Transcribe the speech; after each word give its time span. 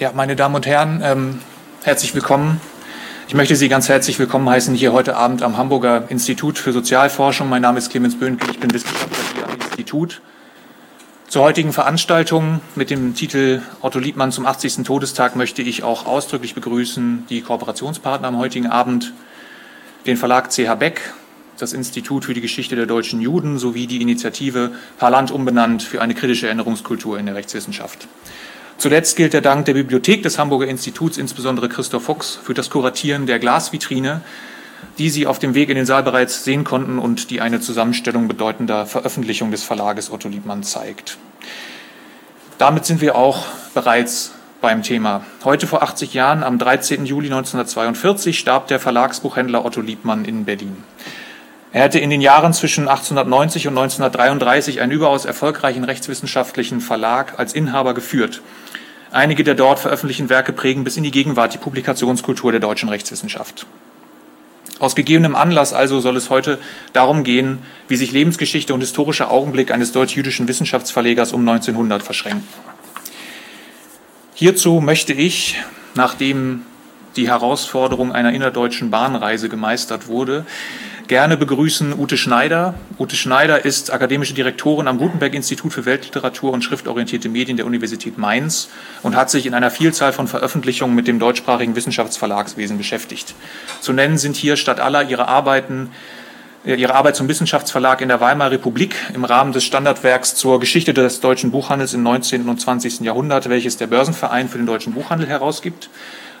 Ja, 0.00 0.12
meine 0.14 0.34
Damen 0.34 0.54
und 0.54 0.66
Herren, 0.66 1.02
ähm, 1.04 1.40
herzlich 1.82 2.14
willkommen. 2.14 2.58
Ich 3.28 3.34
möchte 3.34 3.54
Sie 3.54 3.68
ganz 3.68 3.90
herzlich 3.90 4.18
willkommen 4.18 4.48
heißen 4.48 4.74
hier 4.74 4.94
heute 4.94 5.14
Abend 5.14 5.42
am 5.42 5.58
Hamburger 5.58 6.10
Institut 6.10 6.56
für 6.56 6.72
Sozialforschung. 6.72 7.50
Mein 7.50 7.60
Name 7.60 7.76
ist 7.76 7.90
Clemens 7.90 8.18
Böhnke, 8.18 8.50
ich 8.50 8.58
bin 8.58 8.72
Wissenschaftler 8.72 9.18
hier 9.34 9.44
am 9.44 9.60
Institut. 9.60 10.22
Zur 11.28 11.42
heutigen 11.42 11.74
Veranstaltung 11.74 12.62
mit 12.76 12.88
dem 12.88 13.14
Titel 13.14 13.60
Otto 13.82 13.98
Liebmann 13.98 14.32
zum 14.32 14.46
80. 14.46 14.84
Todestag 14.84 15.36
möchte 15.36 15.60
ich 15.60 15.82
auch 15.82 16.06
ausdrücklich 16.06 16.54
begrüßen 16.54 17.26
die 17.28 17.42
Kooperationspartner 17.42 18.28
am 18.28 18.38
heutigen 18.38 18.68
Abend, 18.68 19.12
den 20.06 20.16
Verlag 20.16 20.50
CH 20.50 20.76
Beck, 20.76 21.12
das 21.58 21.74
Institut 21.74 22.24
für 22.24 22.32
die 22.32 22.40
Geschichte 22.40 22.74
der 22.74 22.86
deutschen 22.86 23.20
Juden 23.20 23.58
sowie 23.58 23.86
die 23.86 24.00
Initiative 24.00 24.70
Parland 24.96 25.30
umbenannt 25.30 25.82
für 25.82 26.00
eine 26.00 26.14
kritische 26.14 26.46
Erinnerungskultur 26.46 27.18
in 27.18 27.26
der 27.26 27.34
Rechtswissenschaft. 27.34 28.08
Zuletzt 28.80 29.16
gilt 29.16 29.34
der 29.34 29.42
Dank 29.42 29.66
der 29.66 29.74
Bibliothek 29.74 30.22
des 30.22 30.38
Hamburger 30.38 30.66
Instituts, 30.66 31.18
insbesondere 31.18 31.68
Christoph 31.68 32.04
Fuchs, 32.04 32.40
für 32.42 32.54
das 32.54 32.70
Kuratieren 32.70 33.26
der 33.26 33.38
Glasvitrine, 33.38 34.22
die 34.96 35.10
Sie 35.10 35.26
auf 35.26 35.38
dem 35.38 35.52
Weg 35.52 35.68
in 35.68 35.76
den 35.76 35.84
Saal 35.84 36.02
bereits 36.02 36.44
sehen 36.44 36.64
konnten 36.64 36.98
und 36.98 37.28
die 37.28 37.42
eine 37.42 37.60
Zusammenstellung 37.60 38.26
bedeutender 38.26 38.86
Veröffentlichungen 38.86 39.52
des 39.52 39.64
Verlages 39.64 40.10
Otto 40.10 40.30
Liebmann 40.30 40.62
zeigt. 40.62 41.18
Damit 42.56 42.86
sind 42.86 43.02
wir 43.02 43.16
auch 43.16 43.44
bereits 43.74 44.32
beim 44.62 44.82
Thema. 44.82 45.26
Heute 45.44 45.66
vor 45.66 45.82
80 45.82 46.14
Jahren, 46.14 46.42
am 46.42 46.58
13. 46.58 47.04
Juli 47.04 47.26
1942, 47.26 48.38
starb 48.38 48.68
der 48.68 48.80
Verlagsbuchhändler 48.80 49.62
Otto 49.62 49.82
Liebmann 49.82 50.24
in 50.24 50.46
Berlin. 50.46 50.82
Er 51.72 51.84
hatte 51.84 52.00
in 52.00 52.10
den 52.10 52.20
Jahren 52.20 52.52
zwischen 52.52 52.88
1890 52.88 53.68
und 53.68 53.78
1933 53.78 54.80
einen 54.80 54.90
überaus 54.90 55.24
erfolgreichen 55.24 55.84
rechtswissenschaftlichen 55.84 56.80
Verlag 56.80 57.38
als 57.38 57.52
Inhaber 57.52 57.94
geführt. 57.94 58.42
Einige 59.12 59.42
der 59.42 59.54
dort 59.54 59.80
veröffentlichten 59.80 60.28
Werke 60.28 60.52
prägen 60.52 60.84
bis 60.84 60.96
in 60.96 61.02
die 61.02 61.10
Gegenwart 61.10 61.52
die 61.52 61.58
Publikationskultur 61.58 62.52
der 62.52 62.60
deutschen 62.60 62.88
Rechtswissenschaft. 62.88 63.66
Aus 64.78 64.94
gegebenem 64.94 65.34
Anlass 65.34 65.72
also 65.72 66.00
soll 66.00 66.16
es 66.16 66.30
heute 66.30 66.58
darum 66.92 67.24
gehen, 67.24 67.58
wie 67.88 67.96
sich 67.96 68.12
Lebensgeschichte 68.12 68.72
und 68.72 68.80
historischer 68.80 69.30
Augenblick 69.30 69.72
eines 69.72 69.92
deutsch-jüdischen 69.92 70.48
Wissenschaftsverlegers 70.48 71.32
um 71.32 71.46
1900 71.46 72.02
verschränken. 72.02 72.48
Hierzu 74.34 74.80
möchte 74.80 75.12
ich, 75.12 75.56
nachdem 75.94 76.62
die 77.16 77.28
Herausforderung 77.28 78.12
einer 78.12 78.32
innerdeutschen 78.32 78.90
Bahnreise 78.90 79.48
gemeistert 79.48 80.06
wurde, 80.06 80.46
gerne 81.10 81.36
begrüßen 81.36 81.98
Ute 81.98 82.16
Schneider. 82.16 82.74
Ute 82.96 83.16
Schneider 83.16 83.64
ist 83.64 83.92
akademische 83.92 84.32
Direktorin 84.32 84.86
am 84.86 84.96
Gutenberg-Institut 84.96 85.72
für 85.72 85.84
Weltliteratur 85.84 86.52
und 86.52 86.62
schriftorientierte 86.62 87.28
Medien 87.28 87.56
der 87.56 87.66
Universität 87.66 88.16
Mainz 88.16 88.68
und 89.02 89.16
hat 89.16 89.28
sich 89.28 89.44
in 89.44 89.52
einer 89.52 89.72
Vielzahl 89.72 90.12
von 90.12 90.28
Veröffentlichungen 90.28 90.94
mit 90.94 91.08
dem 91.08 91.18
deutschsprachigen 91.18 91.74
Wissenschaftsverlagswesen 91.74 92.78
beschäftigt. 92.78 93.34
Zu 93.80 93.92
nennen 93.92 94.18
sind 94.18 94.36
hier 94.36 94.54
statt 94.56 94.78
aller 94.78 95.02
ihre 95.02 95.26
Arbeiten 95.26 95.90
äh, 96.64 96.76
Ihre 96.76 96.94
Arbeit 96.94 97.16
zum 97.16 97.26
Wissenschaftsverlag 97.26 98.02
in 98.02 98.08
der 98.08 98.20
Weimarer 98.20 98.52
Republik 98.52 98.94
im 99.12 99.24
Rahmen 99.24 99.52
des 99.52 99.64
Standardwerks 99.64 100.36
zur 100.36 100.60
Geschichte 100.60 100.94
des 100.94 101.18
deutschen 101.18 101.50
Buchhandels 101.50 101.92
im 101.92 102.04
19. 102.04 102.48
und 102.48 102.60
20. 102.60 103.00
Jahrhundert, 103.00 103.48
welches 103.48 103.76
der 103.76 103.88
Börsenverein 103.88 104.48
für 104.48 104.58
den 104.58 104.66
deutschen 104.66 104.92
Buchhandel 104.92 105.26
herausgibt 105.26 105.90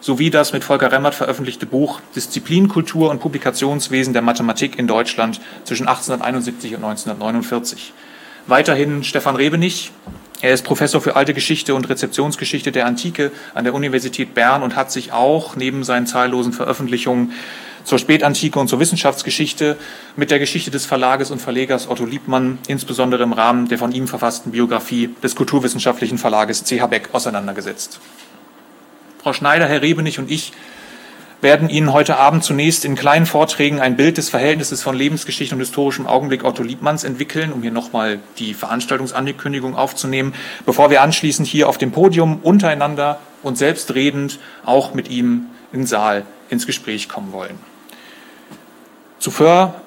sowie 0.00 0.30
das 0.30 0.52
mit 0.52 0.64
Volker 0.64 0.90
Remmert 0.90 1.14
veröffentlichte 1.14 1.66
Buch 1.66 2.00
Disziplinkultur 2.16 3.10
und 3.10 3.20
Publikationswesen 3.20 4.12
der 4.12 4.22
Mathematik 4.22 4.78
in 4.78 4.86
Deutschland 4.86 5.40
zwischen 5.64 5.88
1871 5.88 6.74
und 6.74 6.84
1949. 6.84 7.92
Weiterhin 8.46 9.04
Stefan 9.04 9.36
Rebenich. 9.36 9.92
Er 10.42 10.54
ist 10.54 10.64
Professor 10.64 11.02
für 11.02 11.16
alte 11.16 11.34
Geschichte 11.34 11.74
und 11.74 11.88
Rezeptionsgeschichte 11.90 12.72
der 12.72 12.86
Antike 12.86 13.30
an 13.52 13.64
der 13.64 13.74
Universität 13.74 14.32
Bern 14.32 14.62
und 14.62 14.74
hat 14.74 14.90
sich 14.90 15.12
auch 15.12 15.54
neben 15.54 15.84
seinen 15.84 16.06
zahllosen 16.06 16.54
Veröffentlichungen 16.54 17.32
zur 17.84 17.98
Spätantike 17.98 18.58
und 18.58 18.68
zur 18.68 18.80
Wissenschaftsgeschichte 18.80 19.76
mit 20.16 20.30
der 20.30 20.38
Geschichte 20.38 20.70
des 20.70 20.86
Verlages 20.86 21.30
und 21.30 21.40
Verlegers 21.40 21.88
Otto 21.88 22.04
Liebmann, 22.04 22.58
insbesondere 22.68 23.22
im 23.22 23.32
Rahmen 23.32 23.68
der 23.68 23.78
von 23.78 23.92
ihm 23.92 24.08
verfassten 24.08 24.52
Biografie 24.52 25.10
des 25.22 25.36
kulturwissenschaftlichen 25.36 26.18
Verlages 26.18 26.64
CH 26.64 26.86
Beck, 26.86 27.10
auseinandergesetzt. 27.12 28.00
Frau 29.22 29.34
Schneider, 29.34 29.66
Herr 29.66 29.82
Rebenich 29.82 30.18
und 30.18 30.30
ich 30.30 30.52
werden 31.42 31.68
Ihnen 31.68 31.92
heute 31.92 32.16
Abend 32.16 32.42
zunächst 32.42 32.86
in 32.86 32.94
kleinen 32.94 33.26
Vorträgen 33.26 33.78
ein 33.78 33.96
Bild 33.96 34.16
des 34.16 34.30
Verhältnisses 34.30 34.82
von 34.82 34.96
Lebensgeschichte 34.96 35.54
und 35.54 35.60
historischem 35.60 36.06
Augenblick 36.06 36.42
Otto 36.42 36.62
Liebmanns 36.62 37.04
entwickeln, 37.04 37.52
um 37.52 37.60
hier 37.60 37.70
nochmal 37.70 38.18
die 38.38 38.54
Veranstaltungsankündigung 38.54 39.76
aufzunehmen, 39.76 40.34
bevor 40.64 40.88
wir 40.88 41.02
anschließend 41.02 41.46
hier 41.46 41.68
auf 41.68 41.76
dem 41.76 41.92
Podium 41.92 42.38
untereinander 42.42 43.20
und 43.42 43.58
selbstredend 43.58 44.38
auch 44.64 44.94
mit 44.94 45.10
ihm 45.10 45.48
im 45.70 45.84
Saal 45.84 46.24
ins 46.48 46.66
Gespräch 46.66 47.10
kommen 47.10 47.32
wollen. 47.32 47.58
Zuvor, 49.18 49.82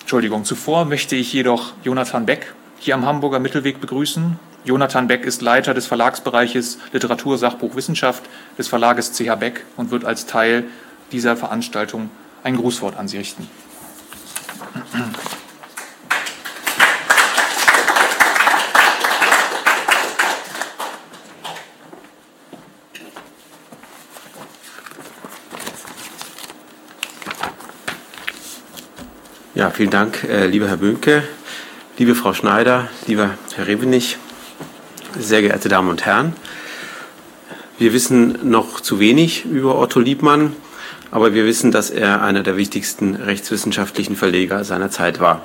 Entschuldigung, 0.00 0.44
zuvor 0.44 0.84
möchte 0.84 1.16
ich 1.16 1.32
jedoch 1.32 1.72
Jonathan 1.82 2.26
Beck 2.26 2.54
hier 2.78 2.94
am 2.94 3.06
Hamburger 3.06 3.38
Mittelweg 3.38 3.80
begrüßen. 3.80 4.38
Jonathan 4.66 5.06
Beck 5.06 5.24
ist 5.24 5.42
Leiter 5.42 5.74
des 5.74 5.86
Verlagsbereiches 5.86 6.78
Literatur, 6.92 7.38
Sachbuch, 7.38 7.76
Wissenschaft 7.76 8.24
des 8.58 8.66
Verlages 8.66 9.12
CH 9.12 9.36
Beck 9.36 9.64
und 9.76 9.92
wird 9.92 10.04
als 10.04 10.26
Teil 10.26 10.64
dieser 11.12 11.36
Veranstaltung 11.36 12.10
ein 12.42 12.56
Grußwort 12.56 12.96
an 12.96 13.06
Sie 13.06 13.16
richten. 13.16 13.48
Ja, 29.54 29.70
vielen 29.70 29.90
Dank, 29.90 30.24
äh, 30.24 30.46
lieber 30.46 30.68
Herr 30.68 30.78
Böhnke, 30.78 31.22
liebe 31.98 32.16
Frau 32.16 32.34
Schneider, 32.34 32.88
lieber 33.06 33.30
Herr 33.54 33.68
Revenich, 33.68 34.18
sehr 35.18 35.42
geehrte 35.42 35.68
Damen 35.68 35.88
und 35.88 36.04
Herren, 36.04 36.32
wir 37.78 37.92
wissen 37.92 38.38
noch 38.50 38.80
zu 38.80 39.00
wenig 39.00 39.44
über 39.44 39.78
Otto 39.78 40.00
Liebmann, 40.00 40.54
aber 41.10 41.34
wir 41.34 41.44
wissen, 41.44 41.70
dass 41.70 41.90
er 41.90 42.22
einer 42.22 42.42
der 42.42 42.56
wichtigsten 42.56 43.14
rechtswissenschaftlichen 43.14 44.16
Verleger 44.16 44.64
seiner 44.64 44.90
Zeit 44.90 45.20
war. 45.20 45.42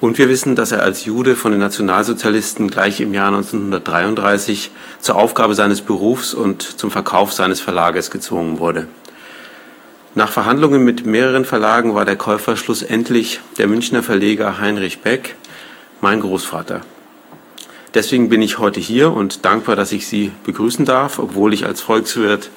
Und 0.00 0.18
wir 0.18 0.28
wissen, 0.28 0.56
dass 0.56 0.72
er 0.72 0.82
als 0.82 1.04
Jude 1.04 1.36
von 1.36 1.52
den 1.52 1.60
Nationalsozialisten 1.60 2.68
gleich 2.68 3.00
im 3.00 3.14
Jahr 3.14 3.28
1933 3.28 4.70
zur 5.00 5.16
Aufgabe 5.16 5.54
seines 5.54 5.80
Berufs 5.80 6.34
und 6.34 6.62
zum 6.62 6.90
Verkauf 6.90 7.32
seines 7.32 7.60
Verlages 7.60 8.10
gezwungen 8.10 8.58
wurde. 8.58 8.88
Nach 10.14 10.30
Verhandlungen 10.30 10.84
mit 10.84 11.06
mehreren 11.06 11.44
Verlagen 11.44 11.94
war 11.94 12.04
der 12.04 12.16
Käufer 12.16 12.56
schlussendlich 12.56 13.40
der 13.58 13.66
Münchner 13.66 14.02
Verleger 14.02 14.58
Heinrich 14.58 15.00
Beck, 15.00 15.36
mein 16.00 16.20
Großvater. 16.20 16.82
Deswegen 17.94 18.30
bin 18.30 18.40
ich 18.40 18.58
heute 18.58 18.80
hier 18.80 19.12
und 19.12 19.44
dankbar, 19.44 19.76
dass 19.76 19.92
ich 19.92 20.06
Sie 20.06 20.32
begrüßen 20.44 20.84
darf, 20.84 21.18
obwohl 21.18 21.52
ich 21.52 21.66
als 21.66 21.82
Volkswirt 21.82 22.50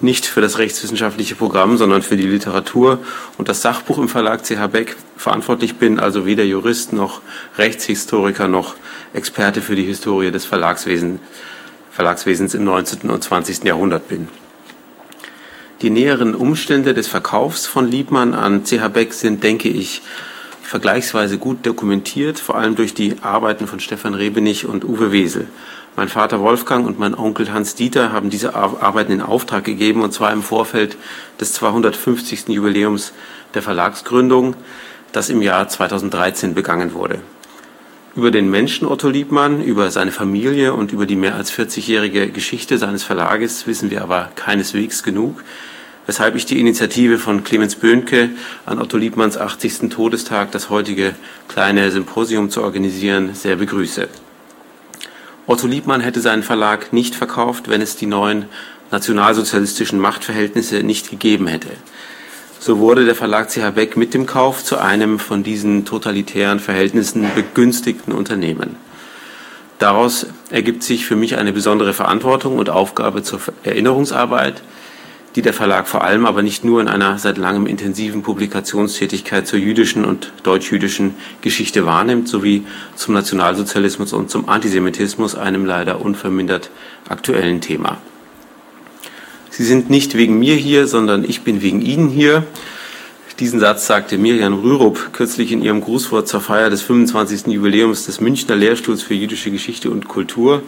nicht 0.00 0.24
für 0.24 0.40
das 0.40 0.56
rechtswissenschaftliche 0.56 1.34
Programm, 1.34 1.76
sondern 1.76 2.00
für 2.00 2.16
die 2.16 2.26
Literatur 2.26 2.98
und 3.36 3.48
das 3.48 3.60
Sachbuch 3.60 3.98
im 3.98 4.08
Verlag 4.08 4.42
CH 4.44 4.68
Beck 4.68 4.96
verantwortlich 5.16 5.76
bin, 5.76 6.00
also 6.00 6.24
weder 6.24 6.44
Jurist 6.44 6.94
noch 6.94 7.20
Rechtshistoriker 7.58 8.48
noch 8.48 8.74
Experte 9.12 9.60
für 9.60 9.76
die 9.76 9.84
Historie 9.84 10.30
des 10.30 10.46
Verlagswesen, 10.46 11.20
Verlagswesens 11.90 12.54
im 12.54 12.64
19. 12.64 13.10
und 13.10 13.22
20. 13.22 13.64
Jahrhundert 13.64 14.08
bin. 14.08 14.28
Die 15.82 15.90
näheren 15.90 16.34
Umstände 16.34 16.94
des 16.94 17.08
Verkaufs 17.08 17.66
von 17.66 17.90
Liebmann 17.90 18.34
an 18.34 18.64
CH 18.64 18.88
Beck 18.88 19.12
sind, 19.12 19.42
denke 19.42 19.68
ich, 19.68 20.02
vergleichsweise 20.70 21.36
gut 21.36 21.66
dokumentiert, 21.66 22.38
vor 22.38 22.54
allem 22.54 22.76
durch 22.76 22.94
die 22.94 23.16
Arbeiten 23.22 23.66
von 23.66 23.80
Stefan 23.80 24.14
Rebenich 24.14 24.66
und 24.66 24.84
Uwe 24.84 25.10
Wesel. 25.10 25.48
Mein 25.96 26.08
Vater 26.08 26.38
Wolfgang 26.38 26.86
und 26.86 26.96
mein 26.96 27.16
Onkel 27.16 27.52
Hans 27.52 27.74
Dieter 27.74 28.12
haben 28.12 28.30
diese 28.30 28.54
Arbeiten 28.54 29.10
in 29.10 29.20
Auftrag 29.20 29.64
gegeben, 29.64 30.00
und 30.00 30.12
zwar 30.12 30.32
im 30.32 30.44
Vorfeld 30.44 30.96
des 31.40 31.54
250. 31.54 32.50
Jubiläums 32.50 33.12
der 33.54 33.62
Verlagsgründung, 33.62 34.54
das 35.10 35.28
im 35.28 35.42
Jahr 35.42 35.66
2013 35.66 36.54
begangen 36.54 36.94
wurde. 36.94 37.18
Über 38.14 38.30
den 38.30 38.48
Menschen 38.48 38.86
Otto 38.86 39.08
Liebmann, 39.08 39.64
über 39.64 39.90
seine 39.90 40.12
Familie 40.12 40.74
und 40.74 40.92
über 40.92 41.04
die 41.04 41.16
mehr 41.16 41.34
als 41.34 41.52
40-jährige 41.52 42.28
Geschichte 42.28 42.78
seines 42.78 43.02
Verlages 43.02 43.66
wissen 43.66 43.90
wir 43.90 44.02
aber 44.02 44.30
keineswegs 44.36 45.02
genug 45.02 45.42
weshalb 46.10 46.34
ich 46.34 46.44
die 46.44 46.58
Initiative 46.58 47.18
von 47.18 47.44
Clemens 47.44 47.76
Böhnke 47.76 48.30
an 48.66 48.80
Otto 48.80 48.96
Liebmanns 48.96 49.38
80. 49.38 49.90
Todestag, 49.90 50.50
das 50.50 50.68
heutige 50.68 51.14
kleine 51.46 51.88
Symposium 51.92 52.50
zu 52.50 52.64
organisieren, 52.64 53.36
sehr 53.36 53.54
begrüße. 53.54 54.08
Otto 55.46 55.68
Liebmann 55.68 56.00
hätte 56.00 56.20
seinen 56.20 56.42
Verlag 56.42 56.92
nicht 56.92 57.14
verkauft, 57.14 57.68
wenn 57.68 57.80
es 57.80 57.94
die 57.94 58.06
neuen 58.06 58.46
nationalsozialistischen 58.90 60.00
Machtverhältnisse 60.00 60.82
nicht 60.82 61.10
gegeben 61.10 61.46
hätte. 61.46 61.70
So 62.58 62.80
wurde 62.80 63.04
der 63.04 63.14
Verlag 63.14 63.48
CH 63.48 63.70
Beck 63.76 63.96
mit 63.96 64.12
dem 64.12 64.26
Kauf 64.26 64.64
zu 64.64 64.78
einem 64.78 65.20
von 65.20 65.44
diesen 65.44 65.84
totalitären 65.84 66.58
Verhältnissen 66.58 67.24
begünstigten 67.36 68.12
Unternehmen. 68.12 68.74
Daraus 69.78 70.26
ergibt 70.50 70.82
sich 70.82 71.06
für 71.06 71.14
mich 71.14 71.38
eine 71.38 71.52
besondere 71.52 71.94
Verantwortung 71.94 72.58
und 72.58 72.68
Aufgabe 72.68 73.22
zur 73.22 73.38
Erinnerungsarbeit, 73.62 74.60
die 75.36 75.42
der 75.42 75.52
Verlag 75.52 75.86
vor 75.86 76.02
allem 76.02 76.26
aber 76.26 76.42
nicht 76.42 76.64
nur 76.64 76.80
in 76.80 76.88
einer 76.88 77.18
seit 77.18 77.38
langem 77.38 77.66
intensiven 77.66 78.22
Publikationstätigkeit 78.22 79.46
zur 79.46 79.58
jüdischen 79.58 80.04
und 80.04 80.32
deutsch-jüdischen 80.42 81.14
Geschichte 81.40 81.86
wahrnimmt, 81.86 82.28
sowie 82.28 82.64
zum 82.96 83.14
Nationalsozialismus 83.14 84.12
und 84.12 84.30
zum 84.30 84.48
Antisemitismus, 84.48 85.36
einem 85.36 85.64
leider 85.64 86.00
unvermindert 86.00 86.70
aktuellen 87.08 87.60
Thema. 87.60 87.98
Sie 89.50 89.64
sind 89.64 89.90
nicht 89.90 90.14
wegen 90.14 90.38
mir 90.38 90.56
hier, 90.56 90.86
sondern 90.86 91.24
ich 91.24 91.42
bin 91.42 91.62
wegen 91.62 91.80
Ihnen 91.80 92.08
hier. 92.08 92.44
Diesen 93.40 93.58
Satz 93.58 93.86
sagte 93.86 94.18
Miriam 94.18 94.52
Rürup 94.52 95.14
kürzlich 95.14 95.50
in 95.50 95.62
ihrem 95.62 95.80
Grußwort 95.80 96.28
zur 96.28 96.42
Feier 96.42 96.68
des 96.68 96.82
25. 96.82 97.46
Jubiläums 97.46 98.04
des 98.04 98.20
Münchner 98.20 98.54
Lehrstuhls 98.54 99.02
für 99.02 99.14
jüdische 99.14 99.50
Geschichte 99.50 99.90
und 99.90 100.08
Kultur 100.08 100.62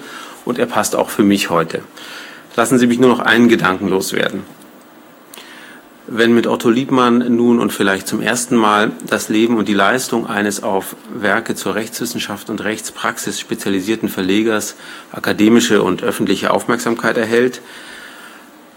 und 0.46 0.58
er 0.58 0.64
passt 0.64 0.96
auch 0.96 1.10
für 1.10 1.22
mich 1.22 1.50
heute. 1.50 1.82
Lassen 2.54 2.78
Sie 2.78 2.86
mich 2.86 2.98
nur 2.98 3.08
noch 3.08 3.20
einen 3.20 3.48
Gedanken 3.48 3.88
loswerden. 3.88 4.42
Wenn 6.06 6.34
mit 6.34 6.46
Otto 6.46 6.68
Liebmann 6.68 7.34
nun 7.34 7.58
und 7.58 7.72
vielleicht 7.72 8.06
zum 8.06 8.20
ersten 8.20 8.56
Mal 8.56 8.90
das 9.08 9.30
Leben 9.30 9.56
und 9.56 9.68
die 9.68 9.74
Leistung 9.74 10.26
eines 10.26 10.62
auf 10.62 10.94
Werke 11.14 11.54
zur 11.54 11.74
Rechtswissenschaft 11.74 12.50
und 12.50 12.62
Rechtspraxis 12.62 13.40
spezialisierten 13.40 14.10
Verlegers 14.10 14.74
akademische 15.12 15.82
und 15.82 16.02
öffentliche 16.02 16.50
Aufmerksamkeit 16.50 17.16
erhält, 17.16 17.62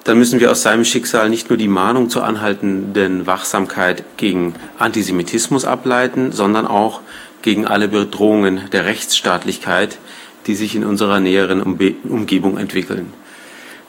dann 0.05 0.19
müssen 0.19 0.39
wir 0.39 0.51
aus 0.51 0.61
seinem 0.61 0.85
Schicksal 0.85 1.29
nicht 1.29 1.49
nur 1.49 1.57
die 1.57 1.67
Mahnung 1.67 2.09
zur 2.09 2.23
anhaltenden 2.23 3.25
Wachsamkeit 3.25 4.03
gegen 4.17 4.53
Antisemitismus 4.77 5.65
ableiten, 5.65 6.31
sondern 6.31 6.67
auch 6.67 7.01
gegen 7.41 7.65
alle 7.65 7.87
Bedrohungen 7.87 8.69
der 8.71 8.85
Rechtsstaatlichkeit, 8.85 9.97
die 10.45 10.55
sich 10.55 10.75
in 10.75 10.85
unserer 10.85 11.19
näheren 11.19 11.61
Umgebung 11.61 12.57
entwickeln. 12.57 13.11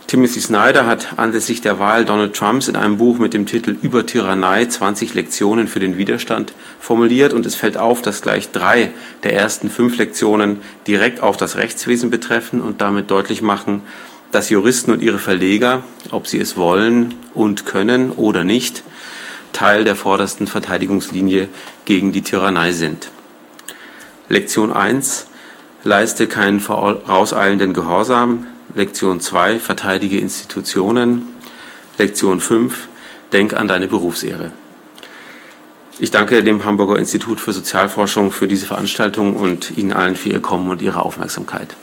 Timothy 0.06 0.41
Snyder 0.41 0.87
hat 0.87 1.19
anlässlich 1.19 1.62
der 1.62 1.81
Wahl 1.81 2.05
Donald 2.05 2.37
Trumps 2.37 2.69
in 2.69 2.76
einem 2.76 2.97
Buch 2.97 3.19
mit 3.19 3.35
dem 3.35 3.44
Titel 3.44 3.76
Über 3.82 4.06
Tyrannei 4.06 4.64
20 4.64 5.14
Lektionen 5.14 5.67
für 5.67 5.81
den 5.81 5.99
Widerstand 5.99 6.53
formuliert. 6.79 7.32
Und 7.32 7.44
es 7.44 7.56
fällt 7.56 7.76
auf, 7.76 8.03
dass 8.03 8.23
gleich 8.23 8.53
drei 8.53 8.93
der 9.25 9.35
ersten 9.35 9.69
fünf 9.69 9.99
Lektionen 9.99 10.61
direkt 10.87 11.20
auf 11.20 11.37
das 11.37 11.56
Rechtswesen 11.56 12.11
betreffen 12.11 12.61
und 12.61 12.81
damit 12.81 13.11
deutlich 13.11 13.43
machen, 13.43 13.82
dass 14.31 14.49
Juristen 14.49 14.93
und 14.93 15.03
ihre 15.03 15.19
Verleger, 15.19 15.82
ob 16.12 16.29
sie 16.29 16.38
es 16.38 16.56
wollen 16.56 17.14
und 17.35 17.67
können 17.67 18.12
oder 18.12 18.44
nicht, 18.44 18.85
Teil 19.52 19.82
der 19.82 19.97
vordersten 19.97 20.47
Verteidigungslinie 20.47 21.49
gegen 21.85 22.12
die 22.12 22.23
Tyrannei 22.23 22.70
sind. 22.70 23.11
Lektion 24.29 24.73
1 24.73 25.26
Leiste 25.82 26.26
keinen 26.26 26.61
vorauseilenden 26.61 27.73
Gehorsam, 27.73 28.47
Lektion 28.76 29.20
2, 29.20 29.58
verteidige 29.58 30.19
Institutionen. 30.19 31.23
Lektion 31.96 32.40
5, 32.40 32.88
denk 33.32 33.55
an 33.55 33.69
deine 33.69 33.88
Berufsehre. 33.88 34.52
Ich 35.99 36.11
danke 36.11 36.44
dem 36.44 36.62
Hamburger 36.67 36.99
Institut 36.99 37.40
für 37.40 37.55
Sozialforschung 37.55 38.32
für 38.32 38.46
diese 38.46 38.67
Veranstaltung 38.67 39.34
und 39.34 39.78
Ihnen 39.78 39.94
allen 39.94 40.14
für 40.14 40.28
Ihr 40.28 40.43
Kommen 40.43 40.69
und 40.69 40.82
Ihre 40.82 41.00
Aufmerksamkeit. 41.00 41.75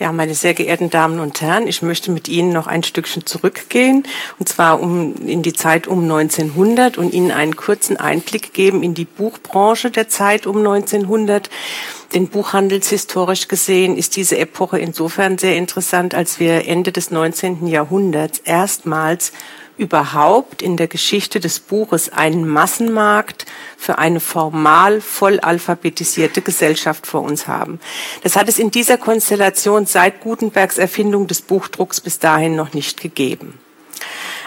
Ja, 0.00 0.12
meine 0.12 0.34
sehr 0.34 0.54
geehrten 0.54 0.88
Damen 0.88 1.20
und 1.20 1.42
Herren, 1.42 1.66
ich 1.66 1.82
möchte 1.82 2.10
mit 2.10 2.26
Ihnen 2.26 2.54
noch 2.54 2.66
ein 2.66 2.82
Stückchen 2.82 3.26
zurückgehen, 3.26 4.04
und 4.38 4.48
zwar 4.48 4.80
um, 4.80 5.14
in 5.26 5.42
die 5.42 5.52
Zeit 5.52 5.86
um 5.86 6.04
1900 6.04 6.96
und 6.96 7.12
Ihnen 7.12 7.30
einen 7.30 7.54
kurzen 7.54 7.98
Einblick 7.98 8.54
geben 8.54 8.82
in 8.82 8.94
die 8.94 9.04
Buchbranche 9.04 9.90
der 9.90 10.08
Zeit 10.08 10.46
um 10.46 10.56
1900. 10.56 11.50
Denn 12.14 12.28
buchhandelshistorisch 12.28 13.46
gesehen 13.46 13.98
ist 13.98 14.16
diese 14.16 14.38
Epoche 14.38 14.78
insofern 14.78 15.36
sehr 15.36 15.58
interessant, 15.58 16.14
als 16.14 16.40
wir 16.40 16.66
Ende 16.66 16.92
des 16.92 17.10
19. 17.10 17.66
Jahrhunderts 17.66 18.38
erstmals 18.38 19.32
überhaupt 19.80 20.60
in 20.60 20.76
der 20.76 20.88
Geschichte 20.88 21.40
des 21.40 21.58
Buches 21.58 22.12
einen 22.12 22.46
Massenmarkt 22.46 23.46
für 23.78 23.96
eine 23.96 24.20
formal 24.20 25.00
voll 25.00 25.40
alphabetisierte 25.40 26.42
Gesellschaft 26.42 27.06
vor 27.06 27.22
uns 27.22 27.48
haben. 27.48 27.80
Das 28.22 28.36
hat 28.36 28.48
es 28.48 28.58
in 28.58 28.70
dieser 28.70 28.98
Konstellation 28.98 29.86
seit 29.86 30.20
Gutenbergs 30.20 30.76
Erfindung 30.76 31.26
des 31.26 31.40
Buchdrucks 31.40 32.02
bis 32.02 32.18
dahin 32.18 32.56
noch 32.56 32.74
nicht 32.74 33.00
gegeben. 33.00 33.58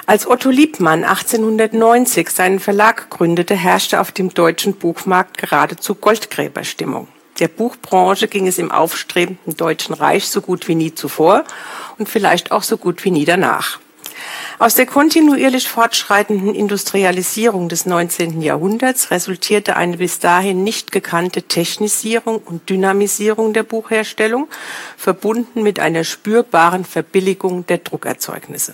Als 0.06 0.28
Otto 0.28 0.52
Liebmann 0.52 1.04
1890 1.04 2.30
seinen 2.30 2.60
Verlag 2.60 3.10
gründete, 3.10 3.56
herrschte 3.56 4.02
auf 4.02 4.12
dem 4.12 4.34
deutschen 4.34 4.76
Buchmarkt 4.76 5.40
geradezu 5.40 5.96
Goldgräberstimmung. 5.96 7.08
Der 7.40 7.48
Buchbranche 7.48 8.28
ging 8.28 8.46
es 8.46 8.60
im 8.60 8.70
aufstrebenden 8.70 9.58
Deutschen 9.58 9.96
Reich 9.96 10.28
so 10.28 10.42
gut 10.42 10.68
wie 10.68 10.76
nie 10.76 10.94
zuvor 10.94 11.44
und 11.98 12.08
vielleicht 12.08 12.52
auch 12.52 12.62
so 12.62 12.78
gut 12.78 13.04
wie 13.04 13.12
nie 13.12 13.26
danach. 13.26 13.80
Aus 14.60 14.76
der 14.76 14.86
kontinuierlich 14.86 15.68
fortschreitenden 15.68 16.54
Industrialisierung 16.54 17.70
des 17.70 17.86
19. 17.88 18.42
Jahrhunderts 18.42 19.10
resultierte 19.10 19.76
eine 19.76 19.98
bis 19.98 20.20
dahin 20.20 20.64
nicht 20.64 20.92
gekannte 20.92 21.44
Technisierung 21.44 22.38
und 22.38 22.70
Dynamisierung 22.70 23.54
der 23.54 23.64
Buchherstellung, 23.64 24.48
verbunden 24.96 25.64
mit 25.64 25.80
einer 25.80 26.04
spürbaren 26.04 26.86
Verbilligung 26.86 27.66
der 27.66 27.80
Druckerzeugnisse. 27.80 28.74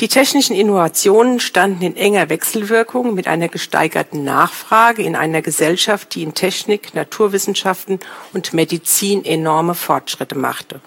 Die 0.00 0.08
technischen 0.08 0.54
Innovationen 0.56 1.40
standen 1.40 1.82
in 1.82 1.96
enger 1.96 2.30
Wechselwirkung 2.30 3.14
mit 3.14 3.26
einer 3.26 3.48
gesteigerten 3.48 4.24
Nachfrage 4.24 5.02
in 5.02 5.16
einer 5.16 5.42
Gesellschaft, 5.42 6.14
die 6.14 6.22
in 6.22 6.34
Technik, 6.34 6.94
Naturwissenschaften 6.94 7.98
und 8.32 8.54
Medizin 8.54 9.24
enorme 9.24 9.74
Fortschritte 9.74 10.36
machte 10.36 10.80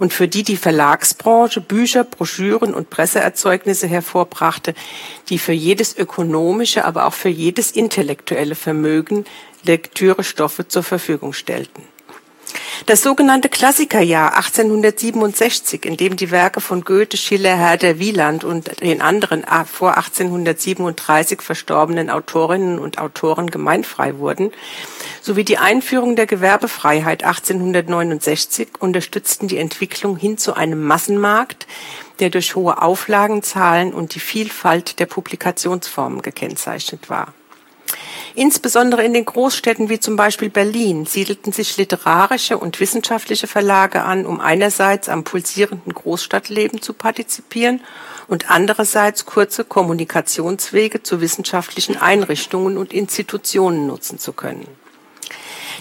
und 0.00 0.14
für 0.14 0.26
die 0.26 0.42
die 0.42 0.56
Verlagsbranche 0.56 1.60
Bücher, 1.60 2.04
Broschüren 2.04 2.74
und 2.74 2.90
Presseerzeugnisse 2.90 3.86
hervorbrachte, 3.86 4.74
die 5.28 5.38
für 5.38 5.52
jedes 5.52 5.96
ökonomische, 5.96 6.84
aber 6.86 7.06
auch 7.06 7.12
für 7.12 7.28
jedes 7.28 7.70
intellektuelle 7.70 8.54
Vermögen 8.54 9.26
Lektürestoffe 9.62 10.66
zur 10.66 10.82
Verfügung 10.82 11.34
stellten. 11.34 11.82
Das 12.86 13.02
sogenannte 13.02 13.48
Klassikerjahr 13.48 14.36
1867, 14.36 15.84
in 15.84 15.96
dem 15.96 16.16
die 16.16 16.30
Werke 16.30 16.60
von 16.60 16.82
Goethe, 16.82 17.16
Schiller, 17.16 17.56
Herder 17.56 17.98
Wieland 17.98 18.44
und 18.44 18.80
den 18.80 19.00
anderen 19.00 19.44
vor 19.70 19.96
1837 19.96 21.42
verstorbenen 21.42 22.10
Autorinnen 22.10 22.78
und 22.78 22.98
Autoren 22.98 23.50
gemeinfrei 23.50 24.18
wurden, 24.18 24.52
sowie 25.20 25.44
die 25.44 25.58
Einführung 25.58 26.16
der 26.16 26.26
Gewerbefreiheit 26.26 27.24
1869 27.24 28.68
unterstützten 28.78 29.48
die 29.48 29.58
Entwicklung 29.58 30.16
hin 30.16 30.38
zu 30.38 30.54
einem 30.54 30.82
Massenmarkt, 30.82 31.66
der 32.18 32.30
durch 32.30 32.54
hohe 32.54 32.80
Auflagenzahlen 32.80 33.92
und 33.92 34.14
die 34.14 34.20
Vielfalt 34.20 34.98
der 35.00 35.06
Publikationsformen 35.06 36.22
gekennzeichnet 36.22 37.10
war. 37.10 37.34
Insbesondere 38.40 39.04
in 39.04 39.12
den 39.12 39.26
Großstädten 39.26 39.90
wie 39.90 40.00
zum 40.00 40.16
Beispiel 40.16 40.48
Berlin 40.48 41.04
siedelten 41.04 41.52
sich 41.52 41.76
literarische 41.76 42.56
und 42.56 42.80
wissenschaftliche 42.80 43.46
Verlage 43.46 44.02
an, 44.02 44.24
um 44.24 44.40
einerseits 44.40 45.10
am 45.10 45.24
pulsierenden 45.24 45.92
Großstadtleben 45.92 46.80
zu 46.80 46.94
partizipieren 46.94 47.82
und 48.28 48.50
andererseits 48.50 49.26
kurze 49.26 49.62
Kommunikationswege 49.62 51.02
zu 51.02 51.20
wissenschaftlichen 51.20 51.98
Einrichtungen 51.98 52.78
und 52.78 52.94
Institutionen 52.94 53.86
nutzen 53.86 54.18
zu 54.18 54.32
können. 54.32 54.66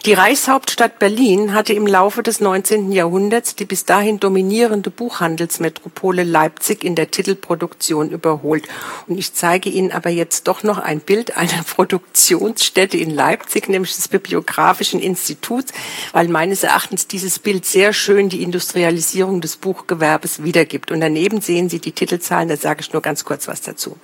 Die 0.05 0.13
Reichshauptstadt 0.13 0.97
Berlin 0.97 1.53
hatte 1.53 1.73
im 1.73 1.85
Laufe 1.85 2.23
des 2.23 2.39
19. 2.39 2.93
Jahrhunderts 2.93 3.55
die 3.55 3.65
bis 3.65 3.83
dahin 3.83 4.17
dominierende 4.17 4.91
Buchhandelsmetropole 4.91 6.23
Leipzig 6.23 6.85
in 6.85 6.95
der 6.95 7.11
Titelproduktion 7.11 8.09
überholt. 8.09 8.63
Und 9.07 9.17
ich 9.17 9.33
zeige 9.33 9.69
Ihnen 9.69 9.91
aber 9.91 10.09
jetzt 10.09 10.47
doch 10.47 10.63
noch 10.63 10.77
ein 10.77 11.01
Bild 11.01 11.35
einer 11.35 11.63
Produktionsstätte 11.67 12.95
in 12.95 13.09
Leipzig, 13.09 13.67
nämlich 13.67 13.93
des 13.93 14.07
Bibliografischen 14.07 15.01
Instituts, 15.01 15.73
weil 16.13 16.29
meines 16.29 16.63
Erachtens 16.63 17.07
dieses 17.07 17.37
Bild 17.37 17.65
sehr 17.65 17.91
schön 17.91 18.29
die 18.29 18.41
Industrialisierung 18.41 19.41
des 19.41 19.57
Buchgewerbes 19.57 20.43
wiedergibt. 20.43 20.91
Und 20.91 21.01
daneben 21.01 21.41
sehen 21.41 21.67
Sie 21.67 21.79
die 21.79 21.91
Titelzahlen, 21.91 22.47
da 22.47 22.55
sage 22.55 22.79
ich 22.81 22.93
nur 22.93 23.01
ganz 23.01 23.25
kurz 23.25 23.49
was 23.49 23.61
dazu. 23.61 23.97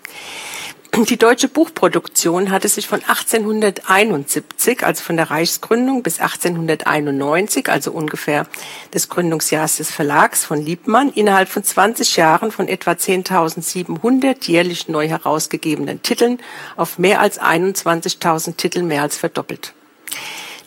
Die 1.03 1.17
deutsche 1.17 1.49
Buchproduktion 1.49 2.51
hatte 2.51 2.69
sich 2.69 2.87
von 2.87 3.01
1871, 3.03 4.85
also 4.85 5.03
von 5.03 5.17
der 5.17 5.29
Reichsgründung, 5.29 6.03
bis 6.03 6.21
1891, 6.21 7.67
also 7.69 7.91
ungefähr 7.91 8.47
des 8.93 9.09
Gründungsjahres 9.09 9.75
des 9.75 9.91
Verlags 9.91 10.45
von 10.45 10.61
Liebmann, 10.61 11.09
innerhalb 11.09 11.49
von 11.49 11.65
20 11.65 12.15
Jahren 12.15 12.49
von 12.49 12.69
etwa 12.69 12.91
10.700 12.91 14.47
jährlich 14.47 14.87
neu 14.87 15.09
herausgegebenen 15.09 16.01
Titeln 16.01 16.39
auf 16.77 16.97
mehr 16.97 17.19
als 17.19 17.41
21.000 17.41 18.55
Titel 18.55 18.81
mehr 18.81 19.01
als 19.01 19.17
verdoppelt. 19.17 19.73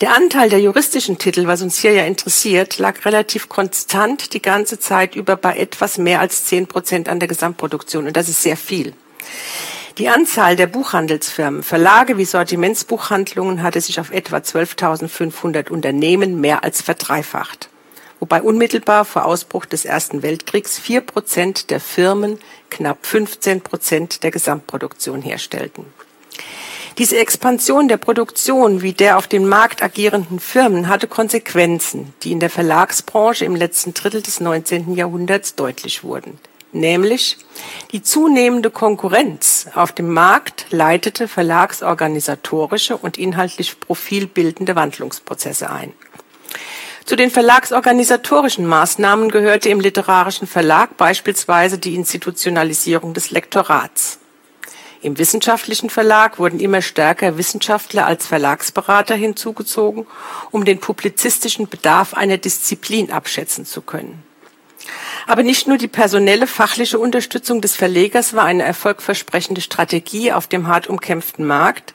Der 0.03 0.15
Anteil 0.15 0.51
der 0.51 0.61
juristischen 0.61 1.17
Titel, 1.17 1.47
was 1.47 1.63
uns 1.63 1.79
hier 1.79 1.93
ja 1.93 2.05
interessiert, 2.05 2.77
lag 2.77 3.07
relativ 3.07 3.49
konstant 3.49 4.35
die 4.35 4.43
ganze 4.43 4.79
Zeit 4.79 5.17
über 5.17 5.37
bei 5.37 5.57
etwas 5.57 5.97
mehr 5.97 6.21
als 6.21 6.45
zehn 6.45 6.67
Prozent 6.67 7.09
an 7.09 7.19
der 7.19 7.29
Gesamtproduktion. 7.29 8.07
Und 8.07 8.17
das 8.17 8.29
ist 8.29 8.43
sehr 8.43 8.59
viel. 8.59 8.93
Die 9.99 10.09
Anzahl 10.09 10.55
der 10.55 10.69
Buchhandelsfirmen, 10.69 11.65
Verlage 11.65 12.19
wie 12.19 12.25
Sortimentsbuchhandlungen 12.25 13.65
hatte 13.65 13.81
sich 13.81 13.99
auf 13.99 14.13
etwa 14.13 14.37
12.500 14.37 15.71
Unternehmen 15.71 16.41
mehr 16.41 16.63
als 16.63 16.83
verdreifacht. 16.83 17.69
Wobei 18.21 18.41
unmittelbar 18.41 19.05
vor 19.05 19.25
Ausbruch 19.25 19.67
des 19.67 19.85
Ersten 19.85 20.23
Weltkriegs 20.23 20.79
vier 20.79 21.01
Prozent 21.01 21.71
der 21.71 21.81
Firmen 21.81 22.39
knapp 22.71 23.05
15 23.05 23.61
Prozent 23.63 24.23
der 24.23 24.31
Gesamtproduktion 24.31 25.21
herstellten. 25.21 25.85
Diese 26.99 27.19
Expansion 27.19 27.89
der 27.89 27.97
Produktion 27.97 28.83
wie 28.83 28.93
der 28.93 29.19
auf 29.19 29.27
dem 29.27 29.49
Markt 29.49 29.83
agierenden 29.83 30.39
Firmen 30.39 30.89
hatte 30.89 31.09
Konsequenzen, 31.09 32.15
die 32.23 32.31
in 32.31 32.39
der 32.39 32.51
Verlagsbranche 32.51 33.45
im 33.45 33.57
letzten 33.57 33.95
Drittel 33.95 34.23
des 34.23 34.39
19. 34.39 34.95
Jahrhunderts 34.95 35.57
deutlich 35.57 36.05
wurden. 36.05 36.39
Nämlich 36.73 37.39
die 37.93 38.03
zunehmende 38.03 38.71
Konkurrenz 38.71 39.69
auf 39.75 39.93
dem 39.93 40.13
Markt 40.13 40.67
leitete 40.71 41.27
verlagsorganisatorische 41.27 42.97
und 42.97 43.17
inhaltlich 43.17 43.81
profilbildende 43.81 44.77
Wandlungsprozesse 44.77 45.71
ein. 45.71 45.95
Zu 47.07 47.17
den 47.17 47.31
verlagsorganisatorischen 47.31 48.67
Maßnahmen 48.67 49.31
gehörte 49.31 49.71
im 49.71 49.81
literarischen 49.81 50.47
Verlag 50.47 50.99
beispielsweise 50.99 51.79
die 51.79 51.95
Institutionalisierung 51.95 53.15
des 53.15 53.31
Lektorats. 53.31 54.19
Im 55.01 55.17
wissenschaftlichen 55.17 55.89
Verlag 55.89 56.39
wurden 56.39 56.61
immer 56.61 56.83
stärker 56.83 57.39
Wissenschaftler 57.39 58.05
als 58.05 58.27
Verlagsberater 58.27 59.15
hinzugezogen, 59.15 60.07
um 60.51 60.67
den 60.67 60.81
publizistischen 60.81 61.69
Bedarf 61.69 62.13
einer 62.13 62.37
Disziplin 62.37 63.11
abschätzen 63.11 63.65
zu 63.65 63.81
können. 63.81 64.28
Aber 65.27 65.43
nicht 65.43 65.67
nur 65.67 65.77
die 65.77 65.89
personelle 65.89 66.47
fachliche 66.47 66.99
Unterstützung 66.99 67.61
des 67.61 67.77
Verlegers 67.77 68.35
war 68.35 68.45
eine 68.45 68.63
erfolgversprechende 68.63 69.61
Strategie 69.61 70.33
auf 70.33 70.47
dem 70.47 70.69
hart 70.69 70.87
umkämpften 70.87 71.47
Markt. 71.47 71.95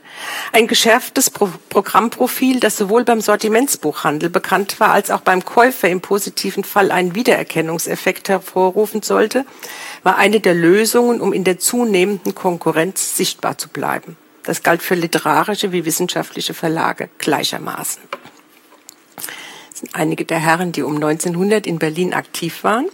Ein 0.51 0.67
geschärftes 0.67 1.29
Pro 1.29 1.49
Programmprofil, 1.69 2.59
das 2.59 2.77
sowohl 2.77 3.03
beim 3.03 3.21
Sortimentsbuchhandel 3.21 4.29
bekannt 4.29 4.79
war, 4.79 4.91
als 4.91 5.09
auch 5.09 5.21
beim 5.21 5.43
Käufer 5.43 5.89
im 5.89 6.01
positiven 6.01 6.63
Fall 6.63 6.91
einen 6.91 7.15
Wiedererkennungseffekt 7.15 8.29
hervorrufen 8.29 9.01
sollte, 9.01 9.45
war 10.03 10.17
eine 10.17 10.39
der 10.39 10.53
Lösungen, 10.53 11.19
um 11.19 11.33
in 11.33 11.43
der 11.43 11.57
zunehmenden 11.57 12.35
Konkurrenz 12.35 13.17
sichtbar 13.17 13.57
zu 13.57 13.69
bleiben. 13.69 14.15
Das 14.43 14.61
galt 14.61 14.83
für 14.83 14.95
literarische 14.95 15.71
wie 15.71 15.85
wissenschaftliche 15.85 16.53
Verlage 16.53 17.09
gleichermaßen 17.17 18.12
einige 19.91 20.25
der 20.25 20.39
Herren, 20.39 20.71
die 20.71 20.83
um 20.83 20.95
1900 20.95 21.67
in 21.67 21.79
Berlin 21.79 22.13
aktiv 22.13 22.63
waren. 22.63 22.87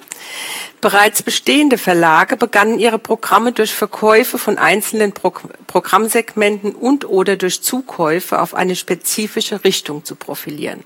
Bereits 0.82 1.24
bestehende 1.24 1.78
Verlage 1.78 2.38
begannen 2.38 2.80
ihre 2.80 3.00
Programme 3.00 3.52
durch 3.52 3.74
Verkäufe 3.74 4.38
von 4.38 4.58
einzelnen 4.58 5.14
Pro 5.14 5.34
Programmsegmenten 5.68 6.74
und 6.74 7.06
oder 7.08 7.36
durch 7.38 7.62
Zukäufe 7.62 8.42
auf 8.42 8.54
eine 8.54 8.76
spezifische 8.76 9.64
Richtung 9.64 10.04
zu 10.04 10.16
profilieren. 10.16 10.84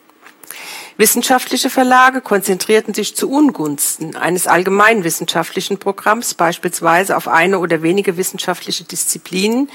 Wissenschaftliche 0.95 1.71
Verlage 1.71 2.21
konzentrierten 2.21 2.93
sich 2.93 3.15
zu 3.15 3.31
Ungunsten 3.31 4.15
eines 4.15 4.45
allgemeinwissenschaftlichen 4.45 5.79
Programms 5.79 6.35
beispielsweise 6.35 7.17
auf 7.17 7.27
eine 7.27 7.57
oder 7.57 7.81
wenige 7.81 8.15
wissenschaftliche 8.15 8.83
Disziplinen, 8.83 9.71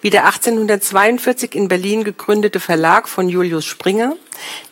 wie 0.00 0.10
der 0.10 0.26
1842 0.26 1.56
in 1.56 1.66
Berlin 1.66 2.04
gegründete 2.04 2.60
Verlag 2.60 3.08
von 3.08 3.28
Julius 3.28 3.64
Springer, 3.64 4.14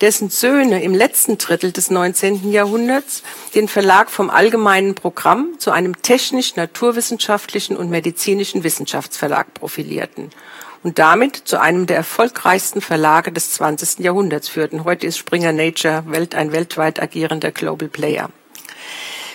dessen 0.01 0.31
Söhne 0.31 0.85
im 0.85 0.95
letzten 0.95 1.37
Drittel 1.37 1.73
des 1.73 1.91
19. 1.91 2.53
Jahrhunderts 2.53 3.25
den 3.57 3.67
Verlag 3.67 4.09
vom 4.09 4.31
allgemeinen 4.31 4.95
Programm 4.95 5.59
zu 5.59 5.73
einem 5.73 6.01
technisch-naturwissenschaftlichen 6.01 7.77
und 7.77 7.91
medizinischen 7.91 8.63
Wissenschaftsverlag 8.63 9.53
profilierten 9.53 10.31
und 10.83 10.99
damit 10.99 11.37
zu 11.37 11.61
einem 11.61 11.87
der 11.87 11.97
erfolgreichsten 11.97 12.81
Verlage 12.81 13.33
des 13.33 13.53
20. 13.53 14.01
Jahrhunderts 14.01 14.49
führten. 14.49 14.85
Heute 14.85 15.07
ist 15.07 15.19
Springer 15.19 15.53
Nature 15.53 16.05
ein 16.35 16.53
weltweit 16.53 17.01
agierender 17.01 17.51
Global 17.51 17.89
Player. 17.89 18.31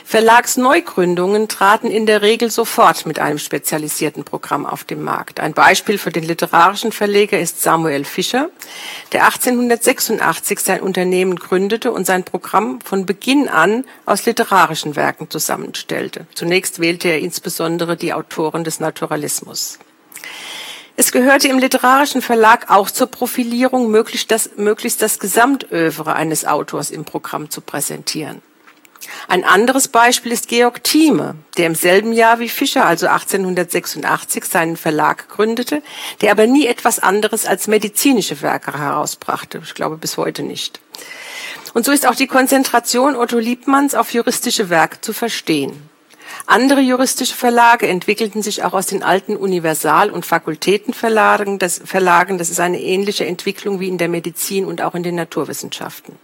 Verlagsneugründungen 0.06 1.48
traten 1.48 1.90
in 1.90 2.06
der 2.06 2.22
Regel 2.22 2.52
sofort 2.52 3.08
mit 3.08 3.18
einem 3.18 3.40
spezialisierten 3.40 4.24
Programm 4.24 4.66
auf 4.66 4.84
den 4.84 5.02
Markt. 5.02 5.40
Ein 5.40 5.54
Beispiel 5.54 5.98
für 5.98 6.12
den 6.12 6.24
literarischen 6.24 6.92
Verleger 6.92 7.40
ist 7.40 7.64
Samuel 7.64 8.06
Fischer, 8.06 8.50
der 9.12 9.26
1886 9.26 10.60
sein 10.60 10.82
Unternehmen 10.82 11.36
gründete 11.36 11.92
und 11.92 12.06
sein 12.06 12.26
Programm 12.26 12.80
von 12.82 13.08
Beginn 13.08 13.50
an 13.50 13.86
aus 14.06 14.26
literarischen 14.26 14.96
Werken 14.96 15.32
zusammenstellte. 15.32 16.28
Zunächst 16.36 16.80
wählte 16.80 17.08
er 17.08 17.20
insbesondere 17.20 17.98
die 17.98 18.14
Autoren 18.14 18.64
des 18.64 18.80
Naturalismus. 18.80 19.80
Es 20.96 21.12
gehörte 21.12 21.48
im 21.48 21.58
literarischen 21.58 22.22
Verlag 22.22 22.70
auch 22.70 22.92
zur 22.92 23.08
Profilierung, 23.08 23.90
möglichst 23.90 24.30
das, 24.30 24.52
möglichst 24.58 25.02
das 25.02 25.18
Gesamtövre 25.18 26.14
eines 26.14 26.46
Autors 26.46 26.92
im 26.92 27.04
Programm 27.04 27.50
zu 27.50 27.62
präsentieren. 27.62 28.44
Ein 29.28 29.44
anderes 29.44 29.88
Beispiel 29.88 30.32
ist 30.32 30.48
Georg 30.48 30.84
Thieme, 30.84 31.36
der 31.58 31.68
im 31.68 31.76
selben 31.76 32.14
Jahr 32.14 32.40
wie 32.40 32.48
Fischer, 32.48 32.86
also 32.86 33.08
1886, 33.08 34.46
seinen 34.46 34.78
Verlag 34.78 35.30
gründete, 35.30 35.82
der 36.22 36.32
aber 36.32 36.48
nie 36.48 36.68
etwas 36.68 37.00
anderes 37.00 37.46
als 37.46 37.68
medizinische 37.68 38.42
Werke 38.42 38.78
herausbrachte. 38.78 39.62
Ich 39.64 39.74
glaube 39.74 39.98
bis 39.98 40.18
heute 40.18 40.44
nicht. 40.44 40.80
Und 41.74 41.86
so 41.86 41.92
ist 41.92 42.08
auch 42.08 42.16
die 42.16 42.28
Konzentration 42.28 43.16
Otto 43.16 43.40
Liebmanns 43.40 43.96
auf 43.96 44.14
juristische 44.14 44.70
Werke 44.70 45.02
zu 45.02 45.12
verstehen. 45.12 45.90
Andere 46.46 46.82
juristische 46.82 47.36
Verlage 47.36 47.88
entwickelten 47.88 48.42
sich 48.42 48.64
auch 48.64 48.74
aus 48.74 48.88
den 48.88 49.04
alten 49.04 49.36
Universal- 49.38 50.12
und 50.12 50.26
Fakultätenverlagen. 50.26 51.60
Das, 51.60 51.82
Verlagen, 51.84 52.38
das 52.38 52.50
ist 52.50 52.60
eine 52.60 52.82
ähnliche 52.82 53.26
Entwicklung 53.26 53.80
wie 53.80 53.88
in 53.88 53.98
der 53.98 54.10
Medizin 54.10 54.66
und 54.66 54.82
auch 54.82 54.96
in 54.96 55.04
den 55.04 55.16
Naturwissenschaften. 55.16 56.16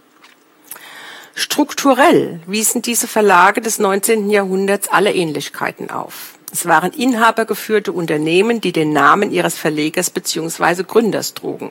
Strukturell 1.34 2.40
wiesen 2.46 2.82
diese 2.82 3.08
Verlage 3.08 3.60
des 3.60 3.78
19. 3.78 4.30
Jahrhunderts 4.30 4.88
alle 4.88 5.14
Ähnlichkeiten 5.14 5.90
auf. 5.90 6.34
Es 6.52 6.66
waren 6.66 6.92
inhabergeführte 6.92 7.92
Unternehmen, 7.92 8.60
die 8.60 8.72
den 8.72 8.92
Namen 8.92 9.30
ihres 9.30 9.56
Verlegers 9.56 10.10
bzw. 10.10 10.82
Gründers 10.82 11.34
trugen. 11.34 11.70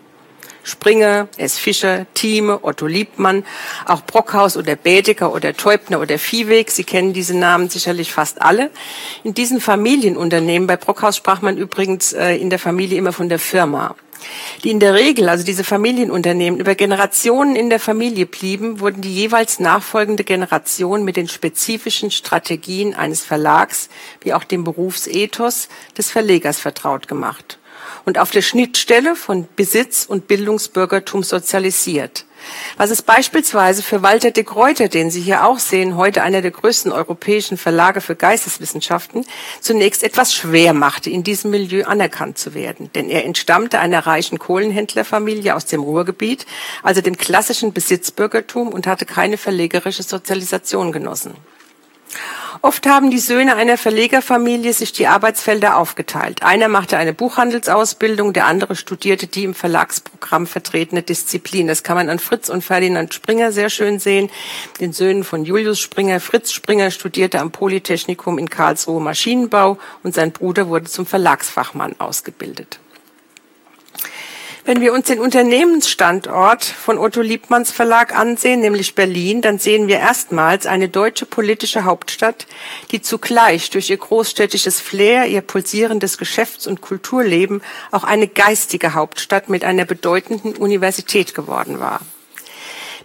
Springer, 0.63 1.27
S. 1.37 1.57
Fischer, 1.57 2.05
Thieme, 2.13 2.63
Otto 2.63 2.87
Liebmann, 2.87 3.45
auch 3.85 4.01
Brockhaus 4.01 4.57
oder 4.57 4.75
Bädeker 4.75 5.33
oder 5.33 5.55
Teubner 5.55 5.99
oder 5.99 6.17
Viehweg. 6.17 6.71
Sie 6.71 6.83
kennen 6.83 7.13
diese 7.13 7.37
Namen 7.37 7.69
sicherlich 7.69 8.11
fast 8.11 8.41
alle. 8.41 8.69
In 9.23 9.33
diesen 9.33 9.61
Familienunternehmen, 9.61 10.67
bei 10.67 10.77
Brockhaus 10.77 11.17
sprach 11.17 11.41
man 11.41 11.57
übrigens 11.57 12.13
äh, 12.13 12.35
in 12.35 12.49
der 12.49 12.59
Familie 12.59 12.97
immer 12.97 13.13
von 13.13 13.29
der 13.29 13.39
Firma. 13.39 13.95
Die 14.63 14.71
in 14.71 14.79
der 14.79 14.93
Regel, 14.93 15.29
also 15.29 15.45
diese 15.45 15.63
Familienunternehmen, 15.63 16.59
über 16.59 16.75
Generationen 16.75 17.55
in 17.55 17.69
der 17.69 17.79
Familie 17.79 18.25
blieben, 18.25 18.81
wurden 18.81 19.01
die 19.01 19.13
jeweils 19.13 19.59
nachfolgende 19.59 20.23
Generation 20.23 21.03
mit 21.03 21.15
den 21.15 21.29
spezifischen 21.29 22.11
Strategien 22.11 22.93
eines 22.93 23.23
Verlags 23.23 23.89
wie 24.21 24.33
auch 24.33 24.43
dem 24.43 24.63
Berufsethos 24.65 25.69
des 25.97 26.11
Verlegers 26.11 26.59
vertraut 26.59 27.07
gemacht 27.07 27.58
und 28.09 28.17
auf 28.17 28.31
der 28.31 28.41
Schnittstelle 28.41 29.15
von 29.15 29.47
Besitz 29.55 30.03
und 30.03 30.27
Bildungsbürgertum 30.27 31.21
sozialisiert. 31.21 32.25
Was 32.75 32.89
es 32.89 33.03
beispielsweise 33.03 33.83
für 33.83 34.01
Walter 34.01 34.31
de 34.31 34.43
Gruyter, 34.43 34.87
den 34.87 35.11
Sie 35.11 35.21
hier 35.21 35.45
auch 35.45 35.59
sehen, 35.59 35.95
heute 35.95 36.23
einer 36.23 36.41
der 36.41 36.49
größten 36.49 36.91
europäischen 36.91 37.55
Verlage 37.55 38.01
für 38.01 38.15
Geisteswissenschaften, 38.15 39.25
zunächst 39.61 40.01
etwas 40.01 40.33
schwer 40.33 40.73
machte, 40.73 41.11
in 41.11 41.21
diesem 41.21 41.51
Milieu 41.51 41.83
anerkannt 41.83 42.39
zu 42.39 42.55
werden. 42.55 42.89
Denn 42.95 43.11
er 43.11 43.25
entstammte 43.25 43.77
einer 43.77 44.07
reichen 44.07 44.39
Kohlenhändlerfamilie 44.39 45.55
aus 45.55 45.67
dem 45.67 45.81
Ruhrgebiet, 45.81 46.47
also 46.81 47.01
dem 47.01 47.15
klassischen 47.15 47.73
Besitzbürgertum 47.73 48.69
und 48.69 48.87
hatte 48.87 49.05
keine 49.05 49.37
verlegerische 49.37 50.01
Sozialisation 50.01 50.91
genossen. 50.91 51.35
Oft 52.61 52.87
haben 52.87 53.09
die 53.09 53.19
Söhne 53.19 53.55
einer 53.55 53.77
Verlegerfamilie 53.77 54.73
sich 54.73 54.91
die 54.91 55.07
Arbeitsfelder 55.07 55.77
aufgeteilt. 55.77 56.43
Einer 56.43 56.67
machte 56.67 56.97
eine 56.97 57.13
Buchhandelsausbildung, 57.13 58.33
der 58.33 58.47
andere 58.47 58.75
studierte 58.75 59.27
die 59.27 59.45
im 59.45 59.53
Verlagsprogramm 59.53 60.45
vertretene 60.45 61.01
Disziplin. 61.01 61.67
Das 61.67 61.83
kann 61.83 61.95
man 61.95 62.09
an 62.09 62.19
Fritz 62.19 62.49
und 62.49 62.63
Ferdinand 62.63 63.13
Springer 63.13 63.51
sehr 63.51 63.69
schön 63.69 63.99
sehen, 63.99 64.29
den 64.81 64.91
Söhnen 64.91 65.23
von 65.23 65.45
Julius 65.45 65.79
Springer. 65.79 66.19
Fritz 66.19 66.51
Springer 66.51 66.91
studierte 66.91 67.39
am 67.39 67.51
Polytechnikum 67.51 68.37
in 68.37 68.49
Karlsruhe 68.49 68.99
Maschinenbau 68.99 69.77
und 70.03 70.13
sein 70.13 70.31
Bruder 70.31 70.67
wurde 70.67 70.85
zum 70.85 71.05
Verlagsfachmann 71.05 71.95
ausgebildet. 71.99 72.79
Wenn 74.65 74.81
wir 74.81 74.93
uns 74.93 75.07
den 75.07 75.19
Unternehmensstandort 75.19 76.63
von 76.63 76.97
Otto 76.97 77.21
Liebmanns 77.21 77.71
Verlag 77.71 78.15
ansehen, 78.15 78.59
nämlich 78.59 78.93
Berlin, 78.93 79.41
dann 79.41 79.57
sehen 79.57 79.87
wir 79.87 79.99
erstmals 79.99 80.65
eine 80.65 80.89
deutsche 80.89 81.25
politische 81.25 81.85
Hauptstadt, 81.85 82.45
die 82.91 83.01
zugleich 83.01 83.69
durch 83.69 83.89
ihr 83.89 83.97
großstädtisches 83.97 84.81
Flair, 84.81 85.27
ihr 85.27 85.41
pulsierendes 85.41 86.17
Geschäfts- 86.17 86.67
und 86.67 86.81
Kulturleben 86.81 87.61
auch 87.91 88.03
eine 88.03 88.27
geistige 88.27 88.93
Hauptstadt 88.93 89.49
mit 89.49 89.63
einer 89.63 89.85
bedeutenden 89.85 90.55
Universität 90.55 91.33
geworden 91.33 91.79
war. 91.79 92.01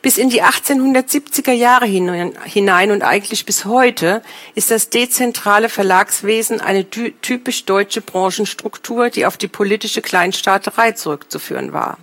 Bis 0.05 0.19
in 0.19 0.29
die 0.29 0.43
1870er 0.43 1.53
Jahre 1.53 1.87
hinein 1.87 2.91
und 2.91 3.03
eigentlich 3.03 3.47
bis 3.47 3.65
heute 3.65 4.23
ist 4.55 4.71
das 4.71 4.91
dezentrale 4.91 5.71
Verlagswesen 5.71 6.61
eine 6.61 6.85
typisch 6.91 7.65
deutsche 7.65 8.03
Branchenstruktur, 8.03 9.09
die 9.09 9.25
auf 9.25 9.39
die 9.39 9.49
politische 9.49 10.03
Kleinstaaterei 10.03 10.93
zurückzuführen 10.93 11.73
war. 11.73 11.97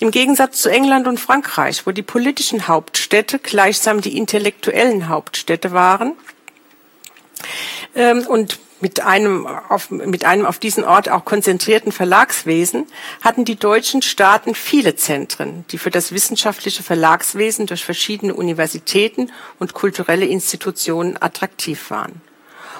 Im 0.00 0.10
Gegensatz 0.10 0.62
zu 0.62 0.70
England 0.70 1.06
und 1.06 1.20
Frankreich, 1.20 1.86
wo 1.86 1.90
die 1.90 2.00
politischen 2.00 2.66
Hauptstädte 2.66 3.38
gleichsam 3.38 4.00
die 4.00 4.16
intellektuellen 4.16 5.10
Hauptstädte 5.10 5.72
waren 5.72 6.14
ähm, 7.94 8.26
und 8.26 8.58
mit 8.82 9.00
einem, 9.00 9.46
auf, 9.46 9.90
mit 9.90 10.24
einem 10.24 10.44
auf 10.44 10.58
diesen 10.58 10.82
Ort 10.82 11.08
auch 11.08 11.24
konzentrierten 11.24 11.92
Verlagswesen 11.92 12.86
hatten 13.22 13.44
die 13.44 13.54
deutschen 13.54 14.02
Staaten 14.02 14.56
viele 14.56 14.96
Zentren, 14.96 15.64
die 15.70 15.78
für 15.78 15.92
das 15.92 16.10
wissenschaftliche 16.10 16.82
Verlagswesen 16.82 17.66
durch 17.66 17.84
verschiedene 17.84 18.34
Universitäten 18.34 19.30
und 19.60 19.72
kulturelle 19.72 20.26
Institutionen 20.26 21.16
attraktiv 21.20 21.90
waren. 21.90 22.20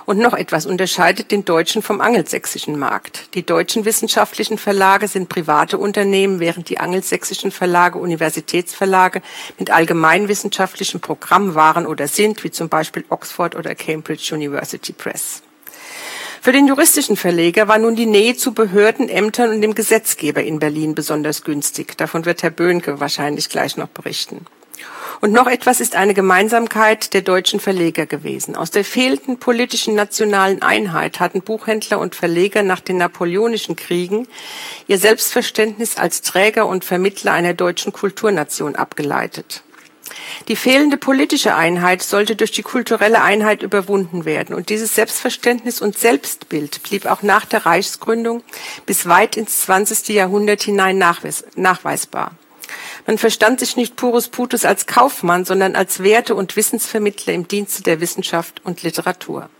Und 0.04 0.18
noch 0.18 0.35
etwas 0.35 0.66
unterscheidet 0.66 1.30
den 1.30 1.44
deutschen 1.44 1.82
vom 1.82 2.00
angelsächsischen 2.00 2.76
Markt. 2.76 3.32
Die 3.35 3.47
deutschen 3.47 3.85
wissenschaftlichen 3.85 4.59
Verlage 4.59 5.06
sind 5.06 5.28
private 5.28 5.78
Unternehmen, 5.78 6.40
während 6.40 6.68
die 6.68 6.78
angelsächsischen 6.78 7.52
Verlage 7.52 8.00
Universitätsverlage 8.00 9.23
mit 9.56 9.71
allgemeinwissenschaftlichem 9.71 10.99
Programm 11.00 11.54
waren 11.54 11.87
oder 11.87 12.09
sind, 12.09 12.42
wie 12.42 12.50
zum 12.50 12.68
Beispiel 12.68 13.04
Oxford 13.09 13.54
oder 13.54 13.76
Cambridge 13.76 14.35
University 14.35 14.92
Press. 14.92 15.42
Für 16.44 16.50
den 16.50 16.66
juristischen 16.66 17.16
Verleger 17.16 17.68
war 17.68 17.78
nun 17.78 17.94
die 17.94 18.04
Nähe 18.04 18.37
zu 18.37 18.52
Behörden, 18.52 19.08
Ämtern 19.08 19.50
und 19.50 19.61
dem 19.61 19.76
Gesetzgeber 19.76 20.42
in 20.42 20.58
Berlin 20.58 20.96
besonders 20.96 21.44
günstig. 21.44 21.96
Davon 21.96 22.25
wird 22.25 22.42
Herr 22.42 22.50
Böhnke 22.50 22.99
wahrscheinlich 22.99 23.49
gleich 23.49 23.76
noch 23.76 23.87
berichten. 23.87 24.44
Und 25.20 25.32
noch 25.32 25.46
etwas 25.46 25.80
ist 25.80 25.94
eine 25.94 26.14
Gemeinsamkeit 26.14 27.14
der 27.14 27.22
deutschen 27.22 27.61
Verleger 27.61 28.06
gewesen. 28.06 28.56
Aus 28.56 28.72
der 28.72 28.84
fehlenden 28.84 29.38
politischen 29.38 29.94
nationalen 29.94 30.62
Einheit 30.62 31.20
hatten 31.20 31.42
Buchhändler 31.42 32.00
und 32.00 32.16
Verleger 32.16 32.64
nach 32.64 32.80
den 32.80 32.96
napoleonischen 32.96 33.76
Kriegen 33.76 34.26
ihr 34.88 34.99
Selbstverständnis 34.99 35.96
als 35.96 36.22
Träger 36.22 36.66
und 36.66 36.84
Vermittler 36.84 37.34
einer 37.34 37.54
deutschen 37.54 37.92
Kulturnation 37.92 38.75
abgeleitet. 38.75 39.62
Die 40.49 40.57
fehlende 40.57 40.97
politische 40.97 41.54
Einheit 41.54 42.02
sollte 42.02 42.37
durch 42.37 42.50
die 42.50 42.62
kulturelle 42.62 43.23
Einheit 43.23 43.62
überwunden 43.62 44.25
werden. 44.25 44.54
Und 44.54 44.69
dieses 44.69 44.95
Selbstverständnis 44.95 45.81
und 45.81 45.99
Selbstbild 45.99 46.83
blieb 46.83 47.07
auch 47.07 47.23
nach 47.23 47.45
der 47.45 47.66
Reichsgründung 47.66 48.42
bis 48.87 49.07
weit 49.07 49.37
ins 49.37 49.62
20. 49.62 50.09
Jahrhundert 50.09 50.62
hinein 50.62 50.99
nachweisbar. 50.99 52.33
Man 53.07 53.19
verstand 53.19 53.61
sich 53.61 53.76
nicht 53.76 53.97
purus 53.97 54.28
putus 54.28 54.64
als 54.64 54.87
Kaufmann, 54.87 55.45
sondern 55.45 55.76
als 55.76 56.02
Werte- 56.02 56.35
und 56.35 56.57
Wissensvermittler 56.57 57.33
im 57.33 57.49
Dienste 57.49 57.83
der 57.83 58.00
Wissenschaft 58.00 58.61
und 58.64 58.83
Literatur. 58.83 59.50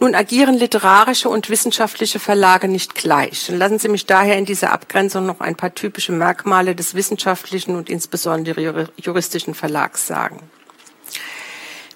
Nun 0.00 0.14
agieren 0.14 0.56
literarische 0.56 1.28
und 1.28 1.48
wissenschaftliche 1.48 2.18
Verlage 2.18 2.68
nicht 2.68 2.94
gleich. 2.94 3.48
Lassen 3.48 3.78
Sie 3.78 3.88
mich 3.88 4.06
daher 4.06 4.36
in 4.36 4.44
dieser 4.44 4.72
Abgrenzung 4.72 5.26
noch 5.26 5.40
ein 5.40 5.56
paar 5.56 5.74
typische 5.74 6.12
Merkmale 6.12 6.74
des 6.74 6.94
wissenschaftlichen 6.94 7.76
und 7.76 7.88
insbesondere 7.88 8.88
juristischen 8.96 9.54
Verlags 9.54 10.06
sagen. 10.06 10.40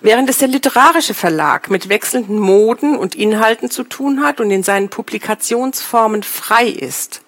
Während 0.02 0.30
es 0.30 0.38
der 0.38 0.49
literarische 0.49 1.12
Verlag 1.12 1.68
mit 1.68 1.90
wechselnden 1.90 2.38
Moden 2.38 2.97
und 2.97 3.14
Inhalten 3.14 3.70
zu 3.70 3.85
tun 3.85 4.23
hat 4.23 4.40
und 4.40 4.50
in 4.50 4.62
seinen 4.62 4.88
Publikationsformen 4.88 6.23
frei 6.23 6.68
ist, 6.68 7.20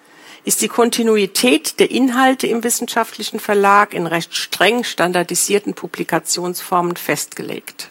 ist 0.43 0.61
die 0.61 0.67
Kontinuität 0.67 1.79
der 1.79 1.91
Inhalte 1.91 2.47
im 2.47 2.63
wissenschaftlichen 2.63 3.39
Verlag 3.39 3.93
in 3.93 4.07
recht 4.07 4.35
streng 4.35 4.83
standardisierten 4.83 5.75
Publikationsformen 5.75 6.95
festgelegt. 6.95 7.89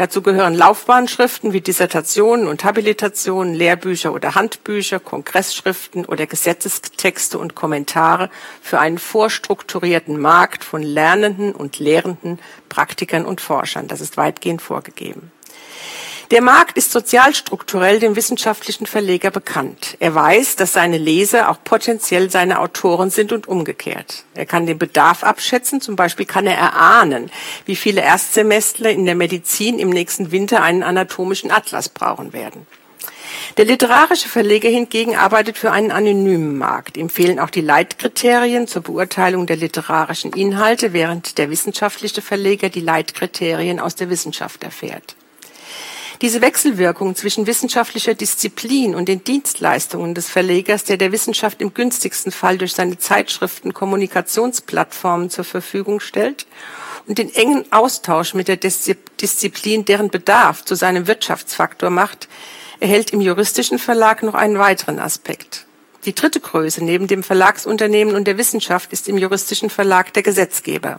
Dazu 0.00 0.22
gehören 0.22 0.54
Laufbahnschriften 0.54 1.52
wie 1.52 1.60
Dissertationen 1.60 2.46
und 2.46 2.64
Habilitationen, 2.64 3.52
Lehrbücher 3.52 4.14
oder 4.14 4.34
Handbücher, 4.34 4.98
Kongressschriften 4.98 6.06
oder 6.06 6.26
Gesetzestexte 6.26 7.38
und 7.38 7.54
Kommentare 7.54 8.30
für 8.62 8.80
einen 8.80 8.96
vorstrukturierten 8.96 10.18
Markt 10.18 10.64
von 10.64 10.82
Lernenden 10.82 11.52
und 11.52 11.78
Lehrenden, 11.78 12.38
Praktikern 12.70 13.26
und 13.26 13.42
Forschern. 13.42 13.88
Das 13.88 14.00
ist 14.00 14.16
weitgehend 14.16 14.62
vorgegeben. 14.62 15.32
Der 16.30 16.42
Markt 16.42 16.76
ist 16.76 16.92
sozialstrukturell 16.92 17.98
dem 17.98 18.14
wissenschaftlichen 18.14 18.86
Verleger 18.86 19.32
bekannt. 19.32 19.96
Er 19.98 20.14
weiß, 20.14 20.54
dass 20.54 20.72
seine 20.72 20.96
Leser 20.96 21.50
auch 21.50 21.58
potenziell 21.64 22.30
seine 22.30 22.60
Autoren 22.60 23.10
sind 23.10 23.32
und 23.32 23.48
umgekehrt. 23.48 24.22
Er 24.34 24.46
kann 24.46 24.64
den 24.64 24.78
Bedarf 24.78 25.24
abschätzen, 25.24 25.80
zum 25.80 25.96
Beispiel 25.96 26.26
kann 26.26 26.46
er 26.46 26.56
erahnen, 26.56 27.32
wie 27.66 27.74
viele 27.74 28.02
Erstsemestler 28.02 28.90
in 28.90 29.06
der 29.06 29.16
Medizin 29.16 29.80
im 29.80 29.90
nächsten 29.90 30.30
Winter 30.30 30.62
einen 30.62 30.84
anatomischen 30.84 31.50
Atlas 31.50 31.88
brauchen 31.88 32.32
werden. 32.32 32.64
Der 33.56 33.64
literarische 33.64 34.28
Verleger 34.28 34.68
hingegen 34.68 35.16
arbeitet 35.16 35.58
für 35.58 35.72
einen 35.72 35.90
anonymen 35.90 36.56
Markt. 36.56 36.96
Ihm 36.96 37.10
fehlen 37.10 37.40
auch 37.40 37.50
die 37.50 37.60
Leitkriterien 37.60 38.68
zur 38.68 38.82
Beurteilung 38.82 39.46
der 39.46 39.56
literarischen 39.56 40.32
Inhalte, 40.32 40.92
während 40.92 41.38
der 41.38 41.50
wissenschaftliche 41.50 42.22
Verleger 42.22 42.68
die 42.68 42.80
Leitkriterien 42.80 43.80
aus 43.80 43.96
der 43.96 44.10
Wissenschaft 44.10 44.62
erfährt. 44.62 45.16
Diese 46.22 46.42
Wechselwirkung 46.42 47.16
zwischen 47.16 47.46
wissenschaftlicher 47.46 48.12
Disziplin 48.12 48.94
und 48.94 49.08
den 49.08 49.24
Dienstleistungen 49.24 50.14
des 50.14 50.28
Verlegers, 50.28 50.84
der 50.84 50.98
der 50.98 51.12
Wissenschaft 51.12 51.62
im 51.62 51.72
günstigsten 51.72 52.30
Fall 52.30 52.58
durch 52.58 52.74
seine 52.74 52.98
Zeitschriften 52.98 53.72
Kommunikationsplattformen 53.72 55.30
zur 55.30 55.44
Verfügung 55.44 55.98
stellt 55.98 56.46
und 57.06 57.16
den 57.16 57.34
engen 57.34 57.64
Austausch 57.72 58.34
mit 58.34 58.48
der 58.48 58.56
Disziplin, 58.56 59.86
deren 59.86 60.10
Bedarf 60.10 60.62
zu 60.62 60.74
seinem 60.74 61.06
Wirtschaftsfaktor 61.06 61.88
macht, 61.88 62.28
erhält 62.80 63.12
im 63.12 63.22
juristischen 63.22 63.78
Verlag 63.78 64.22
noch 64.22 64.34
einen 64.34 64.58
weiteren 64.58 64.98
Aspekt. 64.98 65.64
Die 66.06 66.14
dritte 66.14 66.40
Größe 66.40 66.82
neben 66.82 67.06
dem 67.06 67.22
Verlagsunternehmen 67.22 68.14
und 68.14 68.24
der 68.24 68.38
Wissenschaft 68.38 68.92
ist 68.92 69.06
im 69.08 69.18
juristischen 69.18 69.68
Verlag 69.68 70.14
der 70.14 70.22
Gesetzgeber, 70.22 70.98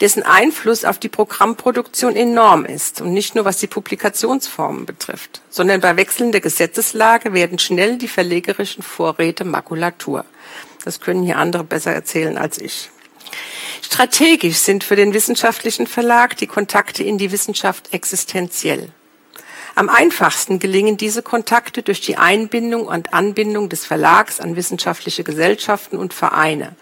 dessen 0.00 0.24
Einfluss 0.24 0.84
auf 0.84 0.98
die 0.98 1.08
Programmproduktion 1.08 2.16
enorm 2.16 2.64
ist 2.64 3.00
und 3.00 3.12
nicht 3.12 3.36
nur 3.36 3.44
was 3.44 3.58
die 3.58 3.68
Publikationsformen 3.68 4.84
betrifft, 4.84 5.42
sondern 5.48 5.80
bei 5.80 5.96
wechselnder 5.96 6.40
Gesetzeslage 6.40 7.32
werden 7.34 7.60
schnell 7.60 7.98
die 7.98 8.08
verlegerischen 8.08 8.82
Vorräte 8.82 9.44
Makulatur. 9.44 10.24
Das 10.84 11.00
können 11.00 11.22
hier 11.22 11.38
andere 11.38 11.62
besser 11.62 11.92
erzählen 11.92 12.36
als 12.36 12.58
ich. 12.58 12.90
Strategisch 13.82 14.56
sind 14.56 14.82
für 14.82 14.96
den 14.96 15.14
wissenschaftlichen 15.14 15.86
Verlag 15.86 16.36
die 16.36 16.46
Kontakte 16.48 17.04
in 17.04 17.16
die 17.16 17.30
Wissenschaft 17.30 17.92
existenziell. 17.92 18.90
Am 19.80 19.88
einfachsten 19.88 20.58
gelingen 20.58 20.98
diese 20.98 21.22
Kontakte 21.22 21.82
durch 21.82 22.02
die 22.02 22.18
Einbindung 22.18 22.84
und 22.84 23.14
Anbindung 23.14 23.70
des 23.70 23.86
Verlags 23.86 24.38
an 24.38 24.54
wissenschaftliche 24.54 25.24
Gesellschaften 25.24 25.96
und 25.96 26.12
Vereine. 26.12 26.76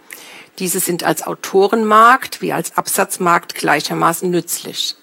Diese 0.59 0.81
sind 0.81 1.05
als 1.05 1.25
Autorenmarkt 1.25 2.43
wie 2.43 2.53
als 2.53 2.77
Absatzmarkt 2.77 3.55
gleichermaßen 3.55 4.29
nützlich. 4.29 4.97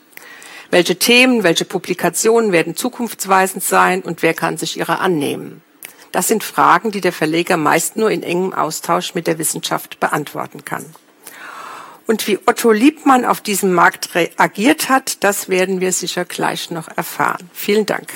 Welche 0.71 0.99
Themen, 0.99 1.43
welche 1.43 1.63
Publikationen 1.63 2.51
werden 2.51 2.75
zukunftsweisend 2.75 3.63
sein 3.63 4.01
und 4.01 4.23
wer 4.23 4.33
kann 4.33 4.57
sich 4.57 4.77
ihrer 4.77 4.99
annehmen? 4.99 5.61
Das 6.11 6.27
sind 6.27 6.43
Fragen, 6.43 6.91
die 6.91 6.99
der 6.99 7.13
Verleger 7.13 7.55
meist 7.55 7.95
nur 7.95 8.11
in 8.11 8.23
engem 8.23 8.51
Austausch 8.51 9.15
mit 9.15 9.25
der 9.25 9.37
Wissenschaft 9.37 10.01
beantworten 10.01 10.65
kann. 10.65 10.85
Und 12.07 12.27
wie 12.27 12.37
Otto 12.45 12.71
Liebmann 12.71 13.25
auf 13.25 13.41
diesem 13.41 13.73
Markt 13.73 14.13
reagiert 14.13 14.89
hat, 14.89 15.23
das 15.23 15.49
werden 15.49 15.81
wir 15.81 15.91
sicher 15.91 16.23
gleich 16.23 16.69
noch 16.69 16.87
erfahren. 16.87 17.49
Vielen 17.53 17.85
Dank. 17.85 18.13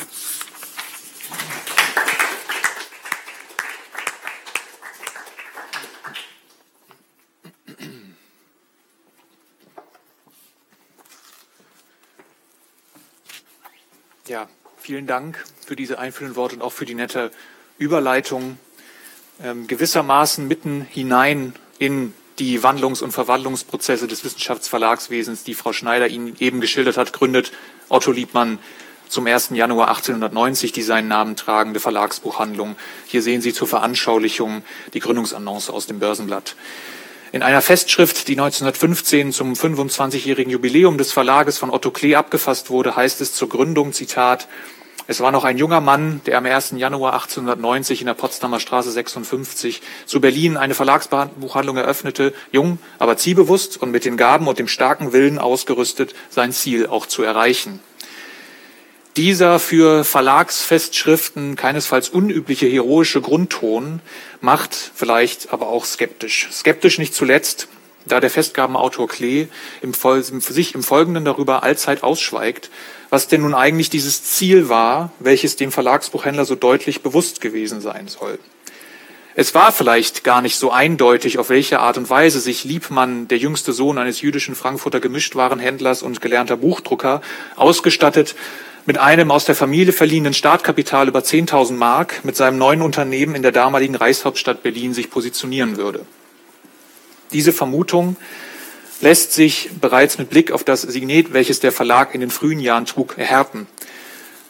Ja, 14.27 14.47
vielen 14.77 15.07
Dank 15.07 15.43
für 15.65 15.75
diese 15.75 15.97
einführenden 15.97 16.35
Worte 16.35 16.55
und 16.55 16.61
auch 16.61 16.71
für 16.71 16.85
die 16.85 16.93
nette 16.93 17.31
Überleitung. 17.79 18.59
Ähm, 19.41 19.65
gewissermaßen 19.65 20.47
mitten 20.47 20.81
hinein 20.81 21.55
in 21.79 22.13
die 22.39 22.63
Wandlungs- 22.63 23.03
und 23.03 23.11
Verwandlungsprozesse 23.11 24.07
des 24.07 24.23
Wissenschaftsverlagswesens, 24.23 25.43
die 25.43 25.53
Frau 25.53 25.73
Schneider 25.73 26.07
Ihnen 26.07 26.35
eben 26.39 26.61
geschildert 26.61 26.97
hat, 26.97 27.13
gründet 27.13 27.51
Otto 27.89 28.11
Liebmann 28.11 28.59
zum 29.09 29.27
1. 29.27 29.49
Januar 29.53 29.89
1890 29.89 30.71
die 30.71 30.81
seinen 30.81 31.07
Namen 31.07 31.35
tragende 31.35 31.79
Verlagsbuchhandlung. 31.79 32.75
Hier 33.07 33.21
sehen 33.21 33.41
Sie 33.41 33.53
zur 33.53 33.67
Veranschaulichung 33.67 34.63
die 34.93 34.99
Gründungsannonce 34.99 35.69
aus 35.69 35.87
dem 35.87 35.99
Börsenblatt. 35.99 36.55
In 37.31 37.43
einer 37.43 37.61
Festschrift, 37.61 38.27
die 38.27 38.33
1915 38.33 39.33
zum 39.33 39.53
25-jährigen 39.53 40.51
Jubiläum 40.51 40.97
des 40.97 41.11
Verlages 41.11 41.59
von 41.59 41.69
Otto 41.69 41.91
Klee 41.91 42.15
abgefasst 42.15 42.71
wurde, 42.71 42.95
heißt 42.95 43.21
es 43.21 43.33
zur 43.33 43.49
Gründung, 43.49 43.93
Zitat, 43.93 44.47
es 45.09 45.21
war 45.21 45.31
noch 45.31 45.43
ein 45.43 45.57
junger 45.57 45.81
Mann, 45.81 46.21
der 46.27 46.37
am 46.37 46.45
1. 46.45 46.75
Januar 46.77 47.13
1890 47.13 48.01
in 48.01 48.05
der 48.05 48.13
Potsdamer 48.13 48.59
Straße 48.59 48.91
56 48.91 49.81
zu 50.05 50.21
Berlin 50.21 50.55
eine 50.55 50.75
Verlagsbuchhandlung 50.75 51.77
eröffnete, 51.77 52.31
jung, 52.51 52.77
aber 52.99 53.17
zielbewusst 53.17 53.81
und 53.81 53.89
mit 53.89 54.05
den 54.05 54.17
Gaben 54.17 54.47
und 54.47 54.59
dem 54.59 54.67
starken 54.67 55.11
Willen 55.11 55.39
ausgerüstet, 55.39 56.13
sein 56.29 56.51
Ziel 56.51 56.85
auch 56.85 57.07
zu 57.07 57.23
erreichen. 57.23 57.79
Dieser 59.17 59.57
für 59.57 60.03
Verlagsfestschriften 60.03 61.55
keinesfalls 61.55 62.09
unübliche 62.09 62.67
heroische 62.67 63.19
Grundton 63.19 64.01
macht 64.41 64.75
vielleicht 64.93 65.51
aber 65.51 65.69
auch 65.69 65.85
skeptisch. 65.85 66.49
Skeptisch 66.51 66.99
nicht 66.99 67.15
zuletzt, 67.15 67.67
da 68.05 68.19
der 68.19 68.29
Festgabenautor 68.29 69.07
Klee 69.07 69.47
im, 69.81 69.93
sich 70.39 70.75
im 70.75 70.83
Folgenden 70.83 71.25
darüber 71.25 71.63
allzeit 71.63 72.03
ausschweigt, 72.03 72.69
was 73.09 73.27
denn 73.27 73.41
nun 73.41 73.53
eigentlich 73.53 73.89
dieses 73.89 74.23
Ziel 74.23 74.69
war, 74.69 75.11
welches 75.19 75.55
dem 75.55 75.71
Verlagsbuchhändler 75.71 76.45
so 76.45 76.55
deutlich 76.55 77.01
bewusst 77.01 77.41
gewesen 77.41 77.81
sein 77.81 78.07
soll. 78.07 78.39
Es 79.35 79.55
war 79.55 79.71
vielleicht 79.71 80.23
gar 80.23 80.41
nicht 80.41 80.57
so 80.57 80.71
eindeutig, 80.71 81.37
auf 81.37 81.49
welche 81.49 81.79
Art 81.79 81.97
und 81.97 82.09
Weise 82.09 82.39
sich 82.39 82.65
Liebmann, 82.65 83.27
der 83.27 83.37
jüngste 83.37 83.71
Sohn 83.71 83.97
eines 83.97 84.21
jüdischen 84.21 84.53
Frankfurter 84.53 84.99
Gemischtwarenhändlers 84.99 86.01
und 86.01 86.19
gelernter 86.19 86.57
Buchdrucker, 86.57 87.21
ausgestattet 87.55 88.35
mit 88.85 88.97
einem 88.97 89.31
aus 89.31 89.45
der 89.45 89.55
Familie 89.55 89.93
verliehenen 89.93 90.33
Startkapital 90.33 91.07
über 91.07 91.19
10.000 91.19 91.73
Mark 91.73 92.25
mit 92.25 92.35
seinem 92.35 92.57
neuen 92.57 92.81
Unternehmen 92.81 93.35
in 93.35 93.41
der 93.41 93.51
damaligen 93.51 93.95
Reichshauptstadt 93.95 94.63
Berlin 94.63 94.93
sich 94.93 95.09
positionieren 95.09 95.77
würde. 95.77 96.05
Diese 97.31 97.53
Vermutung 97.53 98.17
lässt 99.01 99.33
sich 99.33 99.69
bereits 99.79 100.17
mit 100.17 100.29
Blick 100.29 100.51
auf 100.51 100.63
das 100.63 100.81
Signet, 100.81 101.33
welches 101.33 101.59
der 101.59 101.71
Verlag 101.71 102.13
in 102.13 102.21
den 102.21 102.31
frühen 102.31 102.59
Jahren 102.59 102.85
trug, 102.85 103.17
erhärten. 103.17 103.67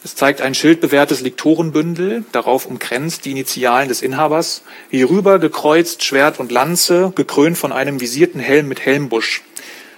Es 0.02 0.14
zeigt 0.14 0.40
ein 0.40 0.54
schildbewehrtes 0.54 1.20
Lektorenbündel, 1.20 2.24
darauf 2.32 2.64
umkränzt 2.64 3.26
die 3.26 3.32
Initialen 3.32 3.88
des 3.88 4.00
Inhabers, 4.00 4.62
hierüber 4.90 5.38
gekreuzt 5.38 6.02
Schwert 6.04 6.40
und 6.40 6.50
Lanze, 6.50 7.12
gekrönt 7.14 7.58
von 7.58 7.70
einem 7.70 8.00
visierten 8.00 8.40
Helm 8.40 8.66
mit 8.66 8.80
Helmbusch. 8.80 9.42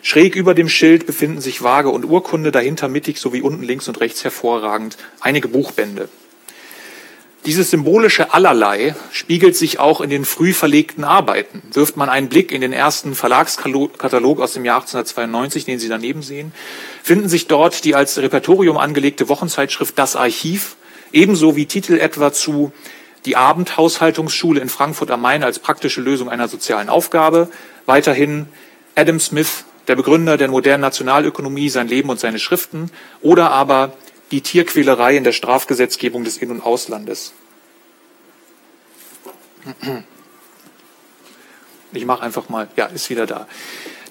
Schräg 0.02 0.34
über 0.34 0.54
dem 0.54 0.68
Schild 0.68 1.06
befinden 1.06 1.40
sich 1.40 1.62
Waage 1.62 1.90
und 1.90 2.04
Urkunde, 2.04 2.50
dahinter 2.50 2.88
mittig 2.88 3.18
sowie 3.18 3.42
unten 3.42 3.62
links 3.62 3.86
und 3.86 4.00
rechts 4.00 4.24
hervorragend 4.24 4.96
einige 5.20 5.46
Buchbände. 5.46 6.08
Dieses 7.44 7.70
symbolische 7.70 8.33
Allerlei 8.33 8.94
spiegelt 9.11 9.57
sich 9.57 9.81
auch 9.81 10.00
in 10.00 10.11
den 10.11 10.24
früh 10.24 10.52
verlegten 10.52 11.02
Arbeiten. 11.02 11.61
Wirft 11.72 11.96
man 11.96 12.09
einen 12.09 12.28
Blick 12.28 12.52
in 12.52 12.61
den 12.61 12.72
ersten 12.72 13.16
Verlagskatalog 13.16 14.40
aus 14.40 14.52
dem 14.52 14.64
Jahr 14.64 14.83
1892, 14.83 15.64
den 15.64 15.81
Sie 15.81 15.88
daneben 15.88 16.22
sehen, 16.22 16.52
finden 17.02 17.28
sich 17.28 17.48
dort 17.48 17.85
die 17.85 17.96
als 17.96 18.16
Repertorium 18.18 18.78
angelegte 18.78 19.28
Wochenzeitschrift 19.28 19.98
Das 19.98 20.14
Archiv, 20.14 20.76
ebenso 21.12 21.57
wie 21.57 21.66
Titel 21.66 21.98
etwa 21.98 22.33
zu 22.33 22.72
Die 23.24 23.35
Abendhaushaltungsschule 23.35 24.61
in 24.61 24.68
Frankfurt 24.68 25.11
am 25.11 25.22
Main 25.22 25.42
als 25.42 25.59
praktische 25.59 26.00
Lösung 26.00 26.28
einer 26.28 26.46
sozialen 26.46 26.88
Aufgabe, 26.88 27.48
weiterhin 27.87 28.46
Adam 28.94 29.18
Smith, 29.18 29.64
der 29.88 29.96
Begründer 29.96 30.37
der 30.37 30.46
modernen 30.46 30.83
Nationalökonomie, 30.83 31.70
sein 31.70 31.88
Leben 31.88 32.09
und 32.09 32.20
seine 32.20 32.38
Schriften, 32.38 32.92
oder 33.20 33.50
aber 33.50 33.94
die 34.32 34.40
Tierquälerei 34.40 35.16
in 35.16 35.24
der 35.24 35.32
Strafgesetzgebung 35.32 36.24
des 36.24 36.38
In- 36.38 36.50
und 36.50 36.62
Auslandes. 36.62 37.32
Ich 41.92 42.06
mache 42.06 42.22
einfach 42.22 42.48
mal, 42.48 42.68
ja, 42.76 42.86
ist 42.86 43.10
wieder 43.10 43.26
da. 43.26 43.46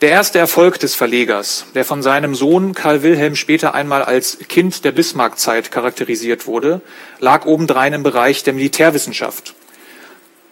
Der 0.02 0.10
erste 0.10 0.40
Erfolg 0.40 0.80
des 0.80 0.96
Verlegers, 0.96 1.66
der 1.76 1.86
von 1.86 2.02
seinem 2.02 2.34
Sohn 2.34 2.74
Karl 2.74 3.04
Wilhelm 3.04 3.36
später 3.36 3.76
einmal 3.76 4.04
als 4.04 4.40
Kind 4.48 4.86
der 4.86 4.92
Bismarckzeit 4.92 5.72
charakterisiert 5.72 6.48
wurde, 6.48 6.82
lag 7.20 7.46
obendrein 7.46 7.94
im 7.94 8.04
Bereich 8.04 8.44
der 8.44 8.54
Militärwissenschaft. 8.54 9.54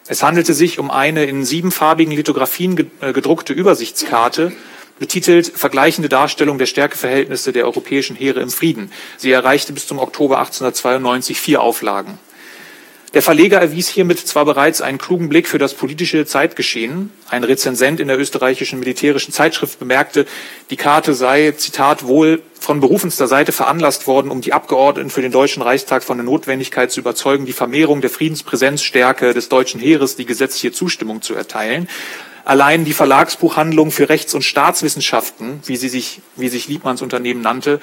Es 0.06 0.22
handelte 0.22 0.54
sich 0.54 0.78
um 0.78 0.90
eine 0.90 1.24
in 1.24 1.44
siebenfarbigen 1.44 2.12
Lithografien 2.12 2.90
äh, 3.00 3.12
gedruckte 3.12 3.52
Übersichtskarte 3.52 4.52
betitelt 5.00 5.48
Vergleichende 5.48 6.08
Darstellung 6.08 6.58
der 6.58 6.66
Stärkeverhältnisse 6.66 7.52
der 7.52 7.64
europäischen 7.64 8.14
Heere 8.14 8.40
im 8.40 8.50
Frieden. 8.50 8.92
Sie 9.16 9.32
erreichte 9.32 9.72
bis 9.72 9.88
zum 9.88 9.98
Oktober 9.98 10.38
1892 10.38 11.40
vier 11.40 11.62
Auflagen. 11.62 12.18
Der 13.14 13.22
Verleger 13.22 13.60
erwies 13.60 13.88
hiermit 13.88 14.20
zwar 14.20 14.44
bereits 14.44 14.80
einen 14.80 14.98
klugen 14.98 15.28
Blick 15.28 15.48
für 15.48 15.58
das 15.58 15.74
politische 15.74 16.26
Zeitgeschehen. 16.26 17.10
Ein 17.28 17.42
Rezensent 17.42 17.98
in 17.98 18.06
der 18.06 18.20
österreichischen 18.20 18.78
militärischen 18.78 19.32
Zeitschrift 19.32 19.80
bemerkte, 19.80 20.26
die 20.68 20.76
Karte 20.76 21.14
sei, 21.14 21.52
Zitat, 21.56 22.06
wohl 22.06 22.40
von 22.60 22.78
berufenster 22.78 23.26
Seite 23.26 23.50
veranlasst 23.50 24.06
worden, 24.06 24.30
um 24.30 24.42
die 24.42 24.52
Abgeordneten 24.52 25.10
für 25.10 25.22
den 25.22 25.32
Deutschen 25.32 25.62
Reichstag 25.62 26.04
von 26.04 26.18
der 26.18 26.24
Notwendigkeit 26.24 26.92
zu 26.92 27.00
überzeugen, 27.00 27.46
die 27.46 27.52
Vermehrung 27.52 28.00
der 28.00 28.10
Friedenspräsenzstärke 28.10 29.34
des 29.34 29.48
deutschen 29.48 29.80
Heeres 29.80 30.14
die 30.14 30.26
gesetzliche 30.26 30.70
Zustimmung 30.70 31.20
zu 31.20 31.34
erteilen. 31.34 31.88
Allein 32.44 32.84
die 32.84 32.92
Verlagsbuchhandlung 32.92 33.90
für 33.90 34.08
Rechts- 34.08 34.34
und 34.34 34.42
Staatswissenschaften, 34.42 35.60
wie 35.66 35.76
sie 35.76 35.88
sich, 35.88 36.20
wie 36.36 36.48
sich 36.48 36.68
Liebmanns 36.68 37.02
Unternehmen 37.02 37.42
nannte, 37.42 37.80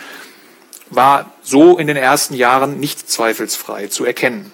war 0.90 1.34
so 1.44 1.78
in 1.78 1.88
den 1.88 1.98
ersten 1.98 2.34
Jahren 2.34 2.80
nicht 2.80 3.10
zweifelsfrei 3.10 3.88
zu 3.88 4.06
erkennen. 4.06 4.52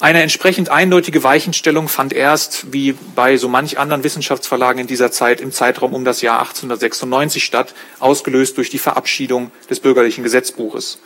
Eine 0.00 0.22
entsprechend 0.22 0.70
eindeutige 0.70 1.22
Weichenstellung 1.24 1.86
fand 1.86 2.14
erst, 2.14 2.72
wie 2.72 2.92
bei 3.14 3.36
so 3.36 3.50
manch 3.50 3.78
anderen 3.78 4.02
Wissenschaftsverlagen 4.02 4.80
in 4.80 4.86
dieser 4.86 5.12
Zeit, 5.12 5.42
im 5.42 5.52
Zeitraum 5.52 5.92
um 5.92 6.06
das 6.06 6.22
Jahr 6.22 6.38
1896 6.38 7.44
statt, 7.44 7.74
ausgelöst 7.98 8.56
durch 8.56 8.70
die 8.70 8.78
Verabschiedung 8.78 9.50
des 9.68 9.80
bürgerlichen 9.80 10.24
Gesetzbuches. 10.24 11.00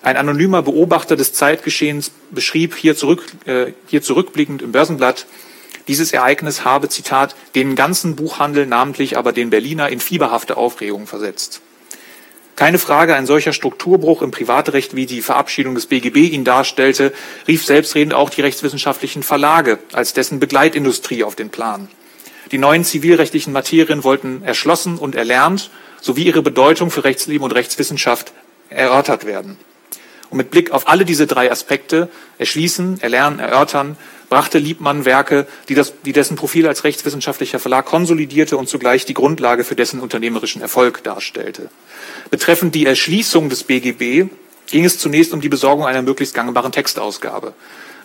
Ein 0.00 0.16
anonymer 0.16 0.62
Beobachter 0.62 1.16
des 1.16 1.34
Zeitgeschehens 1.34 2.10
beschrieb 2.30 2.74
hier, 2.74 2.96
zurück, 2.96 3.24
äh, 3.44 3.72
hier 3.88 4.00
zurückblickend 4.00 4.62
im 4.62 4.72
Börsenblatt, 4.72 5.26
dieses 5.88 6.12
Ereignis 6.12 6.64
habe, 6.64 6.88
Zitat, 6.88 7.34
den 7.54 7.74
ganzen 7.74 8.14
Buchhandel, 8.14 8.66
namentlich 8.66 9.16
aber 9.16 9.32
den 9.32 9.50
Berliner, 9.50 9.88
in 9.88 10.00
fieberhafte 10.00 10.56
Aufregung 10.56 11.06
versetzt. 11.06 11.60
Keine 12.58 12.78
Frage, 12.78 13.14
ein 13.14 13.26
solcher 13.26 13.52
Strukturbruch 13.52 14.20
im 14.20 14.32
Privatrecht, 14.32 14.96
wie 14.96 15.06
die 15.06 15.22
Verabschiedung 15.22 15.76
des 15.76 15.86
BGB 15.86 16.32
ihn 16.32 16.44
darstellte, 16.44 17.12
rief 17.46 17.64
selbstredend 17.64 18.14
auch 18.14 18.30
die 18.30 18.40
rechtswissenschaftlichen 18.40 19.22
Verlage 19.22 19.78
als 19.92 20.12
dessen 20.12 20.40
Begleitindustrie 20.40 21.22
auf 21.22 21.36
den 21.36 21.50
Plan. 21.50 21.88
Die 22.50 22.58
neuen 22.58 22.84
zivilrechtlichen 22.84 23.52
Materien 23.52 24.02
wollten 24.04 24.42
erschlossen 24.42 24.98
und 24.98 25.14
erlernt 25.14 25.70
sowie 26.00 26.24
ihre 26.24 26.42
Bedeutung 26.42 26.90
für 26.90 27.04
Rechtsleben 27.04 27.44
und 27.44 27.52
Rechtswissenschaft 27.52 28.32
erörtert 28.70 29.24
werden. 29.24 29.56
Und 30.30 30.38
mit 30.38 30.50
Blick 30.50 30.72
auf 30.72 30.88
alle 30.88 31.04
diese 31.04 31.26
drei 31.26 31.52
Aspekte, 31.52 32.08
erschließen, 32.38 33.00
erlernen, 33.00 33.38
erörtern, 33.38 33.96
brachte 34.28 34.58
Liebmann 34.58 35.04
Werke, 35.04 35.46
die, 35.68 35.74
das, 35.74 35.94
die 36.04 36.12
dessen 36.12 36.36
Profil 36.36 36.66
als 36.66 36.84
rechtswissenschaftlicher 36.84 37.58
Verlag 37.58 37.86
konsolidierte 37.86 38.56
und 38.56 38.68
zugleich 38.68 39.04
die 39.04 39.14
Grundlage 39.14 39.64
für 39.64 39.74
dessen 39.74 40.00
unternehmerischen 40.00 40.62
Erfolg 40.62 41.02
darstellte. 41.02 41.70
Betreffend 42.30 42.74
die 42.74 42.86
Erschließung 42.86 43.48
des 43.48 43.64
BGB 43.64 44.28
ging 44.70 44.84
es 44.84 44.98
zunächst 44.98 45.32
um 45.32 45.40
die 45.40 45.48
Besorgung 45.48 45.86
einer 45.86 46.02
möglichst 46.02 46.34
gangbaren 46.34 46.72
Textausgabe. 46.72 47.54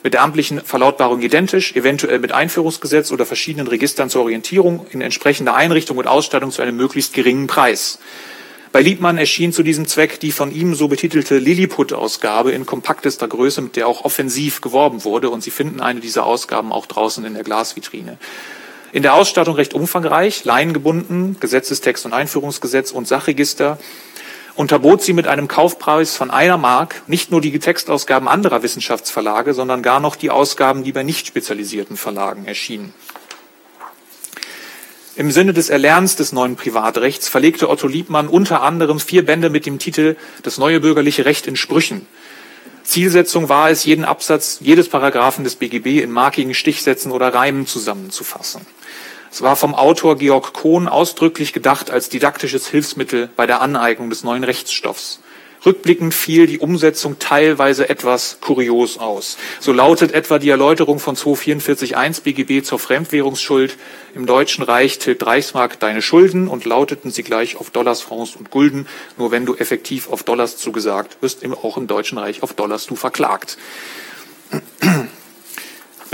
Mit 0.04 0.14
der 0.14 0.22
amtlichen 0.22 0.60
Verlautbarung 0.60 1.22
identisch, 1.22 1.76
eventuell 1.76 2.20
mit 2.20 2.34
Einführungsgesetz 2.34 3.12
oder 3.12 3.26
verschiedenen 3.26 3.68
Registern 3.68 4.10
zur 4.10 4.24
Orientierung 4.24 4.86
in 4.92 5.02
entsprechender 5.02 5.56
Einrichtung 5.56 5.98
und 5.98 6.08
Ausstattung 6.08 6.52
zu 6.52 6.62
einem 6.62 6.76
möglichst 6.76 7.14
geringen 7.14 7.48
Preis. 7.48 8.00
Bei 8.74 8.82
Liebmann 8.82 9.20
erschien 9.20 9.54
zu 9.54 9.62
diesem 9.62 9.88
Zweck 9.88 10.20
die 10.20 10.32
von 10.32 10.52
ihm 10.52 10.74
so 10.74 10.88
betitelte 10.88 11.38
Lilliput-Ausgabe 11.38 12.54
in 12.54 12.66
kompaktester 12.66 13.28
Größe, 13.28 13.62
mit 13.62 13.76
der 13.76 13.88
auch 13.88 14.04
offensiv 14.04 14.62
geworben 14.62 15.04
wurde. 15.04 15.30
Und 15.30 15.44
Sie 15.44 15.52
finden 15.52 15.80
eine 15.80 16.00
dieser 16.00 16.26
Ausgaben 16.26 16.72
auch 16.72 16.88
draußen 16.88 17.24
in 17.24 17.36
der 17.36 17.44
Glasvitrine. 17.44 18.18
In 18.92 19.04
der 19.04 19.14
Ausstattung 19.14 19.54
recht 19.54 19.76
umfangreich, 19.76 20.44
laiengebunden, 20.44 21.38
Gesetzestext 21.40 22.08
und 22.08 22.14
Einführungsgesetz 22.14 22.92
und 22.92 23.08
Sachregister, 23.08 23.78
unterbot 24.56 25.04
sie 25.04 25.14
mit 25.14 25.28
einem 25.28 25.48
Kaufpreis 25.48 26.16
von 26.16 26.32
einer 26.32 26.58
Mark 26.58 27.04
nicht 27.06 27.30
nur 27.30 27.42
die 27.42 27.60
Textausgaben 27.60 28.28
anderer 28.28 28.64
Wissenschaftsverlage, 28.64 29.54
sondern 29.54 29.84
gar 29.84 30.00
noch 30.00 30.16
die 30.16 30.32
Ausgaben, 30.32 30.84
die 30.84 30.94
bei 30.94 31.04
nicht 31.04 31.28
spezialisierten 31.28 31.96
Verlagen 31.96 32.46
erschienen. 32.46 32.92
Im 35.16 35.30
Sinne 35.30 35.54
des 35.54 35.70
Erlernens 35.70 36.16
des 36.16 36.32
neuen 36.32 36.56
Privatrechts 36.56 37.30
verlegte 37.30 37.70
Otto 37.70 37.88
Liebmann 37.88 38.28
unter 38.28 38.64
anderem 38.64 39.00
vier 39.00 39.24
Bände 39.24 39.52
mit 39.52 39.68
dem 39.68 39.78
Titel 39.78 40.16
Das 40.42 40.58
neue 40.58 40.80
bürgerliche 40.80 41.26
Recht 41.26 41.46
in 41.46 41.56
Sprüchen. 41.56 42.08
Zielsetzung 42.82 43.48
war 43.48 43.70
es, 43.70 43.86
jeden 43.86 44.06
Absatz 44.06 44.58
jedes 44.62 44.90
Paragraphen 44.90 45.44
des 45.44 45.56
BGB 45.56 46.02
in 46.02 46.12
markigen 46.12 46.56
Stichsätzen 46.56 47.12
oder 47.12 47.32
Reimen 47.32 47.68
zusammenzufassen. 47.68 48.66
Es 49.32 49.44
war 49.44 49.56
vom 49.56 49.76
Autor 49.76 50.18
Georg 50.18 50.52
Kohn 50.54 50.88
ausdrücklich 50.88 51.54
gedacht 51.54 51.92
als 51.92 52.10
didaktisches 52.10 52.68
Hilfsmittel 52.68 53.30
bei 53.36 53.46
der 53.46 53.62
Aneignung 53.62 54.10
des 54.10 54.24
neuen 54.24 54.44
Rechtsstoffs. 54.44 55.20
Rückblickend 55.66 56.14
fiel 56.14 56.48
die 56.48 56.60
Umsetzung 56.60 57.20
teilweise 57.20 57.90
etwas 57.90 58.38
kurios 58.42 58.98
aus. 58.98 59.38
So 59.60 59.72
lautet 59.72 60.12
etwa 60.12 60.40
die 60.40 60.50
Erläuterung 60.50 61.00
von 61.00 61.16
244.1 61.16 62.24
BGB 62.24 62.66
zur 62.66 62.80
Fremdwährungsschuld. 62.80 63.78
Im 64.14 64.26
Deutschen 64.26 64.64
Reich 64.64 65.00
tilgt 65.00 65.26
Reichsmark 65.26 65.80
deine 65.80 66.02
Schulden 66.02 66.48
und 66.48 66.66
lauteten 66.66 67.12
sie 67.12 67.24
gleich 67.24 67.56
auf 67.56 67.70
Dollars, 67.70 68.02
Francs 68.02 68.36
und 68.36 68.52
Gulden. 68.52 68.88
Nur 69.18 69.32
wenn 69.32 69.46
du 69.46 69.56
effektiv 69.56 70.10
auf 70.10 70.24
Dollars 70.24 70.58
zugesagt, 70.58 71.18
wirst 71.22 71.46
auch 71.64 71.78
im 71.78 71.88
Deutschen 71.88 72.18
Reich 72.18 72.44
auf 72.44 72.54
Dollars 72.54 72.86
du 72.86 72.96
verklagt. 72.96 73.58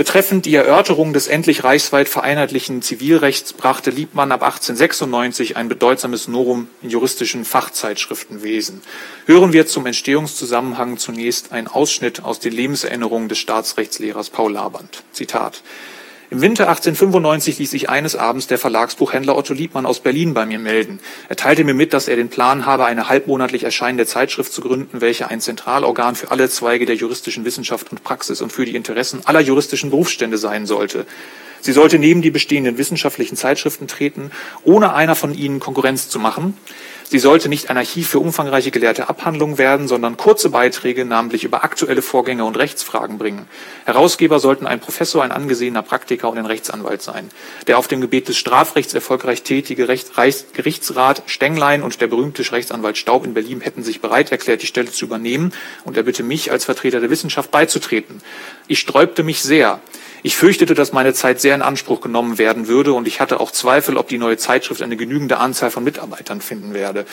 Betreffend 0.00 0.46
die 0.46 0.54
Erörterung 0.54 1.12
des 1.12 1.26
endlich 1.26 1.62
reichsweit 1.62 2.08
vereinheitlichen 2.08 2.80
Zivilrechts 2.80 3.52
brachte 3.52 3.90
Liebmann 3.90 4.32
ab 4.32 4.42
1896 4.42 5.58
ein 5.58 5.68
bedeutsames 5.68 6.26
Novum 6.26 6.68
in 6.80 6.88
juristischen 6.88 7.44
Fachzeitschriftenwesen. 7.44 8.80
Hören 9.26 9.52
wir 9.52 9.66
zum 9.66 9.84
Entstehungszusammenhang 9.84 10.96
zunächst 10.96 11.52
einen 11.52 11.68
Ausschnitt 11.68 12.24
aus 12.24 12.40
den 12.40 12.54
Lebenserinnerungen 12.54 13.28
des 13.28 13.40
Staatsrechtslehrers 13.40 14.30
Paul 14.30 14.54
Laband. 14.54 15.02
Zitat. 15.12 15.62
Im 16.32 16.42
Winter 16.42 16.68
1895 16.68 17.58
ließ 17.58 17.72
sich 17.72 17.90
eines 17.90 18.14
Abends 18.14 18.46
der 18.46 18.56
Verlagsbuchhändler 18.56 19.36
Otto 19.36 19.52
Liebmann 19.52 19.84
aus 19.84 19.98
Berlin 19.98 20.32
bei 20.32 20.46
mir 20.46 20.60
melden. 20.60 21.00
Er 21.28 21.34
teilte 21.34 21.64
mir 21.64 21.74
mit, 21.74 21.92
dass 21.92 22.06
er 22.06 22.14
den 22.14 22.28
Plan 22.28 22.66
habe, 22.66 22.84
eine 22.84 23.08
halbmonatlich 23.08 23.64
erscheinende 23.64 24.06
Zeitschrift 24.06 24.52
zu 24.52 24.60
gründen, 24.60 25.00
welche 25.00 25.28
ein 25.28 25.40
Zentralorgan 25.40 26.14
für 26.14 26.30
alle 26.30 26.48
Zweige 26.48 26.86
der 26.86 26.94
juristischen 26.94 27.44
Wissenschaft 27.44 27.90
und 27.90 28.04
Praxis 28.04 28.42
und 28.42 28.52
für 28.52 28.64
die 28.64 28.76
Interessen 28.76 29.22
aller 29.24 29.40
juristischen 29.40 29.90
Berufsstände 29.90 30.38
sein 30.38 30.66
sollte. 30.66 31.04
Sie 31.62 31.72
sollte 31.72 31.98
neben 31.98 32.22
die 32.22 32.30
bestehenden 32.30 32.78
wissenschaftlichen 32.78 33.36
Zeitschriften 33.36 33.88
treten, 33.88 34.30
ohne 34.62 34.94
einer 34.94 35.16
von 35.16 35.34
ihnen 35.34 35.58
Konkurrenz 35.58 36.08
zu 36.08 36.20
machen. 36.20 36.56
Sie 37.10 37.18
sollte 37.18 37.48
nicht 37.48 37.70
ein 37.70 37.76
Archiv 37.76 38.08
für 38.08 38.20
umfangreiche 38.20 38.70
gelehrte 38.70 39.08
Abhandlungen 39.08 39.58
werden, 39.58 39.88
sondern 39.88 40.16
kurze 40.16 40.48
Beiträge, 40.48 41.04
namentlich 41.04 41.42
über 41.42 41.64
aktuelle 41.64 42.02
Vorgänge 42.02 42.44
und 42.44 42.56
Rechtsfragen 42.56 43.18
bringen. 43.18 43.48
Herausgeber 43.84 44.38
sollten 44.38 44.64
ein 44.64 44.78
Professor, 44.78 45.24
ein 45.24 45.32
angesehener 45.32 45.82
Praktiker 45.82 46.30
und 46.30 46.38
ein 46.38 46.46
Rechtsanwalt 46.46 47.02
sein. 47.02 47.28
Der 47.66 47.78
auf 47.78 47.88
dem 47.88 48.00
Gebiet 48.00 48.28
des 48.28 48.36
Strafrechts 48.36 48.94
erfolgreich 48.94 49.42
tätige 49.42 49.88
Recht, 49.88 50.12
Gerichtsrat 50.52 51.24
Stenglein 51.26 51.82
und 51.82 52.00
der 52.00 52.06
berühmte 52.06 52.48
Rechtsanwalt 52.52 52.96
Staub 52.96 53.26
in 53.26 53.34
Berlin 53.34 53.60
hätten 53.60 53.82
sich 53.82 54.00
bereit 54.00 54.30
erklärt, 54.30 54.62
die 54.62 54.68
Stelle 54.68 54.92
zu 54.92 55.04
übernehmen 55.04 55.52
und 55.82 55.96
er 55.96 56.04
bitte 56.04 56.22
mich 56.22 56.52
als 56.52 56.64
Vertreter 56.64 57.00
der 57.00 57.10
Wissenschaft 57.10 57.50
beizutreten. 57.50 58.22
Ich 58.68 58.78
sträubte 58.78 59.24
mich 59.24 59.42
sehr. 59.42 59.80
Ich 60.22 60.36
fürchtete, 60.36 60.74
dass 60.74 60.92
meine 60.92 61.14
Zeit 61.14 61.40
sehr 61.40 61.54
in 61.54 61.62
Anspruch 61.62 62.00
genommen 62.00 62.38
werden 62.38 62.68
würde 62.68 62.92
und 62.92 63.06
ich 63.06 63.20
hatte 63.20 63.40
auch 63.40 63.50
Zweifel, 63.50 63.96
ob 63.96 64.08
die 64.08 64.18
neue 64.18 64.36
Zeitschrift 64.36 64.82
eine 64.82 64.96
genügende 64.96 65.38
Anzahl 65.38 65.70
von 65.70 65.84
Mitarbeitern 65.84 66.40
finden 66.40 66.74
werde. 66.74 67.06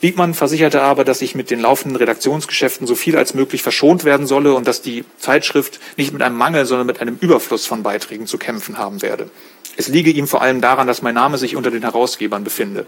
Liebmann 0.00 0.32
versicherte 0.32 0.80
aber, 0.80 1.04
dass 1.04 1.22
ich 1.22 1.34
mit 1.34 1.50
den 1.50 1.60
laufenden 1.60 1.96
Redaktionsgeschäften 1.96 2.86
so 2.86 2.94
viel 2.94 3.16
als 3.16 3.34
möglich 3.34 3.62
verschont 3.62 4.04
werden 4.04 4.26
solle 4.28 4.54
und 4.54 4.68
dass 4.68 4.80
die 4.80 5.04
Zeitschrift 5.18 5.80
nicht 5.96 6.12
mit 6.12 6.22
einem 6.22 6.36
Mangel, 6.36 6.66
sondern 6.66 6.86
mit 6.86 7.00
einem 7.00 7.18
Überfluss 7.20 7.66
von 7.66 7.82
Beiträgen 7.82 8.26
zu 8.26 8.38
kämpfen 8.38 8.78
haben 8.78 9.02
werde. 9.02 9.28
Es 9.76 9.88
liege 9.88 10.10
ihm 10.10 10.28
vor 10.28 10.40
allem 10.40 10.60
daran, 10.60 10.86
dass 10.86 11.02
mein 11.02 11.14
Name 11.14 11.36
sich 11.36 11.56
unter 11.56 11.70
den 11.70 11.82
Herausgebern 11.82 12.44
befinde. 12.44 12.86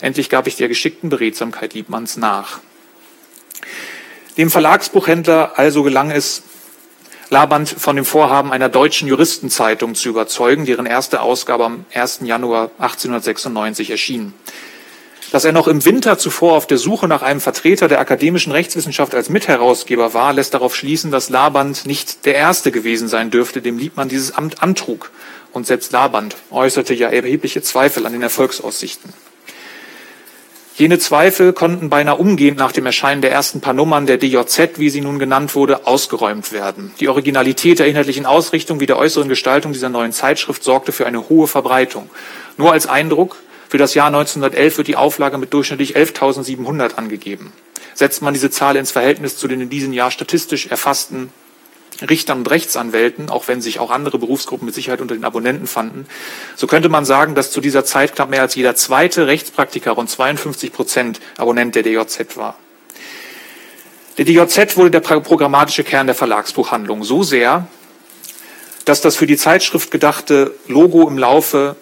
Endlich 0.00 0.28
gab 0.28 0.46
ich 0.46 0.56
der 0.56 0.68
geschickten 0.68 1.08
Beredsamkeit 1.08 1.74
Liebmanns 1.74 2.16
nach. 2.16 2.60
Dem 4.38 4.50
Verlagsbuchhändler 4.50 5.58
also 5.58 5.82
gelang 5.82 6.10
es, 6.10 6.42
Laband 7.32 7.70
von 7.70 7.96
dem 7.96 8.04
Vorhaben 8.04 8.52
einer 8.52 8.68
deutschen 8.68 9.08
Juristenzeitung 9.08 9.94
zu 9.94 10.10
überzeugen, 10.10 10.66
deren 10.66 10.84
erste 10.84 11.22
Ausgabe 11.22 11.64
am 11.64 11.86
1. 11.94 12.20
Januar 12.24 12.70
1896 12.76 13.88
erschien. 13.88 14.34
Dass 15.30 15.46
er 15.46 15.52
noch 15.52 15.66
im 15.66 15.82
Winter 15.86 16.18
zuvor 16.18 16.52
auf 16.52 16.66
der 16.66 16.76
Suche 16.76 17.08
nach 17.08 17.22
einem 17.22 17.40
Vertreter 17.40 17.88
der 17.88 18.00
akademischen 18.00 18.52
Rechtswissenschaft 18.52 19.14
als 19.14 19.30
Mitherausgeber 19.30 20.12
war, 20.12 20.34
lässt 20.34 20.52
darauf 20.52 20.76
schließen, 20.76 21.10
dass 21.10 21.30
Laband 21.30 21.86
nicht 21.86 22.26
der 22.26 22.34
Erste 22.34 22.70
gewesen 22.70 23.08
sein 23.08 23.30
dürfte, 23.30 23.62
dem 23.62 23.78
Liebmann 23.78 24.10
dieses 24.10 24.32
Amt 24.32 24.62
antrug. 24.62 25.10
Und 25.52 25.66
selbst 25.66 25.90
Laband 25.90 26.36
äußerte 26.50 26.92
ja 26.92 27.08
erhebliche 27.08 27.62
Zweifel 27.62 28.04
an 28.04 28.12
den 28.12 28.20
Erfolgsaussichten. 28.20 29.10
Jene 30.74 30.98
Zweifel 30.98 31.52
konnten 31.52 31.90
beinahe 31.90 32.16
umgehend 32.16 32.56
nach 32.56 32.72
dem 32.72 32.86
Erscheinen 32.86 33.20
der 33.20 33.30
ersten 33.30 33.60
paar 33.60 33.74
Nummern 33.74 34.06
der 34.06 34.16
DJZ, 34.16 34.78
wie 34.78 34.88
sie 34.88 35.02
nun 35.02 35.18
genannt 35.18 35.54
wurde, 35.54 35.86
ausgeräumt 35.86 36.50
werden. 36.50 36.92
Die 36.98 37.08
Originalität 37.08 37.78
der 37.78 37.86
inhaltlichen 37.86 38.24
Ausrichtung 38.24 38.80
wie 38.80 38.86
der 38.86 38.96
äußeren 38.96 39.28
Gestaltung 39.28 39.74
dieser 39.74 39.90
neuen 39.90 40.12
Zeitschrift 40.12 40.64
sorgte 40.64 40.92
für 40.92 41.06
eine 41.06 41.28
hohe 41.28 41.46
Verbreitung. 41.46 42.08
Nur 42.56 42.72
als 42.72 42.86
Eindruck, 42.86 43.36
für 43.68 43.76
das 43.76 43.92
Jahr 43.92 44.06
1911 44.06 44.78
wird 44.78 44.88
die 44.88 44.96
Auflage 44.96 45.36
mit 45.36 45.52
durchschnittlich 45.52 45.94
11.700 45.94 46.94
angegeben. 46.94 47.52
Setzt 47.94 48.22
man 48.22 48.32
diese 48.32 48.50
Zahl 48.50 48.76
ins 48.76 48.92
Verhältnis 48.92 49.36
zu 49.36 49.48
den 49.48 49.60
in 49.60 49.68
diesem 49.68 49.92
Jahr 49.92 50.10
statistisch 50.10 50.68
erfassten 50.68 51.30
Richtern 52.00 52.38
und 52.38 52.50
Rechtsanwälten, 52.50 53.30
auch 53.30 53.48
wenn 53.48 53.60
sich 53.60 53.78
auch 53.78 53.90
andere 53.90 54.18
Berufsgruppen 54.18 54.66
mit 54.66 54.74
Sicherheit 54.74 55.00
unter 55.00 55.14
den 55.14 55.24
Abonnenten 55.24 55.66
fanden, 55.66 56.06
so 56.56 56.66
könnte 56.66 56.88
man 56.88 57.04
sagen, 57.04 57.34
dass 57.34 57.50
zu 57.50 57.60
dieser 57.60 57.84
Zeit 57.84 58.14
knapp 58.14 58.30
mehr 58.30 58.42
als 58.42 58.54
jeder 58.54 58.74
zweite 58.74 59.26
Rechtspraktiker, 59.26 59.92
rund 59.92 60.10
52 60.10 60.72
Prozent, 60.72 61.20
Abonnent 61.36 61.74
der 61.74 61.82
DJZ 61.82 62.36
war. 62.36 62.58
Der 64.18 64.24
DJZ 64.24 64.76
wurde 64.76 64.90
der 64.90 65.00
programmatische 65.00 65.84
Kern 65.84 66.06
der 66.06 66.14
Verlagsbuchhandlung 66.14 67.02
so 67.04 67.22
sehr, 67.22 67.66
dass 68.84 69.00
das 69.00 69.16
für 69.16 69.26
die 69.26 69.36
Zeitschrift 69.36 69.90
gedachte 69.90 70.54
Logo 70.66 71.08
im 71.08 71.18
Laufe, 71.18 71.76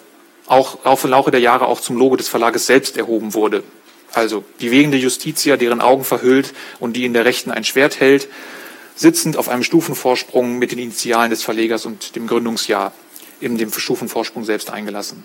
auch, 0.46 0.84
auch 0.84 1.02
im 1.04 1.10
Laufe 1.10 1.30
der 1.30 1.40
Jahre 1.40 1.66
auch 1.66 1.80
zum 1.80 1.96
Logo 1.96 2.16
des 2.16 2.28
Verlages 2.28 2.66
selbst 2.66 2.96
erhoben 2.96 3.34
wurde. 3.34 3.62
Also 4.12 4.44
die 4.60 4.70
wegende 4.70 4.98
Justitia, 4.98 5.56
deren 5.56 5.80
Augen 5.80 6.04
verhüllt 6.04 6.52
und 6.78 6.94
die 6.94 7.04
in 7.04 7.12
der 7.12 7.24
Rechten 7.24 7.50
ein 7.50 7.64
Schwert 7.64 8.00
hält, 8.00 8.28
sitzend 8.94 9.36
auf 9.36 9.48
einem 9.48 9.62
Stufenvorsprung 9.62 10.58
mit 10.58 10.72
den 10.72 10.78
Initialen 10.78 11.30
des 11.30 11.42
Verlegers 11.42 11.86
und 11.86 12.16
dem 12.16 12.26
Gründungsjahr 12.26 12.92
in 13.40 13.56
dem 13.56 13.72
Stufenvorsprung 13.72 14.44
selbst 14.44 14.70
eingelassen. 14.70 15.24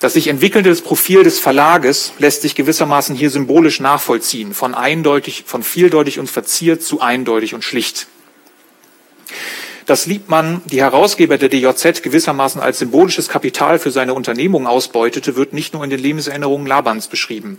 Das 0.00 0.14
sich 0.14 0.28
entwickelnde 0.28 0.74
Profil 0.76 1.24
des 1.24 1.38
Verlages 1.38 2.14
lässt 2.18 2.40
sich 2.40 2.54
gewissermaßen 2.54 3.14
hier 3.14 3.28
symbolisch 3.28 3.80
nachvollziehen, 3.80 4.54
von 4.54 4.74
eindeutig, 4.74 5.44
von 5.46 5.62
vieldeutig 5.62 6.18
und 6.18 6.30
verziert 6.30 6.82
zu 6.82 7.02
eindeutig 7.02 7.54
und 7.54 7.64
schlicht. 7.64 8.06
Dass 9.84 10.06
Liebmann, 10.06 10.62
die 10.66 10.80
Herausgeber 10.80 11.36
der 11.36 11.48
DJZ, 11.50 12.02
gewissermaßen 12.02 12.60
als 12.60 12.78
symbolisches 12.78 13.28
Kapital 13.28 13.78
für 13.78 13.90
seine 13.90 14.14
Unternehmung 14.14 14.66
ausbeutete, 14.66 15.36
wird 15.36 15.52
nicht 15.52 15.74
nur 15.74 15.84
in 15.84 15.90
den 15.90 16.00
Lebenserinnerungen 16.00 16.66
Labans 16.66 17.08
beschrieben. 17.08 17.58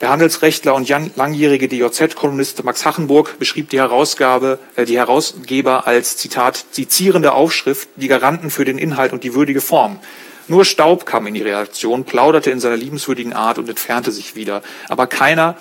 Der 0.00 0.10
Handelsrechtler 0.10 0.74
und 0.74 0.88
langjährige 0.88 1.68
DJZ-Kolumnist 1.68 2.64
Max 2.64 2.84
Hachenburg 2.84 3.38
beschrieb 3.38 3.70
die 3.70 3.78
Herausgabe, 3.78 4.58
äh, 4.74 4.84
die 4.84 4.98
Herausgeber 4.98 5.86
als, 5.86 6.16
Zitat, 6.16 6.64
zitierende 6.72 7.32
Aufschrift, 7.32 7.88
die 7.96 8.08
Garanten 8.08 8.50
für 8.50 8.64
den 8.64 8.76
Inhalt 8.76 9.12
und 9.12 9.22
die 9.22 9.34
würdige 9.34 9.60
Form. 9.60 10.00
Nur 10.48 10.64
Staub 10.64 11.06
kam 11.06 11.26
in 11.26 11.34
die 11.34 11.42
Reaktion, 11.42 12.04
plauderte 12.04 12.50
in 12.50 12.60
seiner 12.60 12.76
liebenswürdigen 12.76 13.32
Art 13.32 13.58
und 13.58 13.68
entfernte 13.68 14.10
sich 14.10 14.34
wieder. 14.34 14.62
Aber 14.88 15.06
keiner 15.06 15.56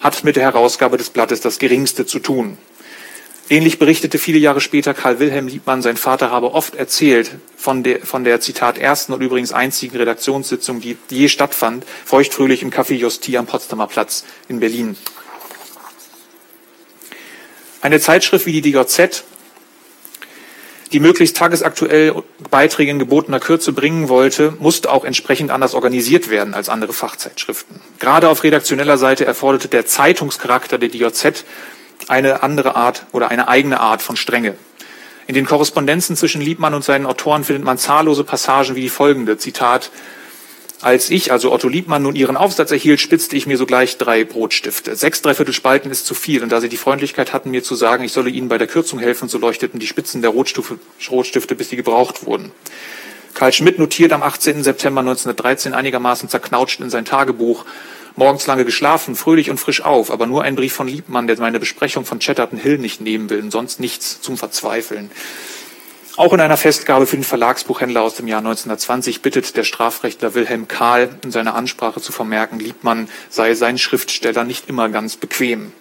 hat 0.00 0.22
mit 0.24 0.36
der 0.36 0.42
Herausgabe 0.42 0.96
des 0.96 1.10
Blattes 1.10 1.40
das 1.40 1.58
Geringste 1.58 2.04
zu 2.04 2.18
tun. 2.18 2.58
Ähnlich 3.50 3.78
berichtete 3.78 4.18
viele 4.18 4.38
Jahre 4.38 4.60
später 4.60 4.92
Karl 4.92 5.20
Wilhelm 5.20 5.48
Liebmann, 5.48 5.80
sein 5.80 5.96
Vater 5.96 6.30
habe 6.30 6.52
oft 6.52 6.74
erzählt 6.74 7.30
von 7.56 7.82
der, 7.82 8.00
von 8.00 8.22
der 8.22 8.40
Zitat 8.40 8.76
ersten 8.76 9.14
und 9.14 9.22
übrigens 9.22 9.52
einzigen 9.52 9.96
Redaktionssitzung, 9.96 10.80
die 10.80 10.98
je 11.08 11.28
stattfand, 11.28 11.86
feuchtfröhlich 12.04 12.62
im 12.62 12.70
Café 12.70 12.92
Justi 12.94 13.38
am 13.38 13.46
Potsdamer 13.46 13.86
Platz 13.86 14.24
in 14.48 14.60
Berlin. 14.60 14.98
Eine 17.80 18.00
Zeitschrift 18.00 18.44
wie 18.44 18.60
die 18.60 18.72
DJZ, 18.72 19.24
die 20.92 21.00
möglichst 21.00 21.36
tagesaktuell 21.36 22.22
Beiträge 22.50 22.90
in 22.90 22.98
gebotener 22.98 23.40
Kürze 23.40 23.72
bringen 23.72 24.10
wollte, 24.10 24.54
musste 24.58 24.90
auch 24.90 25.04
entsprechend 25.04 25.50
anders 25.50 25.74
organisiert 25.74 26.28
werden 26.28 26.52
als 26.52 26.68
andere 26.68 26.92
Fachzeitschriften. 26.92 27.80
Gerade 27.98 28.28
auf 28.28 28.42
redaktioneller 28.42 28.98
Seite 28.98 29.24
erforderte 29.24 29.68
der 29.68 29.86
Zeitungscharakter 29.86 30.76
der 30.76 30.90
DJZ 30.90 31.44
eine 32.08 32.42
andere 32.42 32.74
Art 32.74 33.06
oder 33.12 33.30
eine 33.30 33.48
eigene 33.48 33.80
Art 33.80 34.02
von 34.02 34.16
Strenge. 34.16 34.54
In 35.26 35.34
den 35.34 35.46
Korrespondenzen 35.46 36.16
zwischen 36.16 36.40
Liebmann 36.40 36.74
und 36.74 36.84
seinen 36.84 37.06
Autoren 37.06 37.44
findet 37.44 37.64
man 37.64 37.78
zahllose 37.78 38.24
Passagen 38.24 38.74
wie 38.74 38.80
die 38.80 38.88
folgende, 38.88 39.36
Zitat, 39.36 39.90
als 40.80 41.10
ich, 41.10 41.32
also 41.32 41.52
Otto 41.52 41.68
Liebmann, 41.68 42.02
nun 42.02 42.14
ihren 42.14 42.36
Aufsatz 42.36 42.70
erhielt, 42.70 43.00
spitzte 43.00 43.36
ich 43.36 43.46
mir 43.46 43.56
sogleich 43.56 43.98
drei 43.98 44.22
Brotstifte. 44.22 44.94
Sechs 44.94 45.20
Dreiviertel 45.22 45.52
Spalten 45.52 45.90
ist 45.90 46.06
zu 46.06 46.14
viel, 46.14 46.42
und 46.42 46.52
da 46.52 46.60
sie 46.60 46.68
die 46.68 46.76
Freundlichkeit 46.76 47.32
hatten, 47.32 47.50
mir 47.50 47.64
zu 47.64 47.74
sagen, 47.74 48.04
ich 48.04 48.12
solle 48.12 48.30
ihnen 48.30 48.48
bei 48.48 48.58
der 48.58 48.68
Kürzung 48.68 49.00
helfen, 49.00 49.28
so 49.28 49.38
leuchteten 49.38 49.80
die 49.80 49.88
Spitzen 49.88 50.22
der 50.22 50.30
Rotstifte, 50.30 51.54
bis 51.56 51.68
sie 51.68 51.76
gebraucht 51.76 52.26
wurden. 52.26 52.52
Karl 53.34 53.52
Schmidt 53.52 53.78
notiert 53.78 54.12
am 54.12 54.22
18. 54.22 54.62
September 54.62 55.00
1913 55.00 55.74
einigermaßen 55.74 56.28
zerknautscht 56.28 56.80
in 56.80 56.90
sein 56.90 57.04
Tagebuch, 57.04 57.64
morgens 58.18 58.46
lange 58.46 58.64
geschlafen, 58.64 59.14
fröhlich 59.14 59.48
und 59.48 59.58
frisch 59.58 59.80
auf, 59.80 60.10
aber 60.10 60.26
nur 60.26 60.42
ein 60.42 60.56
Brief 60.56 60.74
von 60.74 60.88
Liebmann, 60.88 61.26
der 61.26 61.38
meine 61.38 61.60
Besprechung 61.60 62.04
von 62.04 62.18
Chatterton 62.18 62.58
Hill 62.58 62.78
nicht 62.78 63.00
nehmen 63.00 63.30
will, 63.30 63.40
und 63.40 63.50
sonst 63.50 63.80
nichts 63.80 64.20
zum 64.20 64.36
Verzweifeln. 64.36 65.10
Auch 66.16 66.32
in 66.32 66.40
einer 66.40 66.56
Festgabe 66.56 67.06
für 67.06 67.16
den 67.16 67.22
Verlagsbuchhändler 67.22 68.02
aus 68.02 68.16
dem 68.16 68.26
Jahr 68.26 68.40
1920 68.40 69.22
bittet 69.22 69.56
der 69.56 69.62
Strafrechtler 69.62 70.34
Wilhelm 70.34 70.66
Kahl 70.66 71.10
in 71.22 71.30
seiner 71.30 71.54
Ansprache 71.54 72.00
zu 72.00 72.10
vermerken, 72.10 72.58
Liebmann 72.58 73.08
sei 73.30 73.54
sein 73.54 73.78
Schriftsteller 73.78 74.42
nicht 74.42 74.68
immer 74.68 74.88
ganz 74.88 75.16
bequem. 75.16 75.72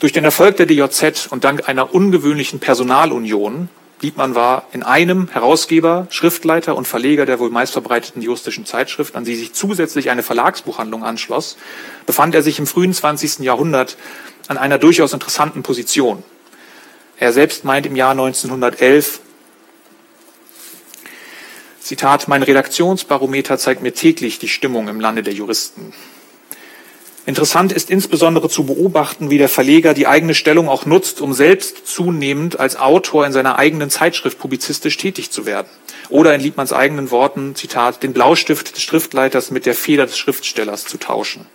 Durch 0.00 0.12
den 0.12 0.24
Erfolg 0.24 0.56
der 0.56 0.66
DJZ 0.66 1.28
und 1.30 1.44
dank 1.44 1.68
einer 1.68 1.94
ungewöhnlichen 1.94 2.58
Personalunion 2.58 3.68
Liebmann 4.04 4.34
war 4.34 4.68
in 4.72 4.82
einem 4.82 5.28
Herausgeber, 5.28 6.06
Schriftleiter 6.10 6.76
und 6.76 6.86
Verleger 6.86 7.24
der 7.24 7.38
wohl 7.38 7.48
meistverbreiteten 7.48 8.20
juristischen 8.20 8.66
Zeitschrift, 8.66 9.16
an 9.16 9.24
die 9.24 9.34
sich 9.34 9.54
zusätzlich 9.54 10.10
eine 10.10 10.22
Verlagsbuchhandlung 10.22 11.02
anschloss, 11.02 11.56
befand 12.04 12.34
er 12.34 12.42
sich 12.42 12.58
im 12.58 12.66
frühen 12.66 12.92
20. 12.92 13.38
Jahrhundert 13.38 13.96
an 14.46 14.58
einer 14.58 14.76
durchaus 14.76 15.14
interessanten 15.14 15.62
Position. 15.62 16.22
Er 17.16 17.32
selbst 17.32 17.64
meint 17.64 17.86
im 17.86 17.96
Jahr 17.96 18.10
1911, 18.10 19.20
Zitat, 21.80 22.28
mein 22.28 22.42
Redaktionsbarometer 22.42 23.56
zeigt 23.56 23.82
mir 23.82 23.94
täglich 23.94 24.38
die 24.38 24.48
Stimmung 24.48 24.88
im 24.88 25.00
Lande 25.00 25.22
der 25.22 25.32
Juristen. 25.32 25.94
Interessant 27.26 27.72
ist 27.72 27.88
insbesondere 27.88 28.50
zu 28.50 28.64
beobachten, 28.64 29.30
wie 29.30 29.38
der 29.38 29.48
Verleger 29.48 29.94
die 29.94 30.06
eigene 30.06 30.34
Stellung 30.34 30.68
auch 30.68 30.84
nutzt, 30.84 31.22
um 31.22 31.32
selbst 31.32 31.86
zunehmend 31.86 32.60
als 32.60 32.76
Autor 32.76 33.24
in 33.24 33.32
seiner 33.32 33.58
eigenen 33.58 33.88
Zeitschrift 33.88 34.38
publizistisch 34.38 34.98
tätig 34.98 35.30
zu 35.30 35.46
werden. 35.46 35.68
Oder 36.10 36.34
in 36.34 36.42
Liebmanns 36.42 36.74
eigenen 36.74 37.10
Worten, 37.10 37.54
Zitat, 37.54 38.02
den 38.02 38.12
Blaustift 38.12 38.76
des 38.76 38.82
Schriftleiters 38.82 39.50
mit 39.50 39.64
der 39.64 39.74
Feder 39.74 40.04
des 40.04 40.18
Schriftstellers 40.18 40.84
zu 40.84 40.98
tauschen. 40.98 41.46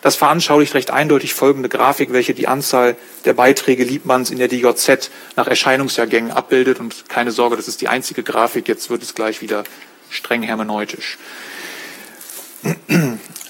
Das 0.00 0.16
veranschaulicht 0.16 0.74
recht 0.74 0.90
eindeutig 0.90 1.34
folgende 1.34 1.68
Grafik, 1.68 2.12
welche 2.12 2.32
die 2.32 2.46
Anzahl 2.46 2.96
der 3.26 3.34
Beiträge 3.34 3.84
Liebmanns 3.84 4.30
in 4.30 4.38
der 4.38 4.48
DJZ 4.48 5.10
nach 5.34 5.46
Erscheinungsjahrgängen 5.46 6.30
abbildet. 6.30 6.80
Und 6.80 7.08
keine 7.08 7.32
Sorge, 7.32 7.56
das 7.56 7.68
ist 7.68 7.82
die 7.82 7.88
einzige 7.88 8.22
Grafik. 8.22 8.66
Jetzt 8.66 8.88
wird 8.88 9.02
es 9.02 9.14
gleich 9.14 9.42
wieder 9.42 9.64
streng 10.08 10.42
hermeneutisch. 10.42 11.18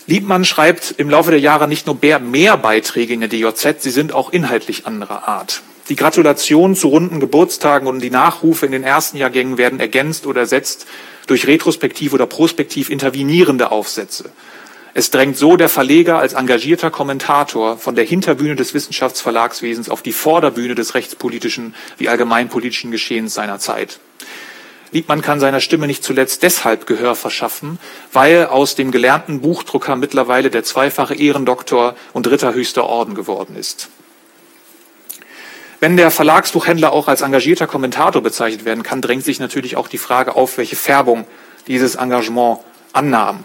Liebmann 0.08 0.44
schreibt 0.44 0.94
im 0.98 1.10
Laufe 1.10 1.32
der 1.32 1.40
Jahre 1.40 1.66
nicht 1.66 1.86
nur 1.86 1.98
mehr 2.00 2.56
Beiträge 2.56 3.12
in 3.12 3.20
der 3.20 3.28
DJZ, 3.28 3.82
sie 3.82 3.90
sind 3.90 4.12
auch 4.12 4.32
inhaltlich 4.32 4.86
anderer 4.86 5.26
Art. 5.26 5.62
Die 5.88 5.96
Gratulationen 5.96 6.76
zu 6.76 6.88
runden 6.88 7.18
Geburtstagen 7.18 7.88
und 7.88 8.00
die 8.00 8.10
Nachrufe 8.10 8.66
in 8.66 8.72
den 8.72 8.84
ersten 8.84 9.16
Jahrgängen 9.16 9.58
werden 9.58 9.80
ergänzt 9.80 10.26
oder 10.26 10.42
ersetzt 10.42 10.86
durch 11.26 11.48
retrospektiv 11.48 12.12
oder 12.12 12.26
prospektiv 12.26 12.88
intervenierende 12.88 13.72
Aufsätze. 13.72 14.30
Es 14.94 15.10
drängt 15.10 15.36
so 15.36 15.56
der 15.56 15.68
Verleger 15.68 16.18
als 16.18 16.32
engagierter 16.32 16.90
Kommentator 16.90 17.76
von 17.76 17.96
der 17.96 18.04
Hinterbühne 18.04 18.56
des 18.56 18.74
Wissenschaftsverlagswesens 18.74 19.90
auf 19.90 20.02
die 20.02 20.12
Vorderbühne 20.12 20.74
des 20.74 20.94
rechtspolitischen 20.94 21.74
wie 21.98 22.08
allgemeinpolitischen 22.08 22.92
Geschehens 22.92 23.34
seiner 23.34 23.58
Zeit. 23.58 23.98
Liebmann 24.92 25.22
kann 25.22 25.40
seiner 25.40 25.60
Stimme 25.60 25.86
nicht 25.86 26.04
zuletzt 26.04 26.42
deshalb 26.42 26.86
Gehör 26.86 27.14
verschaffen, 27.14 27.78
weil 28.12 28.46
aus 28.46 28.74
dem 28.74 28.92
gelernten 28.92 29.40
Buchdrucker 29.40 29.96
mittlerweile 29.96 30.50
der 30.50 30.64
zweifache 30.64 31.14
Ehrendoktor 31.14 31.96
und 32.12 32.26
dritter 32.26 32.54
höchster 32.54 32.84
Orden 32.84 33.14
geworden 33.14 33.56
ist. 33.56 33.88
Wenn 35.80 35.96
der 35.96 36.10
Verlagsbuchhändler 36.10 36.92
auch 36.92 37.08
als 37.08 37.20
engagierter 37.20 37.66
Kommentator 37.66 38.22
bezeichnet 38.22 38.64
werden 38.64 38.82
kann, 38.82 39.02
drängt 39.02 39.24
sich 39.24 39.40
natürlich 39.40 39.76
auch 39.76 39.88
die 39.88 39.98
Frage 39.98 40.34
auf, 40.34 40.56
welche 40.56 40.76
Färbung 40.76 41.26
dieses 41.66 41.96
Engagement 41.96 42.60
annahm. 42.92 43.44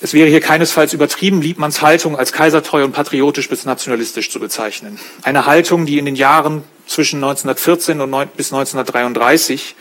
Es 0.00 0.12
wäre 0.12 0.28
hier 0.28 0.40
keinesfalls 0.40 0.92
übertrieben, 0.92 1.40
Liebmanns 1.40 1.80
Haltung 1.80 2.16
als 2.16 2.32
kaisertreu 2.32 2.84
und 2.84 2.92
patriotisch 2.92 3.48
bis 3.48 3.64
nationalistisch 3.64 4.30
zu 4.30 4.38
bezeichnen. 4.38 4.98
Eine 5.22 5.46
Haltung, 5.46 5.86
die 5.86 5.98
in 5.98 6.04
den 6.04 6.16
Jahren 6.16 6.62
zwischen 6.86 7.16
1914 7.16 8.00
und 8.00 8.36
bis 8.36 8.52
1933 8.52 9.74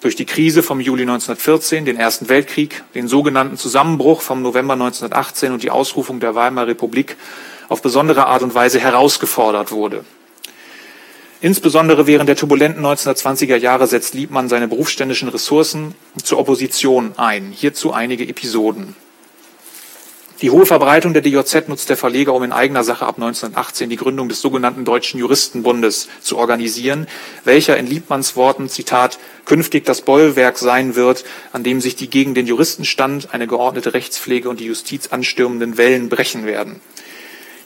durch 0.00 0.16
die 0.16 0.26
Krise 0.26 0.62
vom 0.62 0.80
Juli 0.80 1.02
1914, 1.02 1.84
den 1.84 1.96
Ersten 1.96 2.28
Weltkrieg, 2.28 2.82
den 2.94 3.08
sogenannten 3.08 3.56
Zusammenbruch 3.56 4.20
vom 4.20 4.42
November 4.42 4.74
1918 4.74 5.52
und 5.52 5.62
die 5.62 5.70
Ausrufung 5.70 6.18
der 6.20 6.34
Weimarer 6.34 6.66
Republik 6.66 7.16
auf 7.68 7.82
besondere 7.82 8.26
Art 8.26 8.42
und 8.42 8.54
Weise 8.54 8.80
herausgefordert 8.80 9.70
wurde. 9.70 10.04
Insbesondere 11.40 12.06
während 12.06 12.28
der 12.28 12.36
turbulenten 12.36 12.84
1920er 12.84 13.56
Jahre 13.56 13.86
setzt 13.86 14.14
Liebmann 14.14 14.48
seine 14.48 14.68
berufsständischen 14.68 15.28
Ressourcen 15.28 15.94
zur 16.22 16.38
Opposition 16.38 17.14
ein. 17.16 17.52
Hierzu 17.52 17.92
einige 17.92 18.28
Episoden. 18.28 18.94
Die 20.42 20.50
hohe 20.50 20.66
Verbreitung 20.66 21.12
der 21.12 21.22
DJZ 21.22 21.68
nutzt 21.68 21.88
der 21.88 21.96
Verleger, 21.96 22.34
um 22.34 22.42
in 22.42 22.50
eigener 22.50 22.82
Sache 22.82 23.06
ab 23.06 23.14
1918 23.14 23.88
die 23.88 23.96
Gründung 23.96 24.28
des 24.28 24.40
sogenannten 24.40 24.84
Deutschen 24.84 25.20
Juristenbundes 25.20 26.08
zu 26.20 26.36
organisieren, 26.36 27.06
welcher 27.44 27.76
in 27.76 27.86
Liebmanns 27.86 28.34
Worten, 28.34 28.68
Zitat, 28.68 29.20
künftig 29.44 29.84
das 29.84 30.00
Bollwerk 30.00 30.58
sein 30.58 30.96
wird, 30.96 31.24
an 31.52 31.62
dem 31.62 31.80
sich 31.80 31.94
die 31.94 32.10
gegen 32.10 32.34
den 32.34 32.48
Juristenstand, 32.48 33.32
eine 33.32 33.46
geordnete 33.46 33.94
Rechtspflege 33.94 34.48
und 34.48 34.58
die 34.58 34.64
Justiz 34.64 35.06
anstürmenden 35.12 35.78
Wellen 35.78 36.08
brechen 36.08 36.44
werden. 36.44 36.80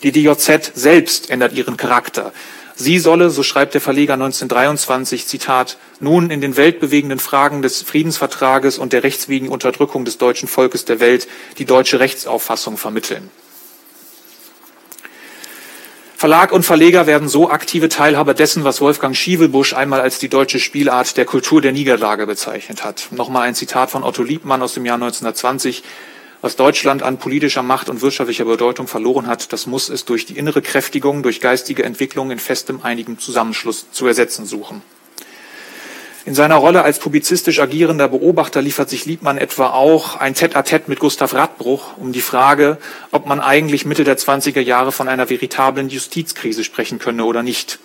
Die 0.02 0.12
DJZ 0.12 0.72
selbst 0.74 1.30
ändert 1.30 1.54
ihren 1.54 1.78
Charakter. 1.78 2.34
Sie 2.78 2.98
solle, 2.98 3.30
so 3.30 3.42
schreibt 3.42 3.72
der 3.72 3.80
Verleger 3.80 4.12
1923, 4.12 5.26
Zitat, 5.26 5.78
nun 5.98 6.30
in 6.30 6.42
den 6.42 6.58
weltbewegenden 6.58 7.18
Fragen 7.18 7.62
des 7.62 7.80
Friedensvertrages 7.80 8.76
und 8.76 8.92
der 8.92 9.02
rechtswegen 9.02 9.48
Unterdrückung 9.48 10.04
des 10.04 10.18
deutschen 10.18 10.46
Volkes 10.46 10.84
der 10.84 11.00
Welt 11.00 11.26
die 11.56 11.64
deutsche 11.64 12.00
Rechtsauffassung 12.00 12.76
vermitteln. 12.76 13.30
Verlag 16.18 16.52
und 16.52 16.64
Verleger 16.64 17.06
werden 17.06 17.28
so 17.28 17.50
aktive 17.50 17.88
Teilhaber 17.88 18.34
dessen, 18.34 18.64
was 18.64 18.82
Wolfgang 18.82 19.16
Schievelbusch 19.16 19.72
einmal 19.72 20.02
als 20.02 20.18
die 20.18 20.28
deutsche 20.28 20.58
Spielart 20.58 21.16
der 21.16 21.24
Kultur 21.24 21.62
der 21.62 21.72
Niederlage 21.72 22.26
bezeichnet 22.26 22.84
hat. 22.84 23.08
Nochmal 23.10 23.42
ein 23.42 23.54
Zitat 23.54 23.90
von 23.90 24.02
Otto 24.02 24.22
Liebmann 24.22 24.62
aus 24.62 24.74
dem 24.74 24.84
Jahr 24.84 24.96
1920. 24.96 25.82
Was 26.46 26.54
Deutschland 26.54 27.02
an 27.02 27.18
politischer 27.18 27.64
Macht 27.64 27.88
und 27.88 28.02
wirtschaftlicher 28.02 28.44
Bedeutung 28.44 28.86
verloren 28.86 29.26
hat, 29.26 29.52
das 29.52 29.66
muss 29.66 29.88
es 29.88 30.04
durch 30.04 30.26
die 30.26 30.38
innere 30.38 30.62
Kräftigung, 30.62 31.24
durch 31.24 31.40
geistige 31.40 31.82
Entwicklung 31.82 32.30
in 32.30 32.38
festem, 32.38 32.78
einigem 32.84 33.18
Zusammenschluss 33.18 33.90
zu 33.90 34.06
ersetzen 34.06 34.46
suchen. 34.46 34.80
In 36.24 36.36
seiner 36.36 36.54
Rolle 36.54 36.84
als 36.84 37.00
publizistisch 37.00 37.58
agierender 37.58 38.06
Beobachter 38.06 38.62
liefert 38.62 38.88
sich 38.88 39.06
Liebmann 39.06 39.38
etwa 39.38 39.70
auch 39.70 40.20
ein 40.20 40.36
Tête-à-Tête 40.36 40.84
mit 40.86 41.00
Gustav 41.00 41.34
Radbruch 41.34 41.96
um 41.96 42.12
die 42.12 42.20
Frage, 42.20 42.78
ob 43.10 43.26
man 43.26 43.40
eigentlich 43.40 43.84
Mitte 43.84 44.04
der 44.04 44.16
20er 44.16 44.60
Jahre 44.60 44.92
von 44.92 45.08
einer 45.08 45.28
veritablen 45.28 45.88
Justizkrise 45.88 46.62
sprechen 46.62 47.00
könne 47.00 47.24
oder 47.24 47.42
nicht. 47.42 47.80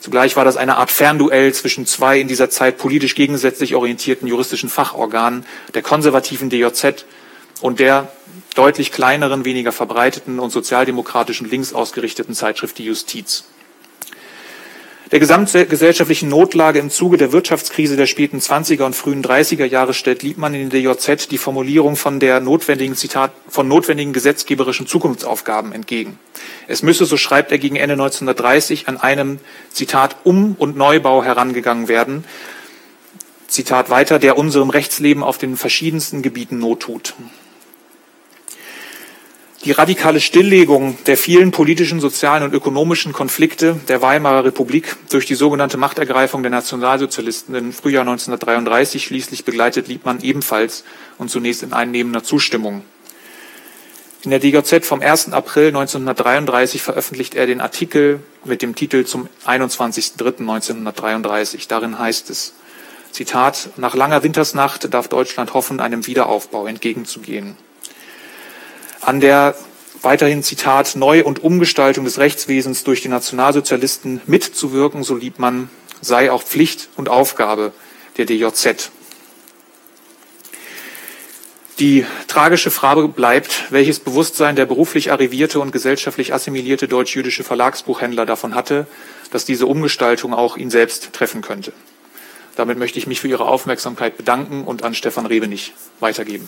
Zugleich 0.00 0.36
war 0.36 0.44
das 0.44 0.58
eine 0.58 0.76
Art 0.76 0.90
Fernduell 0.90 1.54
zwischen 1.54 1.86
zwei 1.86 2.20
in 2.20 2.28
dieser 2.28 2.50
Zeit 2.50 2.76
politisch 2.76 3.14
gegensätzlich 3.14 3.74
orientierten 3.74 4.28
juristischen 4.28 4.68
Fachorganen, 4.68 5.46
der 5.72 5.80
konservativen 5.80 6.50
DJZ 6.50 7.06
und 7.60 7.80
der 7.80 8.08
deutlich 8.54 8.92
kleineren, 8.92 9.44
weniger 9.44 9.72
verbreiteten 9.72 10.38
und 10.38 10.50
sozialdemokratischen 10.50 11.48
links 11.48 11.72
ausgerichteten 11.72 12.34
Zeitschrift 12.34 12.78
Die 12.78 12.84
Justiz. 12.84 13.44
Der 15.10 15.18
gesamtgesellschaftlichen 15.18 16.28
Notlage 16.28 16.78
im 16.78 16.88
Zuge 16.88 17.16
der 17.16 17.32
Wirtschaftskrise 17.32 17.96
der 17.96 18.06
späten 18.06 18.38
20er 18.38 18.84
und 18.84 18.94
frühen 18.94 19.24
30er 19.24 19.64
Jahre 19.64 19.92
stellt 19.92 20.22
Liebmann 20.22 20.54
in 20.54 20.70
der 20.70 20.80
DJZ 20.94 21.32
die 21.32 21.38
Formulierung 21.38 21.96
von 21.96 22.20
der 22.20 22.38
notwendigen, 22.38 22.94
Zitat, 22.94 23.32
von 23.48 23.66
notwendigen 23.66 24.12
gesetzgeberischen 24.12 24.86
Zukunftsaufgaben 24.86 25.72
entgegen. 25.72 26.20
Es 26.68 26.84
müsse, 26.84 27.06
so 27.06 27.16
schreibt 27.16 27.50
er 27.50 27.58
gegen 27.58 27.74
Ende 27.74 27.94
1930, 27.94 28.86
an 28.86 28.98
einem, 28.98 29.40
Zitat, 29.72 30.14
Um- 30.22 30.54
und 30.56 30.76
Neubau 30.76 31.24
herangegangen 31.24 31.88
werden, 31.88 32.24
Zitat 33.48 33.90
weiter, 33.90 34.20
der 34.20 34.38
unserem 34.38 34.70
Rechtsleben 34.70 35.24
auf 35.24 35.38
den 35.38 35.56
verschiedensten 35.56 36.22
Gebieten 36.22 36.58
Not 36.58 36.80
tut. 36.82 37.14
Die 39.66 39.72
radikale 39.72 40.20
Stilllegung 40.20 40.96
der 41.04 41.18
vielen 41.18 41.50
politischen, 41.50 42.00
sozialen 42.00 42.44
und 42.44 42.54
ökonomischen 42.54 43.12
Konflikte 43.12 43.78
der 43.88 44.00
Weimarer 44.00 44.46
Republik 44.46 44.96
durch 45.10 45.26
die 45.26 45.34
sogenannte 45.34 45.76
Machtergreifung 45.76 46.42
der 46.42 46.50
Nationalsozialisten 46.50 47.54
im 47.54 47.74
Frühjahr 47.74 48.00
1933 48.00 49.04
schließlich 49.04 49.44
begleitet 49.44 49.86
Liebmann 49.86 50.22
ebenfalls 50.22 50.82
und 51.18 51.30
zunächst 51.30 51.62
in 51.62 51.74
einnehmender 51.74 52.22
Zustimmung. 52.22 52.84
In 54.22 54.30
der 54.30 54.40
DGZ 54.40 54.86
vom 54.86 55.02
1. 55.02 55.34
April 55.34 55.66
1933 55.66 56.80
veröffentlicht 56.80 57.34
er 57.34 57.46
den 57.46 57.60
Artikel 57.60 58.20
mit 58.46 58.62
dem 58.62 58.74
Titel 58.74 59.04
zum 59.04 59.28
21.03.1933. 59.46 61.68
Darin 61.68 61.98
heißt 61.98 62.30
es, 62.30 62.54
Zitat, 63.12 63.68
nach 63.76 63.94
langer 63.94 64.22
Wintersnacht 64.22 64.94
darf 64.94 65.08
Deutschland 65.08 65.52
hoffen, 65.52 65.80
einem 65.80 66.06
Wiederaufbau 66.06 66.66
entgegenzugehen 66.66 67.58
an 69.00 69.20
der 69.20 69.54
weiterhin 70.02 70.42
Zitat 70.42 70.96
Neu- 70.96 71.24
und 71.24 71.42
Umgestaltung 71.42 72.04
des 72.04 72.18
Rechtswesens 72.18 72.84
durch 72.84 73.02
die 73.02 73.08
Nationalsozialisten 73.08 74.20
mitzuwirken, 74.26 75.02
so 75.02 75.14
liebt 75.14 75.38
man, 75.38 75.68
sei 76.00 76.30
auch 76.30 76.42
Pflicht 76.42 76.88
und 76.96 77.08
Aufgabe 77.08 77.72
der 78.16 78.26
DJZ. 78.26 78.90
Die 81.78 82.04
tragische 82.28 82.70
Frage 82.70 83.08
bleibt, 83.08 83.70
welches 83.70 84.00
Bewusstsein 84.00 84.54
der 84.54 84.66
beruflich 84.66 85.12
arrivierte 85.12 85.60
und 85.60 85.72
gesellschaftlich 85.72 86.34
assimilierte 86.34 86.88
deutsch-jüdische 86.88 87.42
Verlagsbuchhändler 87.42 88.26
davon 88.26 88.54
hatte, 88.54 88.86
dass 89.30 89.46
diese 89.46 89.64
Umgestaltung 89.64 90.34
auch 90.34 90.58
ihn 90.58 90.68
selbst 90.68 91.14
treffen 91.14 91.40
könnte. 91.40 91.72
Damit 92.54 92.76
möchte 92.76 92.98
ich 92.98 93.06
mich 93.06 93.20
für 93.20 93.28
Ihre 93.28 93.46
Aufmerksamkeit 93.46 94.18
bedanken 94.18 94.64
und 94.64 94.82
an 94.82 94.94
Stefan 94.94 95.24
Rebenich 95.24 95.72
weitergeben. 96.00 96.46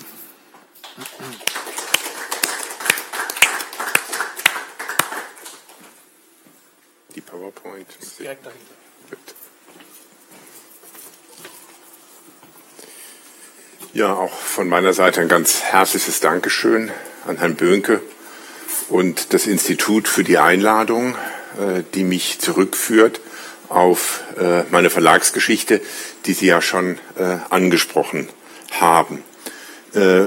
Die 7.14 7.22
PowerPoint. 7.84 8.18
Direkt 8.18 8.46
dahinter. 8.46 8.74
Ja, 13.94 14.14
auch 14.14 14.32
von 14.32 14.68
meiner 14.68 14.94
Seite 14.94 15.20
ein 15.20 15.28
ganz 15.28 15.62
herzliches 15.62 16.20
Dankeschön 16.20 16.90
an 17.26 17.38
Herrn 17.38 17.56
Böhnke 17.56 18.00
und 18.88 19.34
das 19.34 19.46
Institut 19.46 20.08
für 20.08 20.24
die 20.24 20.38
Einladung, 20.38 21.14
äh, 21.58 21.82
die 21.94 22.04
mich 22.04 22.38
zurückführt 22.38 23.20
auf 23.68 24.22
äh, 24.38 24.62
meine 24.70 24.88
Verlagsgeschichte, 24.88 25.82
die 26.24 26.32
Sie 26.32 26.46
ja 26.46 26.62
schon 26.62 26.98
äh, 27.18 27.36
angesprochen 27.50 28.28
haben. 28.70 29.22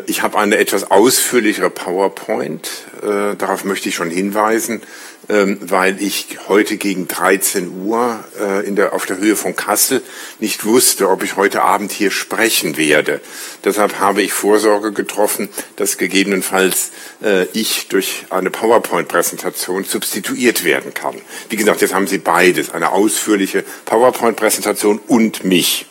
Ich 0.05 0.21
habe 0.21 0.37
eine 0.37 0.59
etwas 0.59 0.91
ausführlichere 0.91 1.71
PowerPoint, 1.71 2.69
darauf 3.01 3.63
möchte 3.63 3.89
ich 3.89 3.95
schon 3.95 4.11
hinweisen. 4.11 4.83
Ähm, 5.27 5.57
weil 5.61 5.99
ich 6.03 6.37
heute 6.47 6.77
gegen 6.77 7.07
13 7.07 7.85
Uhr 7.85 8.23
äh, 8.39 8.63
in 8.67 8.75
der, 8.75 8.93
auf 8.93 9.07
der 9.07 9.17
Höhe 9.17 9.35
von 9.35 9.55
Kassel 9.55 10.03
nicht 10.39 10.65
wusste, 10.65 11.09
ob 11.09 11.23
ich 11.23 11.35
heute 11.35 11.63
Abend 11.63 11.91
hier 11.91 12.11
sprechen 12.11 12.77
werde. 12.77 13.21
Deshalb 13.63 13.99
habe 13.99 14.21
ich 14.21 14.33
Vorsorge 14.33 14.91
getroffen, 14.91 15.49
dass 15.77 15.97
gegebenenfalls 15.97 16.91
äh, 17.23 17.45
ich 17.53 17.87
durch 17.87 18.25
eine 18.29 18.51
PowerPoint-Präsentation 18.51 19.83
substituiert 19.83 20.63
werden 20.63 20.93
kann. 20.93 21.15
Wie 21.49 21.55
gesagt, 21.55 21.81
jetzt 21.81 21.95
haben 21.95 22.07
Sie 22.07 22.19
beides, 22.19 22.69
eine 22.69 22.91
ausführliche 22.91 23.63
PowerPoint-Präsentation 23.85 24.99
und 25.07 25.43
mich. 25.43 25.87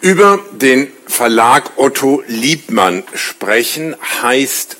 Über 0.00 0.38
den 0.52 0.92
Verlag 1.08 1.72
Otto 1.76 2.22
Liebmann 2.28 3.02
sprechen 3.14 3.96
heißt 4.22 4.76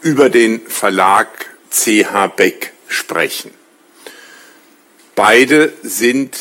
über 0.00 0.30
den 0.30 0.60
Verlag 0.68 1.53
C.H. 1.74 2.28
Beck 2.28 2.72
sprechen. 2.86 3.50
Beide 5.16 5.72
sind 5.82 6.36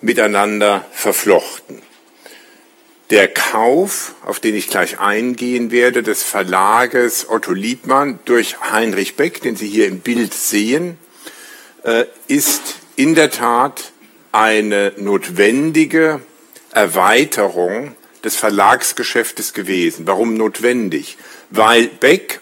miteinander 0.00 0.86
verflochten. 0.92 1.82
Der 3.10 3.28
Kauf, 3.28 4.14
auf 4.24 4.40
den 4.40 4.54
ich 4.54 4.68
gleich 4.68 4.98
eingehen 4.98 5.70
werde, 5.70 6.02
des 6.02 6.22
Verlages 6.22 7.28
Otto 7.28 7.52
Liebmann 7.52 8.18
durch 8.24 8.60
Heinrich 8.60 9.16
Beck, 9.16 9.42
den 9.42 9.56
Sie 9.56 9.68
hier 9.68 9.86
im 9.86 10.00
Bild 10.00 10.32
sehen, 10.34 10.98
äh, 11.84 12.04
ist 12.26 12.76
in 12.96 13.14
der 13.14 13.30
Tat 13.30 13.92
eine 14.32 14.92
notwendige 14.96 16.20
Erweiterung 16.72 17.94
des 18.24 18.36
Verlagsgeschäftes 18.36 19.52
gewesen. 19.52 20.06
Warum 20.06 20.34
notwendig? 20.34 21.18
Weil 21.50 21.88
Beck 21.88 22.40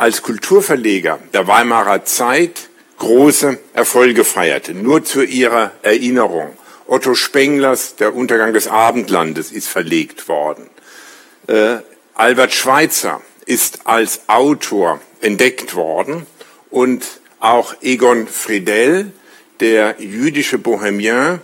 als 0.00 0.22
Kulturverleger 0.22 1.18
der 1.34 1.46
Weimarer 1.46 2.06
Zeit 2.06 2.70
große 2.96 3.58
Erfolge 3.74 4.24
feierte. 4.24 4.72
Nur 4.72 5.04
zu 5.04 5.22
ihrer 5.22 5.72
Erinnerung. 5.82 6.56
Otto 6.86 7.14
Spenglers 7.14 7.96
Der 7.96 8.14
Untergang 8.14 8.54
des 8.54 8.66
Abendlandes 8.66 9.52
ist 9.52 9.68
verlegt 9.68 10.26
worden. 10.26 10.70
Äh, 11.48 11.80
Albert 12.14 12.54
Schweitzer 12.54 13.20
ist 13.44 13.80
als 13.86 14.22
Autor 14.26 15.00
entdeckt 15.20 15.74
worden 15.74 16.24
und 16.70 17.04
auch 17.38 17.74
Egon 17.82 18.26
Friedel, 18.26 19.12
der 19.60 19.96
jüdische 19.98 20.56
Bohemien, 20.56 21.40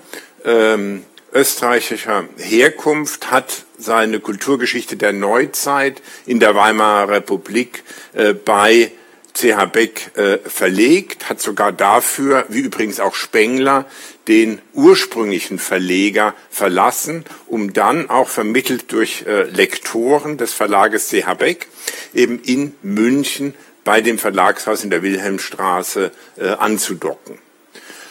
ähm, 0.46 1.04
österreichischer 1.36 2.24
Herkunft, 2.38 3.30
hat 3.30 3.64
seine 3.78 4.20
Kulturgeschichte 4.20 4.96
der 4.96 5.12
Neuzeit 5.12 6.02
in 6.24 6.40
der 6.40 6.54
Weimarer 6.54 7.08
Republik 7.08 7.82
äh, 8.14 8.32
bei 8.32 8.90
CH 9.34 9.66
Beck 9.66 10.16
äh, 10.16 10.38
verlegt, 10.38 11.28
hat 11.28 11.42
sogar 11.42 11.70
dafür, 11.70 12.46
wie 12.48 12.60
übrigens 12.60 13.00
auch 13.00 13.14
Spengler, 13.14 13.84
den 14.28 14.60
ursprünglichen 14.72 15.58
Verleger 15.58 16.34
verlassen, 16.50 17.24
um 17.46 17.74
dann 17.74 18.08
auch 18.08 18.28
vermittelt 18.28 18.90
durch 18.92 19.24
äh, 19.26 19.42
Lektoren 19.42 20.38
des 20.38 20.54
Verlages 20.54 21.10
CH 21.10 21.34
Beck 21.34 21.68
eben 22.14 22.40
in 22.42 22.74
München 22.82 23.54
bei 23.84 24.00
dem 24.00 24.18
Verlagshaus 24.18 24.82
in 24.84 24.90
der 24.90 25.02
Wilhelmstraße 25.02 26.12
äh, 26.38 26.48
anzudocken. 26.48 27.38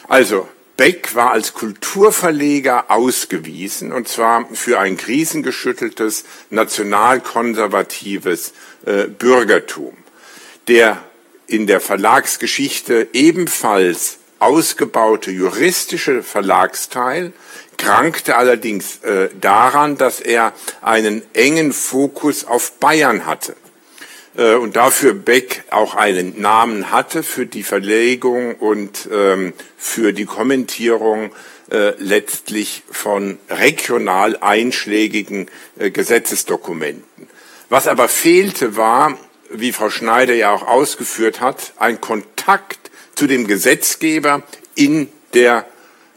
Also 0.08 0.48
Beck 0.76 1.14
war 1.14 1.30
als 1.30 1.54
Kulturverleger 1.54 2.90
ausgewiesen, 2.90 3.92
und 3.92 4.08
zwar 4.08 4.46
für 4.52 4.78
ein 4.78 4.96
krisengeschütteltes, 4.96 6.24
nationalkonservatives 6.50 8.52
äh, 8.84 9.04
Bürgertum. 9.04 9.96
Der 10.68 11.02
in 11.46 11.66
der 11.66 11.80
Verlagsgeschichte 11.80 13.08
ebenfalls 13.12 14.18
ausgebaute 14.38 15.30
juristische 15.30 16.22
Verlagsteil 16.22 17.32
krankte 17.78 18.36
allerdings 18.36 19.02
äh, 19.02 19.28
daran, 19.40 19.96
dass 19.96 20.20
er 20.20 20.52
einen 20.82 21.22
engen 21.34 21.72
Fokus 21.72 22.44
auf 22.44 22.72
Bayern 22.72 23.26
hatte. 23.26 23.56
Äh, 24.36 24.54
und 24.54 24.76
dafür 24.76 25.14
Beck 25.14 25.64
auch 25.70 25.94
einen 25.94 26.40
Namen 26.40 26.90
hatte 26.90 27.22
für 27.22 27.46
die 27.46 27.62
Verlegung 27.62 28.54
und 28.54 29.08
ähm, 29.12 29.52
für 29.76 30.12
die 30.12 30.26
Kommentierung 30.26 31.32
äh, 31.70 31.92
letztlich 31.98 32.82
von 32.90 33.38
regional 33.50 34.36
einschlägigen 34.40 35.48
äh, 35.78 35.90
Gesetzesdokumenten. 35.90 37.28
Was 37.68 37.88
aber 37.88 38.08
fehlte, 38.08 38.76
war, 38.76 39.18
wie 39.50 39.72
Frau 39.72 39.90
Schneider 39.90 40.34
ja 40.34 40.52
auch 40.52 40.66
ausgeführt 40.66 41.40
hat, 41.40 41.72
ein 41.78 42.00
Kontakt 42.00 42.90
zu 43.14 43.26
dem 43.26 43.46
Gesetzgeber 43.46 44.42
in 44.74 45.08
der 45.34 45.66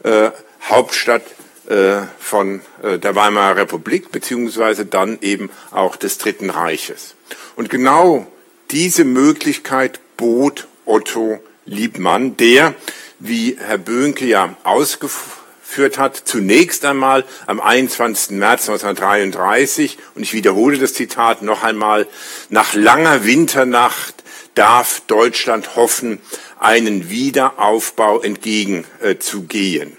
äh, 0.04 0.30
Hauptstadt 0.68 1.22
äh, 1.68 2.02
von 2.18 2.60
äh, 2.82 2.98
der 2.98 3.16
Weimarer 3.16 3.56
Republik 3.56 4.12
beziehungsweise 4.12 4.86
dann 4.86 5.18
eben 5.20 5.50
auch 5.70 5.96
des 5.96 6.18
Dritten 6.18 6.50
Reiches. 6.50 7.14
Und 7.56 7.70
genau 7.70 8.26
diese 8.70 9.04
Möglichkeit 9.04 10.00
bot 10.16 10.68
Otto 10.84 11.40
Liebmann, 11.66 12.36
der, 12.36 12.74
wie 13.18 13.56
Herr 13.58 13.78
Böhnke 13.78 14.26
ja 14.26 14.56
ausgeführt 14.64 15.98
hat, 15.98 16.16
zunächst 16.16 16.84
einmal 16.84 17.24
am 17.46 17.60
21. 17.60 18.36
März 18.38 18.68
1933, 18.68 19.98
und 20.14 20.22
ich 20.22 20.32
wiederhole 20.32 20.78
das 20.78 20.94
Zitat 20.94 21.42
noch 21.42 21.62
einmal, 21.62 22.06
nach 22.48 22.74
langer 22.74 23.24
Winternacht 23.24 24.14
darf 24.54 25.02
Deutschland 25.06 25.76
hoffen, 25.76 26.20
einen 26.58 27.08
Wiederaufbau 27.08 28.20
entgegenzugehen. 28.20 29.96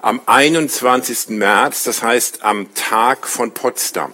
Am 0.00 0.20
21. 0.26 1.30
März, 1.30 1.84
das 1.84 2.02
heißt 2.02 2.42
am 2.44 2.72
Tag 2.74 3.26
von 3.26 3.52
Potsdam 3.52 4.12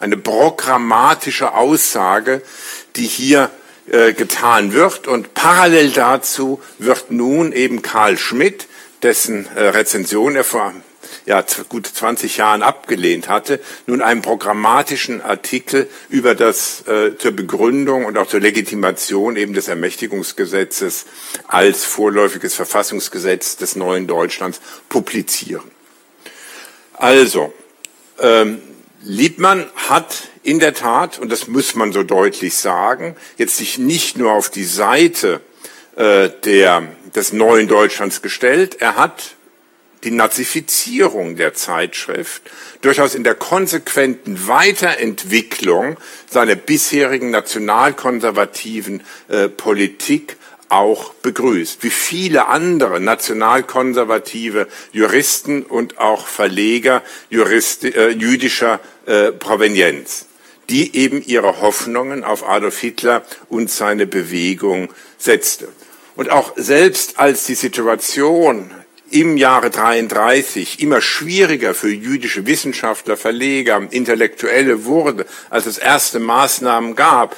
eine 0.00 0.16
programmatische 0.16 1.54
Aussage, 1.54 2.42
die 2.96 3.06
hier 3.06 3.50
äh, 3.90 4.12
getan 4.12 4.72
wird. 4.72 5.06
Und 5.06 5.34
parallel 5.34 5.90
dazu 5.90 6.60
wird 6.78 7.10
nun 7.10 7.52
eben 7.52 7.82
Karl 7.82 8.18
Schmidt, 8.18 8.66
dessen 9.02 9.48
äh, 9.54 9.68
Rezension 9.68 10.36
er 10.36 10.44
vor 10.44 10.72
ja, 11.26 11.44
gut 11.68 11.86
20 11.86 12.38
Jahren 12.38 12.62
abgelehnt 12.62 13.28
hatte, 13.28 13.60
nun 13.86 14.00
einen 14.00 14.22
programmatischen 14.22 15.20
Artikel 15.20 15.88
über 16.08 16.34
das 16.34 16.86
äh, 16.88 17.16
zur 17.18 17.32
Begründung 17.32 18.06
und 18.06 18.16
auch 18.16 18.26
zur 18.26 18.40
Legitimation 18.40 19.36
eben 19.36 19.52
des 19.52 19.68
Ermächtigungsgesetzes 19.68 21.04
als 21.46 21.84
vorläufiges 21.84 22.54
Verfassungsgesetz 22.54 23.56
des 23.56 23.76
neuen 23.76 24.06
Deutschlands 24.06 24.60
publizieren. 24.88 25.70
Also, 26.94 27.52
ähm, 28.20 28.60
Liebmann 29.02 29.66
hat 29.88 30.28
in 30.42 30.58
der 30.58 30.74
Tat, 30.74 31.18
und 31.18 31.30
das 31.30 31.46
muss 31.46 31.74
man 31.74 31.92
so 31.92 32.02
deutlich 32.02 32.56
sagen, 32.56 33.16
jetzt 33.36 33.56
sich 33.56 33.78
nicht 33.78 34.16
nur 34.16 34.32
auf 34.32 34.50
die 34.50 34.64
Seite 34.64 35.40
äh, 35.96 36.30
der, 36.44 36.82
des 37.14 37.32
neuen 37.32 37.68
Deutschlands 37.68 38.22
gestellt, 38.22 38.76
er 38.80 38.96
hat 38.96 39.36
die 40.04 40.10
Nazifizierung 40.10 41.36
der 41.36 41.54
Zeitschrift 41.54 42.42
durchaus 42.82 43.14
in 43.14 43.24
der 43.24 43.34
konsequenten 43.34 44.46
Weiterentwicklung 44.46 45.96
seiner 46.30 46.54
bisherigen 46.54 47.30
nationalkonservativen 47.30 49.02
äh, 49.28 49.48
Politik 49.48 50.36
auch 50.68 51.14
begrüßt, 51.14 51.82
wie 51.82 51.90
viele 51.90 52.46
andere 52.48 53.00
nationalkonservative 53.00 54.68
Juristen 54.92 55.62
und 55.62 55.98
auch 55.98 56.26
Verleger 56.26 57.02
Jurist, 57.30 57.84
äh, 57.84 58.10
jüdischer 58.10 58.80
äh, 59.06 59.32
Provenienz. 59.32 60.26
die 60.68 60.94
eben 60.96 61.22
ihre 61.22 61.62
Hoffnungen 61.62 62.24
auf 62.24 62.46
Adolf 62.46 62.78
Hitler 62.78 63.22
und 63.48 63.70
seine 63.70 64.06
Bewegung 64.06 64.92
setzte. 65.16 65.68
Und 66.14 66.30
auch 66.30 66.52
selbst 66.56 67.18
als 67.18 67.44
die 67.44 67.54
Situation 67.54 68.70
im 69.10 69.36
Jahre 69.36 69.70
33 69.70 70.80
immer 70.80 71.00
schwieriger 71.00 71.74
für 71.74 71.88
jüdische 71.88 72.46
Wissenschaftler, 72.46 73.16
Verleger, 73.16 73.86
Intellektuelle 73.90 74.84
wurde, 74.84 75.24
als 75.48 75.66
es 75.66 75.78
erste 75.78 76.20
Maßnahmen 76.20 76.94
gab, 76.94 77.34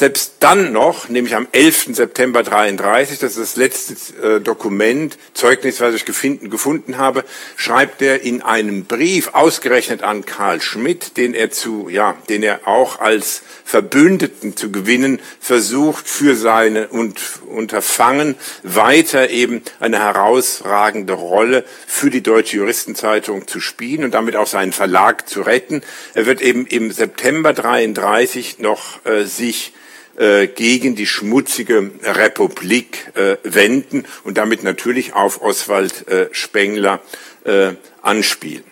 selbst 0.00 0.36
dann 0.40 0.72
noch, 0.72 1.10
nämlich 1.10 1.36
am 1.36 1.46
11. 1.52 1.94
September 1.94 2.42
33, 2.42 3.18
das 3.18 3.36
ist 3.36 3.38
das 3.38 3.56
letzte 3.56 4.36
äh, 4.36 4.40
Dokument, 4.40 5.18
Zeugnis, 5.34 5.78
was 5.82 5.94
ich 5.94 6.06
gefunden, 6.06 6.48
gefunden 6.48 6.96
habe, 6.96 7.22
schreibt 7.56 8.00
er 8.00 8.22
in 8.22 8.40
einem 8.40 8.86
Brief 8.86 9.34
ausgerechnet 9.34 10.02
an 10.02 10.24
Karl 10.24 10.62
Schmidt, 10.62 11.18
den 11.18 11.34
er 11.34 11.50
zu, 11.50 11.90
ja, 11.90 12.16
den 12.30 12.42
er 12.42 12.66
auch 12.66 13.00
als 13.00 13.42
Verbündeten 13.66 14.56
zu 14.56 14.72
gewinnen 14.72 15.20
versucht 15.38 16.08
für 16.08 16.34
seine 16.34 16.88
und 16.88 17.20
Unterfangen 17.46 18.36
weiter 18.62 19.28
eben 19.28 19.60
eine 19.80 19.98
herausragende 19.98 21.12
Rolle 21.12 21.62
für 21.86 22.08
die 22.08 22.22
Deutsche 22.22 22.56
Juristenzeitung 22.56 23.46
zu 23.46 23.60
spielen 23.60 24.04
und 24.04 24.14
damit 24.14 24.34
auch 24.34 24.46
seinen 24.46 24.72
Verlag 24.72 25.28
zu 25.28 25.42
retten. 25.42 25.82
Er 26.14 26.24
wird 26.24 26.40
eben 26.40 26.66
im 26.66 26.90
September 26.90 27.52
33 27.52 28.60
noch 28.60 29.04
äh, 29.04 29.24
sich 29.24 29.74
äh, 30.20 30.48
gegen 30.48 30.96
die 30.96 31.06
schmutzige 31.06 31.92
Republik 32.02 33.10
äh, 33.14 33.38
wenden 33.42 34.04
und 34.22 34.36
damit 34.36 34.62
natürlich 34.62 35.14
auf 35.14 35.40
Oswald 35.40 36.06
äh, 36.08 36.28
Spengler 36.32 37.00
äh, 37.44 37.72
anspielen. 38.02 38.64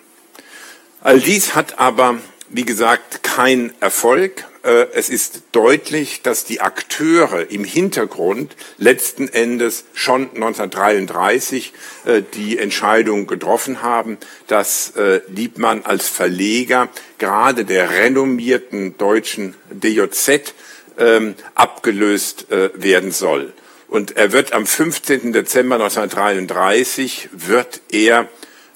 All 1.01 1.19
dies 1.19 1.55
hat 1.55 1.79
aber, 1.79 2.19
wie 2.49 2.65
gesagt, 2.65 3.23
keinen 3.23 3.73
Erfolg. 3.79 4.45
Äh, 4.61 4.89
es 4.93 5.09
ist 5.09 5.41
deutlich, 5.51 6.21
dass 6.21 6.45
die 6.45 6.61
Akteure 6.61 7.49
im 7.49 7.63
Hintergrund 7.63 8.55
letzten 8.77 9.27
Endes 9.27 9.85
schon 9.95 10.29
1933 10.35 11.73
äh, 12.05 12.21
die 12.35 12.59
Entscheidung 12.59 13.25
getroffen 13.25 13.81
haben, 13.81 14.19
dass 14.45 14.93
Liebmann 15.29 15.83
als 15.83 16.07
Verleger 16.09 16.89
gerade 17.17 17.65
der 17.65 17.89
renommierten 17.89 18.99
deutschen 18.99 19.55
DJZ 19.71 20.53
ähm, 20.99 21.35
abgelöst 21.55 22.51
äh, 22.51 22.69
werden 22.75 23.11
soll. 23.11 23.53
Und 23.87 24.17
er 24.17 24.31
wird 24.31 24.53
am 24.53 24.67
15. 24.67 25.33
Dezember 25.33 25.75
1933 25.75 27.29
wird 27.31 27.81
er 27.91 28.27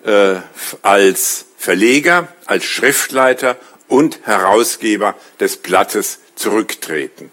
äh, 0.04 0.36
als 0.82 1.46
Verleger, 1.58 2.28
als 2.46 2.66
Schriftleiter 2.66 3.58
und 3.88 4.26
Herausgeber 4.26 5.16
des 5.40 5.58
Blattes 5.58 6.20
zurücktreten. 6.36 7.32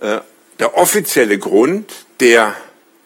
Äh, 0.00 0.20
der 0.60 0.76
offizielle 0.76 1.38
Grund, 1.38 1.92
der 2.20 2.54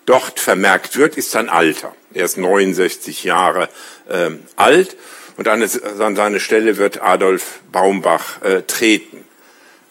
dort 0.06 0.38
vermerkt 0.38 0.96
wird, 0.96 1.16
ist 1.16 1.30
sein 1.30 1.48
Alter. 1.48 1.94
Er 2.12 2.24
ist 2.24 2.36
69 2.36 3.24
Jahre 3.24 3.68
äh, 4.08 4.30
alt 4.56 4.96
und 5.36 5.48
an, 5.48 5.62
an, 5.62 6.16
seine 6.16 6.40
Stelle 6.40 6.76
wird 6.76 7.02
Adolf 7.02 7.60
Baumbach 7.72 8.42
äh, 8.42 8.62
treten. 8.62 9.24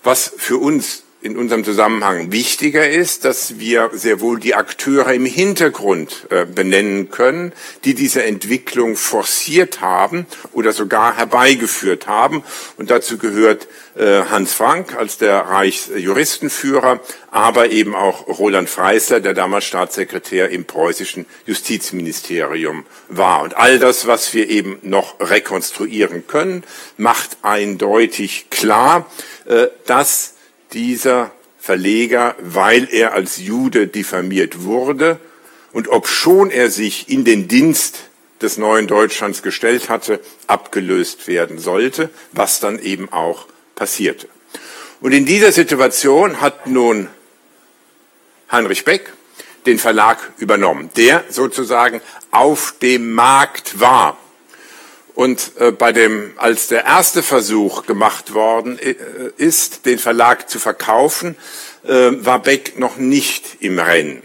Was 0.03 0.31
für 0.37 0.57
uns 0.57 1.03
in 1.21 1.35
unserem 1.35 1.65
Zusammenhang 1.65 2.31
wichtiger 2.31 2.89
ist, 2.89 3.25
dass 3.25 3.59
wir 3.59 3.89
sehr 3.91 4.21
wohl 4.21 4.39
die 4.39 4.55
Akteure 4.55 5.11
im 5.13 5.25
Hintergrund 5.25 6.27
äh, 6.29 6.45
benennen 6.45 7.11
können, 7.11 7.51
die 7.83 7.93
diese 7.93 8.23
Entwicklung 8.23 8.95
forciert 8.95 9.81
haben 9.81 10.25
oder 10.53 10.71
sogar 10.71 11.17
herbeigeführt 11.17 12.07
haben. 12.07 12.43
Und 12.77 12.89
dazu 12.89 13.17
gehört 13.17 13.67
äh, 13.97 14.23
Hans 14.29 14.53
Frank 14.53 14.95
als 14.95 15.17
der 15.17 15.39
Reichsjuristenführer, 15.39 17.01
aber 17.31 17.69
eben 17.69 17.95
auch 17.95 18.27
Roland 18.27 18.69
Freisler, 18.69 19.19
der 19.19 19.33
damals 19.33 19.65
Staatssekretär 19.65 20.49
im 20.49 20.63
preußischen 20.63 21.25
Justizministerium 21.45 22.85
war. 23.09 23.41
Und 23.41 23.57
all 23.57 23.77
das, 23.77 24.07
was 24.07 24.33
wir 24.33 24.49
eben 24.49 24.79
noch 24.83 25.19
rekonstruieren 25.19 26.27
können, 26.27 26.63
macht 26.95 27.37
eindeutig 27.41 28.49
klar, 28.49 29.05
äh, 29.47 29.67
dass 29.85 30.35
dieser 30.73 31.31
Verleger, 31.59 32.35
weil 32.39 32.87
er 32.91 33.13
als 33.13 33.37
Jude 33.37 33.87
diffamiert 33.87 34.63
wurde 34.63 35.19
und 35.71 35.87
obschon 35.87 36.51
er 36.51 36.69
sich 36.69 37.09
in 37.09 37.25
den 37.25 37.47
Dienst 37.47 38.09
des 38.41 38.57
neuen 38.57 38.87
Deutschlands 38.87 39.43
gestellt 39.43 39.89
hatte, 39.89 40.21
abgelöst 40.47 41.27
werden 41.27 41.59
sollte, 41.59 42.09
was 42.31 42.59
dann 42.59 42.79
eben 42.79 43.11
auch 43.11 43.47
passierte. 43.75 44.27
Und 45.01 45.11
in 45.11 45.25
dieser 45.25 45.51
Situation 45.51 46.41
hat 46.41 46.67
nun 46.67 47.09
Heinrich 48.51 48.85
Beck 48.85 49.11
den 49.65 49.79
Verlag 49.79 50.31
übernommen, 50.37 50.89
der 50.95 51.25
sozusagen 51.29 52.01
auf 52.31 52.75
dem 52.81 53.13
Markt 53.13 53.79
war 53.79 54.17
und 55.19 55.51
äh, 55.59 55.71
bei 55.73 55.91
dem, 55.91 56.31
als 56.37 56.67
der 56.67 56.85
erste 56.85 57.21
Versuch 57.23 57.85
gemacht 57.85 58.33
worden 58.33 58.79
äh, 58.79 58.95
ist, 59.35 59.85
den 59.85 59.99
Verlag 59.99 60.49
zu 60.49 60.59
verkaufen, 60.59 61.35
äh, 61.85 62.11
war 62.21 62.41
Beck 62.41 62.79
noch 62.79 62.95
nicht 62.95 63.57
im 63.59 63.79
Rennen. 63.79 64.23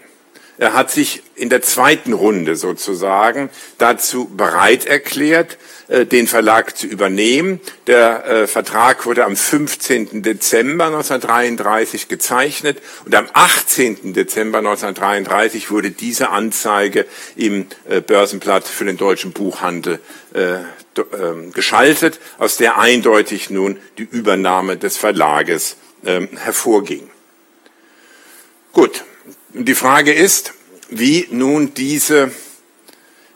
Er 0.57 0.73
hat 0.73 0.93
sich 0.93 1.25
in 1.35 1.49
der 1.51 1.63
zweiten 1.63 2.13
Runde 2.13 2.55
sozusagen 2.55 3.51
dazu 3.79 4.27
bereit 4.27 4.87
erklärt, 4.87 5.59
den 5.89 6.29
Verlag 6.29 6.79
zu 6.79 6.87
übernehmen. 6.87 7.61
Der 7.89 8.47
Vertrag 8.47 9.05
wurde 9.05 9.25
am 9.25 9.37
15. 9.37 10.23
Dezember 10.23 10.87
1933 10.87 12.07
gezeichnet 12.07 12.79
und 13.05 13.17
am 13.17 13.27
18. 13.33 14.15
Dezember 14.15 14.59
1933 14.59 15.73
wurde 15.73 15.91
diese 15.91 16.31
Anzeige 16.31 17.05
im 17.35 17.67
Börsenblatt 18.07 18.67
für 18.67 18.85
den 18.85 18.97
deutschen 18.97 19.33
Buchhandel 19.33 19.99
geschaltet, 21.53 22.21
aus 22.39 22.57
der 22.57 22.79
eindeutig 22.79 23.51
nun 23.51 23.79
die 23.99 24.09
Übernahme 24.11 24.77
des 24.77 24.97
Verlages 24.97 25.77
ähm, 26.05 26.29
hervorging. 26.37 27.11
Gut, 28.73 29.05
die 29.53 29.75
Frage 29.75 30.13
ist, 30.13 30.53
wie 30.91 31.27
nun 31.31 31.75
diese 31.75 32.31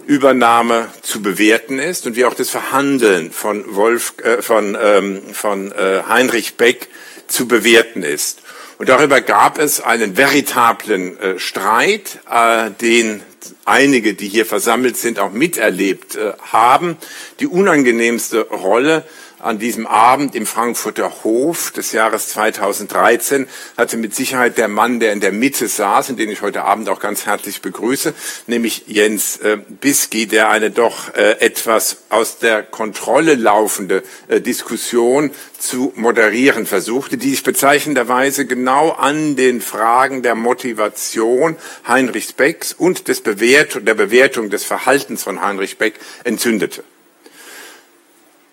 Übernahme 0.06 0.88
zu 1.02 1.20
bewerten 1.20 1.78
ist 1.78 2.06
und 2.06 2.16
wie 2.16 2.24
auch 2.24 2.34
das 2.34 2.50
Verhandeln 2.50 3.30
von 3.30 3.74
Wolf, 3.74 4.14
äh, 4.22 4.42
von, 4.42 4.76
ähm, 4.80 5.22
von 5.32 5.70
äh, 5.72 6.02
Heinrich 6.08 6.56
Beck 6.56 6.88
zu 7.26 7.46
bewerten 7.46 8.02
ist. 8.02 8.40
Und 8.78 8.88
darüber 8.88 9.20
gab 9.20 9.58
es 9.58 9.80
einen 9.80 10.16
veritablen 10.16 11.18
äh, 11.18 11.38
Streit, 11.38 12.20
äh, 12.30 12.70
den 12.80 13.22
einige, 13.68 14.14
die 14.14 14.28
hier 14.28 14.46
versammelt 14.46 14.96
sind, 14.96 15.18
auch 15.18 15.32
miterlebt 15.32 16.16
äh, 16.16 16.32
haben. 16.40 16.96
Die 17.40 17.46
unangenehmste 17.46 18.42
Rolle 18.48 19.04
an 19.40 19.58
diesem 19.58 19.86
Abend 19.86 20.34
im 20.34 20.46
Frankfurter 20.46 21.24
Hof 21.24 21.70
des 21.70 21.92
Jahres 21.92 22.28
2013 22.28 23.46
hatte 23.76 23.96
mit 23.96 24.14
Sicherheit 24.14 24.58
der 24.58 24.68
Mann, 24.68 25.00
der 25.00 25.12
in 25.12 25.20
der 25.20 25.32
Mitte 25.32 25.68
saß, 25.68 26.10
und 26.10 26.18
den 26.18 26.30
ich 26.30 26.42
heute 26.42 26.64
Abend 26.64 26.88
auch 26.88 27.00
ganz 27.00 27.26
herzlich 27.26 27.62
begrüße, 27.62 28.14
nämlich 28.46 28.84
Jens 28.86 29.36
äh, 29.38 29.58
Biski, 29.68 30.26
der 30.26 30.50
eine 30.50 30.70
doch 30.70 31.14
äh, 31.14 31.40
etwas 31.40 31.98
aus 32.08 32.38
der 32.38 32.62
Kontrolle 32.62 33.34
laufende 33.34 34.02
äh, 34.28 34.40
Diskussion 34.40 35.30
zu 35.58 35.92
moderieren 35.96 36.66
versuchte, 36.66 37.16
die 37.16 37.30
sich 37.30 37.42
bezeichnenderweise 37.42 38.46
genau 38.46 38.90
an 38.90 39.36
den 39.36 39.60
Fragen 39.60 40.22
der 40.22 40.34
Motivation 40.34 41.56
Heinrichs 41.86 42.32
Becks 42.32 42.72
und 42.72 43.08
des 43.08 43.20
Bewert 43.20 43.86
der 43.86 43.94
Bewertung 43.94 44.50
des 44.50 44.64
Verhaltens 44.64 45.22
von 45.22 45.40
Heinrich 45.40 45.78
Beck 45.78 45.94
entzündete. 46.24 46.84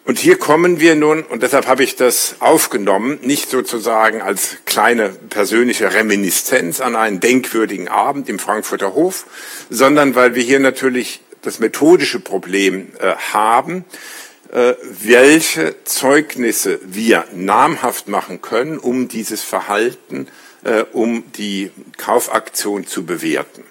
Und 0.06 0.20
hier 0.20 0.38
kommen 0.38 0.80
wir 0.80 0.94
nun, 0.94 1.24
und 1.24 1.42
deshalb 1.42 1.66
habe 1.66 1.84
ich 1.84 1.96
das 1.96 2.36
aufgenommen, 2.40 3.18
nicht 3.24 3.50
sozusagen 3.50 4.22
als 4.22 4.58
kleine 4.66 5.10
persönliche 5.10 5.96
Reminiszenz 5.96 6.80
an 6.80 6.96
einen 6.96 7.20
denkwürdigen 7.20 7.88
Abend 7.88 8.30
im 8.30 8.38
Frankfurter 8.38 8.94
Hof, 8.94 9.26
sondern 9.72 10.14
weil 10.14 10.36
wir 10.36 10.44
hier 10.44 10.60
natürlich 10.60 11.22
das 11.42 11.58
methodische 11.58 12.20
Problem 12.20 12.90
äh, 13.00 13.16
haben, 13.34 13.84
äh, 14.52 14.76
welche 15.02 15.76
Zeugnisse 15.86 16.80
wir 16.84 17.26
namhaft 17.34 18.08
machen 18.08 18.44
können, 18.44 18.78
um 18.78 19.08
dieses 19.08 19.42
Verhalten, 19.42 20.28
äh, 20.64 20.84
um 20.94 21.24
die 21.32 21.72
Kaufaktion 21.98 22.86
zu 22.86 23.06
bewerten. 23.06 23.64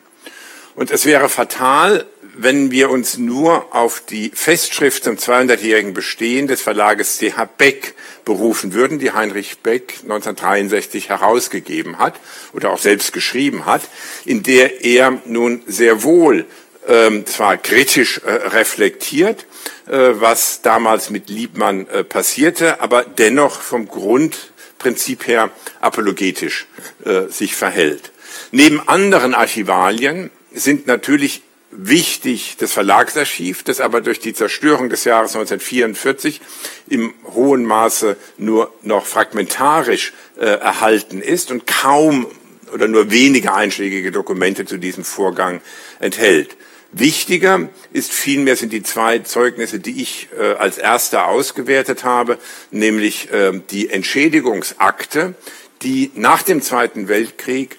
Und 0.74 0.90
es 0.90 1.04
wäre 1.04 1.28
fatal, 1.28 2.06
wenn 2.36 2.70
wir 2.70 2.90
uns 2.90 3.18
nur 3.18 3.74
auf 3.74 4.00
die 4.00 4.30
Festschrift 4.34 5.04
zum 5.04 5.16
200-jährigen 5.16 5.94
Bestehen 5.94 6.46
des 6.46 6.60
Verlages 6.60 7.18
CH 7.18 7.44
Beck 7.58 7.94
berufen 8.24 8.72
würden, 8.72 8.98
die 8.98 9.12
Heinrich 9.12 9.58
Beck 9.58 9.94
1963 10.02 11.08
herausgegeben 11.08 11.98
hat 11.98 12.14
oder 12.52 12.70
auch 12.70 12.78
selbst 12.78 13.12
geschrieben 13.12 13.66
hat, 13.66 13.82
in 14.24 14.42
der 14.42 14.84
er 14.84 15.18
nun 15.26 15.62
sehr 15.66 16.02
wohl 16.02 16.46
ähm, 16.86 17.24
zwar 17.26 17.56
kritisch 17.56 18.20
äh, 18.24 18.30
reflektiert, 18.30 19.46
äh, 19.86 20.10
was 20.14 20.60
damals 20.62 21.10
mit 21.10 21.28
Liebmann 21.28 21.88
äh, 21.88 22.04
passierte, 22.04 22.80
aber 22.80 23.04
dennoch 23.04 23.60
vom 23.60 23.88
Grund 23.88 24.52
Prinzip 24.78 25.26
her 25.26 25.50
apologetisch 25.80 26.66
äh, 27.06 27.28
sich 27.28 27.54
verhält. 27.54 28.12
Neben 28.50 28.86
anderen 28.86 29.34
Archivalien 29.34 30.30
sind 30.52 30.86
natürlich 30.86 31.40
wichtig 31.76 32.56
das 32.58 32.72
Verlagsarchiv, 32.72 33.62
das 33.62 33.80
aber 33.80 34.00
durch 34.00 34.20
die 34.20 34.34
Zerstörung 34.34 34.88
des 34.88 35.04
Jahres 35.04 35.34
1944 35.34 36.40
im 36.88 37.12
hohen 37.34 37.64
Maße 37.64 38.16
nur 38.38 38.72
noch 38.82 39.06
fragmentarisch 39.06 40.12
äh, 40.38 40.44
erhalten 40.44 41.20
ist 41.20 41.50
und 41.50 41.66
kaum 41.66 42.26
oder 42.72 42.88
nur 42.88 43.10
wenige 43.10 43.54
einschlägige 43.54 44.10
Dokumente 44.12 44.64
zu 44.64 44.78
diesem 44.78 45.04
Vorgang 45.04 45.60
enthält. 46.00 46.56
Wichtiger 46.92 47.68
ist 47.92 48.12
vielmehr 48.12 48.54
sind 48.54 48.72
die 48.72 48.84
zwei 48.84 49.18
Zeugnisse, 49.18 49.80
die 49.80 50.00
ich 50.00 50.28
äh, 50.38 50.52
als 50.54 50.78
erster 50.78 51.26
ausgewertet 51.26 52.04
habe, 52.04 52.38
nämlich 52.70 53.32
äh, 53.32 53.60
die 53.70 53.90
Entschädigungsakte, 53.90 55.34
die 55.82 56.12
nach 56.14 56.42
dem 56.42 56.62
Zweiten 56.62 57.08
Weltkrieg 57.08 57.78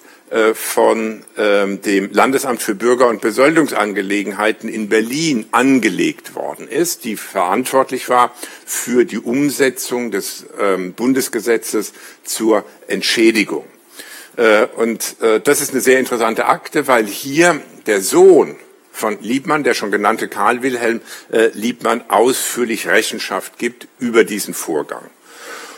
von 0.54 1.24
ähm, 1.38 1.80
dem 1.80 2.12
Landesamt 2.12 2.60
für 2.60 2.74
Bürger- 2.74 3.08
und 3.08 3.20
Besoldungsangelegenheiten 3.20 4.68
in 4.68 4.88
Berlin 4.88 5.46
angelegt 5.50 6.34
worden 6.34 6.68
ist, 6.68 7.04
die 7.04 7.16
verantwortlich 7.16 8.08
war 8.08 8.34
für 8.66 9.04
die 9.04 9.18
Umsetzung 9.18 10.10
des 10.10 10.46
ähm, 10.60 10.92
Bundesgesetzes 10.92 11.92
zur 12.22 12.64
Entschädigung. 12.86 13.64
Äh, 14.36 14.66
und 14.76 15.16
äh, 15.22 15.40
das 15.40 15.60
ist 15.60 15.72
eine 15.72 15.80
sehr 15.80 15.98
interessante 15.98 16.46
Akte, 16.46 16.86
weil 16.86 17.06
hier 17.06 17.60
der 17.86 18.02
Sohn 18.02 18.56
von 18.92 19.18
Liebmann, 19.22 19.64
der 19.64 19.74
schon 19.74 19.90
genannte 19.90 20.28
Karl 20.28 20.62
Wilhelm 20.62 21.02
Liebmann, 21.52 22.02
ausführlich 22.08 22.88
Rechenschaft 22.88 23.58
gibt 23.58 23.88
über 23.98 24.24
diesen 24.24 24.54
Vorgang. 24.54 25.10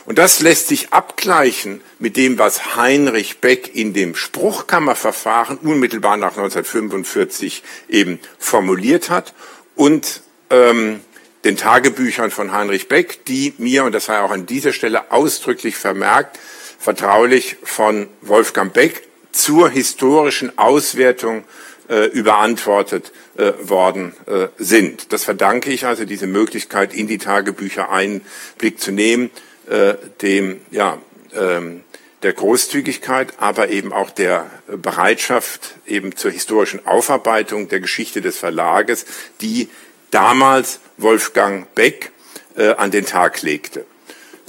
Und 0.09 0.17
das 0.17 0.39
lässt 0.39 0.69
sich 0.69 0.91
abgleichen 0.91 1.81
mit 1.99 2.17
dem, 2.17 2.39
was 2.39 2.75
Heinrich 2.75 3.41
Beck 3.41 3.75
in 3.75 3.93
dem 3.93 4.15
Spruchkammerverfahren 4.15 5.59
unmittelbar 5.59 6.17
nach 6.17 6.31
1945 6.35 7.61
eben 7.89 8.19
formuliert 8.39 9.11
hat 9.11 9.35
und 9.75 10.23
ähm, 10.49 11.01
den 11.43 11.57
Tagebüchern 11.57 12.31
von 12.31 12.51
Heinrich 12.51 12.87
Beck, 12.87 13.23
die 13.25 13.53
mir, 13.59 13.83
und 13.83 13.91
das 13.91 14.05
sei 14.05 14.19
auch 14.19 14.31
an 14.31 14.47
dieser 14.47 14.73
Stelle 14.73 15.11
ausdrücklich 15.11 15.75
vermerkt, 15.75 16.39
vertraulich 16.79 17.57
von 17.61 18.07
Wolfgang 18.21 18.73
Beck 18.73 19.07
zur 19.31 19.69
historischen 19.69 20.57
Auswertung 20.57 21.43
äh, 21.87 22.05
überantwortet 22.05 23.11
äh, 23.37 23.51
worden 23.61 24.13
äh, 24.25 24.47
sind. 24.57 25.13
Das 25.13 25.23
verdanke 25.23 25.69
ich 25.69 25.85
also 25.85 26.03
diese 26.03 26.25
Möglichkeit, 26.25 26.95
in 26.95 27.05
die 27.05 27.19
Tagebücher 27.19 27.91
Einblick 27.91 28.79
zu 28.79 28.91
nehmen 28.91 29.29
äh, 29.69 29.95
dem, 30.21 30.61
ja, 30.71 30.97
ähm, 31.33 31.83
der 32.23 32.33
Großzügigkeit, 32.33 33.33
aber 33.37 33.69
eben 33.69 33.93
auch 33.93 34.09
der 34.09 34.49
Bereitschaft 34.67 35.75
eben 35.87 36.15
zur 36.15 36.31
historischen 36.31 36.85
Aufarbeitung 36.85 37.69
der 37.69 37.79
Geschichte 37.79 38.21
des 38.21 38.37
Verlages, 38.37 39.05
die 39.41 39.69
damals 40.11 40.79
Wolfgang 40.97 41.73
Beck 41.75 42.11
äh, 42.57 42.73
an 42.73 42.91
den 42.91 43.05
Tag 43.05 43.41
legte. 43.41 43.85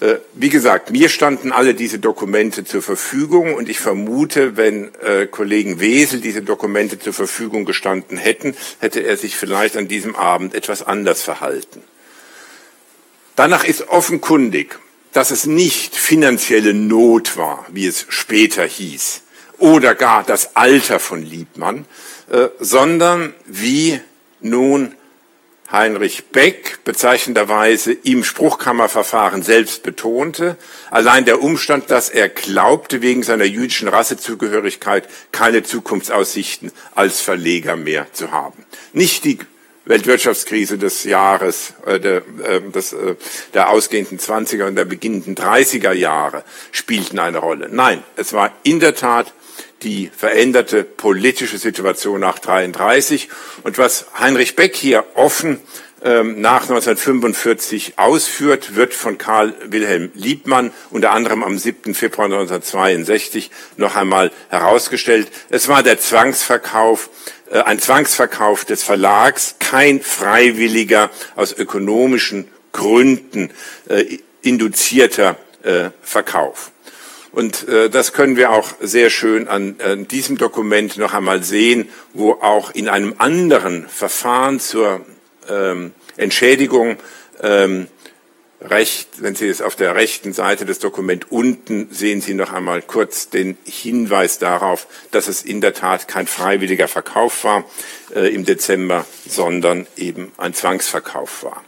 Äh, 0.01 0.17
wie 0.33 0.49
gesagt, 0.49 0.91
mir 0.91 1.09
standen 1.09 1.53
alle 1.53 1.75
diese 1.75 1.99
Dokumente 1.99 2.65
zur 2.65 2.83
Verfügung 2.83 3.55
und 3.55 3.69
ich 3.69 3.79
vermute, 3.79 4.57
wenn 4.57 4.91
äh, 5.03 5.27
Kollegen 5.27 5.79
Wesel 5.79 6.21
diese 6.21 6.43
Dokumente 6.43 6.99
zur 6.99 7.13
Verfügung 7.13 7.67
gestanden 7.67 8.17
hätten, 8.17 8.57
hätte 8.79 9.01
er 9.01 9.17
sich 9.17 9.37
vielleicht 9.37 9.77
an 9.77 9.89
diesem 9.89 10.17
Abend 10.17 10.55
etwas 10.55 10.83
anders 10.83 11.23
verhalten. 11.23 11.83
Danach 13.37 13.65
ist 13.65 13.89
offenkundig, 13.89 14.79
dass 15.13 15.31
es 15.31 15.47
nicht 15.47 15.95
finanzielle 15.95 16.75
Not 16.75 17.37
war, 17.37 17.67
wie 17.71 17.87
es 17.87 18.07
später 18.09 18.65
hieß, 18.65 19.23
oder 19.59 19.95
gar 19.95 20.25
das 20.25 20.57
Alter 20.57 20.99
von 20.99 21.23
Liebmann, 21.23 21.85
äh, 22.31 22.49
sondern 22.59 23.35
wie 23.47 24.01
nun 24.41 24.95
Heinrich 25.73 26.27
Beck 26.27 26.81
bezeichnenderweise 26.85 27.93
im 27.93 28.25
Spruchkammerverfahren 28.25 29.45
selbst 29.45 29.85
betonte, 29.85 30.57
allein 30.91 31.25
der 31.25 31.43
Umstand, 31.43 31.93
dass 31.93 32.09
er 32.11 32.29
glaubte, 32.29 33.03
wegen 33.03 33.23
seiner 33.23 33.45
jüdischen 33.45 33.87
Rassezugehörigkeit 33.87 35.09
keine 35.31 35.63
Zukunftsaussichten 35.63 36.73
als 36.97 37.21
Verleger 37.21 37.77
mehr 37.77 38.13
zu 38.13 38.33
haben. 38.33 38.65
Nicht 38.93 39.25
die 39.25 39.39
Weltwirtschaftskrise 39.87 40.79
des 40.79 41.05
Jahres, 41.05 41.75
äh, 41.87 41.99
der, 41.99 42.23
äh, 42.45 42.61
des, 42.61 42.93
äh, 42.93 43.17
der 43.55 43.71
ausgehenden 43.71 44.19
20er 44.19 44.67
und 44.67 44.77
der 44.77 44.85
beginnenden 44.85 45.35
30er 45.35 45.93
Jahre 45.93 46.45
spielten 46.71 47.19
eine 47.19 47.39
Rolle. 47.39 47.69
Nein, 47.71 48.03
es 48.17 48.33
war 48.33 48.53
in 48.63 48.81
der 48.81 48.95
Tat 48.95 49.33
die 49.83 50.11
veränderte 50.15 50.85
politische 50.85 51.59
Situation 51.59 52.21
nach 52.21 52.39
33 52.39 53.29
und 53.63 53.79
was 53.79 54.07
Heinrich 54.19 54.55
Beck 54.55 54.77
hier 54.77 55.05
offen 55.15 55.61
ähm, 56.03 56.41
nach 56.41 56.63
1945 56.63 57.95
ausführt, 57.99 58.75
wird 58.75 58.95
von 58.95 59.19
Karl 59.19 59.55
Wilhelm 59.67 60.11
Liebmann 60.15 60.73
unter 60.91 61.13
anderem 61.13 61.43
am 61.43 61.59
7. 61.59 61.95
Februar 61.95 62.27
1962 62.27 63.51
noch 63.77 63.97
einmal 63.97 64.31
herausgestellt. 64.49 65.29
Es 65.51 65.69
war 65.69 65.83
der 65.83 65.99
Zwangsverkauf 65.99 67.11
äh, 67.51 67.59
ein 67.61 67.79
Zwangsverkauf 67.79 68.65
des 68.65 68.83
Verlags, 68.83 69.57
kein 69.71 70.01
freiwilliger 70.01 71.11
aus 71.37 71.53
ökonomischen 71.53 72.49
Gründen 72.73 73.51
äh, 73.89 74.19
induzierter 74.43 75.37
äh, 75.63 75.91
Verkauf. 76.03 76.73
Und 77.31 77.69
äh, 77.69 77.89
das 77.89 78.13
können 78.13 78.37
wir 78.37 78.51
auch 78.51 78.69
sehr 78.81 79.11
schön 79.11 79.47
an, 79.47 79.77
an 79.79 80.09
diesem 80.09 80.39
Dokument 80.39 80.97
noch 80.97 81.15
einmal 81.15 81.45
sehen, 81.45 81.89
wo 82.15 82.33
auch 82.33 82.73
in 82.73 82.89
einem 82.89 83.15
anderen 83.19 83.89
Verfahren 83.89 84.59
zur 84.59 85.07
ähm, 85.49 85.93
Entschädigung 86.17 86.97
ähm, 87.41 87.87
recht, 88.61 89.23
wenn 89.23 89.35
Sie 89.35 89.49
es 89.49 89.63
auf 89.63 89.77
der 89.77 89.95
rechten 89.95 90.33
Seite 90.33 90.65
des 90.65 90.79
Dokuments 90.79 91.27
unten 91.31 91.89
sehen 91.91 92.21
Sie 92.21 92.35
noch 92.35 92.53
einmal 92.53 92.83
kurz 92.83 93.31
den 93.31 93.57
Hinweis 93.65 94.39
darauf, 94.39 94.87
dass 95.11 95.29
es 95.29 95.43
in 95.43 95.61
der 95.61 95.75
Tat 95.75 96.09
kein 96.09 96.27
freiwilliger 96.27 96.89
Verkauf 96.89 97.45
war 97.45 97.65
äh, 98.15 98.33
im 98.35 98.45
Dezember, 98.45 99.07
sondern 99.27 99.87
eben 99.97 100.33
ein 100.37 100.55
Zwangsverkauf 100.55 101.43
war. 101.43 101.65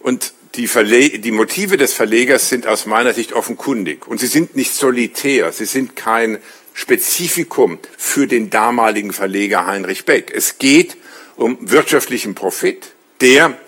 Und 0.00 0.32
die, 0.54 1.20
die 1.20 1.32
Motive 1.32 1.76
des 1.76 1.92
Verlegers 1.92 2.48
sind 2.48 2.66
aus 2.66 2.86
meiner 2.86 3.12
Sicht 3.12 3.34
offenkundig 3.34 4.06
und 4.08 4.18
sie 4.18 4.26
sind 4.26 4.56
nicht 4.56 4.74
solitär, 4.74 5.52
sie 5.52 5.66
sind 5.66 5.96
kein 5.96 6.38
Spezifikum 6.72 7.78
für 7.96 8.26
den 8.26 8.48
damaligen 8.50 9.12
Verleger 9.12 9.66
Heinrich 9.66 10.04
Beck. 10.04 10.32
Es 10.34 10.58
geht 10.58 10.96
um 11.36 11.58
wirtschaftlichen 11.60 12.34
Profit, 12.34 12.92
der 13.20 13.58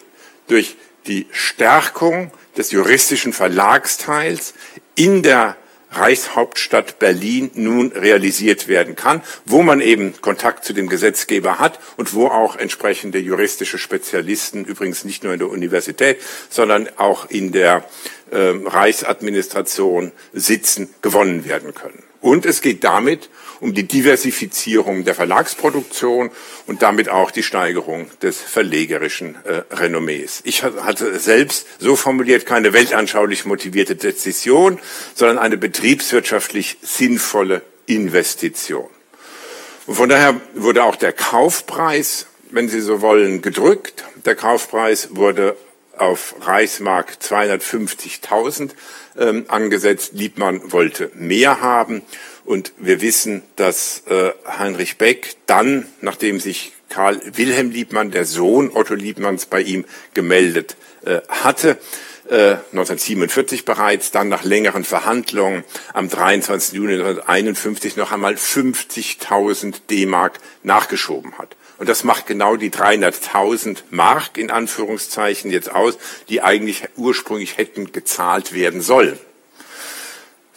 durch 0.46 0.76
die 1.09 1.27
Stärkung 1.33 2.31
des 2.57 2.71
juristischen 2.71 3.33
Verlagsteils 3.33 4.55
in 4.95 5.23
der 5.23 5.57
Reichshauptstadt 5.91 6.99
Berlin 6.99 7.51
nun 7.55 7.93
realisiert 7.93 8.69
werden 8.69 8.95
kann, 8.95 9.23
wo 9.47 9.63
man 9.63 9.81
eben 9.81 10.21
Kontakt 10.21 10.65
zu 10.65 10.75
dem 10.75 10.89
Gesetzgeber 10.89 11.59
hat 11.59 11.81
und 11.97 12.13
wo 12.13 12.27
auch 12.27 12.57
entsprechende 12.57 13.19
juristische 13.19 13.79
Spezialisten, 13.79 14.65
übrigens 14.65 15.05
nicht 15.05 15.25
nur 15.25 15.33
in 15.33 15.39
der 15.39 15.49
Universität, 15.49 16.19
sondern 16.51 16.89
auch 16.99 17.31
in 17.31 17.53
der 17.53 17.85
äh, 18.31 18.53
Reichsadministration 18.65 20.13
sitzen, 20.35 20.91
gewonnen 21.01 21.47
werden 21.47 21.73
können. 21.73 22.03
Und 22.21 22.45
es 22.45 22.61
geht 22.61 22.85
damit 22.85 23.31
um 23.61 23.75
die 23.75 23.85
Diversifizierung 23.85 25.05
der 25.05 25.15
Verlagsproduktion 25.15 26.31
und 26.67 26.83
damit 26.83 27.09
auch 27.09 27.31
die 27.31 27.43
Steigerung 27.43 28.11
des 28.23 28.41
verlegerischen 28.41 29.37
äh, 29.45 29.63
Renommees. 29.75 30.41
Ich 30.45 30.63
hatte 30.63 31.19
selbst 31.19 31.67
so 31.79 31.97
formuliert 31.97 32.47
keine 32.47 32.73
weltanschaulich 32.73 33.45
motivierte 33.45 33.97
Dezision, 33.97 34.79
sondern 35.15 35.39
eine 35.39 35.57
betriebswirtschaftlich 35.57 36.79
sinnvolle 36.83 37.63
Investition. 37.87 38.89
Und 39.87 39.95
von 39.95 40.09
daher 40.09 40.39
wurde 40.55 40.85
auch 40.85 40.97
der 40.97 41.13
Kaufpreis, 41.13 42.27
wenn 42.51 42.69
Sie 42.69 42.81
so 42.81 43.01
wollen, 43.01 43.41
gedrückt. 43.41 44.05
Der 44.27 44.35
Kaufpreis 44.35 45.09
wurde 45.13 45.57
auf 45.97 46.35
Reichsmark 46.41 47.19
250.000 47.21 48.71
ähm, 49.19 49.45
angesetzt. 49.49 50.13
Liebmann 50.13 50.73
wollte 50.73 51.11
mehr 51.15 51.61
haben. 51.61 52.03
Und 52.49 52.72
wir 52.78 53.03
wissen, 53.03 53.42
dass 53.57 54.05
äh, 54.09 54.32
Heinrich 54.46 54.96
Beck 54.96 55.36
dann, 55.44 55.84
nachdem 56.01 56.40
sich 56.40 56.72
Karl 56.88 57.20
Wilhelm 57.34 57.70
Liebmann, 57.70 58.11
der 58.11 58.24
Sohn 58.24 58.70
Otto 58.74 58.94
Liebmanns, 58.94 59.44
bei 59.44 59.61
ihm 59.61 59.84
gemeldet 60.14 60.78
äh, 61.05 61.20
hatte, 61.28 61.76
äh, 62.30 62.57
1947 62.72 63.66
bereits, 63.66 64.12
dann 64.12 64.30
nach 64.30 64.44
längeren 64.44 64.84
Verhandlungen 64.84 65.62
am 65.92 66.09
23. 66.09 66.72
Juni 66.72 66.94
1951 66.94 67.96
noch 67.96 68.12
einmal 68.12 68.36
50.000 68.36 69.82
D-Mark 69.90 70.38
nachgeschoben 70.62 71.36
hat. 71.36 71.55
Und 71.76 71.90
das 71.90 72.03
macht 72.03 72.26
genau 72.26 72.57
die 72.57 72.70
300.000 72.70 73.80
Mark 73.90 74.38
in 74.38 74.51
Anführungszeichen 74.51 75.51
jetzt 75.51 75.70
aus, 75.70 75.99
die 76.30 76.40
eigentlich 76.40 76.84
ursprünglich 76.96 77.59
hätten 77.59 77.92
gezahlt 77.92 78.55
werden 78.55 78.80
sollen. 78.80 79.18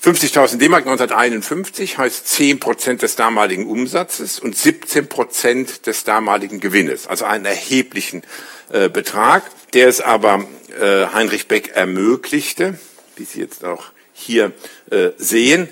50.000 0.03 0.57
D-Mark 0.57 0.87
1951 0.87 1.99
heißt 1.99 2.27
10 2.27 2.59
Prozent 2.59 3.03
des 3.03 3.15
damaligen 3.15 3.67
Umsatzes 3.67 4.39
und 4.39 4.57
17 4.57 5.07
Prozent 5.07 5.85
des 5.85 6.03
damaligen 6.03 6.59
Gewinnes, 6.59 7.05
also 7.05 7.25
einen 7.25 7.45
erheblichen 7.45 8.23
äh, 8.71 8.89
Betrag, 8.89 9.43
der 9.73 9.87
es 9.87 10.01
aber 10.01 10.43
äh, 10.79 11.05
Heinrich 11.13 11.47
Beck 11.47 11.73
ermöglichte, 11.75 12.79
wie 13.15 13.25
Sie 13.25 13.41
jetzt 13.41 13.63
auch 13.63 13.91
hier 14.11 14.53
äh, 14.89 15.09
sehen, 15.17 15.69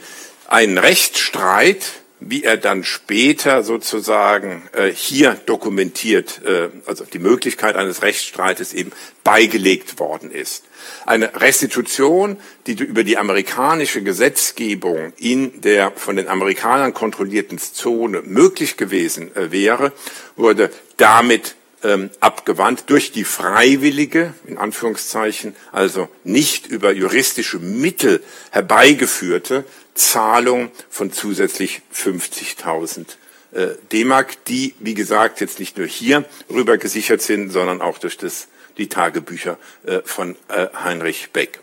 einen 0.48 0.78
Rechtsstreit 0.78 1.84
wie 2.20 2.44
er 2.44 2.58
dann 2.58 2.84
später 2.84 3.64
sozusagen 3.64 4.64
äh, 4.74 4.92
hier 4.92 5.40
dokumentiert, 5.46 6.42
äh, 6.46 6.70
also 6.86 7.06
die 7.06 7.20
Möglichkeit 7.20 7.76
eines 7.76 8.02
Rechtsstreites 8.02 8.74
eben 8.74 8.92
beigelegt 9.24 10.00
worden 10.00 10.32
ist. 10.32 10.66
Eine 11.06 11.42
Restitution, 11.42 12.38
die 12.68 12.74
über 12.74 13.04
die 13.04 13.18
amerikanische 13.18 14.02
Gesetzgebung 14.02 15.14
in 15.18 15.62
der 15.62 15.92
von 15.96 16.18
den 16.18 16.28
Amerikanern 16.28 16.94
kontrollierten 16.94 17.58
Zone 17.58 18.22
möglich 18.24 18.76
gewesen 18.76 19.36
äh, 19.36 19.52
wäre, 19.52 19.94
wurde 20.36 20.72
damit 20.98 21.56
ähm, 21.84 22.10
abgewandt 22.20 22.84
durch 22.88 23.12
die 23.12 23.24
freiwillige, 23.24 24.34
in 24.46 24.58
Anführungszeichen, 24.58 25.56
also 25.72 26.10
nicht 26.24 26.68
über 26.68 26.92
juristische 26.92 27.60
Mittel 27.60 28.24
herbeigeführte 28.52 29.66
Zahlung 29.94 30.72
von 30.90 31.12
zusätzlich 31.12 31.82
50.000 31.94 33.06
äh, 33.52 33.68
D-Mark, 33.92 34.46
die, 34.46 34.76
wie 34.80 34.94
gesagt, 34.94 35.42
jetzt 35.42 35.60
nicht 35.60 35.78
nur 35.78 35.88
hier 35.88 36.26
rüber 36.50 36.78
gesichert 36.78 37.22
sind, 37.22 37.50
sondern 37.50 37.82
auch 37.82 37.98
durch 37.98 38.18
das, 38.18 38.48
die 38.78 38.88
Tagebücher 38.88 39.58
äh, 39.86 40.00
von 40.04 40.36
äh, 40.50 40.68
Heinrich 40.84 41.30
Beck. 41.32 41.60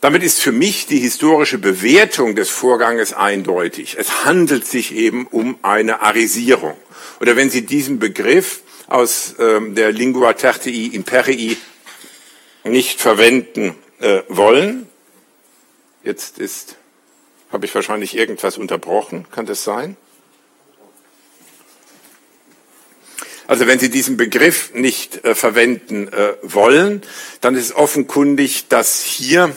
Damit 0.00 0.22
ist 0.22 0.40
für 0.40 0.52
mich 0.52 0.86
die 0.86 0.98
historische 0.98 1.58
Bewertung 1.58 2.34
des 2.34 2.48
Vorganges 2.48 3.12
eindeutig. 3.12 3.96
Es 3.98 4.24
handelt 4.24 4.66
sich 4.66 4.94
eben 4.94 5.26
um 5.26 5.58
eine 5.62 6.00
Arisierung. 6.00 6.76
Oder 7.20 7.36
wenn 7.36 7.50
Sie 7.50 7.66
diesen 7.66 7.98
Begriff 7.98 8.62
aus 8.90 9.36
ähm, 9.38 9.74
der 9.74 9.92
Lingua 9.92 10.32
Tertii 10.32 10.88
Imperii 10.88 11.56
nicht 12.64 13.00
verwenden 13.00 13.74
äh, 14.00 14.22
wollen, 14.28 14.88
jetzt 16.02 16.38
ist 16.38 16.76
habe 17.52 17.66
ich 17.66 17.74
wahrscheinlich 17.74 18.16
irgendwas 18.16 18.58
unterbrochen? 18.58 19.26
Kann 19.30 19.46
das 19.46 19.64
sein? 19.64 19.96
Also 23.46 23.66
wenn 23.66 23.80
Sie 23.80 23.90
diesen 23.90 24.16
Begriff 24.16 24.72
nicht 24.74 25.24
äh, 25.24 25.34
verwenden 25.34 26.06
äh, 26.12 26.34
wollen, 26.42 27.02
dann 27.40 27.56
ist 27.56 27.72
offenkundig, 27.72 28.68
dass 28.68 29.02
hier 29.02 29.56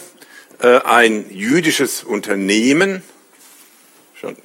äh, 0.59 0.79
ein 0.79 1.29
jüdisches 1.29 2.03
Unternehmen 2.03 3.03
schon 4.15 4.35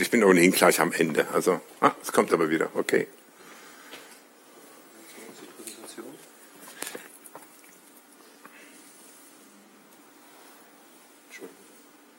Gut, 0.00 0.06
ich 0.06 0.10
bin 0.10 0.24
ohnehin 0.24 0.52
gleich 0.52 0.80
am 0.80 0.92
Ende. 0.92 1.28
Also, 1.34 1.60
ah, 1.82 1.94
es 2.02 2.10
kommt 2.10 2.32
aber 2.32 2.48
wieder. 2.48 2.70
Okay. 2.74 3.06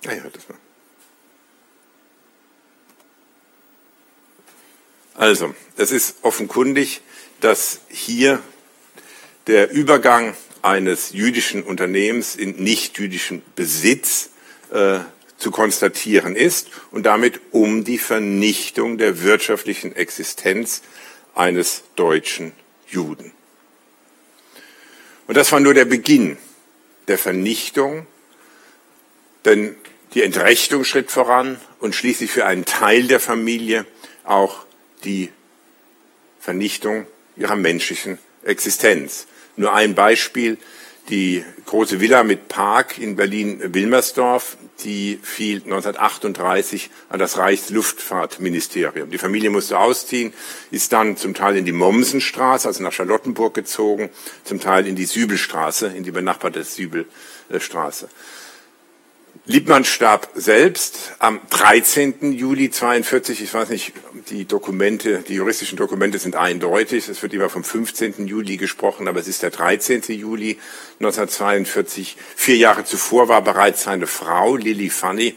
Ah 0.05 0.13
ja, 0.13 0.21
das 0.31 0.47
war. 0.47 0.57
Also, 5.15 5.55
es 5.75 5.91
ist 5.91 6.17
offenkundig, 6.21 7.01
dass 7.39 7.81
hier 7.89 8.43
der 9.47 9.71
Übergang 9.71 10.35
eines 10.61 11.13
jüdischen 11.13 11.63
Unternehmens 11.63 12.35
in 12.35 12.57
nicht-jüdischen 12.57 13.41
Besitz 13.55 14.29
äh, 14.69 14.99
zu 15.41 15.51
konstatieren 15.51 16.35
ist 16.35 16.69
und 16.91 17.05
damit 17.05 17.41
um 17.51 17.83
die 17.83 17.97
Vernichtung 17.97 18.97
der 18.97 19.23
wirtschaftlichen 19.23 19.95
Existenz 19.95 20.83
eines 21.33 21.83
deutschen 21.95 22.51
Juden. 22.87 23.33
Und 25.27 25.35
das 25.35 25.51
war 25.51 25.59
nur 25.59 25.73
der 25.73 25.85
Beginn 25.85 26.37
der 27.07 27.17
Vernichtung, 27.17 28.05
denn 29.45 29.75
die 30.13 30.21
Entrechtung 30.21 30.83
schritt 30.83 31.09
voran 31.09 31.59
und 31.79 31.95
schließlich 31.95 32.29
für 32.29 32.45
einen 32.45 32.65
Teil 32.65 33.07
der 33.07 33.19
Familie 33.19 33.85
auch 34.23 34.65
die 35.03 35.31
Vernichtung 36.39 37.07
ihrer 37.35 37.55
menschlichen 37.55 38.19
Existenz. 38.43 39.25
Nur 39.55 39.73
ein 39.73 39.95
Beispiel, 39.95 40.57
die 41.09 41.43
große 41.65 41.99
Villa 41.99 42.23
mit 42.23 42.47
Park 42.47 42.97
in 42.97 43.15
Berlin-Wilmersdorf, 43.15 44.57
die 44.83 45.19
fiel 45.21 45.57
1938 45.57 46.89
an 47.09 47.19
das 47.19 47.37
Reichsluftfahrtministerium. 47.37 49.11
Die 49.11 49.17
Familie 49.17 49.49
musste 49.49 49.77
ausziehen, 49.77 50.33
ist 50.71 50.93
dann 50.93 51.17
zum 51.17 51.33
Teil 51.33 51.57
in 51.57 51.65
die 51.65 51.71
Mommsenstraße, 51.71 52.67
also 52.67 52.83
nach 52.83 52.93
Charlottenburg 52.93 53.53
gezogen, 53.53 54.09
zum 54.43 54.59
Teil 54.59 54.87
in 54.87 54.95
die 54.95 55.05
Sübelstraße, 55.05 55.87
in 55.87 56.03
die 56.03 56.11
benachbarte 56.11 56.63
Sübelstraße. 56.63 58.09
Liebmann 59.51 59.83
starb 59.83 60.29
selbst 60.33 61.11
am 61.19 61.41
13. 61.49 62.31
Juli 62.31 62.71
42. 62.71 63.41
Ich 63.41 63.53
weiß 63.53 63.67
nicht, 63.67 63.91
die 64.29 64.45
Dokumente, 64.45 65.23
die 65.27 65.33
juristischen 65.33 65.77
Dokumente 65.77 66.19
sind 66.19 66.37
eindeutig. 66.37 67.09
Es 67.09 67.21
wird 67.21 67.33
immer 67.33 67.49
vom 67.49 67.65
15. 67.65 68.27
Juli 68.27 68.55
gesprochen, 68.55 69.09
aber 69.09 69.19
es 69.19 69.27
ist 69.27 69.43
der 69.43 69.49
13. 69.49 70.03
Juli 70.07 70.57
1942. 70.99 72.15
Vier 72.33 72.55
Jahre 72.55 72.85
zuvor 72.85 73.27
war 73.27 73.41
bereits 73.41 73.83
seine 73.83 74.07
Frau, 74.07 74.55
Lilly 74.55 74.89
Fanny, 74.89 75.35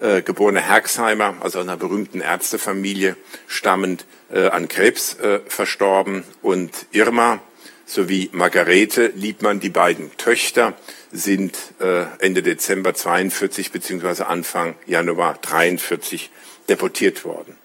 äh, 0.00 0.22
geborene 0.22 0.60
Herxheimer, 0.60 1.36
also 1.38 1.60
einer 1.60 1.76
berühmten 1.76 2.22
Ärztefamilie 2.22 3.16
stammend, 3.46 4.04
äh, 4.32 4.48
an 4.48 4.66
Krebs 4.66 5.14
äh, 5.20 5.38
verstorben. 5.46 6.24
Und 6.42 6.72
Irma 6.90 7.40
sowie 7.86 8.30
Margarete 8.32 9.12
Liebmann, 9.14 9.60
die 9.60 9.70
beiden 9.70 10.10
Töchter, 10.16 10.74
sind 11.14 11.56
äh, 11.80 12.06
Ende 12.18 12.42
Dezember 12.42 12.92
42 12.92 13.70
beziehungsweise 13.70 14.26
Anfang 14.26 14.74
Januar 14.84 15.38
43 15.40 16.30
deportiert 16.68 17.24
worden. 17.24 17.56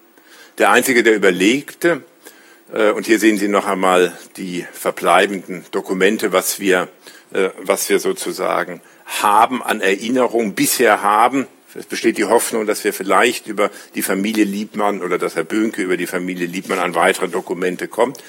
Der 0.59 0.69
einzige, 0.69 1.01
der 1.01 1.15
überlegte, 1.15 2.03
äh, 2.71 2.91
und 2.91 3.07
hier 3.07 3.19
sehen 3.19 3.37
Sie 3.37 3.47
noch 3.47 3.65
einmal 3.65 4.15
die 4.37 4.65
verbleibenden 4.71 5.65
Dokumente, 5.71 6.31
was 6.31 6.59
wir, 6.59 6.89
äh, 7.33 7.49
was 7.57 7.89
wir 7.89 7.99
sozusagen 7.99 8.81
haben 9.05 9.63
an 9.63 9.81
Erinnerung 9.81 10.53
bisher 10.53 11.01
haben. 11.01 11.47
Es 11.73 11.85
besteht 11.85 12.17
die 12.17 12.25
Hoffnung, 12.25 12.67
dass 12.67 12.83
wir 12.83 12.93
vielleicht 12.93 13.47
über 13.47 13.71
die 13.95 14.03
Familie 14.03 14.43
Liebmann 14.43 15.01
oder 15.01 15.17
dass 15.17 15.35
Herr 15.35 15.43
Böhnke 15.43 15.81
über 15.81 15.97
die 15.97 16.07
Familie 16.07 16.45
Liebmann 16.45 16.79
an 16.79 16.93
weitere 16.93 17.29
Dokumente 17.29 17.87
kommt. 17.87 18.19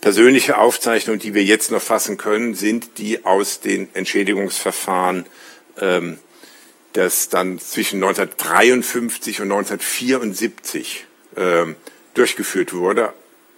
Persönliche 0.00 0.58
Aufzeichnungen, 0.58 1.18
die 1.18 1.34
wir 1.34 1.42
jetzt 1.42 1.70
noch 1.72 1.82
fassen 1.82 2.16
können, 2.18 2.54
sind 2.54 2.98
die 2.98 3.24
aus 3.24 3.60
den 3.60 3.88
Entschädigungsverfahren, 3.94 5.26
ähm, 5.80 6.18
das 6.92 7.28
dann 7.28 7.58
zwischen 7.58 7.96
1953 7.96 9.40
und 9.40 9.50
1974 9.50 11.06
ähm, 11.36 11.76
durchgeführt 12.14 12.72
wurde. 12.72 13.12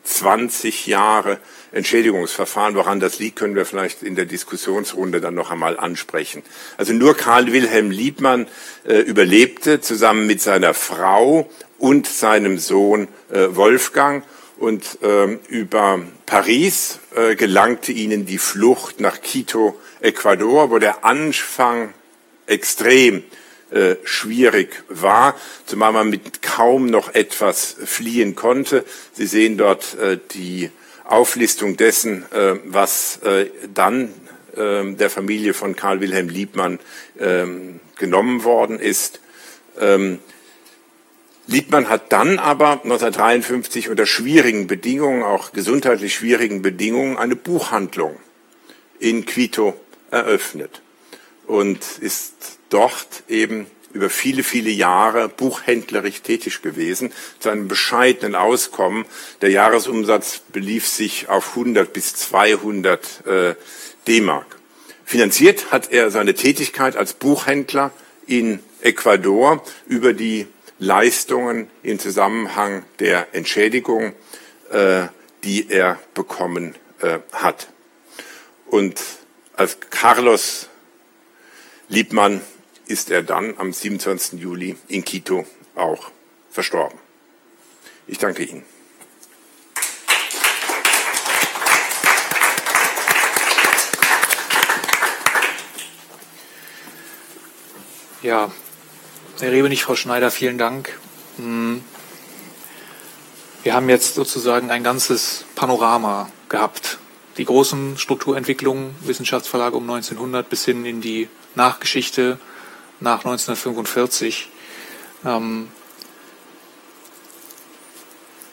20 0.05 0.87
Jahre 0.87 1.39
Entschädigungsverfahren. 1.73 2.75
Woran 2.75 3.01
das 3.01 3.19
liegt, 3.19 3.37
können 3.37 3.55
wir 3.55 3.67
vielleicht 3.67 4.03
in 4.03 4.17
der 4.17 4.25
Diskussionsrunde 4.25 5.21
dann 5.21 5.35
noch 5.35 5.51
einmal 5.51 5.79
ansprechen. 5.79 6.43
Also 6.79 6.95
nur 6.95 7.17
Karl 7.17 7.53
Wilhelm 7.53 7.91
Liebmann 7.91 8.47
äh, 8.85 8.99
überlebte 9.01 9.81
zusammen 9.81 10.27
mit 10.27 10.41
seiner 10.41 10.75
Frau 10.75 11.51
und 11.79 12.07
seinem 12.07 12.59
Sohn 12.59 13.09
äh, 13.31 13.49
Wolfgang 13.51 14.25
und 14.61 14.99
ähm, 15.03 15.41
über 15.49 16.01
Paris 16.27 17.01
äh, 17.17 17.35
gelangte 17.35 17.93
ihnen 17.93 18.27
die 18.27 18.39
Flucht 18.39 19.01
nach 19.01 19.23
Quito, 19.23 19.81
Ecuador, 20.01 20.71
wo 20.71 20.79
der 20.79 21.05
Anfang 21.05 21.95
extrem 22.47 23.23
äh, 23.71 23.97
schwierig 24.05 24.85
war, 24.89 25.35
zumal 25.65 25.93
man 25.93 26.11
mit 26.11 26.43
kaum 26.43 26.87
noch 26.87 27.15
etwas 27.15 27.75
fliehen 27.85 28.35
konnte. 28.35 28.85
Sie 29.15 29.27
sehen 29.27 29.57
dort 29.57 29.99
äh, 29.99 30.19
die 30.33 30.71
Auflistung 31.07 31.79
dessen, 31.79 32.31
äh, 32.31 32.57
was 32.65 33.19
äh, 33.23 33.47
dann 33.73 34.13
äh, 34.57 34.93
der 34.93 35.09
Familie 35.09 35.55
von 35.55 35.75
Karl 35.75 36.01
Wilhelm 36.03 36.29
Liebmann 36.29 36.81
ähm, 37.19 37.81
genommen 37.97 38.45
worden 38.45 38.79
ist. 38.79 39.21
Ähm, 39.81 40.19
Liebmann 41.51 41.89
hat 41.89 42.13
dann 42.13 42.39
aber 42.39 42.83
1953 42.85 43.89
unter 43.89 44.07
schwierigen 44.07 44.69
Bedingungen, 44.69 45.25
auch 45.25 45.53
gesundheitlich 45.53 46.15
schwierigen 46.15 46.63
Bedingungen, 46.63 47.17
eine 47.19 47.35
Buchhandlung 47.35 48.17
in 49.01 49.27
Quito 49.27 49.75
eröffnet 50.13 50.81
und 51.49 51.81
ist 52.01 52.59
dort 52.69 53.25
eben 53.29 53.67
über 53.93 54.09
viele, 54.09 54.45
viele 54.45 54.71
Jahre 54.71 55.29
buchhändlerisch 55.29 56.23
tätig 56.23 56.63
gewesen, 56.63 57.13
zu 57.41 57.49
einem 57.49 57.67
bescheidenen 57.67 58.37
Auskommen. 58.37 59.05
Der 59.41 59.51
Jahresumsatz 59.51 60.43
belief 60.53 60.87
sich 60.87 61.29
auf 61.29 61.57
100 61.57 61.93
bis 61.93 62.15
200 62.15 63.27
äh, 63.27 63.55
D-Mark. 64.07 64.47
Finanziert 65.05 65.73
hat 65.73 65.91
er 65.91 66.13
seine 66.13 66.35
Tätigkeit 66.35 66.97
als 66.97 67.15
Buchhändler 67.15 67.91
in 68.29 68.61
Ecuador 68.83 69.65
über 69.89 70.13
die 70.13 70.47
Leistungen 70.81 71.71
im 71.83 71.99
Zusammenhang 71.99 72.85
der 73.01 73.35
Entschädigung, 73.35 74.15
äh, 74.71 75.09
die 75.45 75.69
er 75.71 76.01
bekommen 76.15 76.75
äh, 77.01 77.19
hat. 77.33 77.69
Und 78.67 78.99
als 79.57 79.79
Carlos 79.91 80.71
Liebmann 81.89 82.41
ist 82.87 83.11
er 83.11 83.23
dann 83.23 83.59
am 83.59 83.75
27. 83.75 84.41
Juli 84.41 84.77
in 84.89 85.05
Quito 85.05 85.45
auch 85.75 86.11
verstorben. 86.51 86.99
Ich 88.07 88.17
danke 88.17 88.43
Ihnen. 88.43 88.65
Ja, 98.23 98.51
Herr 99.41 99.53
Rebenich, 99.53 99.85
Frau 99.85 99.97
Schneider, 99.97 100.31
vielen 100.31 100.59
Dank. 100.59 100.99
Hm. 101.39 101.83
Wir 103.63 103.73
haben 103.73 103.89
jetzt 103.89 104.15
sozusagen 104.15 104.71
ein 104.71 104.85
ganzes 104.85 105.47
Panorama 105.55 106.31
gehabt. 106.51 106.99
Die 107.39 107.47
großen 107.47 107.97
Strukturentwicklungen, 107.97 108.95
Wissenschaftsverlage 109.01 109.79
um 109.79 109.89
1900 109.89 110.47
bis 110.47 110.67
hin 110.67 110.85
in 110.85 111.01
die 111.01 111.29
Nachgeschichte 111.55 112.39
nach 113.01 113.25
1945. 113.25 114.51
Ähm, 115.25 115.69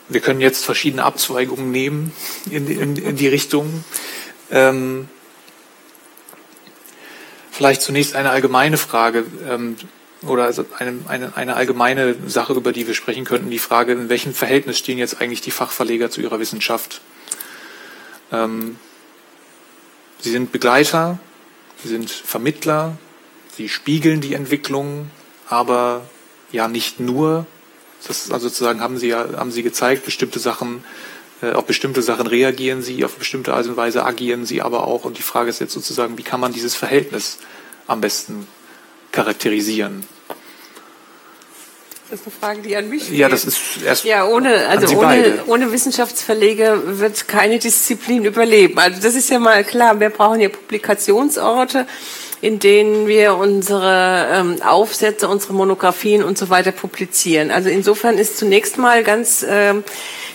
wir 0.07 0.21
können 0.21 0.39
jetzt 0.39 0.63
verschiedene 0.63 1.03
Abzweigungen 1.03 1.69
nehmen 1.69 2.13
in, 2.49 2.65
in, 2.67 2.95
in 2.95 3.17
die 3.17 3.27
Richtung. 3.27 3.83
Ähm, 4.51 5.09
vielleicht 7.51 7.81
zunächst 7.81 8.15
eine 8.15 8.29
allgemeine 8.29 8.77
Frage 8.77 9.25
ähm, 9.49 9.75
oder 10.23 10.45
also 10.45 10.65
eine, 10.77 10.99
eine, 11.07 11.37
eine 11.37 11.55
allgemeine 11.55 12.15
Sache, 12.27 12.53
über 12.53 12.71
die 12.71 12.87
wir 12.87 12.93
sprechen 12.93 13.25
könnten. 13.25 13.49
Die 13.49 13.59
Frage, 13.59 13.93
in 13.93 14.09
welchem 14.09 14.33
Verhältnis 14.33 14.77
stehen 14.77 14.97
jetzt 14.97 15.21
eigentlich 15.21 15.41
die 15.41 15.51
Fachverleger 15.51 16.09
zu 16.09 16.21
ihrer 16.21 16.39
Wissenschaft? 16.39 17.01
Ähm, 18.31 18.77
sie 20.19 20.31
sind 20.31 20.51
Begleiter, 20.51 21.19
sie 21.81 21.89
sind 21.89 22.09
Vermittler, 22.09 22.97
Sie 23.57 23.69
spiegeln 23.69 24.21
die 24.21 24.35
Entwicklung, 24.35 25.09
aber 25.49 26.05
ja 26.51 26.67
nicht 26.67 26.99
nur. 26.99 27.47
Das, 28.07 28.29
also 28.29 28.49
sozusagen 28.49 28.81
haben 28.81 28.99
Sie 28.99 29.07
ja, 29.07 29.25
haben 29.35 29.49
Sie 29.49 29.63
gezeigt, 29.63 30.05
bestimmte 30.05 30.37
Sachen, 30.37 30.83
äh, 31.41 31.53
auf 31.53 31.65
bestimmte 31.65 32.03
Sachen 32.03 32.27
reagieren 32.27 32.83
Sie, 32.83 33.03
auf 33.03 33.15
bestimmte 33.15 33.55
Art 33.55 33.65
und 33.65 33.75
Weise 33.75 34.05
agieren 34.05 34.45
Sie 34.45 34.61
aber 34.61 34.85
auch. 34.85 35.05
Und 35.05 35.17
die 35.17 35.23
Frage 35.23 35.49
ist 35.49 35.59
jetzt 35.59 35.73
sozusagen, 35.73 36.19
wie 36.19 36.23
kann 36.23 36.39
man 36.39 36.53
dieses 36.53 36.75
Verhältnis 36.75 37.39
am 37.87 37.99
besten 37.99 38.47
charakterisieren? 39.17 40.03
Das 42.09 42.21
ist 42.21 42.27
eine 42.27 42.35
Frage, 42.39 42.61
die 42.61 42.75
an 42.77 42.87
mich 42.87 43.09
geht. 43.09 43.17
Ja, 43.17 43.27
das 43.27 43.43
ist 43.43 43.59
erst. 43.83 44.05
Ja, 44.05 44.25
ohne, 44.25 44.67
also 44.67 44.95
ohne, 44.97 45.39
ohne 45.47 45.71
Wissenschaftsverleger 45.73 46.99
wird 46.99 47.27
keine 47.27 47.59
Disziplin 47.59 48.23
überleben. 48.23 48.77
Also 48.79 49.01
das 49.01 49.15
ist 49.15 49.29
ja 49.29 49.39
mal 49.39 49.63
klar. 49.63 49.99
Wir 49.99 50.09
brauchen 50.09 50.39
ja 50.39 50.49
Publikationsorte 50.49 51.85
in 52.39 52.59
denen 52.59 53.07
wir 53.07 53.35
unsere 53.35 54.27
ähm, 54.31 54.61
Aufsätze, 54.61 55.27
unsere 55.27 55.53
Monographien 55.53 56.23
und 56.23 56.37
so 56.37 56.49
weiter 56.49 56.71
publizieren. 56.71 57.49
Also 57.49 57.69
insofern 57.69 58.19
ist 58.19 58.37
zunächst 58.37 58.77
mal 58.77 59.03
ganz 59.03 59.43
ähm, 59.47 59.83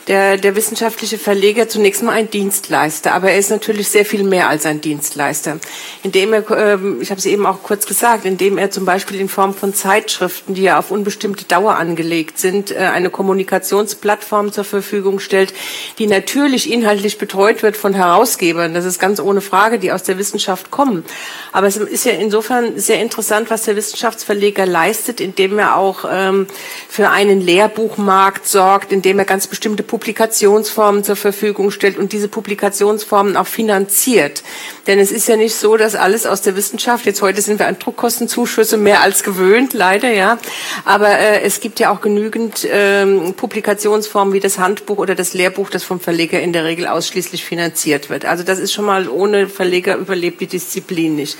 der, 0.08 0.36
der 0.36 0.56
wissenschaftliche 0.56 1.18
Verleger 1.18 1.68
zunächst 1.68 2.02
mal 2.02 2.12
ein 2.12 2.30
Dienstleister, 2.30 3.14
aber 3.14 3.30
er 3.30 3.38
ist 3.38 3.50
natürlich 3.50 3.88
sehr 3.88 4.04
viel 4.04 4.24
mehr 4.24 4.48
als 4.48 4.66
ein 4.66 4.80
Dienstleister. 4.80 5.58
Indem 6.02 6.32
er, 6.32 6.50
ähm, 6.50 7.00
ich 7.00 7.10
habe 7.10 7.18
es 7.18 7.26
eben 7.26 7.46
auch 7.46 7.62
kurz 7.62 7.86
gesagt, 7.86 8.24
indem 8.24 8.58
er 8.58 8.70
zum 8.70 8.84
Beispiel 8.84 9.20
in 9.20 9.28
Form 9.28 9.54
von 9.54 9.74
Zeitschriften, 9.74 10.54
die 10.54 10.62
ja 10.62 10.78
auf 10.78 10.90
unbestimmte 10.90 11.44
Dauer 11.44 11.76
angelegt 11.76 12.38
sind, 12.38 12.70
äh, 12.70 12.78
eine 12.78 13.10
Kommunikationsplattform 13.10 14.52
zur 14.52 14.64
Verfügung 14.64 15.20
stellt, 15.20 15.54
die 15.98 16.06
natürlich 16.06 16.70
inhaltlich 16.70 17.18
betreut 17.18 17.62
wird 17.62 17.76
von 17.76 17.94
Herausgebern. 17.94 18.74
Das 18.74 18.84
ist 18.84 18.98
ganz 18.98 19.20
ohne 19.20 19.40
Frage, 19.40 19.78
die 19.78 19.92
aus 19.92 20.02
der 20.02 20.18
Wissenschaft 20.18 20.70
kommen. 20.70 21.04
Aber 21.52 21.68
es 21.68 21.76
ist 21.76 22.04
ja 22.04 22.12
insofern 22.12 22.78
sehr 22.78 23.00
interessant, 23.00 23.50
was 23.50 23.64
der 23.64 23.76
Wissenschaftsverleger 23.76 24.66
leistet, 24.66 25.20
indem 25.20 25.58
er 25.58 25.76
auch 25.76 26.04
ähm, 26.10 26.46
für 26.88 27.10
einen 27.10 27.40
Lehrbuchmarkt 27.40 28.48
sorgt, 28.48 28.92
indem 28.92 29.18
er 29.18 29.24
ganz 29.24 29.46
bestimmte 29.46 29.82
Publikationsformen 29.92 31.04
zur 31.04 31.16
Verfügung 31.16 31.70
stellt 31.70 31.98
und 31.98 32.12
diese 32.14 32.26
Publikationsformen 32.26 33.36
auch 33.36 33.46
finanziert. 33.46 34.42
Denn 34.86 34.98
es 34.98 35.12
ist 35.12 35.28
ja 35.28 35.36
nicht 35.36 35.54
so, 35.54 35.76
dass 35.76 35.94
alles 35.94 36.24
aus 36.24 36.40
der 36.40 36.56
Wissenschaft, 36.56 37.04
jetzt 37.04 37.20
heute 37.20 37.42
sind 37.42 37.58
wir 37.58 37.66
an 37.66 37.78
Druckkostenzuschüsse 37.78 38.78
mehr 38.78 39.02
als 39.02 39.22
gewöhnt, 39.22 39.74
leider, 39.74 40.10
ja. 40.10 40.38
Aber 40.86 41.10
äh, 41.10 41.42
es 41.42 41.60
gibt 41.60 41.78
ja 41.78 41.92
auch 41.92 42.00
genügend 42.00 42.66
ähm, 42.70 43.34
Publikationsformen 43.36 44.32
wie 44.32 44.40
das 44.40 44.58
Handbuch 44.58 44.96
oder 44.96 45.14
das 45.14 45.34
Lehrbuch, 45.34 45.68
das 45.68 45.84
vom 45.84 46.00
Verleger 46.00 46.40
in 46.40 46.54
der 46.54 46.64
Regel 46.64 46.86
ausschließlich 46.86 47.44
finanziert 47.44 48.08
wird. 48.08 48.24
Also 48.24 48.44
das 48.44 48.58
ist 48.58 48.72
schon 48.72 48.86
mal 48.86 49.10
ohne 49.10 49.46
Verleger 49.46 49.96
überlebt 49.96 50.40
die 50.40 50.46
Disziplin 50.46 51.16
nicht. 51.16 51.36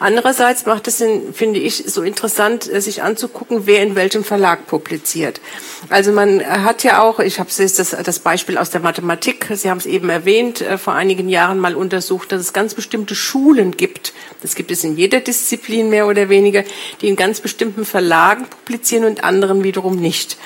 Andererseits 0.00 0.64
macht 0.64 0.88
es, 0.88 1.04
finde 1.32 1.60
ich, 1.60 1.84
so 1.86 2.02
interessant, 2.02 2.72
äh, 2.72 2.80
sich 2.80 3.02
anzugucken, 3.02 3.66
wer 3.66 3.82
in 3.82 3.94
welchem 3.94 4.24
Verlag 4.24 4.66
publiziert. 4.66 5.42
Also 5.90 6.10
man 6.10 6.44
hat 6.44 6.82
ja 6.84 7.02
auch, 7.02 7.20
ich 7.20 7.38
habe 7.38 7.50
das, 7.54 7.74
das 7.74 8.18
Beispiel 8.18 8.56
aus 8.56 8.70
der 8.70 8.80
Mathematik, 8.80 9.46
Sie 9.52 9.68
haben 9.68 9.76
es 9.76 9.84
eben 9.84 10.08
erwähnt, 10.08 10.62
äh, 10.62 10.78
vor 10.78 10.94
einigen 10.94 11.28
Jahren 11.28 11.58
mal 11.58 11.76
untersucht, 11.76 12.32
dass 12.32 12.40
es 12.40 12.54
ganz 12.54 12.72
bestimmte 12.74 13.14
Schulen 13.14 13.76
gibt, 13.76 14.14
das 14.40 14.54
gibt 14.54 14.70
es 14.70 14.82
in 14.84 14.96
jeder 14.96 15.20
Disziplin 15.20 15.90
mehr 15.90 16.06
oder 16.06 16.30
weniger, 16.30 16.64
die 17.02 17.08
in 17.08 17.16
ganz 17.16 17.40
bestimmten 17.40 17.84
Verlagen 17.84 18.46
publizieren 18.46 19.04
und 19.04 19.22
anderen 19.22 19.62
wiederum 19.64 19.96
nicht. 19.96 20.38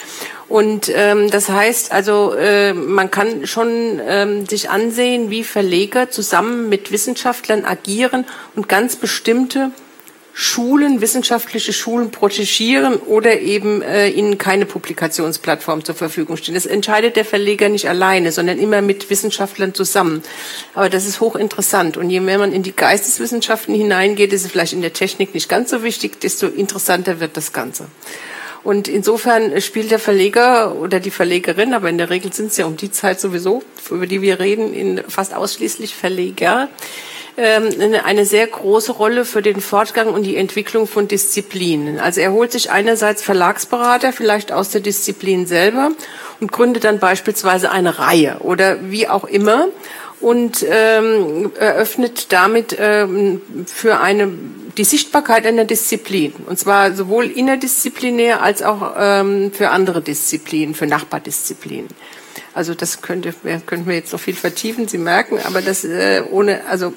Und 0.55 0.89
ähm, 0.95 1.33
das 1.33 1.49
heißt 1.49 1.91
also, 1.91 2.33
äh, 2.35 2.75
man 2.75 3.11
kann 3.11 3.45
schon 3.45 4.01
ähm, 4.07 4.47
sich 4.47 4.71
ansehen, 4.71 5.29
wie 5.29 5.43
Verleger 5.43 6.11
zusammen 6.11 6.69
mit 6.69 6.93
Wissenschaftlern 6.93 7.65
agieren 7.65 8.25
und 8.55 8.69
ganz 8.69 8.95
bestimmte 8.95 9.73
Schulen, 10.33 11.01
wissenschaftliche 11.01 11.73
Schulen 11.73 12.13
protegieren 12.13 12.95
oder 12.99 13.41
eben 13.41 13.83
äh, 13.83 14.11
ihnen 14.11 14.39
keine 14.39 14.65
Publikationsplattform 14.65 15.85
zur 15.85 15.97
Verfügung 15.97 16.37
stehen. 16.37 16.55
Das 16.55 16.67
entscheidet 16.67 17.17
der 17.17 17.25
Verleger 17.25 17.69
nicht 17.69 17.89
alleine, 17.89 18.31
sondern 18.31 18.61
immer 18.61 18.81
mit 18.81 19.11
Wissenschaftlern 19.11 19.75
zusammen. 19.75 20.23
Aber 20.75 20.89
das 20.89 21.05
ist 21.05 21.19
hochinteressant. 21.19 21.97
Und 21.97 22.11
je 22.11 22.21
mehr 22.21 22.39
man 22.39 22.53
in 22.53 22.63
die 22.63 22.77
Geisteswissenschaften 22.77 23.75
hineingeht, 23.75 24.33
ist 24.33 24.45
es 24.45 24.53
vielleicht 24.53 24.73
in 24.73 24.83
der 24.83 24.93
Technik 24.93 25.35
nicht 25.35 25.49
ganz 25.49 25.71
so 25.71 25.83
wichtig, 25.83 26.21
desto 26.21 26.47
interessanter 26.47 27.19
wird 27.19 27.37
das 27.37 27.53
Ganze. 27.53 27.87
Und 28.65 28.89
insofern 28.89 29.61
spielt 29.61 29.91
der 29.91 29.99
Verleger 29.99 30.75
oder 30.77 30.99
die 30.99 31.11
Verlegerin, 31.11 31.75
aber 31.75 31.91
in 31.91 31.99
der 31.99 32.09
Regel 32.09 32.33
sind 32.33 32.47
es 32.47 32.57
ja 32.57 32.65
um 32.65 32.79
die 32.79 32.91
Zeit 32.91 33.21
sowieso, 33.21 33.63
über 33.91 34.07
die 34.07 34.23
wir 34.23 34.41
reden, 34.41 34.73
in 34.73 35.03
fast 35.07 35.35
ausschließlich 35.35 35.95
Verleger, 35.95 36.69
ähm, 37.37 37.69
eine 38.05 38.25
sehr 38.25 38.47
große 38.47 38.93
Rolle 38.93 39.27
für 39.27 39.43
den 39.43 39.61
Fortgang 39.61 40.09
und 40.09 40.23
die 40.23 40.37
Entwicklung 40.37 40.87
von 40.87 41.09
Disziplinen. 41.09 41.99
Also 41.99 42.23
er 42.23 42.33
holt 42.33 42.53
sich 42.53 42.71
einerseits 42.71 43.23
Verlagsberater, 43.23 44.13
vielleicht 44.13 44.51
aus 44.51 44.71
der 44.71 44.81
Disziplin 44.81 45.47
selber, 45.47 45.91
und 46.41 46.51
gründet 46.51 46.85
dann 46.85 46.99
beispielsweise 46.99 47.71
eine 47.71 47.99
Reihe 47.99 48.39
oder 48.41 48.79
wie 48.91 49.09
auch 49.09 49.25
immer 49.25 49.69
und 50.21 50.65
ähm, 50.69 51.53
eröffnet 51.59 52.33
damit 52.33 52.77
ähm, 52.79 53.43
für 53.67 54.01
eine 54.01 54.33
die 54.77 54.85
Sichtbarkeit 54.85 55.47
einer 55.47 55.65
Disziplin 55.65 56.33
und 56.47 56.59
zwar 56.59 56.95
sowohl 56.95 57.27
interdisziplinär 57.27 58.43
als 58.43 58.63
auch 58.63 58.95
ähm, 58.99 59.53
für 59.53 59.71
andere 59.71 60.03
Disziplinen, 60.03 60.75
für 60.75 60.87
Nachbardisziplinen. 60.87 61.89
Also 62.53 62.75
das 62.75 63.01
könnte 63.01 63.35
könnten 63.67 63.87
wir 63.87 63.95
jetzt 63.95 64.13
noch 64.13 64.21
viel 64.21 64.35
vertiefen. 64.35 64.89
Sie 64.89 64.99
merken, 64.99 65.39
aber 65.45 65.63
das 65.63 65.85
äh, 65.85 66.23
ohne 66.31 66.65
also 66.67 66.95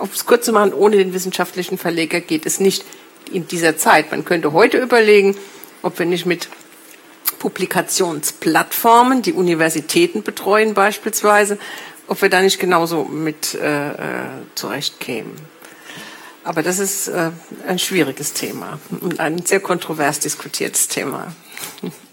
auf 0.00 0.14
es 0.14 0.26
kurz 0.26 0.44
zu 0.44 0.52
machen, 0.52 0.72
ohne 0.72 0.96
den 0.96 1.14
wissenschaftlichen 1.14 1.78
Verleger 1.78 2.20
geht 2.20 2.46
es 2.46 2.60
nicht 2.60 2.84
in 3.32 3.46
dieser 3.46 3.76
Zeit. 3.76 4.10
Man 4.10 4.24
könnte 4.24 4.52
heute 4.52 4.78
überlegen, 4.78 5.36
ob 5.82 5.98
wir 5.98 6.06
nicht 6.06 6.26
mit 6.26 6.48
Publikationsplattformen, 7.38 9.22
die 9.22 9.32
Universitäten 9.32 10.22
betreuen 10.22 10.74
beispielsweise, 10.74 11.58
ob 12.06 12.20
wir 12.22 12.28
da 12.28 12.42
nicht 12.42 12.58
genauso 12.58 13.04
mit 13.04 13.54
äh, 13.54 13.90
äh, 13.90 13.94
zurechtkämen. 14.54 15.32
Aber 16.42 16.62
das 16.62 16.78
ist 16.78 17.08
äh, 17.08 17.30
ein 17.66 17.78
schwieriges 17.78 18.32
Thema 18.32 18.80
und 19.00 19.20
ein 19.20 19.44
sehr 19.44 19.60
kontrovers 19.60 20.20
diskutiertes 20.20 20.88
Thema. 20.88 21.34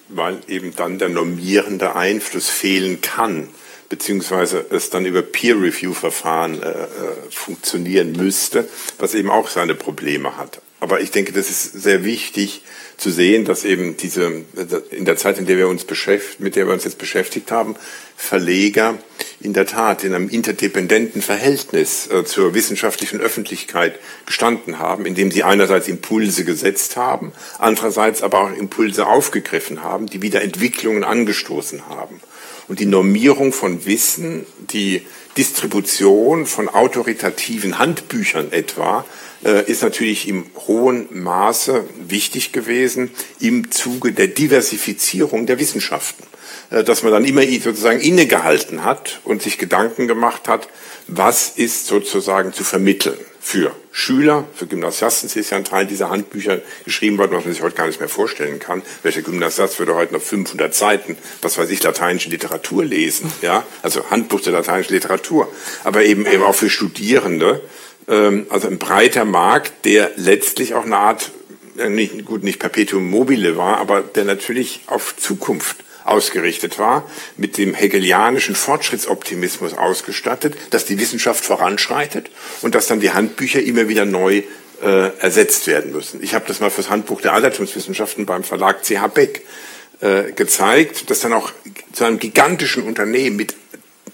Weil 0.09 0.39
eben 0.47 0.75
dann 0.75 0.99
der 0.99 1.09
normierende 1.09 1.95
Einfluss 1.95 2.49
fehlen 2.49 3.01
kann, 3.01 3.49
beziehungsweise 3.89 4.65
es 4.69 4.89
dann 4.89 5.05
über 5.05 5.21
Peer-Review-Verfahren 5.21 6.61
äh, 6.61 6.69
äh 6.69 6.87
funktionieren 7.29 8.13
müsste, 8.13 8.67
was 8.99 9.13
eben 9.13 9.29
auch 9.29 9.47
seine 9.47 9.75
Probleme 9.75 10.37
hat. 10.37 10.61
Aber 10.79 11.01
ich 11.01 11.11
denke, 11.11 11.31
das 11.31 11.49
ist 11.49 11.81
sehr 11.81 12.03
wichtig 12.03 12.61
zu 12.97 13.09
sehen, 13.11 13.45
dass 13.45 13.63
eben 13.63 13.97
diese, 13.97 14.43
in 14.91 15.05
der 15.05 15.17
Zeit, 15.17 15.37
in 15.37 15.45
der 15.45 15.57
wir 15.57 15.67
uns 15.67 15.85
beschäftigt, 15.85 16.39
mit 16.39 16.55
der 16.55 16.67
wir 16.67 16.73
uns 16.73 16.83
jetzt 16.83 16.97
beschäftigt 16.97 17.51
haben, 17.51 17.75
Verleger 18.15 18.97
in 19.39 19.53
der 19.53 19.67
Tat 19.67 20.03
in 20.03 20.15
einem 20.15 20.29
interdependenten 20.29 21.21
Verhältnis 21.21 22.07
äh, 22.07 22.25
zur 22.25 22.55
wissenschaftlichen 22.55 23.21
Öffentlichkeit 23.21 23.99
gestanden 24.25 24.79
haben, 24.79 25.05
indem 25.05 25.29
sie 25.29 25.43
einerseits 25.43 25.87
Impulse 25.87 26.43
gesetzt 26.43 26.95
haben, 26.95 27.33
andererseits 27.59 28.23
aber 28.23 28.41
auch 28.41 28.51
Impulse 28.51 29.05
aufgegriffen 29.05 29.83
haben, 29.83 30.07
die 30.07 30.23
wieder 30.23 30.41
Entwicklungen 30.41 31.03
angestoßen 31.03 31.87
haben. 31.87 32.19
Und 32.67 32.79
die 32.79 32.85
Normierung 32.85 33.53
von 33.53 33.85
Wissen, 33.85 34.45
die 34.71 35.05
Distribution 35.37 36.47
von 36.47 36.67
autoritativen 36.67 37.77
Handbüchern 37.77 38.51
etwa, 38.51 39.05
ist 39.41 39.83
natürlich 39.83 40.27
im 40.27 40.45
hohen 40.67 41.07
Maße 41.11 41.83
wichtig 42.07 42.51
gewesen 42.51 43.11
im 43.39 43.71
Zuge 43.71 44.11
der 44.11 44.27
Diversifizierung 44.27 45.45
der 45.45 45.59
Wissenschaften. 45.59 46.23
Äh, 46.69 46.83
dass 46.83 47.03
man 47.03 47.11
dann 47.11 47.25
immer 47.25 47.43
sozusagen 47.43 47.99
innegehalten 47.99 48.83
hat 48.83 49.21
und 49.23 49.41
sich 49.41 49.57
Gedanken 49.57 50.07
gemacht 50.07 50.47
hat, 50.47 50.67
was 51.07 51.49
ist 51.55 51.87
sozusagen 51.87 52.51
zu 52.53 52.63
vermitteln 52.63 53.17
für 53.39 53.73
Schüler, 53.93 54.45
für 54.53 54.67
Gymnasiasten. 54.67 55.27
Es 55.27 55.37
ist 55.37 55.51
ja 55.51 55.57
ein 55.57 55.63
Teil 55.63 55.85
dieser 55.85 56.09
Handbücher 56.09 56.59
geschrieben 56.83 57.17
worden, 57.17 57.31
was 57.31 57.45
man 57.45 57.53
sich 57.53 57.63
heute 57.63 57.77
gar 57.77 57.87
nicht 57.87 58.01
mehr 58.01 58.09
vorstellen 58.09 58.59
kann. 58.59 58.81
Welcher 59.03 59.21
Gymnasiast 59.21 59.79
würde 59.79 59.95
heute 59.95 60.13
noch 60.13 60.21
500 60.21 60.75
Seiten, 60.75 61.17
was 61.41 61.57
weiß 61.57 61.69
ich, 61.69 61.81
lateinische 61.81 62.29
Literatur 62.29 62.83
lesen? 62.83 63.31
Ja, 63.41 63.65
also 63.81 64.09
Handbuch 64.09 64.41
der 64.41 64.51
lateinischen 64.51 64.93
Literatur. 64.93 65.47
Aber 65.85 66.03
eben 66.03 66.25
eben 66.25 66.43
auch 66.43 66.55
für 66.55 66.69
Studierende. 66.69 67.61
Ähm, 68.07 68.47
also 68.49 68.67
ein 68.67 68.77
breiter 68.77 69.25
Markt, 69.25 69.85
der 69.85 70.11
letztlich 70.15 70.73
auch 70.73 70.85
eine 70.85 70.97
Art, 70.97 71.31
nicht, 71.89 72.25
gut, 72.25 72.43
nicht 72.43 72.59
Perpetuum 72.59 73.09
mobile 73.09 73.55
war, 73.57 73.77
aber 73.77 74.01
der 74.01 74.25
natürlich 74.25 74.81
auf 74.87 75.15
Zukunft 75.15 75.77
ausgerichtet 76.07 76.79
war, 76.79 77.09
mit 77.35 77.57
dem 77.57 77.73
hegelianischen 77.73 78.55
Fortschrittsoptimismus 78.55 79.73
ausgestattet, 79.73 80.55
dass 80.71 80.85
die 80.85 80.99
Wissenschaft 80.99 81.43
voranschreitet 81.43 82.31
und 82.61 82.75
dass 82.75 82.87
dann 82.87 83.01
die 83.01 83.11
Handbücher 83.11 83.61
immer 83.61 83.89
wieder 83.89 84.05
neu 84.05 84.43
äh, 84.81 85.17
ersetzt 85.19 85.67
werden 85.67 85.91
müssen. 85.91 86.23
Ich 86.23 86.33
habe 86.33 86.45
das 86.47 86.59
mal 86.59 86.69
fürs 86.69 86.89
Handbuch 86.89 87.21
der 87.21 87.33
Altertumswissenschaften 87.33 88.25
beim 88.25 88.43
Verlag 88.43 88.83
CH 88.83 89.07
Beck 89.13 89.41
äh, 89.99 90.31
gezeigt, 90.31 91.09
das 91.09 91.19
dann 91.19 91.33
auch 91.33 91.51
zu 91.91 92.05
einem 92.05 92.19
gigantischen 92.19 92.83
Unternehmen 92.83 93.35
mit 93.35 93.55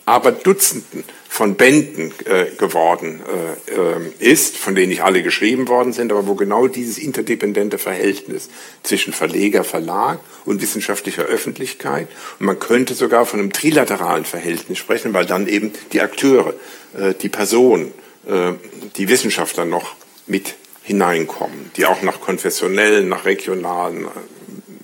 aber 0.05 0.31
Dutzenden 0.31 1.03
von 1.29 1.55
Bänden 1.55 2.11
äh, 2.25 2.45
geworden 2.57 3.21
äh, 3.67 3.71
äh, 3.71 4.31
ist, 4.31 4.55
von 4.55 4.75
denen 4.75 4.89
nicht 4.89 5.01
alle 5.03 5.23
geschrieben 5.23 5.67
worden 5.67 5.91
sind, 5.91 6.11
aber 6.11 6.27
wo 6.27 6.35
genau 6.35 6.67
dieses 6.67 6.99
interdependente 6.99 7.79
Verhältnis 7.79 8.49
zwischen 8.83 9.13
Verleger, 9.13 9.63
Verlag 9.63 10.19
und 10.45 10.61
wissenschaftlicher 10.61 11.23
Öffentlichkeit, 11.23 12.07
und 12.39 12.45
man 12.45 12.59
könnte 12.59 12.93
sogar 12.93 13.25
von 13.25 13.39
einem 13.39 13.51
trilateralen 13.51 14.25
Verhältnis 14.25 14.77
sprechen, 14.77 15.13
weil 15.13 15.25
dann 15.25 15.47
eben 15.47 15.71
die 15.91 16.01
Akteure, 16.01 16.53
äh, 16.95 17.15
die 17.19 17.29
Personen, 17.29 17.93
äh, 18.27 18.53
die 18.95 19.09
Wissenschaftler 19.09 19.65
noch 19.65 19.95
mit 20.27 20.53
hineinkommen, 20.83 21.71
die 21.77 21.85
auch 21.85 22.03
nach 22.03 22.21
konfessionellen, 22.21 23.07
nach 23.07 23.25
regionalen, 23.25 24.05
äh, 24.05 24.09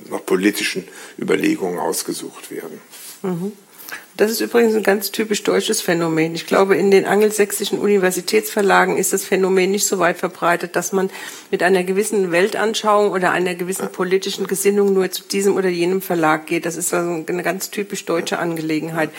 nach 0.09 0.25
politischen 0.25 0.87
Überlegungen 1.19 1.77
ausgesucht 1.77 2.49
werden. 2.49 2.81
Mhm. 3.21 3.51
Das 4.19 4.31
ist 4.31 4.41
übrigens 4.41 4.75
ein 4.75 4.83
ganz 4.83 5.11
typisch 5.11 5.43
deutsches 5.43 5.79
Phänomen. 5.79 6.35
Ich 6.35 6.45
glaube, 6.45 6.75
in 6.75 6.91
den 6.91 7.05
angelsächsischen 7.05 7.79
Universitätsverlagen 7.79 8.97
ist 8.97 9.13
das 9.13 9.23
Phänomen 9.23 9.71
nicht 9.71 9.87
so 9.87 9.97
weit 9.97 10.17
verbreitet, 10.17 10.75
dass 10.75 10.91
man 10.91 11.09
mit 11.51 11.63
einer 11.63 11.85
gewissen 11.85 12.29
Weltanschauung 12.29 13.11
oder 13.11 13.31
einer 13.31 13.55
gewissen 13.55 13.89
politischen 13.93 14.45
Gesinnung 14.45 14.91
nur 14.91 15.09
zu 15.09 15.23
diesem 15.23 15.55
oder 15.55 15.69
jenem 15.69 16.01
Verlag 16.01 16.47
geht. 16.47 16.65
Das 16.65 16.75
ist 16.75 16.93
also 16.93 17.23
eine 17.25 17.43
ganz 17.43 17.69
typisch 17.69 18.03
deutsche 18.03 18.39
Angelegenheit. 18.39 19.09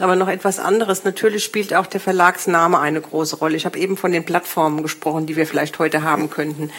Aber 0.00 0.16
noch 0.16 0.26
etwas 0.26 0.58
anderes. 0.58 1.04
Natürlich 1.04 1.44
spielt 1.44 1.72
auch 1.72 1.86
der 1.86 2.00
Verlagsname 2.00 2.80
eine 2.80 3.00
große 3.00 3.36
Rolle. 3.36 3.54
Ich 3.54 3.64
habe 3.64 3.78
eben 3.78 3.96
von 3.96 4.10
den 4.10 4.24
Plattformen 4.24 4.82
gesprochen, 4.82 5.26
die 5.26 5.36
wir 5.36 5.46
vielleicht 5.46 5.78
heute 5.78 6.02
haben 6.02 6.30
könnten. 6.30 6.72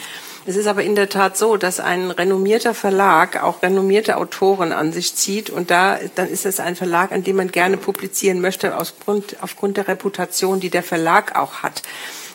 Es 0.46 0.56
ist 0.56 0.66
aber 0.66 0.82
in 0.82 0.94
der 0.94 1.10
Tat 1.10 1.36
so, 1.36 1.56
dass 1.56 1.80
ein 1.80 2.10
renommierter 2.10 2.72
Verlag 2.72 3.42
auch 3.42 3.62
renommierte 3.62 4.16
Autoren 4.16 4.72
an 4.72 4.92
sich 4.92 5.14
zieht 5.14 5.50
und 5.50 5.70
da 5.70 5.98
dann 6.14 6.28
ist 6.28 6.46
es 6.46 6.60
ein 6.60 6.76
Verlag, 6.76 7.12
an 7.12 7.22
dem 7.22 7.36
man 7.36 7.52
gerne 7.52 7.76
publizieren 7.76 8.40
möchte, 8.40 8.76
aufgrund, 8.78 9.36
aufgrund 9.42 9.76
der 9.76 9.88
Reputation, 9.88 10.58
die 10.58 10.70
der 10.70 10.82
Verlag 10.82 11.36
auch 11.38 11.62
hat. 11.62 11.82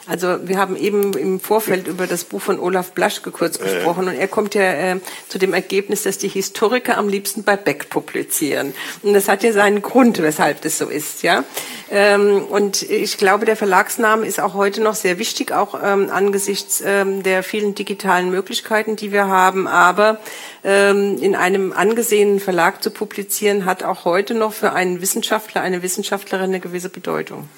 Also 0.08 0.48
wir 0.48 0.58
haben 0.60 0.76
eben 0.76 1.14
im 1.14 1.40
Vorfeld 1.40 1.88
über 1.88 2.06
das 2.06 2.26
Buch 2.26 2.42
von 2.42 2.60
Olaf 2.60 2.92
Blaschke 2.92 3.32
kurz 3.32 3.58
gesprochen 3.58 4.08
und 4.08 4.14
er 4.14 4.28
kommt 4.28 4.54
ja 4.54 4.62
äh, 4.62 5.00
zu 5.30 5.40
dem 5.40 5.54
Ergebnis, 5.54 6.04
dass 6.04 6.20
die 6.20 6.28
Historiker 6.28 6.98
am 6.98 7.10
liebsten 7.10 7.44
bei 7.44 7.56
Beck 7.56 7.90
publizieren. 7.90 8.76
Und 9.02 9.14
das 9.14 9.28
hat 9.28 9.44
ja 9.44 9.52
seinen 9.52 9.82
Grund, 9.82 10.22
weshalb 10.22 10.62
das 10.62 10.78
so 10.78 10.90
ist, 10.90 11.24
ja. 11.24 11.44
Ähm, 11.90 12.44
und 12.44 12.84
ich 12.84 13.18
glaube, 13.18 13.46
der 13.46 13.56
Verlagsname 13.56 14.28
ist 14.28 14.40
auch 14.40 14.54
heute 14.54 14.82
noch 14.82 14.96
sehr 14.96 15.18
wichtig, 15.18 15.52
auch 15.52 15.80
ähm, 15.84 16.10
angesichts 16.12 16.84
ähm, 16.86 17.24
der 17.24 17.42
vielen 17.42 17.74
digitalen 17.74 18.30
Möglichkeiten, 18.30 18.96
die 18.96 19.12
wir 19.12 19.28
haben. 19.28 19.68
Aber 19.68 20.20
ähm, 20.64 21.18
in 21.20 21.36
einem 21.36 21.74
angesehenen 21.74 22.40
Verlag 22.40 22.84
zu 22.84 22.92
publizieren, 22.92 23.66
hat 23.66 23.82
auch 23.82 24.06
heute 24.06 24.36
noch 24.36 24.54
für 24.54 24.74
einen 24.74 25.02
Wissenschaftler, 25.02 25.62
eine 25.62 25.82
Wissenschaftlerin 25.82 26.46
eine 26.46 26.60
gewisse 26.60 26.90
Bedeutung. 26.90 27.50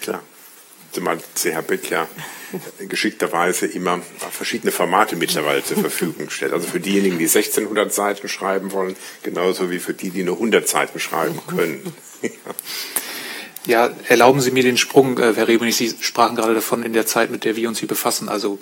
Klar 0.00 0.22
zumal 0.94 1.18
CH 1.34 1.60
Beck 1.66 1.90
ja 1.90 2.08
geschickterweise 2.88 3.66
immer 3.66 4.00
verschiedene 4.30 4.72
Formate 4.72 5.16
mittlerweile 5.16 5.64
zur 5.64 5.78
Verfügung 5.78 6.30
stellt. 6.30 6.52
Also 6.52 6.68
für 6.68 6.80
diejenigen, 6.80 7.18
die 7.18 7.24
1600 7.24 7.92
Seiten 7.92 8.28
schreiben 8.28 8.72
wollen, 8.72 8.96
genauso 9.22 9.70
wie 9.70 9.80
für 9.80 9.94
die, 9.94 10.10
die 10.10 10.22
nur 10.22 10.36
100 10.36 10.68
Seiten 10.68 11.00
schreiben 11.00 11.40
können. 11.46 11.92
Ja, 13.66 13.90
erlauben 14.08 14.42
Sie 14.42 14.50
mir 14.50 14.62
den 14.62 14.76
Sprung, 14.76 15.16
äh, 15.16 15.32
Herr 15.34 15.48
Rebenig, 15.48 15.74
Sie 15.74 15.94
sprachen 15.98 16.36
gerade 16.36 16.52
davon 16.52 16.82
in 16.82 16.92
der 16.92 17.06
Zeit, 17.06 17.30
mit 17.30 17.44
der 17.44 17.56
wir 17.56 17.66
uns 17.66 17.78
hier 17.78 17.88
befassen, 17.88 18.28
also 18.28 18.58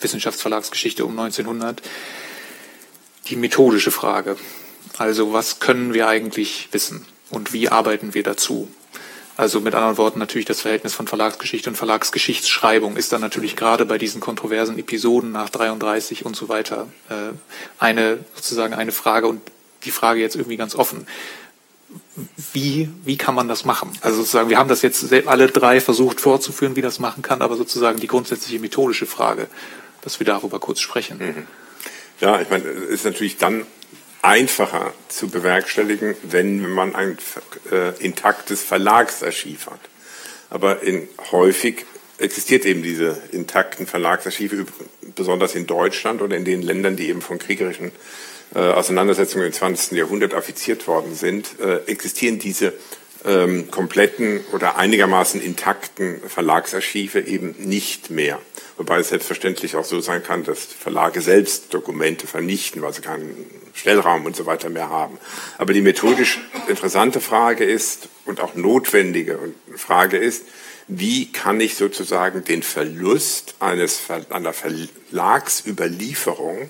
Wissenschaftsverlagsgeschichte 0.00 1.06
um 1.06 1.18
1900. 1.18 1.80
Die 3.28 3.36
methodische 3.36 3.90
Frage. 3.90 4.36
Also 4.98 5.32
was 5.32 5.58
können 5.58 5.94
wir 5.94 6.06
eigentlich 6.06 6.68
wissen 6.72 7.06
und 7.30 7.54
wie 7.54 7.70
arbeiten 7.70 8.12
wir 8.12 8.22
dazu? 8.22 8.68
Also 9.36 9.60
mit 9.60 9.74
anderen 9.74 9.98
Worten 9.98 10.18
natürlich 10.18 10.46
das 10.46 10.62
Verhältnis 10.62 10.94
von 10.94 11.06
Verlagsgeschichte 11.06 11.68
und 11.68 11.76
Verlagsgeschichtsschreibung 11.76 12.96
ist 12.96 13.12
dann 13.12 13.20
natürlich 13.20 13.54
gerade 13.54 13.84
bei 13.84 13.98
diesen 13.98 14.20
kontroversen 14.20 14.78
Episoden 14.78 15.30
nach 15.30 15.50
33 15.50 16.24
und 16.24 16.34
so 16.36 16.48
weiter 16.48 16.86
äh, 17.10 17.32
eine 17.78 18.18
sozusagen 18.34 18.72
eine 18.72 18.92
Frage 18.92 19.26
und 19.26 19.42
die 19.84 19.90
Frage 19.90 20.20
jetzt 20.20 20.36
irgendwie 20.36 20.56
ganz 20.56 20.74
offen. 20.74 21.06
Wie, 22.52 22.88
wie 23.04 23.16
kann 23.16 23.34
man 23.34 23.46
das 23.46 23.64
machen? 23.64 23.92
Also 24.00 24.18
sozusagen, 24.18 24.48
wir 24.48 24.58
haben 24.58 24.68
das 24.68 24.82
jetzt 24.82 25.12
alle 25.26 25.48
drei 25.48 25.80
versucht 25.80 26.20
vorzuführen, 26.20 26.74
wie 26.74 26.82
das 26.82 26.98
machen 26.98 27.22
kann, 27.22 27.42
aber 27.42 27.56
sozusagen 27.56 28.00
die 28.00 28.06
grundsätzliche 28.06 28.58
methodische 28.58 29.06
Frage, 29.06 29.48
dass 30.00 30.18
wir 30.18 30.24
darüber 30.24 30.58
kurz 30.58 30.80
sprechen. 30.80 31.18
Mhm. 31.18 31.46
Ja, 32.20 32.40
ich 32.40 32.48
meine, 32.48 32.64
es 32.64 32.88
ist 32.88 33.04
natürlich 33.04 33.36
dann 33.36 33.66
einfacher 34.22 34.92
zu 35.08 35.28
bewerkstelligen, 35.28 36.16
wenn 36.22 36.68
man 36.68 36.94
ein 36.94 37.18
äh, 37.70 37.90
intaktes 38.02 38.62
Verlagsarchiv 38.62 39.66
hat. 39.66 39.80
Aber 40.50 40.82
in, 40.82 41.08
häufig 41.32 41.84
existiert 42.18 42.64
eben 42.64 42.82
diese 42.82 43.20
intakten 43.32 43.86
Verlagsarchive, 43.86 44.66
besonders 45.14 45.54
in 45.54 45.66
Deutschland 45.66 46.22
oder 46.22 46.36
in 46.36 46.44
den 46.44 46.62
Ländern, 46.62 46.96
die 46.96 47.08
eben 47.08 47.22
von 47.22 47.38
kriegerischen 47.38 47.92
äh, 48.54 48.58
Auseinandersetzungen 48.58 49.46
im 49.46 49.52
20. 49.52 49.98
Jahrhundert 49.98 50.34
affiziert 50.34 50.86
worden 50.86 51.14
sind, 51.14 51.58
äh, 51.60 51.78
existieren 51.86 52.38
diese 52.38 52.72
ähm, 53.24 53.70
kompletten 53.70 54.44
oder 54.52 54.76
einigermaßen 54.76 55.40
intakten 55.42 56.20
Verlagsarchive 56.26 57.20
eben 57.20 57.54
nicht 57.58 58.10
mehr. 58.10 58.40
Wobei 58.76 59.00
es 59.00 59.08
selbstverständlich 59.08 59.74
auch 59.76 59.84
so 59.84 60.00
sein 60.00 60.22
kann, 60.22 60.44
dass 60.44 60.64
Verlage 60.64 61.22
selbst 61.22 61.72
Dokumente 61.72 62.26
vernichten, 62.26 62.82
weil 62.82 62.92
sie 62.92 63.00
keinen 63.00 63.34
Stellraum 63.76 64.24
und 64.24 64.34
so 64.34 64.46
weiter 64.46 64.70
mehr 64.70 64.90
haben. 64.90 65.18
Aber 65.58 65.72
die 65.72 65.82
methodisch 65.82 66.40
interessante 66.66 67.20
Frage 67.20 67.64
ist 67.64 68.08
und 68.24 68.40
auch 68.40 68.56
notwendige 68.56 69.38
Frage 69.76 70.16
ist, 70.16 70.42
wie 70.88 71.30
kann 71.30 71.60
ich 71.60 71.76
sozusagen 71.76 72.42
den 72.44 72.62
Verlust 72.62 73.54
eines, 73.60 74.00
einer 74.30 74.52
Verlagsüberlieferung 74.52 76.68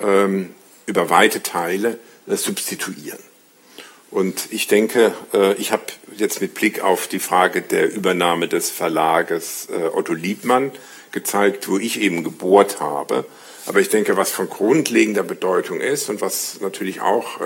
ähm, 0.00 0.54
über 0.86 1.08
weite 1.10 1.42
Teile 1.42 1.98
äh, 2.26 2.36
substituieren? 2.36 3.18
Und 4.10 4.52
ich 4.52 4.68
denke, 4.68 5.12
äh, 5.34 5.52
ich 5.54 5.72
habe 5.72 5.84
jetzt 6.16 6.40
mit 6.40 6.54
Blick 6.54 6.80
auf 6.80 7.08
die 7.08 7.18
Frage 7.18 7.60
der 7.62 7.92
Übernahme 7.92 8.46
des 8.48 8.70
Verlages 8.70 9.68
äh, 9.70 9.88
Otto 9.92 10.14
Liebmann 10.14 10.70
gezeigt, 11.10 11.68
wo 11.68 11.76
ich 11.78 12.00
eben 12.00 12.24
gebohrt 12.24 12.80
habe. 12.80 13.26
Aber 13.66 13.80
ich 13.80 13.88
denke, 13.88 14.16
was 14.16 14.30
von 14.30 14.48
grundlegender 14.48 15.22
Bedeutung 15.22 15.80
ist 15.80 16.10
und 16.10 16.20
was 16.20 16.60
natürlich 16.60 17.00
auch 17.00 17.40
äh, 17.40 17.44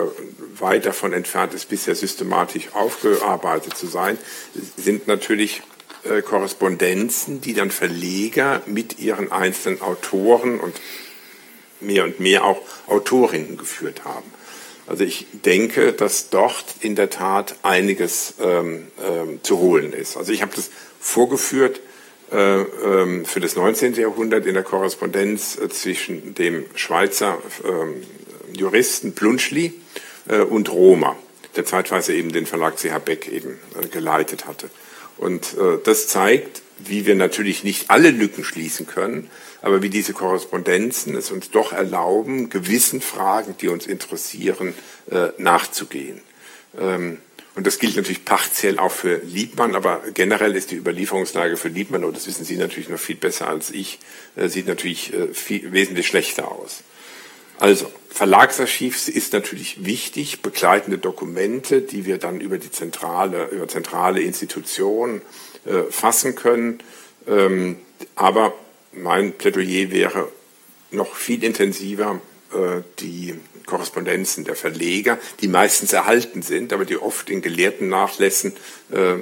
weit 0.59 0.87
davon 0.87 1.13
entfernt 1.13 1.55
ist, 1.55 1.69
bisher 1.69 1.95
systematisch 1.95 2.75
aufgearbeitet 2.75 3.77
zu 3.77 3.87
sein, 3.87 4.19
sind 4.77 5.07
natürlich 5.07 5.63
äh, 6.05 6.23
Korrespondenzen, 6.23 7.41
die 7.41 7.55
dann 7.55 7.71
Verleger 7.71 8.63
mit 8.67 8.99
ihren 8.99 9.31
einzelnen 9.31 9.81
Autoren 9.81 10.59
und 10.59 10.75
mehr 11.81 12.05
und 12.05 12.19
mehr 12.19 12.45
auch 12.45 12.61
Autorinnen 12.89 13.57
geführt 13.57 14.05
haben. 14.05 14.33
Also 14.89 15.05
ich 15.05 15.27
denke, 15.33 15.93
dass 15.93 16.31
dort 16.31 16.65
in 16.81 16.97
der 16.97 17.11
Tat 17.11 17.57
einiges 17.63 18.35
ähm, 18.41 18.89
ähm, 19.07 19.41
zu 19.43 19.59
holen 19.59 19.93
ist. 19.93 20.17
Also 20.17 20.33
ich 20.33 20.43
habe 20.43 20.57
das 20.57 20.71
vorgeführt 20.99 21.81
für 22.31 23.41
das 23.41 23.57
19. 23.57 23.95
Jahrhundert 23.95 24.45
in 24.45 24.55
der 24.55 24.63
Korrespondenz 24.63 25.59
äh, 25.59 25.69
zwischen 25.71 26.35
dem 26.35 26.67
Schweizer 26.75 27.39
äh, 27.65 28.57
Juristen 28.57 29.15
Plunschli 29.15 29.75
äh, 30.29 30.41
und 30.41 30.71
Roma, 30.71 31.17
der 31.57 31.65
zeitweise 31.65 32.15
eben 32.15 32.33
den 32.33 32.47
Verlag 32.47 32.77
CH 32.77 32.99
Beck 33.05 33.29
eben 33.29 33.59
äh, 33.81 33.87
geleitet 33.89 34.47
hatte. 34.47 34.71
Und 35.17 35.55
äh, 35.55 35.79
das 35.83 36.09
zeigt, 36.09 36.63
wie 36.79 37.07
wir 37.07 37.15
natürlich 37.15 37.65
nicht 37.65 37.91
alle 37.91 38.11
Lücken 38.11 38.45
schließen 38.45 38.87
können, 38.87 39.31
aber 39.63 39.83
wie 39.83 39.91
diese 39.91 40.13
Korrespondenzen 40.13 41.17
es 41.17 41.31
uns 41.31 41.51
doch 41.51 41.73
erlauben, 41.73 42.51
gewissen 42.51 43.01
Fragen, 43.01 43.57
die 43.61 43.69
uns 43.69 43.87
interessieren, 43.87 44.75
äh, 45.11 45.29
nachzugehen. 45.39 46.21
Und 47.59 47.67
das 47.67 47.81
gilt 47.81 47.97
natürlich 47.97 48.25
partiell 48.25 48.79
auch 48.79 48.93
für 48.93 49.17
Liebmann, 49.17 49.75
aber 49.75 50.01
generell 50.15 50.55
ist 50.55 50.71
die 50.71 50.77
Überlieferungslage 50.77 51.57
für 51.57 51.67
Liebmann, 51.67 52.05
und 52.05 52.17
das 52.17 52.29
wissen 52.29 52.45
Sie 52.45 52.57
natürlich 52.57 52.89
noch 52.89 53.01
viel 53.01 53.17
besser 53.17 53.49
als 53.49 53.71
ich, 53.71 53.99
äh, 54.37 54.47
sieht 54.47 54.69
natürlich 54.69 55.13
äh, 55.13 55.35
viel, 55.35 55.73
wesentlich 55.73 56.07
schlechter 56.07 56.53
aus. 56.53 56.85
Also, 57.59 57.91
Verlagsarchiv 58.11 59.09
ist 59.09 59.33
natürlich 59.33 59.85
wichtig, 59.85 60.41
begleitende 60.41 60.99
Dokumente, 60.99 61.81
die 61.81 62.07
wir 62.07 62.19
dann 62.19 62.41
über 62.41 62.59
die 62.59 62.71
zentrale, 62.71 63.49
über 63.49 63.67
zentrale 63.67 64.21
Institutionen 64.21 65.21
äh, 65.65 65.83
fassen 65.91 66.37
können. 66.37 66.79
Ähm, 67.27 67.79
aber 68.15 68.55
mein 68.93 69.33
Plädoyer 69.33 69.91
wäre 69.91 70.31
noch 70.93 71.17
viel 71.17 71.43
intensiver 71.43 72.21
äh, 72.53 72.83
die 73.01 73.35
Korrespondenzen 73.69 74.45
der 74.45 74.57
Verleger, 74.57 75.19
die 75.41 75.49
meistens 75.49 75.93
erhalten 75.93 76.43
sind, 76.43 76.73
aber 76.73 76.85
die 76.85 76.97
oft 76.97 77.31
in 77.31 77.43
gelehrten 77.43 77.89
Nachlässen 77.89 78.55
äh, 78.91 79.17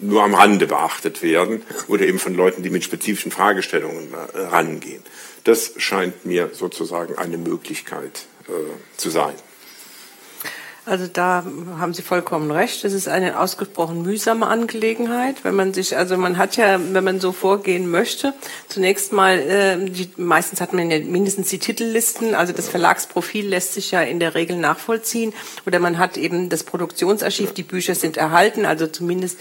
nur 0.00 0.22
am 0.22 0.34
Rande 0.34 0.66
beachtet 0.66 1.22
werden 1.22 1.62
oder 1.88 2.06
eben 2.06 2.18
von 2.18 2.34
Leuten, 2.34 2.62
die 2.62 2.70
mit 2.70 2.84
spezifischen 2.84 3.32
Fragestellungen 3.32 4.12
äh, 4.12 4.38
rangehen. 4.38 5.02
Das 5.44 5.72
scheint 5.78 6.26
mir 6.26 6.50
sozusagen 6.52 7.16
eine 7.16 7.38
Möglichkeit 7.38 8.26
äh, 8.48 8.52
zu 8.96 9.10
sein. 9.10 9.34
Also 10.86 11.08
da 11.12 11.44
haben 11.80 11.94
Sie 11.94 12.02
vollkommen 12.02 12.52
recht. 12.52 12.84
Das 12.84 12.92
ist 12.92 13.08
eine 13.08 13.40
ausgesprochen 13.40 14.02
mühsame 14.02 14.46
Angelegenheit, 14.46 15.42
wenn 15.42 15.56
man 15.56 15.74
sich, 15.74 15.96
also 15.96 16.16
man 16.16 16.38
hat 16.38 16.56
ja, 16.56 16.78
wenn 16.92 17.02
man 17.02 17.18
so 17.18 17.32
vorgehen 17.32 17.90
möchte, 17.90 18.34
zunächst 18.68 19.12
mal, 19.12 19.36
äh, 19.36 19.84
die, 19.84 20.08
meistens 20.16 20.60
hat 20.60 20.72
man 20.72 20.88
ja 20.88 21.00
mindestens 21.00 21.48
die 21.48 21.58
Titellisten, 21.58 22.36
also 22.36 22.52
das 22.52 22.68
Verlagsprofil 22.68 23.48
lässt 23.48 23.74
sich 23.74 23.90
ja 23.90 24.00
in 24.00 24.20
der 24.20 24.36
Regel 24.36 24.58
nachvollziehen, 24.58 25.34
oder 25.66 25.80
man 25.80 25.98
hat 25.98 26.16
eben 26.16 26.50
das 26.50 26.62
Produktionsarchiv, 26.62 27.52
die 27.52 27.64
Bücher 27.64 27.96
sind 27.96 28.16
erhalten, 28.16 28.64
also 28.64 28.86
zumindest 28.86 29.40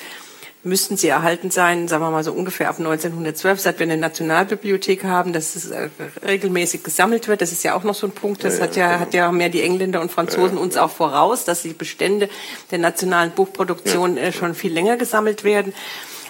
müssten 0.66 0.98
sie 0.98 1.08
erhalten 1.08 1.52
sein, 1.52 1.88
sagen 1.88 2.04
wir 2.04 2.10
mal 2.10 2.24
so 2.24 2.34
ungefähr 2.34 2.70
ab 2.70 2.80
1912, 2.80 3.60
seit 3.60 3.80
wir 3.80 3.86
eine 3.86 3.98
Nationalbibliothek 3.98 5.04
haben, 5.04 5.32
dass 5.32 5.56
es 5.56 5.70
äh, 5.70 5.90
regelmäßig 6.26 6.84
gesammelt 6.84 7.28
wird. 7.28 7.42
Das 7.42 7.52
ist 7.52 7.64
ja 7.64 7.76
auch 7.76 7.84
noch 7.84 7.94
so 7.94 8.08
ein 8.08 8.12
Punkt. 8.12 8.44
Das 8.44 8.58
ja, 8.58 8.64
hat 8.64 8.76
ja, 8.76 8.88
genau. 8.88 9.00
hat 9.00 9.14
ja 9.14 9.32
mehr 9.32 9.50
die 9.50 9.62
Engländer 9.62 10.02
und 10.02 10.12
Franzosen 10.12 10.58
ja, 10.58 10.64
uns 10.64 10.76
auch 10.76 10.90
voraus, 10.90 11.46
dass 11.46 11.62
die 11.62 11.74
Bestände 11.74 12.30
der 12.72 12.80
nationalen 12.80 13.32
Buchproduktion 13.32 14.18
äh, 14.18 14.34
schon 14.34 14.56
viel 14.56 14.74
länger 14.74 14.98
gesammelt 14.98 15.44
werden. 15.44 15.74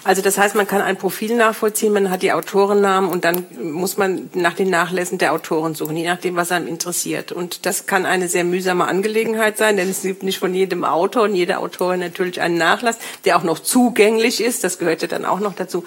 Also 0.06 0.22
das 0.22 0.38
heißt, 0.38 0.54
man 0.54 0.68
kann 0.68 0.82
ein 0.82 0.96
Profil 0.96 1.34
nachvollziehen, 1.34 1.92
man 1.92 2.10
hat 2.10 2.22
die 2.22 2.32
Autorennamen 2.32 3.10
und 3.10 3.24
dann 3.24 3.44
muss 3.60 3.96
man 3.96 4.30
nach 4.34 4.54
den 4.54 4.70
Nachlässen 4.70 5.18
der 5.18 5.32
Autoren 5.32 5.74
suchen, 5.74 5.96
je 5.96 6.06
nachdem, 6.06 6.36
was 6.36 6.52
einem 6.52 6.68
interessiert. 6.68 7.32
Und 7.32 7.66
das 7.66 7.86
kann 7.86 8.06
eine 8.06 8.28
sehr 8.28 8.44
mühsame 8.44 8.86
Angelegenheit 8.86 9.58
sein, 9.58 9.76
denn 9.76 9.90
es 9.90 10.02
gibt 10.02 10.22
nicht 10.22 10.38
von 10.38 10.54
jedem 10.54 10.84
Autor 10.84 11.24
und 11.24 11.34
jeder 11.34 11.58
Autorin 11.58 11.98
natürlich 11.98 12.40
einen 12.40 12.56
Nachlass, 12.56 12.98
der 13.24 13.36
auch 13.36 13.42
noch 13.42 13.58
zugänglich 13.58 14.40
ist. 14.40 14.62
Das 14.62 14.78
gehört 14.78 15.02
ja 15.02 15.08
dann 15.08 15.24
auch 15.24 15.40
noch 15.40 15.56
dazu. 15.56 15.82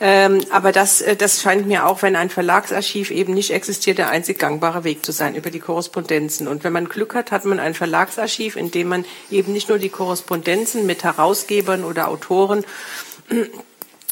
Ähm, 0.00 0.40
aber 0.50 0.72
das, 0.72 1.02
äh, 1.02 1.14
das 1.14 1.42
scheint 1.42 1.66
mir 1.66 1.86
auch, 1.86 2.00
wenn 2.00 2.16
ein 2.16 2.30
Verlagsarchiv 2.30 3.10
eben 3.10 3.34
nicht 3.34 3.50
existiert, 3.50 3.98
der 3.98 4.08
einzig 4.08 4.38
gangbare 4.38 4.82
Weg 4.82 5.04
zu 5.04 5.12
sein 5.12 5.34
über 5.34 5.50
die 5.50 5.60
Korrespondenzen. 5.60 6.48
Und 6.48 6.64
wenn 6.64 6.72
man 6.72 6.88
Glück 6.88 7.14
hat, 7.14 7.30
hat 7.30 7.44
man 7.44 7.60
ein 7.60 7.74
Verlagsarchiv, 7.74 8.56
in 8.56 8.70
dem 8.70 8.88
man 8.88 9.04
eben 9.30 9.52
nicht 9.52 9.68
nur 9.68 9.78
die 9.78 9.90
Korrespondenzen 9.90 10.86
mit 10.86 11.04
Herausgebern 11.04 11.84
oder 11.84 12.08
Autoren 12.08 12.64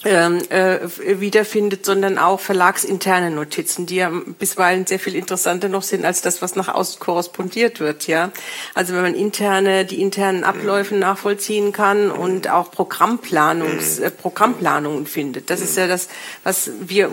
äh, 0.03 0.79
wiederfindet, 1.21 1.85
sondern 1.85 2.17
auch 2.17 2.41
verlagsinterne 2.41 3.31
Notizen, 3.31 3.85
die 3.85 3.97
ja 3.97 4.11
bisweilen 4.39 4.87
sehr 4.87 4.99
viel 4.99 5.15
interessanter 5.15 5.69
noch 5.69 5.83
sind 5.83 6.05
als 6.07 6.23
das, 6.23 6.41
was 6.41 6.57
nach 6.57 6.69
außen 6.69 6.99
korrespondiert 7.01 7.81
wird. 7.81 8.07
Ja, 8.07 8.33
also 8.75 8.95
wenn 8.95 9.03
man 9.03 9.15
interne 9.15 9.85
die 9.85 10.01
internen 10.01 10.45
Abläufe 10.45 10.95
nachvollziehen 10.95 11.73
kann 11.73 12.11
und 12.11 12.49
auch 12.49 12.71
Programmplanungs 12.71 13.99
äh, 13.99 14.11
Programmplanungen 14.11 15.07
findet, 15.07 15.51
das 15.51 15.61
ist 15.61 15.77
ja 15.77 15.87
das, 15.87 16.09
was 16.45 16.71
wir 16.81 17.11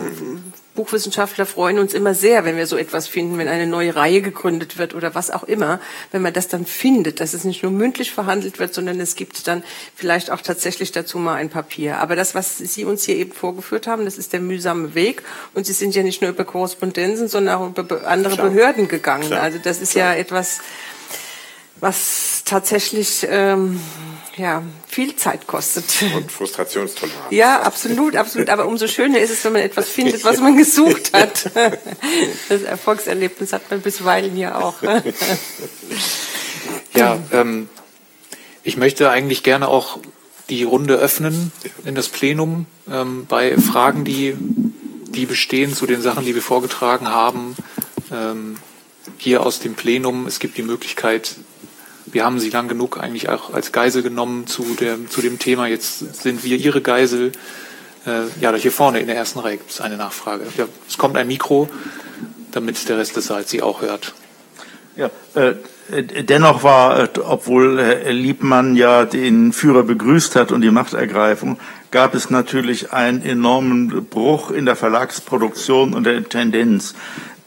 Buchwissenschaftler 0.78 1.48
freuen 1.48 1.80
uns 1.80 1.94
immer 1.94 2.14
sehr, 2.14 2.46
wenn 2.46 2.56
wir 2.56 2.68
so 2.68 2.78
etwas 2.78 3.08
finden, 3.08 3.38
wenn 3.40 3.48
eine 3.48 3.66
neue 3.66 3.96
Reihe 3.96 4.22
gegründet 4.22 4.78
wird 4.78 4.94
oder 4.94 5.16
was 5.16 5.32
auch 5.32 5.44
immer, 5.44 5.82
wenn 6.12 6.22
man 6.22 6.34
das 6.34 6.48
dann 6.48 6.66
findet, 6.66 7.20
dass 7.20 7.34
es 7.34 7.44
nicht 7.44 7.64
nur 7.64 7.72
mündlich 7.72 8.12
verhandelt 8.12 8.60
wird, 8.60 8.76
sondern 8.76 9.00
es 9.00 9.16
gibt 9.16 9.48
dann 9.48 9.64
vielleicht 9.96 10.30
auch 10.30 10.40
tatsächlich 10.40 10.92
dazu 10.92 11.18
mal 11.18 11.34
ein 11.34 11.50
Papier. 11.50 11.98
Aber 11.98 12.16
das, 12.16 12.36
was 12.36 12.60
Sie 12.60 12.86
uns 12.86 13.04
hier 13.04 13.16
eben 13.16 13.32
vorgeführt 13.32 13.88
haben, 13.88 14.06
das 14.06 14.20
ist 14.20 14.34
der 14.34 14.40
mühsame 14.40 14.94
Weg. 14.94 15.24
Und 15.56 15.66
Sie 15.66 15.74
sind 15.74 15.96
ja 15.96 16.04
nicht 16.04 16.22
nur 16.22 16.30
über 16.30 16.46
Korrespondenzen, 16.46 17.28
sondern 17.28 17.56
auch 17.56 17.70
über 17.70 18.08
andere 18.08 18.36
Klar. 18.36 18.50
Behörden 18.50 18.88
gegangen. 18.88 19.28
Klar. 19.28 19.42
Also 19.42 19.58
das 19.62 19.82
ist 19.82 19.94
Klar. 19.94 20.14
ja 20.14 20.20
etwas, 20.20 20.60
was 21.80 22.44
tatsächlich 22.46 23.26
ähm, 23.30 23.82
ja, 24.38 24.64
viel 24.88 25.16
Zeit 25.16 25.48
kostet. 25.48 25.86
Und 26.16 26.32
Frustrationstoleranz. 26.32 27.32
Ja, 27.32 27.62
absolut, 27.62 28.16
absolut. 28.16 28.50
Aber 28.50 28.68
umso 28.68 28.88
schöner 28.88 29.20
ist 29.20 29.32
es, 29.32 29.44
wenn 29.44 29.54
man 29.54 29.62
etwas 29.62 29.90
findet, 29.90 30.24
was 30.24 30.40
man 30.40 30.56
gesucht 30.58 31.14
hat. 31.14 31.52
Das 32.50 32.62
Erfolgserlebnis 32.62 33.52
hat 33.54 33.70
man 33.70 33.82
bisweilen 33.82 34.38
ja 34.38 34.60
auch. 34.60 34.76
Ja, 36.96 37.20
ähm, 37.32 37.70
ich 38.64 38.78
möchte 38.78 39.10
eigentlich 39.10 39.44
gerne 39.44 39.68
auch 39.68 40.00
die 40.50 40.64
Runde 40.64 40.96
öffnen 40.96 41.52
in 41.86 41.96
das 41.96 42.08
Plenum 42.10 42.66
ähm, 42.90 43.26
bei 43.28 43.58
Fragen, 43.58 44.06
die, 44.06 44.36
die 44.38 45.26
bestehen 45.26 45.74
zu 45.74 45.86
den 45.86 46.02
Sachen, 46.02 46.26
die 46.26 46.36
wir 46.36 46.42
vorgetragen 46.42 47.10
haben. 47.10 47.56
Ähm, 48.12 48.58
hier 49.18 49.46
aus 49.46 49.60
dem 49.60 49.76
Plenum. 49.76 50.28
Es 50.28 50.40
gibt 50.40 50.58
die 50.58 50.64
Möglichkeit, 50.64 51.36
wir 52.12 52.26
haben 52.26 52.40
sie 52.40 52.50
lang 52.50 52.68
genug 52.68 53.00
eigentlich 53.00 53.30
auch 53.30 53.54
als 53.54 53.72
Geisel 53.72 54.04
genommen 54.04 54.48
zu, 54.48 54.64
der, 54.80 54.98
zu 55.08 55.22
dem 55.22 55.40
Thema. 55.40 55.68
Jetzt 55.68 56.22
sind 56.22 56.44
wir 56.44 56.58
ihre 56.58 56.82
Geisel. 56.82 57.32
Äh, 58.06 58.24
ja, 58.40 58.54
hier 58.56 58.72
vorne 58.72 59.00
in 59.00 59.08
der 59.08 59.16
ersten 59.16 59.40
Reihe 59.40 59.58
gibt 59.58 59.72
es 59.72 59.82
eine 59.82 59.98
Nachfrage. 59.98 60.46
Ja, 60.58 60.66
es 60.88 60.98
kommt 60.98 61.18
ein 61.18 61.28
Mikro, 61.28 61.70
damit 62.52 62.88
der 62.90 62.98
Rest 62.98 63.16
des 63.16 63.28
Saals 63.28 63.50
sie 63.50 63.62
auch 63.62 63.82
hört. 63.82 64.14
Ja, 64.96 65.12
äh, 65.36 65.54
dennoch 66.24 66.64
war, 66.64 67.00
äh, 67.00 67.10
obwohl 67.24 67.80
Herr 67.80 68.14
Liebmann 68.14 68.76
ja 68.76 69.06
den 69.06 69.54
Führer 69.54 69.84
begrüßt 69.84 70.36
hat 70.36 70.52
und 70.52 70.62
die 70.62 70.72
Machtergreifung, 70.72 71.60
gab 71.92 72.16
es 72.16 72.30
natürlich 72.30 72.92
einen 72.94 73.22
enormen 73.22 74.06
Bruch 74.06 74.52
in 74.52 74.66
der 74.66 74.76
Verlagsproduktion 74.76 75.94
und 75.94 76.06
der 76.06 76.24
Tendenz. 76.28 76.96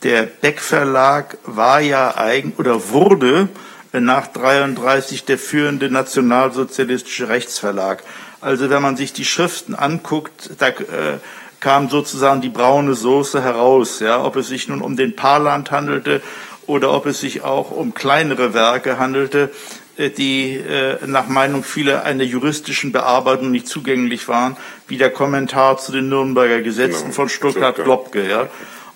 Der 0.02 0.22
Beck 0.22 0.60
Verlag 0.60 1.38
war 1.44 1.80
ja 1.80 2.16
eigen 2.16 2.54
oder 2.56 2.90
wurde 2.90 3.48
nach 3.92 4.28
33 4.28 5.24
der 5.24 5.38
führende 5.38 5.90
nationalsozialistische 5.90 7.28
Rechtsverlag. 7.28 8.02
Also 8.40 8.70
wenn 8.70 8.82
man 8.82 8.96
sich 8.96 9.12
die 9.12 9.24
Schriften 9.24 9.74
anguckt, 9.74 10.50
da 10.58 10.68
äh, 10.68 11.18
kam 11.60 11.90
sozusagen 11.90 12.40
die 12.40 12.48
braune 12.48 12.94
Soße 12.94 13.42
heraus, 13.42 14.00
ja, 14.00 14.22
ob 14.22 14.36
es 14.36 14.48
sich 14.48 14.68
nun 14.68 14.80
um 14.80 14.96
den 14.96 15.14
Paarland 15.14 15.70
handelte 15.70 16.22
oder 16.66 16.92
ob 16.92 17.06
es 17.06 17.20
sich 17.20 17.42
auch 17.42 17.70
um 17.70 17.92
kleinere 17.92 18.54
Werke 18.54 18.98
handelte, 18.98 19.50
äh, 19.96 20.10
die 20.10 20.56
äh, 20.56 20.96
nach 21.06 21.28
Meinung 21.28 21.64
vieler 21.64 22.04
einer 22.04 22.24
juristischen 22.24 22.92
Bearbeitung 22.92 23.50
nicht 23.50 23.68
zugänglich 23.68 24.28
waren, 24.28 24.56
wie 24.88 24.96
der 24.96 25.10
Kommentar 25.10 25.78
zu 25.78 25.92
den 25.92 26.08
Nürnberger 26.08 26.62
Gesetzen 26.62 27.02
genau. 27.02 27.14
von 27.14 27.28
Stuttgart-Globke. 27.28 28.28
Ja. 28.28 28.48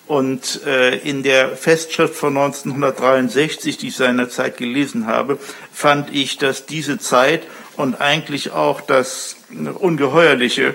Und 0.06 0.64
äh, 0.66 0.97
in 0.98 1.22
der 1.22 1.56
Festschrift 1.56 2.14
von 2.14 2.36
1963, 2.36 3.78
die 3.78 3.89
ich 3.89 3.97
seinerzeit 3.97 4.59
gelesen 4.59 5.06
habe, 5.06 5.39
fand 5.72 6.14
ich, 6.14 6.36
dass 6.36 6.66
diese 6.66 6.98
Zeit 6.98 7.43
und 7.76 8.01
eigentlich 8.01 8.52
auch 8.52 8.82
das 8.82 9.36
Ungeheuerliche 9.51 10.74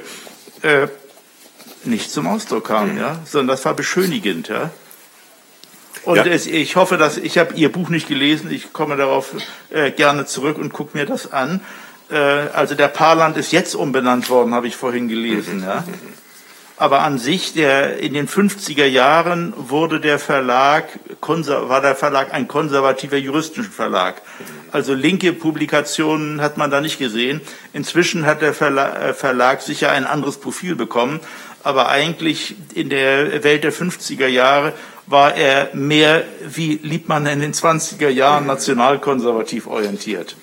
äh, 0.63 0.87
nicht 1.83 2.11
zum 2.11 2.27
Ausdruck 2.27 2.67
kam, 2.67 2.97
ja, 2.97 3.19
sondern 3.25 3.55
das 3.55 3.65
war 3.65 3.73
beschönigend, 3.73 4.49
ja. 4.49 4.71
Und 6.03 6.17
ja. 6.17 6.25
es, 6.25 6.47
ich 6.47 6.75
hoffe, 6.75 6.97
dass 6.97 7.17
ich 7.17 7.37
habe 7.37 7.53
Ihr 7.55 7.71
Buch 7.71 7.89
nicht 7.89 8.07
gelesen. 8.07 8.51
Ich 8.51 8.73
komme 8.73 8.95
darauf 8.95 9.35
äh, 9.69 9.91
gerne 9.91 10.25
zurück 10.25 10.57
und 10.57 10.71
gucke 10.71 10.97
mir 10.97 11.05
das 11.05 11.31
an. 11.31 11.61
Äh, 12.09 12.15
also 12.15 12.73
der 12.73 12.87
Paarland 12.87 13.37
ist 13.37 13.51
jetzt 13.51 13.75
umbenannt 13.75 14.29
worden, 14.29 14.53
habe 14.53 14.67
ich 14.67 14.75
vorhin 14.75 15.07
gelesen. 15.07 15.63
Ja. 15.63 15.83
Aber 16.79 17.01
an 17.01 17.19
sich, 17.19 17.51
der, 17.51 17.99
in 17.99 18.13
den 18.13 18.29
50er 18.29 18.85
Jahren 18.85 19.53
wurde 19.57 19.99
der 19.99 20.17
Verlag, 20.17 20.87
war 21.19 21.81
der 21.81 21.93
Verlag 21.93 22.33
ein 22.33 22.47
konservativer 22.47 23.17
juristischer 23.17 23.69
Verlag. 23.69 24.21
Also 24.71 24.93
linke 24.93 25.33
Publikationen 25.33 26.39
hat 26.39 26.57
man 26.57 26.71
da 26.71 26.79
nicht 26.79 26.97
gesehen. 26.97 27.41
Inzwischen 27.73 28.25
hat 28.25 28.41
der 28.41 28.51
äh, 28.61 29.13
Verlag 29.13 29.61
sicher 29.61 29.91
ein 29.91 30.05
anderes 30.05 30.37
Profil 30.37 30.77
bekommen. 30.77 31.19
Aber 31.63 31.89
eigentlich 31.89 32.55
in 32.73 32.89
der 32.89 33.43
Welt 33.43 33.65
der 33.65 33.73
50er 33.73 34.27
Jahre 34.27 34.71
war 35.05 35.35
er 35.35 35.71
mehr 35.73 36.23
wie 36.47 36.79
Liebmann 36.81 37.25
in 37.25 37.41
den 37.41 37.53
20er 37.53 38.07
Jahren 38.07 38.45
nationalkonservativ 38.45 39.67
orientiert. 39.67 40.37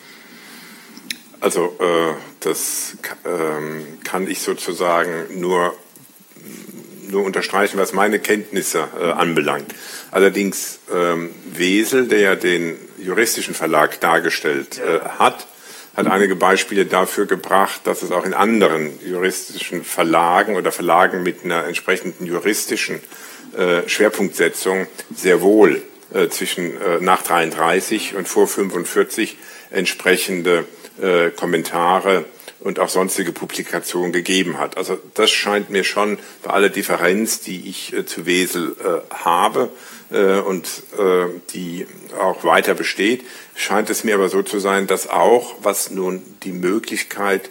Also 1.40 1.76
äh, 1.80 2.12
das 2.40 2.98
äh, 3.24 4.04
kann 4.04 4.28
ich 4.28 4.40
sozusagen 4.40 5.40
nur, 5.40 5.74
nur 7.08 7.24
unterstreichen, 7.24 7.78
was 7.78 7.92
meine 7.92 8.18
Kenntnisse 8.18 8.88
äh, 9.00 9.10
anbelangt. 9.12 9.74
Allerdings 10.10 10.80
ähm, 10.92 11.30
Wesel, 11.52 12.08
der 12.08 12.20
ja 12.20 12.34
den 12.34 12.76
juristischen 12.98 13.54
Verlag 13.54 14.00
dargestellt 14.00 14.78
äh, 14.78 15.00
hat, 15.18 15.46
hat 15.96 16.06
einige 16.08 16.36
Beispiele 16.36 16.84
dafür 16.84 17.26
gebracht, 17.26 17.80
dass 17.84 18.02
es 18.02 18.12
auch 18.12 18.26
in 18.26 18.34
anderen 18.34 18.90
juristischen 19.04 19.82
Verlagen 19.82 20.56
oder 20.56 20.70
Verlagen 20.70 21.22
mit 21.22 21.44
einer 21.44 21.64
entsprechenden 21.64 22.26
juristischen 22.26 23.00
äh, 23.56 23.88
Schwerpunktsetzung 23.88 24.86
sehr 25.14 25.40
wohl 25.40 25.82
äh, 26.12 26.28
zwischen 26.28 26.78
äh, 26.80 27.00
nach 27.00 27.22
33 27.22 28.14
und 28.14 28.28
vor 28.28 28.46
45 28.46 29.36
entsprechende 29.70 30.64
Kommentare 31.36 32.24
und 32.66 32.80
auch 32.80 32.88
sonstige 32.88 33.30
Publikationen 33.30 34.12
gegeben 34.12 34.58
hat. 34.58 34.76
Also 34.76 34.98
das 35.14 35.30
scheint 35.30 35.70
mir 35.70 35.84
schon 35.84 36.18
bei 36.42 36.50
aller 36.50 36.68
Differenz, 36.68 37.40
die 37.40 37.68
ich 37.68 37.94
zu 38.06 38.26
Wesel 38.26 38.76
habe 39.10 39.70
und 40.10 40.82
die 41.52 41.86
auch 42.18 42.44
weiter 42.44 42.74
besteht, 42.74 43.24
scheint 43.54 43.88
es 43.88 44.04
mir 44.04 44.14
aber 44.14 44.28
so 44.28 44.42
zu 44.42 44.58
sein, 44.58 44.86
dass 44.86 45.08
auch, 45.08 45.54
was 45.62 45.90
nun 45.90 46.22
die 46.42 46.52
Möglichkeit 46.52 47.50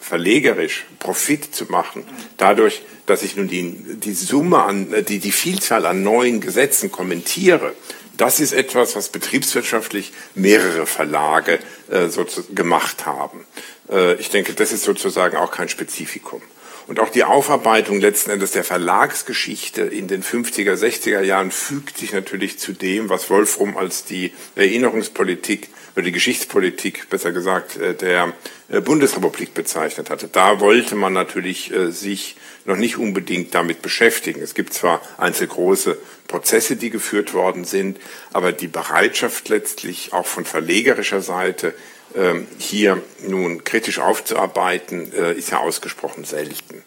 verlegerisch 0.00 0.86
Profit 0.98 1.54
zu 1.54 1.66
machen, 1.66 2.04
dadurch, 2.36 2.82
dass 3.06 3.22
ich 3.22 3.36
nun 3.36 3.48
die, 3.48 3.72
die 3.72 4.14
Summe 4.14 4.62
an, 4.62 4.94
die, 5.08 5.18
die 5.18 5.32
Vielzahl 5.32 5.86
an 5.86 6.02
neuen 6.02 6.40
Gesetzen 6.40 6.90
kommentiere, 6.90 7.74
das 8.20 8.38
ist 8.38 8.52
etwas, 8.52 8.96
was 8.96 9.08
betriebswirtschaftlich 9.08 10.12
mehrere 10.34 10.86
Verlage 10.86 11.58
äh, 11.90 12.08
so 12.08 12.26
gemacht 12.54 13.06
haben. 13.06 13.46
Äh, 13.90 14.14
ich 14.16 14.28
denke, 14.28 14.52
das 14.52 14.72
ist 14.72 14.84
sozusagen 14.84 15.36
auch 15.36 15.50
kein 15.50 15.68
Spezifikum. 15.68 16.42
Und 16.86 17.00
auch 17.00 17.08
die 17.08 17.24
Aufarbeitung 17.24 18.00
letzten 18.00 18.30
Endes 18.30 18.50
der 18.50 18.64
Verlagsgeschichte 18.64 19.82
in 19.82 20.08
den 20.08 20.22
50er, 20.22 20.74
60er 20.74 21.22
Jahren 21.22 21.50
fügt 21.50 21.98
sich 21.98 22.12
natürlich 22.12 22.58
zu 22.58 22.72
dem, 22.72 23.08
was 23.08 23.30
Wolfrum 23.30 23.76
als 23.76 24.04
die 24.04 24.32
Erinnerungspolitik 24.56 25.68
oder 25.94 26.04
die 26.04 26.12
Geschichtspolitik, 26.12 27.08
besser 27.10 27.32
gesagt, 27.32 27.76
äh, 27.76 27.94
der 27.94 28.32
äh, 28.68 28.80
Bundesrepublik 28.80 29.54
bezeichnet 29.54 30.10
hatte. 30.10 30.28
Da 30.28 30.60
wollte 30.60 30.94
man 30.94 31.12
natürlich 31.12 31.72
äh, 31.72 31.90
sich 31.90 32.36
noch 32.64 32.76
nicht 32.76 32.96
unbedingt 32.96 33.54
damit 33.54 33.82
beschäftigen. 33.82 34.40
Es 34.40 34.54
gibt 34.54 34.72
zwar 34.74 35.00
einzelgroße 35.18 35.96
Prozesse, 36.28 36.76
die 36.76 36.90
geführt 36.90 37.32
worden 37.34 37.64
sind, 37.64 37.98
aber 38.32 38.52
die 38.52 38.68
Bereitschaft 38.68 39.48
letztlich 39.48 40.12
auch 40.12 40.26
von 40.26 40.44
verlegerischer 40.44 41.22
Seite 41.22 41.74
ähm, 42.14 42.46
hier 42.58 43.02
nun 43.26 43.64
kritisch 43.64 43.98
aufzuarbeiten, 43.98 45.12
ist 45.12 45.50
ja 45.50 45.58
ausgesprochen 45.58 46.24
selten. 46.24 46.82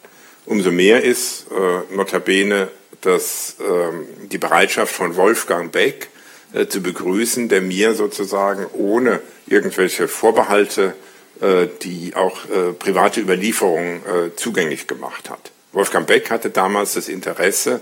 Umso 0.46 0.72
mehr 0.72 1.04
ist 1.04 1.48
notabene 1.92 2.70
dass 3.06 3.58
ähm, 3.60 4.08
die 4.32 4.38
Bereitschaft 4.38 4.94
von 4.94 5.16
Wolfgang 5.16 5.72
Beck, 5.72 6.10
äh, 6.54 6.68
zu 6.68 6.82
begrüßen, 6.82 7.50
der 7.50 7.62
mir 7.62 7.94
sozusagen 7.94 8.66
ohne 8.74 9.22
irgendwelche 9.48 10.08
Vorbehalte 10.08 10.94
äh, 11.42 11.68
die 11.82 12.16
auch 12.16 12.46
äh, 12.46 12.74
private 12.74 13.20
Überlieferungen 13.20 14.02
äh, 14.06 14.36
zugänglich 14.36 14.88
gemacht 14.88 15.30
hat. 15.30 15.52
Wolfgang 15.72 16.08
Beck 16.08 16.30
hatte 16.30 16.52
damals 16.52 16.94
das 16.94 17.10
Interesse, 17.10 17.82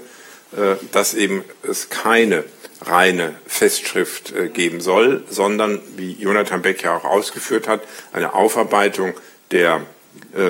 äh, 0.55 0.75
dass 0.91 1.13
eben 1.13 1.43
es 1.61 1.89
keine 1.89 2.45
reine 2.81 3.35
Festschrift 3.45 4.33
äh, 4.33 4.47
geben 4.47 4.81
soll, 4.81 5.23
sondern, 5.29 5.79
wie 5.97 6.13
Jonathan 6.13 6.61
Beck 6.61 6.81
ja 6.81 6.95
auch 6.95 7.03
ausgeführt 7.03 7.67
hat, 7.67 7.81
eine 8.13 8.33
Aufarbeitung 8.33 9.13
der 9.51 9.81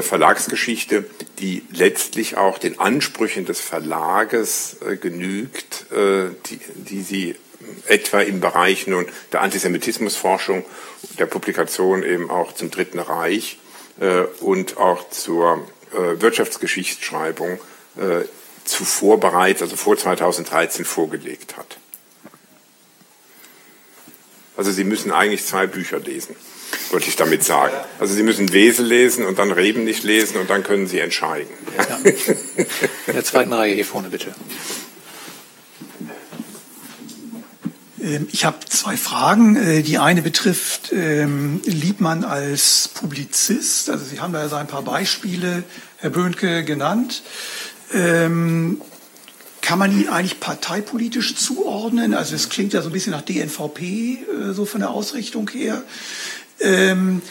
Verlagsgeschichte, 0.02 1.06
die 1.40 1.64
letztlich 1.72 2.38
auch 2.38 2.60
den 2.60 2.80
Ansprüchen 2.80 3.46
des 3.46 3.60
Verlages 3.60 4.78
genügt, 5.02 5.86
die, 5.92 6.60
die 6.76 7.02
sie 7.02 7.36
etwa 7.88 8.22
im 8.22 8.40
Bereich 8.40 8.88
nun 8.88 9.06
der 9.32 9.42
Antisemitismusforschung, 9.42 10.66
der 11.20 11.26
Publikation 11.26 12.04
eben 12.04 12.30
auch 12.30 12.54
zum 12.54 12.72
Dritten 12.72 13.00
Reich 13.00 13.60
äh, 14.00 14.22
und 14.40 14.78
auch 14.78 15.10
zur 15.10 15.68
äh, 15.94 16.22
Wirtschaftsgeschichtsschreibung 16.22 17.60
äh, 17.98 18.26
zuvor 18.66 19.20
bereits, 19.20 19.62
also 19.62 19.76
vor 19.76 19.98
2013 19.98 20.86
vorgelegt 20.86 21.58
hat. 21.58 21.78
Also 24.58 24.72
Sie 24.72 24.84
müssen 24.84 25.12
eigentlich 25.12 25.46
zwei 25.46 25.66
Bücher 25.66 26.00
lesen, 26.00 26.36
wollte 26.92 27.08
ich 27.08 27.16
damit 27.16 27.44
sagen. 27.44 27.74
Also 28.00 28.14
Sie 28.14 28.24
müssen 28.24 28.54
Wesel 28.54 28.86
lesen 28.86 29.26
und 29.26 29.40
dann 29.40 29.52
Reben 29.52 29.86
nicht 29.86 30.04
lesen 30.04 30.38
und 30.38 30.50
dann 30.50 30.64
können 30.64 30.88
Sie 30.88 31.00
entscheiden. 31.00 31.50
Ja. 31.78 31.98
In 33.08 33.14
der 33.14 33.24
zweiten 33.24 33.54
Reihe 33.54 33.74
hier 33.74 33.86
vorne 33.86 34.10
bitte. 34.10 34.36
Ähm, 36.00 36.10
ich 38.32 38.46
habe 38.46 38.58
zwei 38.68 38.98
Fragen. 38.98 39.56
Äh, 39.56 39.84
die 39.84 40.00
eine 40.00 40.22
betrifft 40.22 40.92
ähm, 40.92 41.62
Liebmann 41.66 42.24
als 42.24 42.90
Publizist. 42.94 43.90
Also 43.90 44.06
Sie 44.06 44.20
haben 44.20 44.34
da 44.34 44.46
ja 44.46 44.58
ein 44.58 44.68
paar 44.68 44.82
Beispiele, 44.82 45.64
Herr 45.98 46.10
Böhnke, 46.10 46.64
genannt. 46.64 47.22
Ähm, 47.94 48.82
kann 49.62 49.78
man 49.78 49.92
ihn 49.92 50.10
eigentlich 50.10 50.40
parteipolitisch 50.40 51.36
zuordnen? 51.36 52.16
Also 52.16 52.36
es 52.36 52.50
klingt 52.50 52.74
ja 52.74 52.82
so 52.82 52.90
ein 52.90 52.94
bisschen 52.94 53.12
nach 53.12 53.22
DNVP, 53.22 53.82
äh, 53.82 54.54
so 54.54 54.66
von 54.66 54.82
der 54.82 54.90
Ausrichtung 54.90 55.48
her. 55.50 55.84
Ähm, 56.60 57.22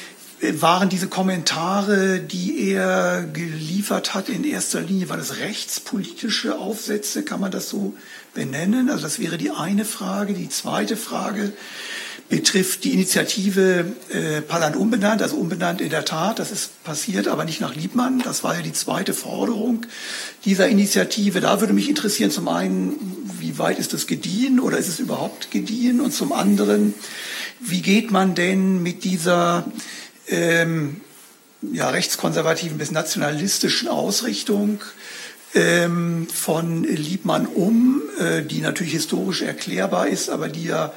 waren 0.53 0.89
diese 0.89 1.09
Kommentare, 1.09 2.21
die 2.21 2.71
er 2.71 3.25
geliefert 3.25 4.15
hat, 4.15 4.29
in 4.29 4.45
erster 4.45 4.81
Linie, 4.81 5.09
war 5.11 5.19
das 5.19 5.37
rechtspolitische 5.39 6.59
Aufsätze? 6.59 7.25
Kann 7.25 7.41
man 7.41 7.51
das 7.51 7.69
so 7.69 7.95
benennen. 8.35 8.91
Also 8.91 9.03
das 9.03 9.19
wäre 9.19 9.39
die 9.39 9.51
eine 9.51 9.85
Frage. 9.85 10.35
Die 10.35 10.49
zweite 10.49 10.97
Frage 10.97 11.53
betrifft 12.31 12.85
die 12.85 12.93
Initiative 12.93 13.85
äh, 14.09 14.41
Palland 14.41 14.77
umbenannt, 14.77 15.21
also 15.21 15.37
umbenannt 15.37 15.81
in 15.81 15.91
der 15.91 16.05
Tat. 16.05 16.39
Das 16.39 16.53
ist 16.53 16.83
passiert, 16.85 17.27
aber 17.27 17.45
nicht 17.45 17.61
nach 17.61 17.75
Liebmann. 17.75 18.21
Das 18.21 18.45
war 18.45 18.55
ja 18.55 18.63
die 18.63 18.73
zweite 18.73 19.15
Forderung 19.15 19.85
dieser 20.45 20.69
Initiative. 20.69 21.41
Da 21.41 21.61
würde 21.61 21.73
mich 21.73 21.89
interessieren, 21.89 22.31
zum 22.31 22.47
einen, 22.47 22.95
wie 23.41 23.59
weit 23.59 23.81
ist 23.81 23.93
das 23.93 24.07
gediehen 24.07 24.61
oder 24.61 24.79
ist 24.79 24.89
es 24.89 25.01
überhaupt 25.01 25.51
gediehen? 25.51 26.01
Und 26.01 26.13
zum 26.13 26.33
anderen, 26.33 26.95
wie 27.59 27.83
geht 27.83 28.13
man 28.13 28.37
denn 28.37 28.81
mit 28.81 29.03
dieser 29.03 29.67
ähm, 30.29 31.01
ja, 31.63 31.91
rechtskonservativen 31.91 32.79
bis 32.79 32.93
nationalistischen 32.93 33.89
Ausrichtung 33.89 34.81
ähm, 35.55 36.29
von 36.33 36.85
Liebmann 36.85 37.47
um, 37.47 38.03
äh, 38.19 38.43
die 38.43 38.61
natürlich 38.61 38.93
historisch 38.93 39.43
erklärbar 39.43 40.09
ist, 40.09 40.31
aber 40.31 40.49
die 40.49 40.65
ja 40.65 40.93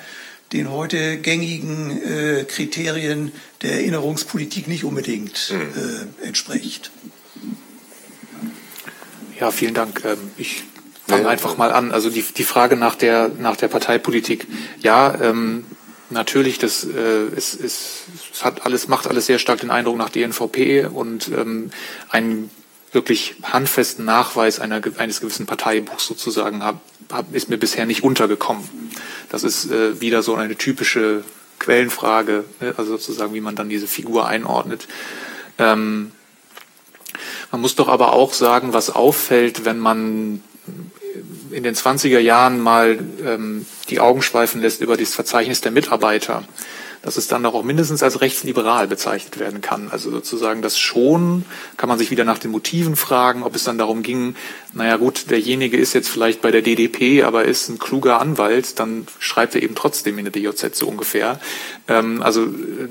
den 0.51 0.69
heute 0.69 1.17
gängigen 1.17 2.01
äh, 2.03 2.45
Kriterien 2.45 3.31
der 3.63 3.73
Erinnerungspolitik 3.73 4.67
nicht 4.67 4.83
unbedingt 4.83 5.51
mhm. 5.51 6.21
äh, 6.21 6.27
entspricht. 6.27 6.91
Ja, 9.39 9.49
vielen 9.51 9.73
Dank. 9.73 10.05
Ähm, 10.05 10.17
ich 10.37 10.63
fange 11.07 11.27
einfach 11.27 11.57
mal 11.57 11.71
an. 11.71 11.91
Also 11.91 12.09
die, 12.09 12.21
die 12.21 12.43
Frage 12.43 12.75
nach 12.75 12.95
der, 12.95 13.29
nach 13.39 13.57
der 13.57 13.67
Parteipolitik. 13.67 14.47
Ja, 14.81 15.19
ähm, 15.21 15.65
natürlich, 16.11 16.59
das 16.59 16.83
äh, 16.83 16.89
es, 17.35 17.55
es, 17.55 18.03
es 18.31 18.43
hat 18.43 18.65
alles, 18.65 18.87
macht 18.87 19.07
alles 19.07 19.25
sehr 19.25 19.39
stark 19.39 19.61
den 19.61 19.71
Eindruck 19.71 19.97
nach 19.97 20.09
DNVP 20.09 20.85
und 20.85 21.29
ähm, 21.29 21.71
ein 22.09 22.51
wirklich 22.93 23.35
handfesten 23.43 24.05
Nachweis 24.05 24.59
einer, 24.59 24.81
eines 24.97 25.19
gewissen 25.19 25.45
Parteibuchs 25.45 26.05
sozusagen 26.05 26.63
hab, 26.63 26.81
hab, 27.11 27.33
ist 27.33 27.49
mir 27.49 27.57
bisher 27.57 27.85
nicht 27.85 28.03
untergekommen. 28.03 28.63
Das 29.29 29.43
ist 29.43 29.71
äh, 29.71 29.99
wieder 29.99 30.23
so 30.23 30.35
eine 30.35 30.55
typische 30.55 31.23
Quellenfrage, 31.59 32.45
ne? 32.59 32.73
also 32.77 32.91
sozusagen, 32.91 33.33
wie 33.33 33.41
man 33.41 33.55
dann 33.55 33.69
diese 33.69 33.87
Figur 33.87 34.27
einordnet. 34.27 34.87
Ähm, 35.57 36.11
man 37.51 37.61
muss 37.61 37.75
doch 37.75 37.87
aber 37.87 38.13
auch 38.13 38.33
sagen, 38.33 38.73
was 38.73 38.89
auffällt, 38.89 39.65
wenn 39.65 39.79
man 39.79 40.41
in 41.51 41.63
den 41.63 41.75
20er 41.75 42.19
Jahren 42.19 42.59
mal 42.59 42.99
ähm, 43.23 43.65
die 43.89 43.99
Augen 43.99 44.21
schweifen 44.21 44.61
lässt 44.61 44.81
über 44.81 44.97
das 44.97 45.13
Verzeichnis 45.13 45.61
der 45.61 45.71
Mitarbeiter, 45.71 46.43
dass 47.03 47.17
es 47.17 47.27
dann 47.27 47.45
auch 47.45 47.63
mindestens 47.63 48.01
als 48.01 48.21
rechtsliberal 48.21 48.87
bezeichnet 48.87 49.37
werden 49.37 49.59
kann. 49.59 49.89
Also 49.91 50.09
sozusagen 50.09 50.61
das 50.61 50.79
schon, 50.79 51.43
kann 51.75 51.89
man 51.89 51.99
sich 51.99 52.11
wieder 52.11 52.23
nach 52.23 52.39
den 52.39 52.49
Motiven 52.49 52.95
fragen, 52.95 53.43
ob 53.43 53.55
es 53.55 53.65
dann 53.65 53.77
darum 53.77 54.03
ging, 54.03 54.35
naja 54.71 54.95
gut, 54.95 55.29
derjenige 55.29 55.77
ist 55.77 55.93
jetzt 55.93 56.09
vielleicht 56.09 56.41
bei 56.41 56.49
der 56.49 56.61
DDP, 56.61 57.23
aber 57.23 57.43
ist 57.43 57.67
ein 57.67 57.77
kluger 57.77 58.21
Anwalt, 58.21 58.79
dann 58.79 59.05
schreibt 59.19 59.53
er 59.53 59.63
eben 59.63 59.75
trotzdem 59.75 60.17
in 60.17 60.25
der 60.25 60.31
DJZ 60.31 60.75
so 60.75 60.87
ungefähr. 60.87 61.41
Ähm, 61.89 62.23
also 62.23 62.47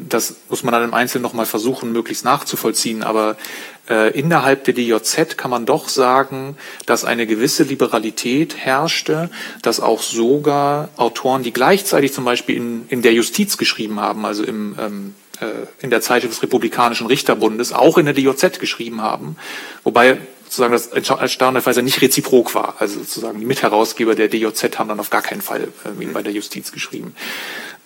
das 0.08 0.36
muss 0.50 0.62
man 0.62 0.72
dann 0.72 0.84
im 0.84 0.94
Einzelnen 0.94 1.22
nochmal 1.22 1.46
versuchen, 1.46 1.90
möglichst 1.90 2.26
nachzuvollziehen, 2.26 3.02
aber 3.02 3.38
äh, 3.88 4.16
innerhalb 4.18 4.64
der 4.64 4.74
DJZ 4.74 5.36
kann 5.36 5.50
man 5.50 5.66
doch 5.66 5.88
sagen, 5.88 6.56
dass 6.86 7.04
eine 7.04 7.26
gewisse 7.26 7.64
Liberalität 7.64 8.56
herrschte, 8.56 9.28
dass 9.62 9.80
auch 9.80 10.02
sogar 10.02 10.88
Autoren, 10.96 11.42
die 11.42 11.52
gleichzeitig 11.52 12.12
zum 12.12 12.24
Beispiel 12.24 12.56
in, 12.56 12.86
in 12.88 13.02
der 13.02 13.12
Justiz 13.12 13.56
geschrieben 13.56 14.00
haben, 14.00 14.24
also 14.24 14.44
im, 14.44 14.76
ähm, 14.78 15.14
äh, 15.40 15.66
in 15.80 15.90
der 15.90 16.00
Zeit 16.00 16.22
des 16.22 16.42
Republikanischen 16.42 17.06
Richterbundes, 17.08 17.72
auch 17.72 17.98
in 17.98 18.06
der 18.06 18.14
DJZ 18.14 18.60
geschrieben 18.60 19.02
haben, 19.02 19.36
wobei 19.82 20.18
sozusagen 20.44 20.72
das 20.72 20.88
erstaunlicherweise 20.88 21.82
nicht 21.82 22.02
reziprok 22.02 22.54
war. 22.54 22.76
Also 22.78 23.00
sozusagen 23.00 23.40
die 23.40 23.46
Mitherausgeber 23.46 24.14
der 24.14 24.28
DJZ 24.28 24.78
haben 24.78 24.88
dann 24.88 25.00
auf 25.00 25.10
gar 25.10 25.22
keinen 25.22 25.40
Fall 25.40 25.68
äh, 25.84 26.06
bei 26.06 26.22
der 26.22 26.32
Justiz 26.32 26.72
geschrieben. 26.72 27.16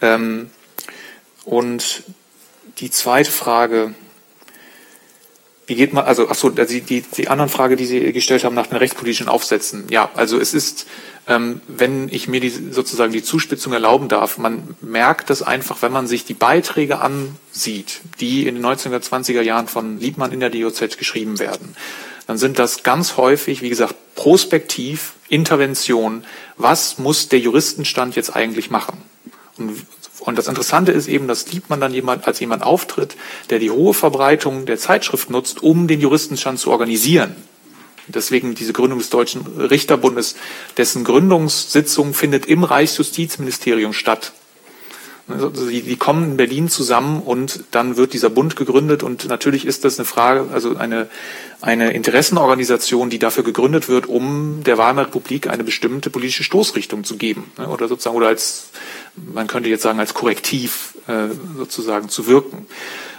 Ähm, 0.02 0.51
und 1.44 2.02
die 2.78 2.90
zweite 2.90 3.31
Frage, 3.31 3.94
wie 5.66 5.74
geht 5.74 5.93
man, 5.93 6.05
also, 6.05 6.28
ach 6.28 6.36
so, 6.36 6.48
die, 6.51 6.80
die, 6.80 7.01
die 7.02 7.28
anderen 7.28 7.51
Frage, 7.51 7.76
die 7.76 7.86
Sie 7.86 8.12
gestellt 8.12 8.44
haben 8.44 8.55
nach 8.55 8.68
den 8.68 8.76
rechtspolitischen 8.76 9.28
Aufsätzen. 9.28 9.86
Ja, 9.90 10.10
also 10.14 10.38
es 10.38 10.55
ist, 10.55 10.86
ähm, 11.26 11.60
wenn 11.66 12.09
ich 12.09 12.28
mir 12.28 12.40
die, 12.40 12.51
sozusagen 12.51 13.12
die 13.12 13.22
Zuspitzung 13.22 13.72
erlauben 13.72 14.09
darf, 14.09 14.38
man 14.38 14.76
merkt 14.80 15.28
das 15.28 15.43
einfach, 15.43 15.82
wenn 15.82 15.90
man 15.90 16.06
sich 16.06 16.24
die 16.24 16.34
Beiträge 16.34 17.01
ansieht, 17.01 18.01
die 18.20 18.47
in 18.47 18.55
den 18.55 18.64
1920er 18.64 19.43
Jahren 19.43 19.66
von 19.66 19.98
Liebmann 19.98 20.32
in 20.32 20.40
der 20.40 20.51
DOZ 20.51 20.98
geschrieben 20.98 21.40
werden, 21.40 21.74
dann 22.28 22.38
sind 22.38 22.60
das 22.60 22.84
ganz 22.84 23.16
häufig, 23.16 23.62
wie 23.62 23.68
gesagt, 23.68 23.94
prospektiv, 24.14 25.14
Intervention. 25.28 26.24
Was 26.56 26.98
muss 26.98 27.28
der 27.28 27.40
Juristenstand 27.40 28.14
jetzt 28.14 28.34
eigentlich 28.34 28.70
machen? 28.70 29.02
Und 29.59 29.84
und 30.27 30.36
das 30.36 30.48
Interessante 30.48 30.90
ist 30.90 31.07
eben, 31.07 31.28
dass 31.28 31.53
Liebmann 31.53 31.81
dann 31.81 31.94
jemand, 31.94 32.27
als 32.27 32.40
jemand 32.40 32.65
auftritt, 32.65 33.16
der 33.48 33.61
die 33.61 33.70
hohe 33.70 33.94
Verbreitung 33.94 34.66
der 34.66 34.77
Zeitschrift 34.77 35.31
nutzt, 35.31 35.62
um 35.62 35.86
den 35.86 36.01
Juristenstand 36.01 36.59
zu 36.59 36.73
organisieren. 36.73 37.36
Deswegen 38.09 38.57
diese 38.57 38.73
Gründung 38.73 38.98
des 38.98 39.09
Deutschen 39.09 39.47
Richterbundes, 39.57 40.35
dessen 40.77 41.05
Gründungssitzung 41.05 42.12
findet 42.12 42.47
im 42.47 42.65
Reichsjustizministerium 42.65 43.93
statt. 43.93 44.32
Also 45.28 45.48
die, 45.48 45.82
die 45.82 45.97
kommen 45.97 46.31
in 46.31 46.36
Berlin 46.36 46.69
zusammen 46.69 47.20
und 47.20 47.65
dann 47.73 47.97
wird 47.97 48.12
dieser 48.12 48.31
Bund 48.31 48.55
gegründet 48.55 49.03
und 49.03 49.28
natürlich 49.28 49.66
ist 49.66 49.85
das 49.85 49.98
eine 49.98 50.07
Frage, 50.07 50.47
also 50.53 50.77
eine, 50.77 51.09
eine 51.61 51.93
Interessenorganisation, 51.93 53.11
die 53.11 53.19
dafür 53.19 53.43
gegründet 53.43 53.89
wird, 53.89 54.07
um 54.07 54.62
der 54.65 54.78
Weimarer 54.78 55.09
Republik 55.09 55.48
eine 55.48 55.65
bestimmte 55.65 56.11
politische 56.11 56.44
Stoßrichtung 56.44 57.03
zu 57.03 57.16
geben 57.16 57.51
ne, 57.59 57.66
oder 57.69 57.89
sozusagen 57.89 58.16
oder 58.16 58.28
als 58.28 58.69
man 59.16 59.47
könnte 59.47 59.68
jetzt 59.68 59.82
sagen 59.82 60.01
als 60.01 60.14
Korrektiv 60.14 60.94
äh, 61.06 61.28
sozusagen 61.56 62.09
zu 62.09 62.26
wirken. 62.26 62.66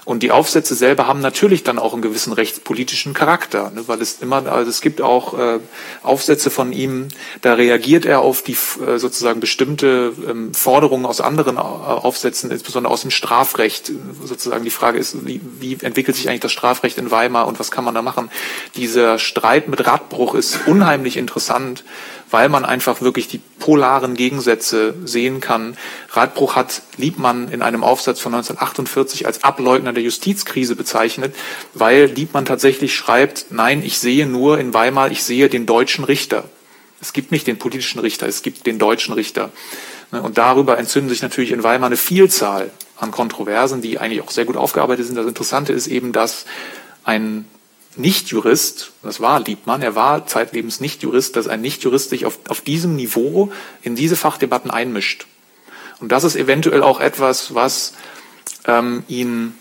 Und 0.08 0.24
die 0.24 0.32
Aufsätze 0.32 0.74
selber 0.74 1.06
haben 1.06 1.20
natürlich 1.20 1.64
dann 1.64 1.78
auch 1.78 1.92
einen 1.92 2.02
gewissen 2.02 2.32
rechtspolitischen 2.32 3.14
Charakter, 3.14 3.72
ne, 3.72 3.90
weil 3.90 4.02
es 4.02 4.22
immer, 4.22 4.50
also 4.50 4.70
es 4.70 4.80
gibt 4.80 5.02
auch 5.02 5.38
äh, 5.38 5.60
Aufsätze 6.02 6.50
von 6.50 6.72
ihm, 6.72 7.10
da 7.42 7.56
reagiert 7.56 8.06
er 8.06 8.22
auf 8.22 8.42
die 8.42 8.54
äh, 8.54 9.00
sozusagen 9.00 9.42
bestimmte 9.42 10.14
ähm, 10.26 10.54
Forderungen 10.54 11.06
aus 11.06 11.20
anderen 11.20 11.58
Aufsätzen, 11.58 12.52
insbesondere 12.52 12.94
aus 12.94 13.02
dem 13.02 13.12
Strafrecht. 13.12 13.92
Sozusagen 14.24 14.64
die 14.64 14.70
Frage 14.70 14.98
ist, 14.98 15.28
wie, 15.28 15.42
wie 15.60 15.78
entwickelt 15.82 16.16
sich 16.16 16.30
eigentlich 16.30 16.40
das 16.40 16.54
Strafrecht 16.54 16.98
in 16.98 17.12
Weimar 17.12 17.46
und 17.46 17.60
was 17.60 17.70
kann 17.70 17.84
man 17.84 17.94
da 17.94 18.02
machen? 18.02 18.32
Dieser 18.78 19.20
Streit 19.20 19.68
mit 19.68 19.86
Radbruch 19.86 20.36
ist 20.36 20.68
unheimlich 20.68 21.18
interessant 21.18 21.84
weil 22.32 22.50
man 22.50 22.66
einfach 22.66 23.02
wirklich 23.02 23.28
die 23.28 23.42
polaren 23.60 24.16
Gegensätze 24.16 24.96
sehen 25.06 25.40
kann. 25.40 25.78
Radbruch 26.10 26.56
hat 26.56 26.82
Liebmann 26.98 27.50
in 27.50 27.62
einem 27.62 27.84
Aufsatz 27.84 28.20
von 28.20 28.34
1948 28.34 29.26
als 29.26 29.44
Ableugner 29.44 29.94
der 29.94 30.04
Justizkrise 30.04 30.76
bezeichnet, 30.76 31.36
weil 31.74 32.06
Liebmann 32.06 32.46
tatsächlich 32.46 32.96
schreibt, 32.96 33.48
nein, 33.50 33.84
ich 33.84 34.00
sehe 34.00 34.26
nur 34.26 34.60
in 34.60 34.74
Weimar, 34.74 35.12
ich 35.12 35.24
sehe 35.24 35.50
den 35.50 35.66
deutschen 35.66 36.04
Richter. 36.04 36.46
Es 37.00 37.14
gibt 37.14 37.32
nicht 37.32 37.48
den 37.48 37.60
politischen 37.60 38.00
Richter, 38.00 38.28
es 38.28 38.42
gibt 38.42 38.66
den 38.66 38.80
deutschen 38.80 39.14
Richter. 39.14 39.52
Und 40.12 40.38
darüber 40.38 40.78
entzünden 40.78 41.10
sich 41.10 41.22
natürlich 41.22 41.52
in 41.52 41.64
Weimar 41.64 41.88
eine 41.88 41.98
Vielzahl 41.98 42.72
an 42.98 43.12
Kontroversen, 43.12 43.82
die 43.82 44.00
eigentlich 44.00 44.22
auch 44.22 44.32
sehr 44.32 44.46
gut 44.46 44.58
aufgearbeitet 44.58 45.06
sind. 45.06 45.16
Das 45.16 45.28
Interessante 45.28 45.74
ist 45.74 45.88
eben, 45.88 46.12
dass 46.12 46.46
ein 47.04 47.46
nicht-Jurist, 47.98 48.92
das 49.04 49.20
war 49.20 49.40
Liebmann, 49.40 49.82
er 49.82 49.96
war 49.96 50.28
zeitlebens 50.28 50.80
Nicht-Jurist, 50.80 51.36
dass 51.36 51.48
ein 51.48 51.62
Nicht-Jurist 51.62 52.10
sich 52.10 52.26
auf, 52.26 52.40
auf 52.48 52.62
diesem 52.62 52.96
Niveau 52.96 53.52
in 53.82 53.96
diese 53.96 54.16
Fachdebatten 54.16 54.72
einmischt. 54.72 55.28
Und 56.00 56.12
das 56.12 56.24
ist 56.24 56.36
eventuell 56.36 56.84
auch 56.84 57.00
etwas, 57.00 57.56
was 57.56 57.94
ähm, 58.66 59.04
ihn, 59.08 59.56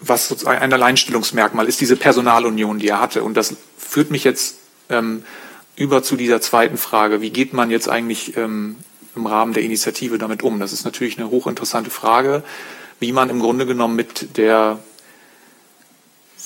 was 0.00 0.28
sozusagen 0.28 0.60
ein 0.60 0.72
Alleinstellungsmerkmal 0.72 1.66
ist, 1.66 1.80
diese 1.80 1.96
Personalunion, 1.96 2.78
die 2.78 2.88
er 2.88 3.00
hatte. 3.00 3.24
Und 3.24 3.36
das 3.36 3.56
führt 3.76 4.10
mich 4.10 4.24
jetzt 4.24 4.58
ähm, 4.88 5.24
über 5.74 6.02
zu 6.02 6.16
dieser 6.16 6.40
zweiten 6.40 6.76
Frage. 6.76 7.20
Wie 7.20 7.30
geht 7.30 7.52
man 7.52 7.70
jetzt 7.70 7.88
eigentlich 7.88 8.36
ähm, 8.36 8.76
im 9.14 9.26
Rahmen 9.26 9.52
der 9.52 9.62
Initiative 9.62 10.18
damit 10.18 10.42
um? 10.42 10.60
Das 10.60 10.72
ist 10.72 10.84
natürlich 10.84 11.18
eine 11.18 11.30
hochinteressante 11.30 11.90
Frage, 11.90 12.44
wie 13.00 13.12
man 13.12 13.30
im 13.30 13.40
Grunde 13.40 13.66
genommen 13.66 13.96
mit 13.96 14.36
der 14.36 14.78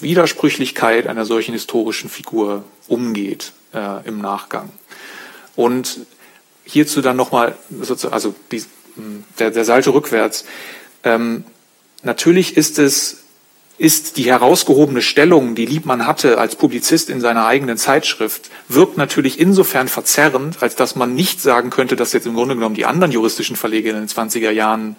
Widersprüchlichkeit 0.03 1.07
einer 1.07 1.25
solchen 1.25 1.53
historischen 1.53 2.11
Figur 2.11 2.65
umgeht 2.89 3.53
äh, 3.75 4.07
im 4.07 4.21
Nachgang. 4.21 4.71
Und 5.57 6.01
hierzu 6.65 7.01
dann 7.01 7.17
nochmal, 7.17 7.57
also 8.11 8.35
die, 8.53 8.65
der, 9.39 9.51
der 9.51 9.65
Salto 9.65 9.91
rückwärts. 9.91 10.45
Ähm, 11.05 11.45
natürlich 12.03 12.57
ist 12.57 12.79
es 12.79 13.19
ist 13.81 14.19
die 14.19 14.25
herausgehobene 14.25 15.01
Stellung, 15.01 15.55
die 15.55 15.65
Liebmann 15.65 16.07
hatte 16.07 16.37
als 16.37 16.55
Publizist 16.55 17.09
in 17.09 17.19
seiner 17.19 17.47
eigenen 17.47 17.79
Zeitschrift, 17.79 18.51
wirkt 18.69 18.99
natürlich 18.99 19.41
insofern 19.41 19.89
verzerrend, 19.89 20.63
als 20.63 20.77
dass 20.77 20.97
man 20.97 21.15
nicht 21.15 21.41
sagen 21.41 21.71
könnte, 21.71 21.97
dass 21.97 22.13
jetzt 22.13 22.27
im 22.27 22.35
Grunde 22.35 22.57
genommen 22.57 22.75
die 22.75 22.85
anderen 22.85 23.11
juristischen 23.11 23.57
Verleger 23.57 23.89
in 23.93 23.97
den 23.97 24.07
20er 24.07 24.51
Jahren 24.51 24.97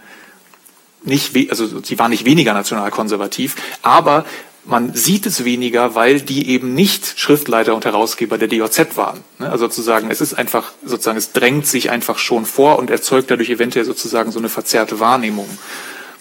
nicht, 1.04 1.36
also 1.52 1.84
sie 1.84 2.00
waren 2.00 2.10
nicht 2.10 2.26
weniger 2.26 2.54
nationalkonservativ, 2.56 3.56
aber 3.84 4.26
man 4.66 4.94
sieht 4.94 5.26
es 5.26 5.44
weniger, 5.44 5.96
weil 5.96 6.22
die 6.22 6.50
eben 6.50 6.74
nicht 6.74 7.20
Schriftleiter 7.20 7.74
und 7.74 7.86
Herausgeber 7.86 8.38
der 8.38 8.48
DOZ 8.48 8.96
waren. 8.96 9.24
Ne? 9.40 9.50
Also 9.50 9.66
sozusagen, 9.66 10.12
es 10.12 10.22
ist 10.22 10.36
einfach, 10.36 10.72
sozusagen, 10.86 11.18
es 11.18 11.32
drängt 11.32 11.66
sich 11.66 11.90
einfach 11.90 12.20
schon 12.20 12.46
vor 12.46 12.78
und 12.78 12.90
erzeugt 12.90 13.32
dadurch 13.32 13.50
eventuell 13.50 13.86
sozusagen 13.86 14.32
so 14.32 14.40
eine 14.40 14.50
verzerrte 14.50 15.00
Wahrnehmung. 15.00 15.50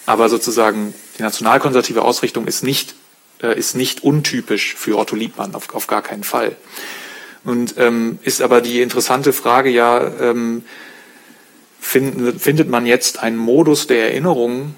Aber 0.07 0.29
sozusagen, 0.29 0.95
die 1.19 1.23
nationalkonservative 1.23 2.03
Ausrichtung 2.03 2.47
ist 2.47 2.65
nicht, 2.65 2.95
äh, 3.43 3.59
ist 3.59 3.77
nicht 3.77 4.03
untypisch 4.03 4.75
für 4.75 4.97
Otto 4.99 5.17
Liebmann, 5.17 5.55
auf, 5.55 5.75
auf 5.75 5.87
gar 5.87 6.03
keinen 6.03 6.25
Fall. 6.25 6.57
Und 7.45 7.75
ähm, 7.79 8.19
ist 8.23 8.41
aber 8.43 8.61
die 8.61 8.81
interessante 8.81 9.33
Frage 9.33 9.71
ja, 9.71 10.01
ähm, 10.21 10.65
find, 11.79 12.41
findet 12.41 12.69
man 12.69 12.87
jetzt 12.87 13.19
einen 13.19 13.37
Modus 13.37 13.87
der 13.87 14.11
Erinnerung, 14.11 14.75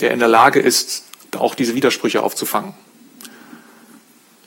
der 0.00 0.10
in 0.10 0.18
der 0.18 0.28
Lage 0.28 0.60
ist, 0.60 1.04
auch 1.36 1.54
diese 1.54 1.74
Widersprüche 1.74 2.22
aufzufangen? 2.22 2.74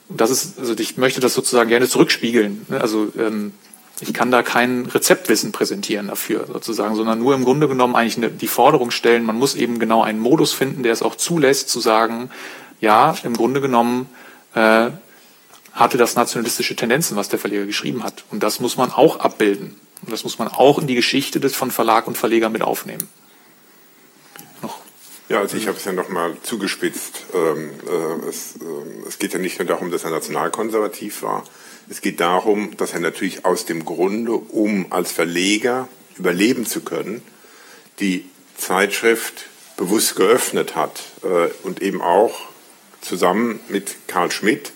Das 0.09 0.29
ist, 0.29 0.59
also 0.59 0.73
ich 0.77 0.97
möchte 0.97 1.19
das 1.19 1.33
sozusagen 1.33 1.69
gerne 1.69 1.87
zurückspiegeln. 1.87 2.65
Also 2.69 3.11
ähm, 3.17 3.51
ich 3.99 4.13
kann 4.13 4.31
da 4.31 4.43
kein 4.43 4.85
Rezeptwissen 4.85 5.51
präsentieren 5.51 6.07
dafür 6.07 6.45
sozusagen, 6.51 6.95
sondern 6.95 7.19
nur 7.19 7.33
im 7.33 7.43
Grunde 7.43 7.67
genommen 7.67 7.95
eigentlich 7.95 8.17
eine, 8.17 8.29
die 8.29 8.47
Forderung 8.47 8.91
stellen, 8.91 9.25
man 9.25 9.37
muss 9.37 9.55
eben 9.55 9.79
genau 9.79 10.03
einen 10.03 10.19
Modus 10.19 10.53
finden, 10.53 10.83
der 10.83 10.93
es 10.93 11.01
auch 11.01 11.15
zulässt, 11.15 11.69
zu 11.69 11.79
sagen, 11.79 12.29
ja, 12.79 13.15
im 13.23 13.35
Grunde 13.35 13.59
genommen 13.59 14.07
äh, 14.53 14.91
hatte 15.73 15.97
das 15.97 16.15
nationalistische 16.15 16.75
Tendenzen, 16.75 17.17
was 17.17 17.29
der 17.29 17.39
Verleger 17.39 17.65
geschrieben 17.65 18.03
hat. 18.03 18.23
Und 18.31 18.43
das 18.43 18.59
muss 18.59 18.77
man 18.77 18.91
auch 18.91 19.19
abbilden. 19.19 19.75
Und 20.03 20.11
das 20.11 20.23
muss 20.23 20.37
man 20.37 20.47
auch 20.47 20.79
in 20.79 20.87
die 20.87 20.95
Geschichte 20.95 21.39
des 21.39 21.55
von 21.55 21.71
Verlag 21.71 22.07
und 22.07 22.17
Verleger 22.17 22.49
mit 22.49 22.61
aufnehmen. 22.61 23.09
Ja, 25.29 25.39
also 25.39 25.57
ich 25.57 25.67
habe 25.67 25.77
es 25.77 25.83
ja 25.83 25.91
nochmal 25.91 26.37
zugespitzt. 26.41 27.25
Ähm, 27.33 27.71
äh, 27.85 28.29
es, 28.29 28.55
äh, 28.55 29.07
es 29.07 29.19
geht 29.19 29.33
ja 29.33 29.39
nicht 29.39 29.59
nur 29.59 29.67
darum, 29.67 29.91
dass 29.91 30.05
er 30.05 30.11
nationalkonservativ 30.11 31.21
war. 31.21 31.43
Es 31.89 31.99
geht 31.99 32.21
darum, 32.21 32.77
dass 32.77 32.93
er 32.93 33.01
natürlich 33.01 33.45
aus 33.45 33.65
dem 33.65 33.83
Grunde, 33.83 34.31
um 34.31 34.91
als 34.91 35.11
Verleger 35.11 35.89
überleben 36.17 36.65
zu 36.65 36.81
können, 36.81 37.21
die 37.99 38.29
Zeitschrift 38.57 39.47
bewusst 39.75 40.15
geöffnet 40.15 40.75
hat 40.75 41.03
äh, 41.23 41.49
und 41.63 41.81
eben 41.81 42.01
auch 42.01 42.39
zusammen 43.01 43.59
mit 43.67 44.07
Karl 44.07 44.31
Schmidt 44.31 44.71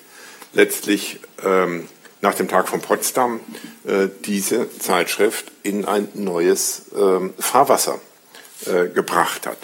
letztlich 0.54 1.20
ähm, 1.44 1.88
nach 2.20 2.36
dem 2.36 2.50
Tag 2.50 2.68
von 2.68 2.82
Potsdam 2.82 3.40
äh, 3.86 4.08
diese 4.26 4.70
Zeitschrift 4.80 5.52
in 5.64 5.86
ein 5.86 6.10
neues 6.14 6.84
ähm, 6.96 7.34
Fahrwasser 7.40 8.00
äh, 8.66 8.90
gebracht 8.90 9.48
hat. 9.48 9.58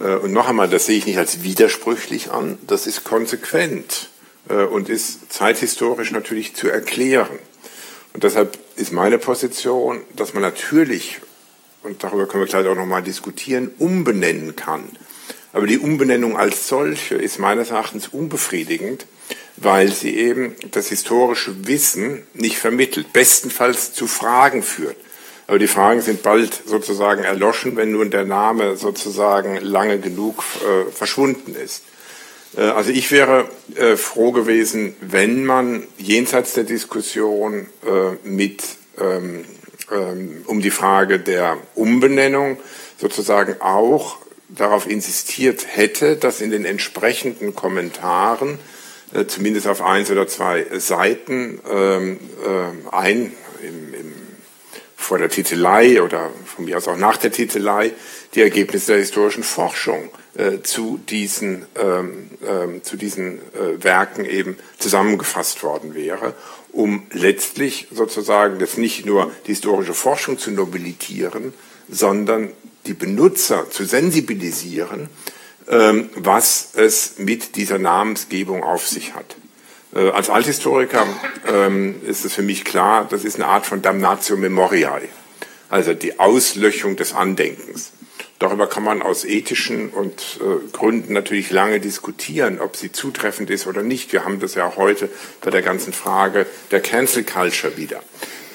Äh, 0.00 0.16
und 0.16 0.32
noch 0.32 0.48
einmal, 0.48 0.68
das 0.68 0.86
sehe 0.86 0.98
ich 0.98 1.06
nicht 1.06 1.18
als 1.18 1.42
widersprüchlich 1.42 2.30
an, 2.30 2.58
das 2.66 2.86
ist 2.86 3.04
konsequent 3.04 4.10
äh, 4.48 4.64
und 4.64 4.88
ist 4.88 5.32
zeithistorisch 5.32 6.10
natürlich 6.10 6.54
zu 6.54 6.68
erklären. 6.68 7.38
Und 8.14 8.24
deshalb 8.24 8.58
ist 8.76 8.92
meine 8.92 9.18
Position, 9.18 10.00
dass 10.16 10.34
man 10.34 10.42
natürlich, 10.42 11.20
und 11.82 12.02
darüber 12.02 12.26
können 12.26 12.44
wir 12.44 12.48
gleich 12.48 12.66
auch 12.66 12.74
nochmal 12.74 13.02
diskutieren, 13.02 13.70
umbenennen 13.78 14.56
kann. 14.56 14.84
Aber 15.52 15.66
die 15.66 15.78
Umbenennung 15.78 16.36
als 16.36 16.68
solche 16.68 17.14
ist 17.14 17.38
meines 17.38 17.70
Erachtens 17.70 18.08
unbefriedigend, 18.08 19.06
weil 19.56 19.92
sie 19.92 20.16
eben 20.16 20.54
das 20.70 20.88
historische 20.88 21.66
Wissen 21.66 22.22
nicht 22.34 22.58
vermittelt, 22.58 23.12
bestenfalls 23.12 23.92
zu 23.92 24.06
Fragen 24.06 24.62
führt. 24.62 24.96
Aber 25.48 25.58
die 25.58 25.66
Fragen 25.66 26.02
sind 26.02 26.22
bald 26.22 26.62
sozusagen 26.66 27.24
erloschen, 27.24 27.74
wenn 27.76 27.90
nun 27.90 28.10
der 28.10 28.26
Name 28.26 28.76
sozusagen 28.76 29.56
lange 29.62 29.98
genug 29.98 30.44
äh, 30.60 30.92
verschwunden 30.92 31.56
ist. 31.56 31.84
Äh, 32.54 32.64
also 32.64 32.90
ich 32.90 33.10
wäre 33.10 33.48
äh, 33.74 33.96
froh 33.96 34.30
gewesen, 34.32 34.94
wenn 35.00 35.46
man 35.46 35.84
jenseits 35.96 36.52
der 36.52 36.64
Diskussion 36.64 37.66
äh, 37.86 38.28
mit 38.28 38.62
ähm, 39.00 39.46
ähm, 39.90 40.42
um 40.46 40.60
die 40.60 40.70
Frage 40.70 41.18
der 41.18 41.56
Umbenennung 41.74 42.58
sozusagen 43.00 43.58
auch 43.62 44.18
darauf 44.50 44.86
insistiert 44.86 45.66
hätte, 45.66 46.16
dass 46.16 46.42
in 46.42 46.50
den 46.50 46.66
entsprechenden 46.66 47.54
Kommentaren 47.54 48.58
äh, 49.14 49.24
zumindest 49.24 49.66
auf 49.66 49.80
eins 49.80 50.10
oder 50.10 50.26
zwei 50.26 50.66
Seiten 50.78 51.58
ähm, 51.70 52.20
äh, 52.44 52.94
ein 52.94 53.32
im, 53.62 53.94
im 53.94 54.17
vor 55.00 55.16
der 55.16 55.30
Titelei 55.30 56.02
oder 56.02 56.28
von 56.44 56.64
mir 56.64 56.76
aus 56.76 56.88
auch 56.88 56.96
nach 56.96 57.16
der 57.16 57.30
Titelei 57.30 57.92
die 58.34 58.42
Ergebnisse 58.42 58.92
der 58.92 59.00
historischen 59.00 59.44
Forschung 59.44 60.10
äh, 60.34 60.60
zu 60.62 61.00
diesen, 61.08 61.64
ähm, 61.80 62.30
ähm, 62.46 62.82
zu 62.82 62.96
diesen 62.96 63.38
äh, 63.38 63.82
Werken 63.82 64.24
eben 64.26 64.58
zusammengefasst 64.76 65.62
worden 65.62 65.94
wäre, 65.94 66.34
um 66.72 67.06
letztlich 67.12 67.86
sozusagen 67.92 68.58
das 68.58 68.76
nicht 68.76 69.06
nur 69.06 69.30
die 69.46 69.52
historische 69.52 69.94
Forschung 69.94 70.36
zu 70.36 70.50
nobilitieren, 70.50 71.54
sondern 71.88 72.50
die 72.86 72.94
Benutzer 72.94 73.70
zu 73.70 73.84
sensibilisieren, 73.84 75.08
ähm, 75.68 76.10
was 76.16 76.70
es 76.74 77.18
mit 77.18 77.54
dieser 77.54 77.78
Namensgebung 77.78 78.64
auf 78.64 78.86
sich 78.86 79.14
hat. 79.14 79.36
Äh, 79.94 80.10
als 80.10 80.30
Althistoriker 80.30 81.06
ähm, 81.46 81.96
ist 82.06 82.24
es 82.24 82.34
für 82.34 82.42
mich 82.42 82.64
klar, 82.64 83.06
das 83.08 83.24
ist 83.24 83.36
eine 83.36 83.46
Art 83.46 83.66
von 83.66 83.82
Damnatio 83.82 84.36
Memoriae, 84.36 85.08
also 85.70 85.94
die 85.94 86.18
Auslöschung 86.18 86.96
des 86.96 87.14
Andenkens. 87.14 87.92
Darüber 88.38 88.68
kann 88.68 88.84
man 88.84 89.02
aus 89.02 89.24
ethischen 89.24 89.88
und 89.88 90.38
äh, 90.40 90.70
Gründen 90.72 91.12
natürlich 91.12 91.50
lange 91.50 91.80
diskutieren, 91.80 92.60
ob 92.60 92.76
sie 92.76 92.92
zutreffend 92.92 93.50
ist 93.50 93.66
oder 93.66 93.82
nicht. 93.82 94.12
Wir 94.12 94.24
haben 94.24 94.38
das 94.38 94.54
ja 94.54 94.74
heute 94.76 95.08
bei 95.40 95.50
der 95.50 95.62
ganzen 95.62 95.92
Frage 95.92 96.46
der 96.70 96.80
Cancel 96.80 97.24
Culture 97.24 97.76
wieder, 97.76 98.00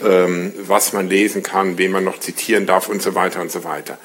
ähm, 0.01 0.53
was 0.59 0.93
man 0.93 1.09
lesen 1.09 1.43
kann, 1.43 1.77
wen 1.77 1.91
man 1.91 2.05
noch 2.05 2.19
zitieren 2.19 2.65
darf 2.65 2.87
und 2.87 3.01
so 3.01 3.15
weiter 3.15 3.41
und 3.41 3.51
so 3.51 3.63
weiter 3.63 3.97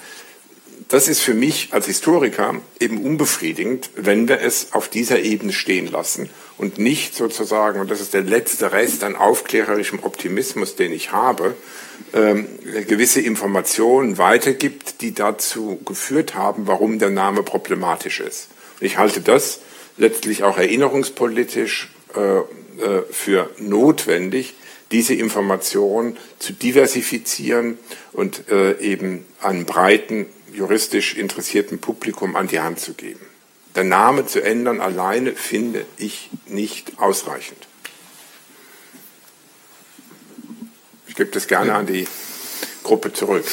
das 0.88 1.06
ist 1.06 1.20
für 1.20 1.34
mich 1.34 1.68
als 1.72 1.84
Historiker 1.84 2.55
eben 2.80 3.05
unbefriedigend, 3.05 3.90
wenn 3.94 4.26
wir 4.26 4.40
es 4.40 4.72
auf 4.72 4.88
dieser 4.88 5.20
Ebene 5.20 5.52
stehen 5.52 5.86
lassen 5.86 6.30
und 6.59 6.78
nicht 6.78 7.14
sozusagen, 7.14 7.80
und 7.80 7.90
das 7.90 8.01
ist 8.01 8.14
der 8.14 8.22
letzte 8.22 8.72
Rest 8.72 9.05
an 9.05 9.16
aufklärerischem 9.16 10.01
Optimismus, 10.02 10.76
den 10.76 10.93
ich 10.93 11.12
habe, 11.12 11.55
ähm, 12.12 12.47
gewisse 12.86 13.20
Informationen 13.20 14.18
weitergibt, 14.18 15.01
die 15.01 15.14
dazu 15.14 15.80
geführt 15.85 16.35
haben, 16.35 16.66
warum 16.66 16.98
der 16.98 17.10
Name 17.10 17.43
problematisch 17.43 18.20
ist. 18.20 18.48
Ich 18.80 18.98
halte 18.98 19.20
das 19.20 19.60
letztlich 19.97 20.43
auch 20.43 20.59
erinnerungspolitisch 20.59 21.90
äh, 22.14 22.39
äh, 22.39 23.02
für 23.10 23.51
notwendig, 23.59 24.55
diese 24.90 25.14
Informationen 25.14 26.16
zu 26.39 26.52
diversifizieren 26.52 27.78
und 28.12 28.51
äh, 28.51 28.78
eben 28.80 29.26
an 29.40 29.64
breiten 29.64 30.26
juristisch 30.52 31.14
interessierten 31.14 31.78
Publikum 31.78 32.36
an 32.36 32.48
die 32.48 32.60
Hand 32.60 32.80
zu 32.80 32.94
geben. 32.94 33.27
Der 33.78 33.84
Name 33.84 34.26
zu 34.26 34.42
ändern 34.42 34.80
alleine 34.80 35.36
finde 35.36 35.86
ich 35.98 36.30
nicht 36.46 36.98
ausreichend. 36.98 37.68
Ich 41.06 41.14
gebe 41.14 41.30
das 41.30 41.46
gerne 41.46 41.76
an 41.76 41.86
die 41.86 42.09
Gruppe 42.82 43.12
zurück 43.12 43.44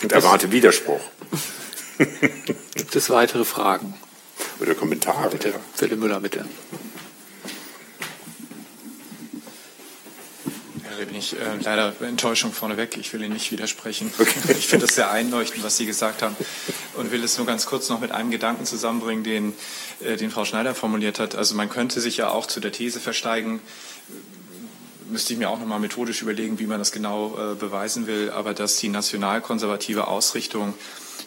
und 0.00 0.12
erwarte 0.12 0.52
Widerspruch. 0.52 1.02
Gibt 2.76 2.96
es 2.96 3.10
weitere 3.10 3.44
Fragen? 3.44 3.92
Oder 4.58 4.74
Kommentare? 4.74 5.28
Bitte, 5.28 5.52
Philipp 5.74 5.98
Müller, 5.98 6.20
bitte. 6.20 6.46
Bin 11.06 11.16
ich 11.16 11.34
äh, 11.34 11.56
leider 11.62 11.94
Enttäuschung 12.00 12.52
vorneweg. 12.52 12.96
Ich 12.96 13.12
will 13.12 13.22
Ihnen 13.22 13.34
nicht 13.34 13.52
widersprechen. 13.52 14.12
Okay. 14.18 14.30
Ich 14.60 14.66
finde 14.66 14.86
es 14.86 14.94
sehr 14.94 15.10
einleuchtend, 15.10 15.64
was 15.64 15.76
Sie 15.76 15.86
gesagt 15.86 16.22
haben 16.22 16.36
und 16.96 17.12
will 17.12 17.24
es 17.24 17.36
nur 17.38 17.46
ganz 17.46 17.66
kurz 17.66 17.88
noch 17.88 18.00
mit 18.00 18.12
einem 18.12 18.30
Gedanken 18.30 18.66
zusammenbringen, 18.66 19.24
den, 19.24 19.54
äh, 20.00 20.16
den 20.16 20.30
Frau 20.30 20.44
Schneider 20.44 20.74
formuliert 20.74 21.18
hat. 21.18 21.34
Also 21.34 21.54
man 21.54 21.68
könnte 21.68 22.00
sich 22.00 22.16
ja 22.16 22.30
auch 22.30 22.46
zu 22.46 22.60
der 22.60 22.72
These 22.72 23.00
versteigen, 23.00 23.60
müsste 25.10 25.32
ich 25.32 25.38
mir 25.38 25.50
auch 25.50 25.58
nochmal 25.58 25.80
methodisch 25.80 26.22
überlegen, 26.22 26.58
wie 26.58 26.66
man 26.66 26.78
das 26.78 26.92
genau 26.92 27.36
äh, 27.36 27.54
beweisen 27.54 28.06
will, 28.06 28.30
aber 28.30 28.54
dass 28.54 28.76
die 28.76 28.88
nationalkonservative 28.88 30.06
Ausrichtung 30.06 30.74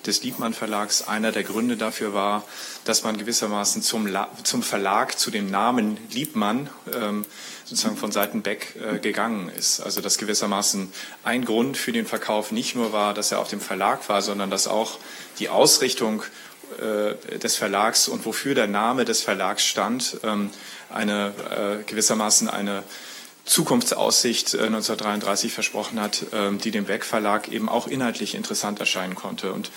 des 0.06 0.24
Liebmann 0.24 0.54
Verlags 0.54 1.02
einer 1.08 1.32
der 1.32 1.44
Gründe 1.44 1.78
dafür 1.78 2.14
war, 2.14 2.44
dass 2.86 3.04
man 3.04 3.18
gewissermaßen 3.18 3.82
zum, 3.82 4.08
La 4.08 4.30
zum 4.44 4.64
Verlag, 4.64 5.18
zu 5.18 5.32
dem 5.32 5.50
Namen 5.50 5.98
Liebmann, 6.12 6.70
ähm, 6.94 7.26
sozusagen 7.74 7.98
von 7.98 8.12
Seiten 8.12 8.42
Beck 8.42 8.76
äh, 8.76 9.00
gegangen 9.00 9.50
ist. 9.50 9.80
Also 9.80 10.02
dass 10.02 10.18
gewissermaßen 10.18 10.92
ein 11.24 11.46
Grund 11.46 11.76
für 11.78 11.92
den 11.92 12.06
Verkauf 12.06 12.52
nicht 12.52 12.76
nur 12.76 12.94
war, 12.94 13.14
dass 13.14 13.32
er 13.32 13.40
auf 13.40 13.50
dem 13.50 13.60
Verlag 13.62 14.08
war, 14.10 14.22
sondern 14.22 14.50
dass 14.50 14.68
auch 14.68 15.00
die 15.40 15.50
Ausrichtung 15.50 16.24
äh, 16.80 17.38
des 17.40 17.56
Verlags 17.56 18.08
und 18.08 18.26
wofür 18.26 18.56
der 18.56 18.68
Name 18.68 19.06
des 19.06 19.22
Verlags 19.22 19.66
stand, 19.66 20.18
ähm, 20.24 20.52
eine 20.90 21.34
äh, 21.50 21.84
gewissermaßen 21.84 22.50
eine 22.50 22.84
Zukunftsaussicht 23.46 24.56
1933 24.56 25.52
äh, 25.52 25.54
versprochen 25.54 26.00
hat, 26.00 26.26
ähm, 26.32 26.60
die 26.60 26.72
dem 26.72 26.86
Beck 26.86 27.04
Verlag 27.04 27.50
eben 27.50 27.68
auch 27.68 27.88
inhaltlich 27.88 28.36
interessant 28.36 28.80
erscheinen 28.80 29.16
konnte. 29.16 29.52
Und 29.52 29.72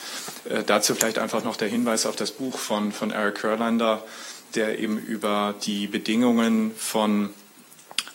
äh, 0.49 0.63
dazu 0.65 0.95
vielleicht 0.95 1.19
einfach 1.19 1.43
noch 1.43 1.57
der 1.57 1.69
Hinweis 1.69 2.07
auf 2.07 2.17
das 2.17 2.31
Buch 2.31 2.59
von, 2.59 2.93
von 2.93 3.11
Eric 3.11 3.41
Kurlander, 3.41 4.05
der 4.55 4.79
eben 4.79 4.99
über 4.99 5.55
die 5.65 5.87
Bedingungen 5.87 6.73
von 6.77 7.31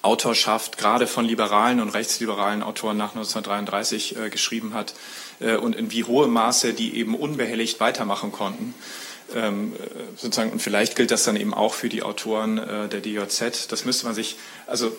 Autorschaft, 0.01 0.77
gerade 0.77 1.07
von 1.07 1.25
liberalen 1.25 1.79
und 1.79 1.89
rechtsliberalen 1.89 2.63
Autoren 2.63 2.97
nach 2.97 3.15
1933 3.15 4.17
äh, 4.17 4.29
geschrieben 4.29 4.73
hat 4.73 4.93
äh, 5.39 5.55
und 5.55 5.75
in 5.75 5.91
wie 5.91 6.03
hohem 6.03 6.31
Maße 6.31 6.73
die 6.73 6.95
eben 6.97 7.15
unbehelligt 7.15 7.79
weitermachen 7.79 8.31
konnten. 8.31 8.73
Ähm, 9.33 9.73
äh, 9.73 10.17
sozusagen, 10.17 10.51
und 10.51 10.61
vielleicht 10.61 10.95
gilt 10.95 11.11
das 11.11 11.23
dann 11.23 11.35
eben 11.35 11.53
auch 11.53 11.73
für 11.73 11.87
die 11.87 12.03
Autoren 12.03 12.57
äh, 12.57 12.89
der 12.89 12.99
DJZ. 12.99 13.71
Das 13.71 13.85
müsste 13.85 14.05
man 14.05 14.15
sich, 14.15 14.37
also 14.67 14.91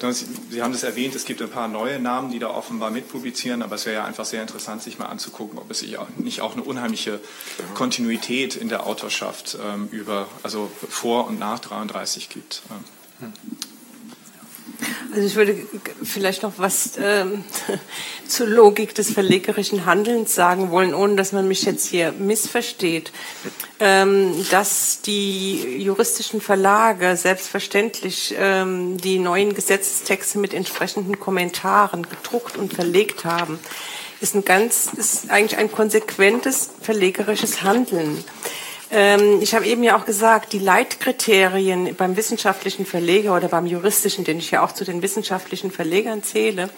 Sie 0.50 0.62
haben 0.62 0.72
das 0.72 0.84
erwähnt, 0.84 1.14
es 1.14 1.24
gibt 1.24 1.42
ein 1.42 1.50
paar 1.50 1.68
neue 1.68 1.98
Namen, 1.98 2.30
die 2.30 2.38
da 2.38 2.48
offenbar 2.48 2.90
mitpublizieren, 2.90 3.62
aber 3.62 3.74
es 3.74 3.84
wäre 3.84 3.96
ja 3.96 4.04
einfach 4.04 4.24
sehr 4.24 4.40
interessant, 4.40 4.82
sich 4.82 4.98
mal 4.98 5.06
anzugucken, 5.06 5.58
ob 5.58 5.70
es 5.70 5.80
sich 5.80 5.98
auch, 5.98 6.08
nicht 6.16 6.40
auch 6.40 6.54
eine 6.54 6.62
unheimliche 6.62 7.20
Kontinuität 7.74 8.56
in 8.56 8.68
der 8.68 8.86
Autorschaft 8.86 9.58
ähm, 9.62 9.88
über, 9.90 10.28
also 10.42 10.70
vor 10.88 11.26
und 11.26 11.38
nach 11.38 11.58
33 11.58 12.28
gibt. 12.28 12.62
Ähm. 13.20 13.32
Also 15.12 15.26
ich 15.26 15.34
würde 15.34 15.56
vielleicht 16.02 16.42
noch 16.42 16.54
was 16.56 16.92
ähm, 16.98 17.44
zur 18.26 18.48
Logik 18.48 18.94
des 18.94 19.12
verlegerischen 19.12 19.84
Handelns 19.84 20.34
sagen 20.34 20.70
wollen, 20.70 20.94
ohne 20.94 21.16
dass 21.16 21.32
man 21.32 21.46
mich 21.48 21.62
jetzt 21.62 21.86
hier 21.86 22.12
missversteht. 22.12 23.12
Ähm, 23.80 24.46
dass 24.50 25.00
die 25.02 25.78
juristischen 25.78 26.40
Verlage 26.40 27.16
selbstverständlich 27.16 28.34
ähm, 28.38 28.96
die 28.96 29.18
neuen 29.18 29.54
Gesetzestexte 29.54 30.38
mit 30.38 30.54
entsprechenden 30.54 31.18
Kommentaren 31.18 32.06
gedruckt 32.08 32.56
und 32.56 32.72
verlegt 32.72 33.24
haben, 33.24 33.58
ist 34.20 34.36
ein 34.36 34.44
ganz, 34.44 34.90
ist 34.96 35.30
eigentlich 35.30 35.58
ein 35.58 35.70
konsequentes 35.70 36.70
verlegerisches 36.80 37.62
Handeln. 37.62 38.22
Ähm, 38.92 39.40
ich 39.40 39.54
habe 39.54 39.66
eben 39.66 39.82
ja 39.82 39.96
auch 39.96 40.04
gesagt, 40.04 40.52
die 40.52 40.58
Leitkriterien 40.58 41.96
beim 41.96 42.16
wissenschaftlichen 42.16 42.84
Verleger 42.84 43.34
oder 43.34 43.48
beim 43.48 43.66
juristischen, 43.66 44.24
den 44.24 44.38
ich 44.38 44.50
ja 44.50 44.62
auch 44.62 44.72
zu 44.72 44.84
den 44.84 45.00
wissenschaftlichen 45.00 45.70
Verlegern 45.70 46.22
zähle, 46.22 46.68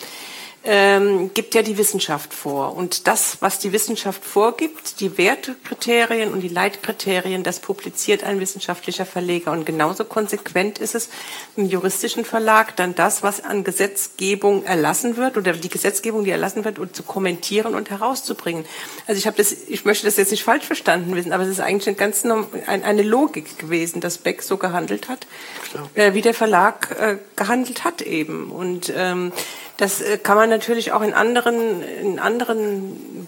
ähm, 0.64 1.30
gibt 1.34 1.54
ja 1.54 1.62
die 1.62 1.76
Wissenschaft 1.76 2.32
vor. 2.32 2.74
Und 2.74 3.06
das, 3.06 3.38
was 3.40 3.58
die 3.58 3.72
Wissenschaft 3.72 4.24
vorgibt, 4.24 5.00
die 5.00 5.18
Wertekriterien 5.18 6.32
und 6.32 6.40
die 6.40 6.48
Leitkriterien, 6.48 7.42
das 7.42 7.60
publiziert 7.60 8.24
ein 8.24 8.40
wissenschaftlicher 8.40 9.04
Verleger. 9.04 9.52
Und 9.52 9.66
genauso 9.66 10.04
konsequent 10.04 10.78
ist 10.78 10.94
es 10.94 11.10
im 11.56 11.66
juristischen 11.66 12.24
Verlag 12.24 12.76
dann 12.76 12.94
das, 12.94 13.22
was 13.22 13.44
an 13.44 13.62
Gesetzgebung 13.62 14.64
erlassen 14.64 15.18
wird 15.18 15.36
oder 15.36 15.52
die 15.52 15.68
Gesetzgebung, 15.68 16.24
die 16.24 16.30
erlassen 16.30 16.64
wird, 16.64 16.78
und 16.78 16.96
zu 16.96 17.02
kommentieren 17.02 17.74
und 17.74 17.90
herauszubringen. 17.90 18.64
Also 19.06 19.18
ich 19.18 19.26
habe 19.26 19.36
das, 19.36 19.52
ich 19.52 19.84
möchte 19.84 20.06
das 20.06 20.16
jetzt 20.16 20.30
nicht 20.30 20.44
falsch 20.44 20.64
verstanden 20.64 21.14
wissen, 21.14 21.32
aber 21.32 21.42
es 21.42 21.50
ist 21.50 21.60
eigentlich 21.60 21.88
eine 21.88 21.96
ganz 21.96 22.24
eine 22.24 23.02
Logik 23.02 23.58
gewesen, 23.58 24.00
dass 24.00 24.16
Beck 24.16 24.42
so 24.42 24.56
gehandelt 24.56 25.08
hat, 25.08 25.26
äh, 25.94 26.14
wie 26.14 26.22
der 26.22 26.32
Verlag 26.32 26.96
äh, 26.98 27.18
gehandelt 27.36 27.84
hat 27.84 28.00
eben. 28.00 28.50
Und 28.50 28.90
ähm, 28.96 29.32
das 29.76 30.01
äh, 30.01 30.18
kann 30.18 30.36
man 30.36 30.51
natürlich 30.51 30.92
auch 30.92 31.02
in 31.02 31.14
anderen, 31.14 31.82
in 31.82 32.18
anderen 32.18 33.26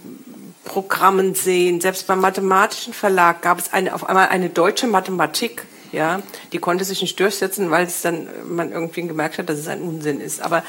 Programmen 0.64 1.34
sehen. 1.34 1.80
Selbst 1.80 2.06
beim 2.06 2.20
mathematischen 2.20 2.92
Verlag 2.92 3.42
gab 3.42 3.58
es 3.58 3.72
eine, 3.72 3.94
auf 3.94 4.08
einmal 4.08 4.28
eine 4.28 4.50
deutsche 4.50 4.86
Mathematik. 4.86 5.64
Ja, 5.92 6.20
die 6.52 6.58
konnte 6.58 6.84
sich 6.84 7.00
nicht 7.00 7.18
durchsetzen, 7.20 7.70
weil 7.70 7.86
es 7.86 8.02
dann 8.02 8.28
man 8.48 8.72
irgendwie 8.72 9.02
gemerkt 9.02 9.38
hat, 9.38 9.48
dass 9.48 9.58
es 9.58 9.68
ein 9.68 9.80
Unsinn 9.80 10.20
ist. 10.20 10.42
Aber 10.42 10.64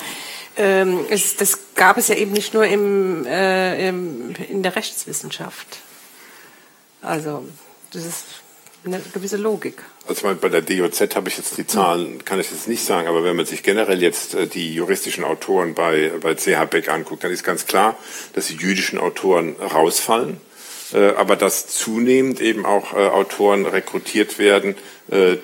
ähm, 0.56 1.06
es, 1.10 1.36
das 1.36 1.60
gab 1.76 1.98
es 1.98 2.08
ja 2.08 2.16
eben 2.16 2.32
nicht 2.32 2.54
nur 2.54 2.66
im, 2.66 3.26
äh, 3.26 3.90
im, 3.90 4.36
in 4.48 4.64
der 4.64 4.76
Rechtswissenschaft. 4.76 5.80
Also 7.02 7.46
das 7.92 8.06
ist 8.06 8.26
eine 8.88 9.02
gewisse 9.14 9.38
Logik. 9.38 9.84
Also 10.08 10.34
bei 10.40 10.50
der 10.50 10.62
DOZ 10.62 11.16
habe 11.16 11.30
ich 11.30 11.38
jetzt 11.38 11.58
die 11.58 11.68
Zahlen, 11.68 12.24
kann 12.26 12.40
ich 12.40 12.52
jetzt 12.52 12.68
nicht 12.68 12.84
sagen, 12.84 13.08
aber 13.08 13.24
wenn 13.24 13.36
man 13.36 13.46
sich 13.46 13.64
generell 13.64 14.02
jetzt 14.02 14.36
äh, 14.36 14.48
die 14.48 14.74
juristischen 14.74 15.24
Autoren 15.24 15.74
bei, 15.74 16.12
bei 16.22 16.36
CH 16.36 16.66
Beck 16.70 16.90
anguckt, 16.90 17.24
dann 17.24 17.32
ist 17.32 17.44
ganz 17.44 17.66
klar, 17.66 17.98
dass 18.34 18.48
die 18.48 18.56
jüdischen 18.56 19.00
Autoren 19.00 19.56
rausfallen, 19.58 20.38
äh, 20.94 21.10
aber 21.10 21.36
dass 21.36 21.68
zunehmend 21.68 22.40
eben 22.40 22.66
auch 22.66 22.94
äh, 22.94 23.08
Autoren 23.08 23.66
rekrutiert 23.66 24.40
werden, 24.40 24.76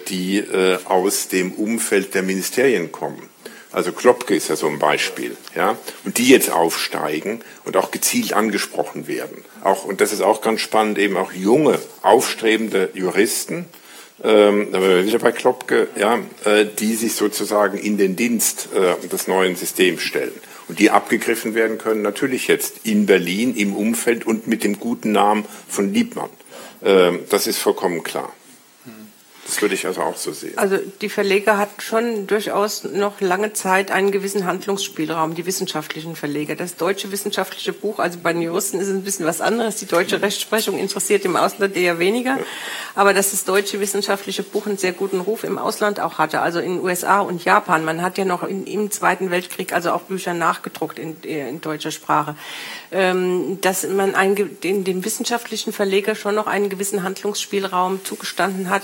die 0.09 0.43
aus 0.83 1.29
dem 1.29 1.53
Umfeld 1.53 2.15
der 2.15 2.21
Ministerien 2.21 2.91
kommen. 2.91 3.29
Also 3.73 3.91
Klopke 3.91 4.35
ist 4.35 4.49
ja 4.49 4.55
so 4.55 4.67
ein 4.67 4.77
Beispiel, 4.77 5.35
ja, 5.55 5.75
und 6.05 6.19
die 6.19 6.29
jetzt 6.29 6.51
aufsteigen 6.51 7.41
und 7.65 7.75
auch 7.75 7.89
gezielt 7.89 8.33
angesprochen 8.33 9.07
werden. 9.07 9.43
Auch 9.63 9.83
und 9.83 9.99
das 9.99 10.13
ist 10.13 10.21
auch 10.21 10.41
ganz 10.41 10.61
spannend, 10.61 10.99
eben 10.99 11.17
auch 11.17 11.33
junge 11.33 11.79
aufstrebende 12.03 12.91
Juristen, 12.93 13.65
ähm, 14.23 14.67
da 14.71 14.79
wir 14.79 15.05
wieder 15.05 15.17
bei 15.17 15.31
Klopke, 15.31 15.87
ja, 15.97 16.19
äh, 16.45 16.65
die 16.65 16.93
sich 16.93 17.15
sozusagen 17.15 17.79
in 17.79 17.97
den 17.97 18.15
Dienst 18.15 18.69
äh, 18.75 19.07
des 19.07 19.27
neuen 19.27 19.55
Systems 19.55 20.03
stellen 20.03 20.39
und 20.67 20.77
die 20.77 20.91
abgegriffen 20.91 21.55
werden 21.55 21.79
können, 21.79 22.03
natürlich 22.03 22.47
jetzt 22.47 22.81
in 22.83 23.07
Berlin 23.07 23.55
im 23.55 23.75
Umfeld 23.75 24.25
und 24.25 24.47
mit 24.47 24.63
dem 24.63 24.79
guten 24.79 25.11
Namen 25.11 25.45
von 25.67 25.91
Liebmann. 25.91 26.29
Ähm, 26.85 27.21
das 27.29 27.47
ist 27.47 27.57
vollkommen 27.57 28.03
klar. 28.03 28.31
Das 29.45 29.61
würde 29.61 29.75
ich 29.75 29.85
also 29.85 30.01
auch 30.01 30.15
so 30.15 30.31
sehen. 30.31 30.57
Also 30.57 30.77
die 31.01 31.09
Verleger 31.09 31.57
hatten 31.57 31.81
schon 31.81 32.27
durchaus 32.27 32.85
noch 32.85 33.19
lange 33.19 33.51
Zeit 33.51 33.91
einen 33.91 34.11
gewissen 34.11 34.45
Handlungsspielraum, 34.45 35.35
die 35.35 35.45
wissenschaftlichen 35.45 36.15
Verleger. 36.15 36.55
Das 36.55 36.77
deutsche 36.77 37.11
wissenschaftliche 37.11 37.73
Buch, 37.73 37.99
also 37.99 38.19
bei 38.23 38.31
den 38.31 38.41
Juristen 38.41 38.79
ist 38.79 38.87
es 38.87 38.93
ein 38.93 39.03
bisschen 39.03 39.25
was 39.25 39.41
anderes. 39.41 39.75
Die 39.77 39.85
deutsche 39.85 40.21
Rechtsprechung 40.21 40.79
interessiert 40.79 41.25
im 41.25 41.35
Ausland 41.35 41.75
eher 41.75 41.99
weniger. 41.99 42.39
Aber 42.95 43.13
dass 43.13 43.31
das 43.31 43.43
deutsche 43.43 43.81
wissenschaftliche 43.81 44.43
Buch 44.43 44.65
einen 44.65 44.77
sehr 44.77 44.93
guten 44.93 45.19
Ruf 45.19 45.43
im 45.43 45.57
Ausland 45.57 45.99
auch 45.99 46.19
hatte, 46.19 46.39
also 46.39 46.59
in 46.59 46.77
den 46.77 46.83
USA 46.83 47.19
und 47.19 47.43
Japan. 47.43 47.83
Man 47.83 48.01
hat 48.01 48.17
ja 48.17 48.23
noch 48.23 48.43
in, 48.43 48.65
im 48.65 48.91
Zweiten 48.91 49.29
Weltkrieg 49.29 49.73
also 49.73 49.91
auch 49.91 50.03
Bücher 50.03 50.33
nachgedruckt 50.33 50.99
in, 50.99 51.19
in 51.21 51.59
deutscher 51.59 51.91
Sprache. 51.91 52.35
Ähm, 52.91 53.59
dass 53.59 53.85
man 53.87 54.15
ein, 54.15 54.35
den, 54.61 54.85
dem 54.85 55.03
wissenschaftlichen 55.03 55.73
Verleger 55.73 56.15
schon 56.15 56.35
noch 56.35 56.47
einen 56.47 56.69
gewissen 56.69 57.03
Handlungsspielraum 57.03 58.05
zugestanden 58.05 58.69
hat, 58.69 58.83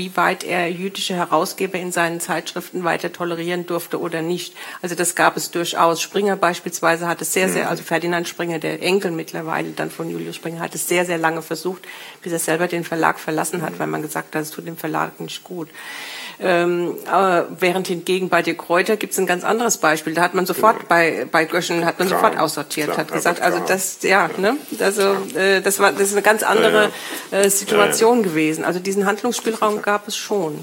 inwieweit 0.00 0.44
er 0.44 0.70
jüdische 0.70 1.14
Herausgeber 1.14 1.78
in 1.78 1.92
seinen 1.92 2.20
Zeitschriften 2.20 2.84
weiter 2.84 3.12
tolerieren 3.12 3.66
durfte 3.66 4.00
oder 4.00 4.22
nicht. 4.22 4.54
Also 4.80 4.94
das 4.94 5.14
gab 5.14 5.36
es 5.36 5.50
durchaus. 5.50 6.00
Springer 6.00 6.36
beispielsweise 6.36 7.06
hat 7.06 7.20
es 7.20 7.34
sehr, 7.34 7.50
sehr, 7.50 7.68
also 7.68 7.82
Ferdinand 7.82 8.26
Springer, 8.26 8.58
der 8.58 8.82
Enkel 8.82 9.10
mittlerweile 9.10 9.70
dann 9.72 9.90
von 9.90 10.10
Julius 10.10 10.36
Springer, 10.36 10.60
hat 10.60 10.74
es 10.74 10.88
sehr, 10.88 11.04
sehr 11.04 11.18
lange 11.18 11.42
versucht, 11.42 11.82
bis 12.22 12.32
er 12.32 12.38
selber 12.38 12.66
den 12.66 12.84
Verlag 12.84 13.20
verlassen 13.20 13.60
hat, 13.60 13.78
weil 13.78 13.88
man 13.88 14.00
gesagt 14.00 14.34
hat, 14.34 14.42
es 14.42 14.50
tut 14.50 14.66
dem 14.66 14.78
Verlag 14.78 15.20
nicht 15.20 15.44
gut. 15.44 15.68
Ähm, 16.42 16.96
während 17.58 17.86
hingegen 17.88 18.30
bei 18.30 18.40
De 18.40 18.54
Kräuter 18.54 18.96
gibt 18.96 19.12
es 19.12 19.18
ein 19.18 19.26
ganz 19.26 19.44
anderes 19.44 19.76
Beispiel. 19.76 20.14
Da 20.14 20.22
hat 20.22 20.32
man 20.32 20.46
sofort 20.46 20.76
genau. 20.76 20.88
bei, 20.88 21.26
bei 21.30 21.44
Göschen 21.44 21.84
hat 21.84 21.98
man 21.98 22.08
klar, 22.08 22.20
sofort 22.20 22.38
aussortiert, 22.38 22.86
klar, 22.86 22.98
hat 22.98 23.12
gesagt, 23.12 23.42
also 23.42 23.58
das, 23.66 23.98
ja, 24.02 24.30
ne, 24.38 24.56
also 24.78 25.16
äh, 25.34 25.60
das 25.60 25.80
war 25.80 25.92
das 25.92 26.08
ist 26.08 26.12
eine 26.12 26.22
ganz 26.22 26.42
andere 26.42 26.90
äh, 27.30 27.50
Situation 27.50 28.22
gewesen. 28.22 28.64
Also 28.64 28.80
diesen 28.80 29.04
Handlungsspielraum 29.04 29.82
gab 29.82 30.08
es 30.08 30.16
schon. 30.16 30.58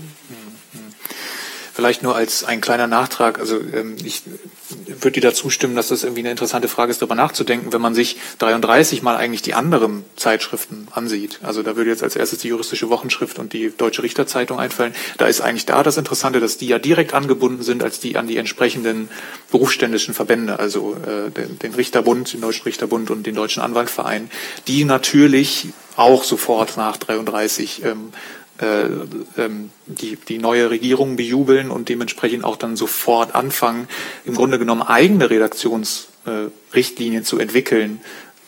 Vielleicht 1.73 2.01
nur 2.01 2.15
als 2.15 2.43
ein 2.43 2.59
kleiner 2.59 2.87
Nachtrag. 2.87 3.39
Also 3.39 3.59
ähm, 3.59 3.97
ich 4.03 4.23
würde 4.69 5.11
dir 5.11 5.21
dazu 5.21 5.49
stimmen, 5.49 5.75
dass 5.75 5.89
das 5.89 6.03
irgendwie 6.03 6.21
eine 6.21 6.31
interessante 6.31 6.67
Frage 6.67 6.91
ist, 6.91 7.01
darüber 7.01 7.15
nachzudenken, 7.15 7.73
wenn 7.73 7.81
man 7.81 7.95
sich 7.95 8.17
33 8.39 9.01
mal 9.01 9.15
eigentlich 9.15 9.41
die 9.41 9.53
anderen 9.53 10.03
Zeitschriften 10.15 10.87
ansieht. 10.91 11.39
Also 11.43 11.63
da 11.63 11.75
würde 11.75 11.89
jetzt 11.89 12.03
als 12.03 12.15
erstes 12.15 12.39
die 12.39 12.49
juristische 12.49 12.89
Wochenschrift 12.89 13.39
und 13.39 13.53
die 13.53 13.71
Deutsche 13.75 14.03
Richterzeitung 14.03 14.59
einfallen. 14.59 14.93
Da 15.17 15.27
ist 15.27 15.41
eigentlich 15.41 15.65
da 15.65 15.83
das 15.83 15.97
Interessante, 15.97 16.39
dass 16.39 16.57
die 16.57 16.67
ja 16.67 16.79
direkt 16.79 17.13
angebunden 17.13 17.63
sind 17.63 17.83
als 17.83 17.99
die 17.99 18.17
an 18.17 18.27
die 18.27 18.37
entsprechenden 18.37 19.09
berufsständischen 19.51 20.13
Verbände, 20.13 20.59
also 20.59 20.95
äh, 20.95 21.31
den, 21.31 21.59
den 21.59 21.73
Richterbund, 21.73 22.33
den 22.33 22.41
Deutschen 22.41 22.63
Richterbund 22.63 23.09
und 23.09 23.25
den 23.25 23.35
Deutschen 23.35 23.63
Anwaltverein, 23.63 24.29
die 24.67 24.83
natürlich 24.83 25.67
auch 25.95 26.23
sofort 26.23 26.77
nach 26.77 26.97
33 26.97 27.83
ähm, 27.83 27.87
äh, 27.87 27.91
ähm, 27.91 28.13
die, 28.59 30.15
die 30.15 30.37
neue 30.39 30.69
Regierung 30.71 31.15
bejubeln 31.15 31.69
und 31.69 31.89
dementsprechend 31.89 32.43
auch 32.43 32.55
dann 32.55 32.75
sofort 32.75 33.35
anfangen, 33.35 33.87
im 34.25 34.33
Grunde 34.33 34.57
genommen 34.57 34.81
eigene 34.81 35.29
Redaktionsrichtlinien 35.29 37.21
äh, 37.21 37.25
zu 37.25 37.37
entwickeln, 37.37 38.01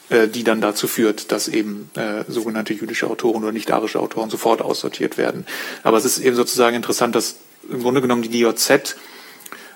äh, 0.09 0.27
die 0.27 0.43
dann 0.43 0.61
dazu 0.61 0.87
führt, 0.87 1.31
dass 1.31 1.47
eben 1.47 1.91
äh, 1.95 2.23
sogenannte 2.27 2.73
jüdische 2.73 3.07
Autoren 3.07 3.43
oder 3.43 3.51
nicht-arische 3.51 3.99
Autoren 3.99 4.31
sofort 4.31 4.63
aussortiert 4.63 5.19
werden. 5.19 5.45
Aber 5.83 5.97
es 5.97 6.05
ist 6.05 6.17
eben 6.17 6.35
sozusagen 6.35 6.75
interessant, 6.75 7.13
dass 7.13 7.35
im 7.69 7.83
Grunde 7.83 8.01
genommen 8.01 8.23
die 8.23 8.29
DJZ 8.29 8.95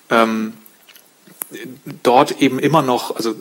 ähm, 0.09 0.53
dort 2.01 2.41
eben 2.41 2.57
immer 2.57 2.81
noch, 2.81 3.15
also 3.15 3.35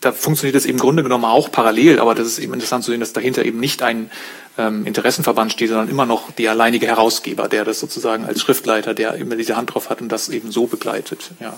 da 0.00 0.12
funktioniert 0.12 0.56
es 0.56 0.66
im 0.66 0.76
Grunde 0.76 1.02
genommen 1.02 1.24
auch 1.24 1.50
parallel, 1.50 1.98
aber 1.98 2.14
das 2.14 2.26
ist 2.26 2.38
eben 2.38 2.52
interessant 2.52 2.84
zu 2.84 2.90
sehen, 2.90 3.00
dass 3.00 3.14
dahinter 3.14 3.42
eben 3.44 3.58
nicht 3.58 3.82
ein 3.82 4.10
ähm, 4.58 4.86
Interessenverband 4.86 5.52
steht, 5.52 5.68
sondern 5.68 5.88
immer 5.88 6.06
noch 6.06 6.30
der 6.32 6.52
alleinige 6.52 6.86
Herausgeber, 6.86 7.48
der 7.48 7.64
das 7.64 7.80
sozusagen 7.80 8.24
als 8.24 8.40
Schriftleiter, 8.40 8.94
der 8.94 9.14
immer 9.14 9.36
diese 9.36 9.56
Hand 9.56 9.74
drauf 9.74 9.90
hat 9.90 10.00
und 10.00 10.08
das 10.08 10.28
eben 10.28 10.50
so 10.50 10.66
begleitet. 10.66 11.32
Ja. 11.40 11.56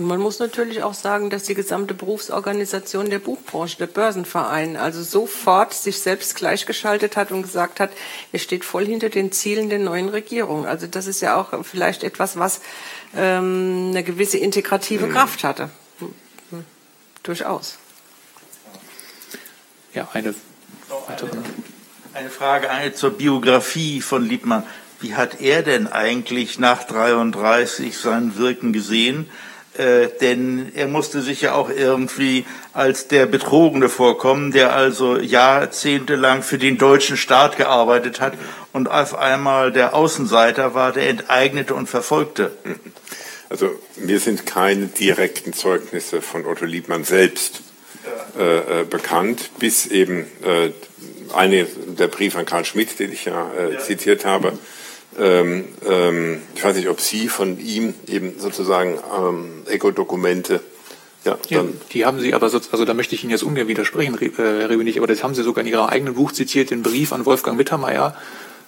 Und 0.00 0.06
man 0.06 0.18
muss 0.18 0.38
natürlich 0.38 0.82
auch 0.82 0.94
sagen, 0.94 1.28
dass 1.28 1.42
die 1.42 1.54
gesamte 1.54 1.92
Berufsorganisation 1.92 3.10
der 3.10 3.18
Buchbranche, 3.18 3.76
der 3.76 3.86
Börsenverein, 3.86 4.78
also 4.78 5.02
sofort 5.02 5.74
sich 5.74 5.98
selbst 5.98 6.36
gleichgeschaltet 6.36 7.18
hat 7.18 7.32
und 7.32 7.42
gesagt 7.42 7.80
hat, 7.80 7.90
er 8.32 8.38
steht 8.38 8.64
voll 8.64 8.86
hinter 8.86 9.10
den 9.10 9.30
Zielen 9.30 9.68
der 9.68 9.78
neuen 9.78 10.08
Regierung. 10.08 10.64
Also 10.64 10.86
das 10.86 11.06
ist 11.06 11.20
ja 11.20 11.36
auch 11.36 11.66
vielleicht 11.66 12.02
etwas, 12.02 12.38
was 12.38 12.62
ähm, 13.14 13.88
eine 13.90 14.02
gewisse 14.02 14.38
integrative 14.38 15.06
mhm. 15.06 15.12
Kraft 15.12 15.44
hatte. 15.44 15.68
Hm. 15.98 16.64
Durchaus. 17.22 17.76
Ja, 19.92 20.08
eine 20.14 20.34
eine, 22.14 22.30
Frage 22.30 22.70
eine 22.70 22.92
zur 22.92 23.10
Biografie 23.10 24.00
von 24.00 24.24
Liebmann. 24.24 24.64
Wie 25.00 25.14
hat 25.14 25.40
er 25.40 25.62
denn 25.62 25.86
eigentlich 25.86 26.58
nach 26.58 26.84
33 26.84 27.96
sein 27.96 28.36
Wirken 28.36 28.72
gesehen? 28.72 29.30
Äh, 29.78 30.08
denn 30.20 30.72
er 30.74 30.88
musste 30.88 31.22
sich 31.22 31.42
ja 31.42 31.54
auch 31.54 31.70
irgendwie 31.70 32.44
als 32.72 33.06
der 33.06 33.26
Betrogene 33.26 33.88
vorkommen, 33.88 34.50
der 34.50 34.74
also 34.74 35.16
jahrzehntelang 35.16 36.42
für 36.42 36.58
den 36.58 36.76
deutschen 36.76 37.16
Staat 37.16 37.56
gearbeitet 37.56 38.20
hat 38.20 38.34
und 38.72 38.90
auf 38.90 39.16
einmal 39.16 39.70
der 39.70 39.94
Außenseiter 39.94 40.74
war, 40.74 40.92
der 40.92 41.08
enteignete 41.08 41.74
und 41.74 41.88
verfolgte. 41.88 42.50
Also 43.48 43.70
mir 43.96 44.18
sind 44.18 44.44
keine 44.44 44.86
direkten 44.86 45.52
Zeugnisse 45.52 46.20
von 46.20 46.46
Otto 46.46 46.64
Liebmann 46.64 47.04
selbst 47.04 47.62
äh, 48.38 48.80
äh, 48.80 48.84
bekannt, 48.84 49.50
bis 49.58 49.86
eben 49.86 50.26
äh, 50.42 50.70
eine, 51.34 51.66
der 51.98 52.08
Brief 52.08 52.36
an 52.36 52.46
Karl 52.46 52.64
Schmidt, 52.64 52.98
den 52.98 53.12
ich 53.12 53.24
ja, 53.24 53.50
äh, 53.54 53.78
zitiert 53.78 54.24
habe. 54.24 54.52
Ähm, 55.18 55.64
ähm, 55.88 56.40
ich 56.54 56.64
weiß 56.64 56.76
nicht, 56.76 56.88
ob 56.88 57.00
Sie 57.00 57.28
von 57.28 57.58
ihm 57.58 57.94
eben 58.06 58.38
sozusagen 58.38 58.98
ähm, 59.16 59.62
Eco-Dokumente 59.66 60.60
ja, 61.24 61.36
ja, 61.48 61.64
die 61.92 62.06
haben 62.06 62.18
Sie 62.18 62.32
aber, 62.32 62.48
so, 62.48 62.60
also 62.72 62.84
da 62.86 62.94
möchte 62.94 63.14
ich 63.14 63.22
Ihnen 63.24 63.30
jetzt 63.30 63.42
ungern 63.42 63.68
widersprechen, 63.68 64.16
Herr 64.36 64.70
Rebenich, 64.70 64.96
aber 64.96 65.06
das 65.06 65.22
haben 65.22 65.34
Sie 65.34 65.42
sogar 65.42 65.62
in 65.62 65.70
Ihrem 65.70 65.86
eigenen 65.86 66.14
Buch 66.14 66.32
zitiert, 66.32 66.70
den 66.70 66.82
Brief 66.82 67.12
an 67.12 67.26
Wolfgang 67.26 67.58
Mittermeier, 67.58 68.16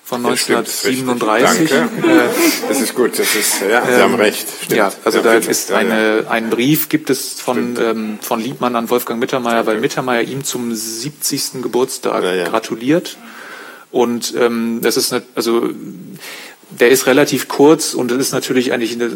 von 0.04 0.24
1937. 0.26 1.70
Danke. 1.70 2.06
Äh, 2.06 2.68
das 2.68 2.80
ist 2.80 2.94
gut, 2.94 3.18
das 3.18 3.34
ist, 3.34 3.62
ja, 3.62 3.84
Sie 3.86 3.92
ähm, 3.92 4.00
haben 4.00 4.14
recht. 4.16 4.46
Stimmt. 4.64 4.78
Ja, 4.78 4.92
also 5.04 5.18
ja, 5.18 5.24
da 5.24 5.34
ist 5.34 5.72
eine, 5.72 6.26
ein 6.28 6.50
Brief 6.50 6.88
gibt 6.88 7.08
es 7.08 7.40
von, 7.40 7.76
ähm, 7.80 8.18
von 8.20 8.40
Liebmann 8.40 8.76
an 8.76 8.90
Wolfgang 8.90 9.20
Mittermeier, 9.20 9.66
weil 9.66 9.80
Mittermeier 9.80 10.22
ihm 10.22 10.44
zum 10.44 10.74
70. 10.74 11.62
Geburtstag 11.62 12.22
gratuliert. 12.48 13.16
Und 13.90 14.34
ähm, 14.36 14.80
das 14.82 14.96
ist 14.96 15.12
eine, 15.12 15.22
also 15.34 15.70
der 16.70 16.90
ist 16.90 17.06
relativ 17.06 17.48
kurz 17.48 17.94
und 17.94 18.10
das 18.10 18.18
ist 18.18 18.32
natürlich 18.32 18.72
eigentlich 18.72 18.94
eine, 18.94 19.10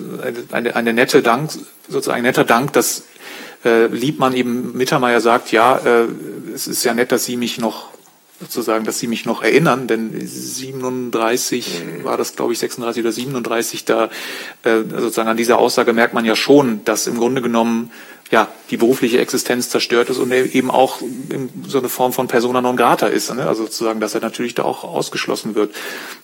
eine, 0.52 0.76
eine 0.76 0.92
nette 0.92 1.22
Dank, 1.22 1.50
sozusagen 1.88 2.18
ein 2.18 2.22
netter 2.22 2.44
Dank, 2.44 2.72
dass 2.74 3.04
äh, 3.64 3.86
Liebmann 3.86 4.34
eben 4.34 4.76
Mittermeier 4.76 5.20
sagt, 5.20 5.52
ja, 5.52 5.78
äh, 5.78 6.06
es 6.54 6.66
ist 6.66 6.84
ja 6.84 6.94
nett, 6.94 7.12
dass 7.12 7.24
Sie 7.24 7.36
mich 7.36 7.58
noch 7.58 7.88
sozusagen, 8.40 8.84
dass 8.84 8.98
Sie 8.98 9.06
mich 9.06 9.24
noch 9.24 9.42
erinnern, 9.42 9.86
denn 9.86 10.12
37 10.26 11.84
mhm. 11.84 12.04
war 12.04 12.16
das, 12.16 12.36
glaube 12.36 12.52
ich, 12.52 12.58
36 12.58 13.02
oder 13.02 13.12
37, 13.12 13.84
da 13.84 14.04
äh, 14.62 14.82
sozusagen 14.88 15.28
an 15.28 15.36
dieser 15.36 15.58
Aussage 15.58 15.92
merkt 15.92 16.14
man 16.14 16.24
ja 16.24 16.36
schon, 16.36 16.84
dass 16.84 17.06
im 17.06 17.16
Grunde 17.16 17.42
genommen 17.42 17.90
ja, 18.30 18.48
die 18.70 18.76
berufliche 18.76 19.20
Existenz 19.20 19.70
zerstört 19.70 20.10
ist 20.10 20.18
und 20.18 20.32
eben 20.32 20.70
auch 20.70 21.00
in 21.00 21.48
so 21.66 21.78
eine 21.78 21.88
Form 21.88 22.12
von 22.12 22.26
persona 22.26 22.60
non 22.60 22.76
grata 22.76 23.06
ist. 23.06 23.32
Ne? 23.32 23.46
Also 23.46 23.64
sozusagen, 23.64 24.00
dass 24.00 24.14
er 24.14 24.20
natürlich 24.20 24.54
da 24.54 24.64
auch 24.64 24.82
ausgeschlossen 24.82 25.54
wird. 25.54 25.72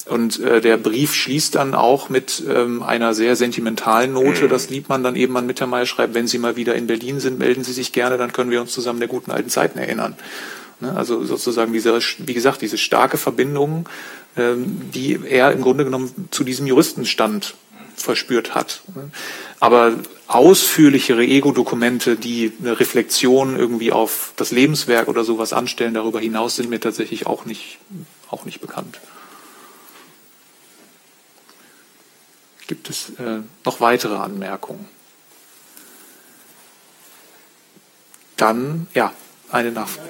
Und 0.06 0.40
äh, 0.40 0.60
der 0.60 0.78
Brief 0.78 1.14
schließt 1.14 1.54
dann 1.54 1.74
auch 1.74 2.08
mit 2.08 2.42
ähm, 2.48 2.82
einer 2.82 3.14
sehr 3.14 3.36
sentimentalen 3.36 4.14
Note. 4.14 4.44
Mhm. 4.44 4.48
Das 4.48 4.68
liebt 4.68 4.88
man 4.88 5.04
dann 5.04 5.14
eben 5.14 5.36
an 5.36 5.46
Mittermeier 5.46 5.86
schreibt, 5.86 6.14
wenn 6.14 6.26
Sie 6.26 6.38
mal 6.38 6.56
wieder 6.56 6.74
in 6.74 6.88
Berlin 6.88 7.20
sind, 7.20 7.38
melden 7.38 7.62
Sie 7.62 7.72
sich 7.72 7.92
gerne, 7.92 8.18
dann 8.18 8.32
können 8.32 8.50
wir 8.50 8.60
uns 8.60 8.72
zusammen 8.72 8.98
der 8.98 9.08
guten 9.08 9.30
alten 9.30 9.48
Zeiten 9.48 9.78
erinnern. 9.78 10.16
Ne? 10.80 10.94
Also 10.94 11.24
sozusagen 11.24 11.72
diese, 11.72 11.98
wie 12.18 12.34
gesagt, 12.34 12.62
diese 12.62 12.78
starke 12.78 13.18
Verbindung, 13.18 13.88
ähm, 14.36 14.90
die 14.92 15.18
er 15.24 15.52
im 15.52 15.62
Grunde 15.62 15.84
genommen 15.84 16.28
zu 16.30 16.44
diesem 16.44 16.66
Juristenstand 16.66 17.54
verspürt 17.96 18.54
hat. 18.54 18.82
Aber 19.60 19.94
ausführlichere 20.26 21.24
Ego-Dokumente, 21.24 22.16
die 22.16 22.52
eine 22.60 22.80
Reflexion 22.80 23.56
irgendwie 23.56 23.92
auf 23.92 24.32
das 24.36 24.50
Lebenswerk 24.50 25.08
oder 25.08 25.24
sowas 25.24 25.52
anstellen, 25.52 25.94
darüber 25.94 26.20
hinaus 26.20 26.56
sind 26.56 26.70
mir 26.70 26.80
tatsächlich 26.80 27.26
auch 27.26 27.44
nicht, 27.44 27.78
auch 28.30 28.44
nicht 28.44 28.60
bekannt. 28.60 28.98
Gibt 32.66 32.88
es 32.88 33.10
äh, 33.18 33.40
noch 33.64 33.80
weitere 33.80 34.16
Anmerkungen? 34.16 34.88
Dann, 38.36 38.86
ja, 38.94 39.12
eine 39.50 39.70
Nachfrage. 39.70 40.08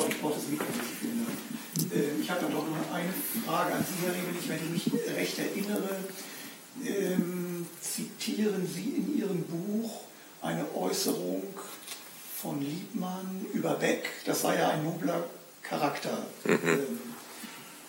Glaube, 0.00 0.12
ich 0.12 0.20
brauche 0.20 0.34
das 0.34 0.48
Mikro 0.48 0.66
nicht. 0.66 1.94
Äh, 1.94 2.20
ich 2.22 2.30
habe 2.30 2.40
dann 2.42 2.52
doch 2.52 2.66
noch 2.66 2.94
eine 2.94 3.12
Frage 3.46 3.74
an 3.74 3.84
Sie, 3.84 4.06
Herr 4.06 4.14
Rebelich, 4.14 4.48
wenn 4.48 4.76
ich 4.76 4.86
mich 4.86 5.16
recht 5.16 5.38
erinnere 5.38 5.96
ähm, 6.86 7.66
zitieren 7.80 8.68
Sie 8.72 8.96
in 8.96 9.18
Ihrem 9.18 9.42
Buch 9.44 10.00
eine 10.40 10.64
Äußerung 10.74 11.42
von 12.40 12.60
Liebmann 12.60 13.46
über 13.52 13.74
Beck. 13.74 14.08
Das 14.24 14.44
war 14.44 14.56
ja 14.56 14.70
ein 14.70 14.84
nobler 14.84 15.24
Charakter. 15.62 16.24
Mhm. 16.44 16.58
Ähm, 16.64 17.00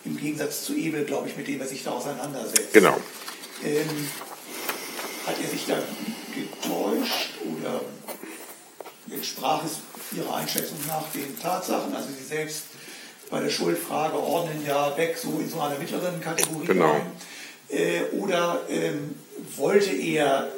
Im 0.04 0.18
Gegensatz 0.18 0.64
zu 0.64 0.74
Ebel, 0.74 1.04
glaube 1.04 1.28
ich, 1.28 1.36
mit 1.36 1.46
dem 1.46 1.60
er 1.60 1.66
sich 1.66 1.84
da 1.84 1.92
auseinandersetzt. 1.92 2.72
Genau. 2.72 2.98
Ähm, 3.64 4.08
hat 5.26 5.36
er 5.40 5.48
sich 5.48 5.64
da 5.66 5.78
getäuscht 6.34 7.34
oder 7.56 7.80
entsprach 9.10 9.64
es 9.64 9.78
Ihrer 10.16 10.36
Einschätzung 10.36 10.78
nach 10.86 11.04
den 11.12 11.38
Tatsachen? 11.40 11.94
Also 11.94 12.08
Sie 12.16 12.24
selbst 12.24 12.64
bei 13.30 13.40
der 13.40 13.50
Schuldfrage 13.50 14.16
ordnen 14.16 14.64
ja 14.66 14.90
Beck 14.90 15.16
so 15.16 15.38
in 15.40 15.48
so 15.48 15.60
einer 15.60 15.78
mittleren 15.78 16.20
Kategorie 16.20 16.66
genau. 16.66 17.00
Äh, 17.68 18.02
oder 18.18 18.60
ähm, 18.68 19.14
wollte 19.56 19.90
er 19.90 20.48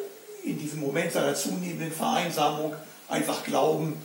in 0.43 0.59
diesem 0.59 0.81
Moment 0.81 1.13
seiner 1.13 1.35
zunehmenden 1.35 1.93
Vereinsamung 1.93 2.75
einfach 3.09 3.45
glauben, 3.45 3.97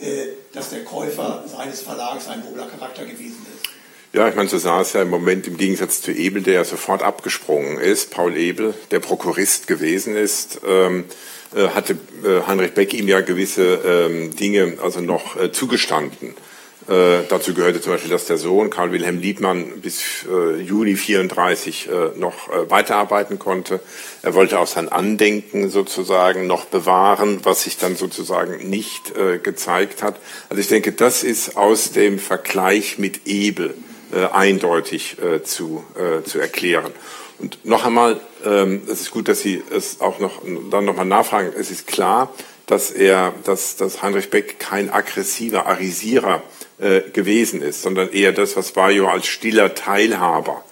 äh, 0.00 0.26
dass 0.52 0.70
der 0.70 0.84
Käufer 0.84 1.44
seines 1.46 1.82
Verlags 1.82 2.26
ein 2.26 2.40
nobler 2.40 2.66
Charakter 2.66 3.04
gewesen 3.04 3.46
ist? 3.54 3.70
Ja, 4.12 4.28
ich 4.28 4.34
meine, 4.34 4.48
so 4.48 4.58
sah 4.58 4.80
es 4.80 4.92
ja 4.94 5.02
im 5.02 5.10
Moment 5.10 5.46
im 5.46 5.56
Gegensatz 5.56 6.00
zu 6.00 6.10
Ebel, 6.10 6.42
der 6.42 6.54
ja 6.54 6.64
sofort 6.64 7.02
abgesprungen 7.02 7.78
ist. 7.78 8.10
Paul 8.10 8.36
Ebel, 8.36 8.74
der 8.90 9.00
Prokurist 9.00 9.66
gewesen 9.66 10.16
ist, 10.16 10.60
ähm, 10.66 11.04
äh, 11.04 11.12
hatte 11.54 11.94
äh, 12.24 12.46
Heinrich 12.46 12.72
Beck 12.72 12.94
ihm 12.94 13.08
ja 13.08 13.20
gewisse 13.20 13.80
ähm, 13.86 14.34
Dinge 14.34 14.78
also 14.82 15.00
noch 15.00 15.36
äh, 15.36 15.52
zugestanden. 15.52 16.34
Äh, 16.88 17.24
dazu 17.28 17.52
gehörte 17.52 17.80
zum 17.80 17.92
Beispiel, 17.92 18.10
dass 18.10 18.26
der 18.26 18.38
Sohn 18.38 18.70
Karl 18.70 18.92
Wilhelm 18.92 19.18
Liebmann 19.18 19.80
bis 19.80 20.24
äh, 20.30 20.60
Juni 20.60 20.94
34 20.94 21.88
äh, 21.88 22.18
noch 22.18 22.48
äh, 22.48 22.70
weiterarbeiten 22.70 23.40
konnte. 23.40 23.80
Er 24.22 24.34
wollte 24.34 24.60
auch 24.60 24.68
sein 24.68 24.88
Andenken 24.88 25.68
sozusagen 25.68 26.46
noch 26.46 26.66
bewahren, 26.66 27.40
was 27.42 27.64
sich 27.64 27.76
dann 27.76 27.96
sozusagen 27.96 28.68
nicht 28.68 29.16
äh, 29.16 29.38
gezeigt 29.38 30.04
hat. 30.04 30.20
Also 30.48 30.60
ich 30.60 30.68
denke, 30.68 30.92
das 30.92 31.24
ist 31.24 31.56
aus 31.56 31.90
dem 31.90 32.20
Vergleich 32.20 32.98
mit 32.98 33.26
Ebel 33.26 33.74
äh, 34.12 34.26
eindeutig 34.26 35.16
zu, 35.42 35.84
zu 36.24 36.38
erklären. 36.38 36.92
Und 37.38 37.58
noch 37.64 37.84
einmal, 37.84 38.20
ähm, 38.46 38.82
es 38.90 39.00
ist 39.02 39.10
gut, 39.10 39.28
dass 39.28 39.40
Sie 39.40 39.62
es 39.70 40.00
auch 40.00 40.18
noch 40.20 40.42
dann 40.70 40.84
nochmal 40.84 41.04
nachfragen. 41.04 41.52
Es 41.58 41.70
ist 41.70 41.86
klar, 41.86 42.32
dass 42.66 42.90
er, 42.90 43.34
dass, 43.44 43.76
dass 43.76 44.02
Heinrich 44.02 44.30
Beck 44.30 44.58
kein 44.58 44.90
aggressiver 44.90 45.66
Arisierer 45.66 46.42
äh, 46.78 47.00
gewesen 47.12 47.60
ist, 47.60 47.82
sondern 47.82 48.10
eher 48.10 48.32
das, 48.32 48.56
was 48.56 48.72
Bayo 48.72 49.08
als 49.08 49.26
stiller 49.26 49.74
Teilhaber 49.74 50.64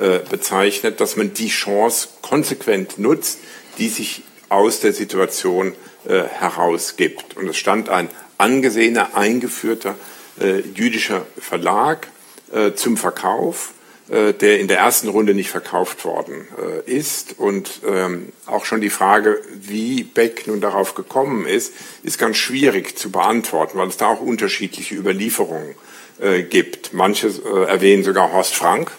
äh, 0.00 0.18
bezeichnet, 0.18 1.00
dass 1.00 1.16
man 1.16 1.34
die 1.34 1.48
Chance 1.48 2.08
konsequent 2.20 2.98
nutzt, 2.98 3.38
die 3.78 3.88
sich 3.88 4.22
aus 4.48 4.80
der 4.80 4.92
Situation 4.92 5.74
äh, 6.06 6.22
herausgibt. 6.22 7.36
Und 7.36 7.48
es 7.48 7.56
stand 7.56 7.88
ein 7.88 8.08
angesehener, 8.38 9.16
eingeführter 9.16 9.96
äh, 10.40 10.60
jüdischer 10.60 11.26
Verlag 11.38 12.08
äh, 12.52 12.72
zum 12.72 12.96
Verkauf 12.96 13.72
der 14.08 14.58
in 14.58 14.68
der 14.68 14.78
ersten 14.78 15.08
Runde 15.08 15.34
nicht 15.34 15.50
verkauft 15.50 16.04
worden 16.04 16.46
äh, 16.58 16.90
ist. 16.90 17.38
Und 17.38 17.80
ähm, 17.86 18.32
auch 18.46 18.64
schon 18.64 18.80
die 18.80 18.90
Frage, 18.90 19.40
wie 19.54 20.02
Beck 20.02 20.46
nun 20.46 20.60
darauf 20.60 20.94
gekommen 20.94 21.46
ist, 21.46 21.72
ist 22.02 22.18
ganz 22.18 22.36
schwierig 22.36 22.98
zu 22.98 23.10
beantworten, 23.10 23.78
weil 23.78 23.88
es 23.88 23.96
da 23.96 24.08
auch 24.08 24.20
unterschiedliche 24.20 24.94
Überlieferungen 24.96 25.74
äh, 26.20 26.42
gibt. 26.42 26.92
Manche 26.92 27.28
erwähnen 27.68 28.04
sogar 28.04 28.32
Horst 28.32 28.54
Frank, 28.54 28.90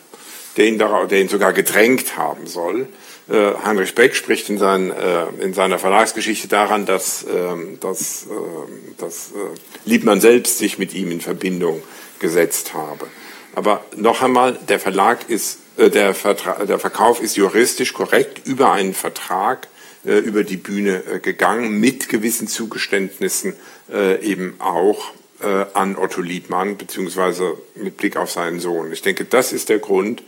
der 0.58 0.68
ihn, 0.68 0.80
darauf, 0.80 1.08
der 1.08 1.22
ihn 1.22 1.30
sogar 1.30 1.54
gedrängt 1.54 2.18
haben 2.18 2.48
soll. 2.48 2.88
Heinrich 3.30 3.96
Beck 3.96 4.16
spricht 4.16 4.50
in, 4.50 4.58
seinen, 4.58 4.92
in 5.40 5.54
seiner 5.54 5.80
Verlagsgeschichte 5.80 6.50
daran, 6.50 6.86
dass, 6.86 7.26
ähm, 7.34 7.80
dass, 7.80 8.28
ähm, 8.30 8.96
dass 8.98 9.32
Liebmann 9.86 10.20
selbst 10.20 10.58
sich 10.58 10.78
mit 10.78 10.94
ihm 10.94 11.10
in 11.10 11.22
Verbindung 11.22 11.82
gesetzt 12.20 12.74
habe. 12.74 13.08
Aber 13.56 13.84
noch 13.96 14.22
einmal, 14.22 14.58
der 14.68 14.80
Verlag 14.80 15.30
ist, 15.30 15.60
äh, 15.78 15.90
der, 15.90 16.14
der 16.14 16.80
Verkauf 16.80 17.22
ist 17.22 17.36
juristisch 17.36 17.94
korrekt 17.94 18.48
über 18.48 18.72
einen 18.72 18.94
Vertrag 18.94 19.68
äh, 20.06 20.18
über 20.18 20.44
die 20.44 20.58
Bühne 20.58 21.04
äh, 21.06 21.20
gegangen, 21.20 21.80
mit 21.80 22.10
gewissen 22.10 22.48
Zugeständnissen 22.48 23.54
äh, 23.92 24.24
eben 24.24 24.56
auch 24.60 25.12
äh, 25.42 25.66
an 25.74 25.96
Otto 25.96 26.22
Liebmann, 26.22 26.78
beziehungsweise 26.78 27.58
mit 27.76 27.98
Blick 27.98 28.18
auf 28.18 28.32
seinen 28.32 28.60
Sohn. 28.60 28.92
Ich 28.92 29.02
denke, 29.02 29.26
das 29.26 29.54
ist 29.54 29.70
der 29.70 29.80
Grund 29.80 30.24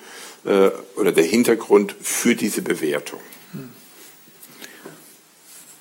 äh, 0.45 0.69
oder 0.95 1.11
der 1.11 1.23
Hintergrund 1.23 1.95
für 2.01 2.35
diese 2.35 2.61
Bewertung. 2.61 3.19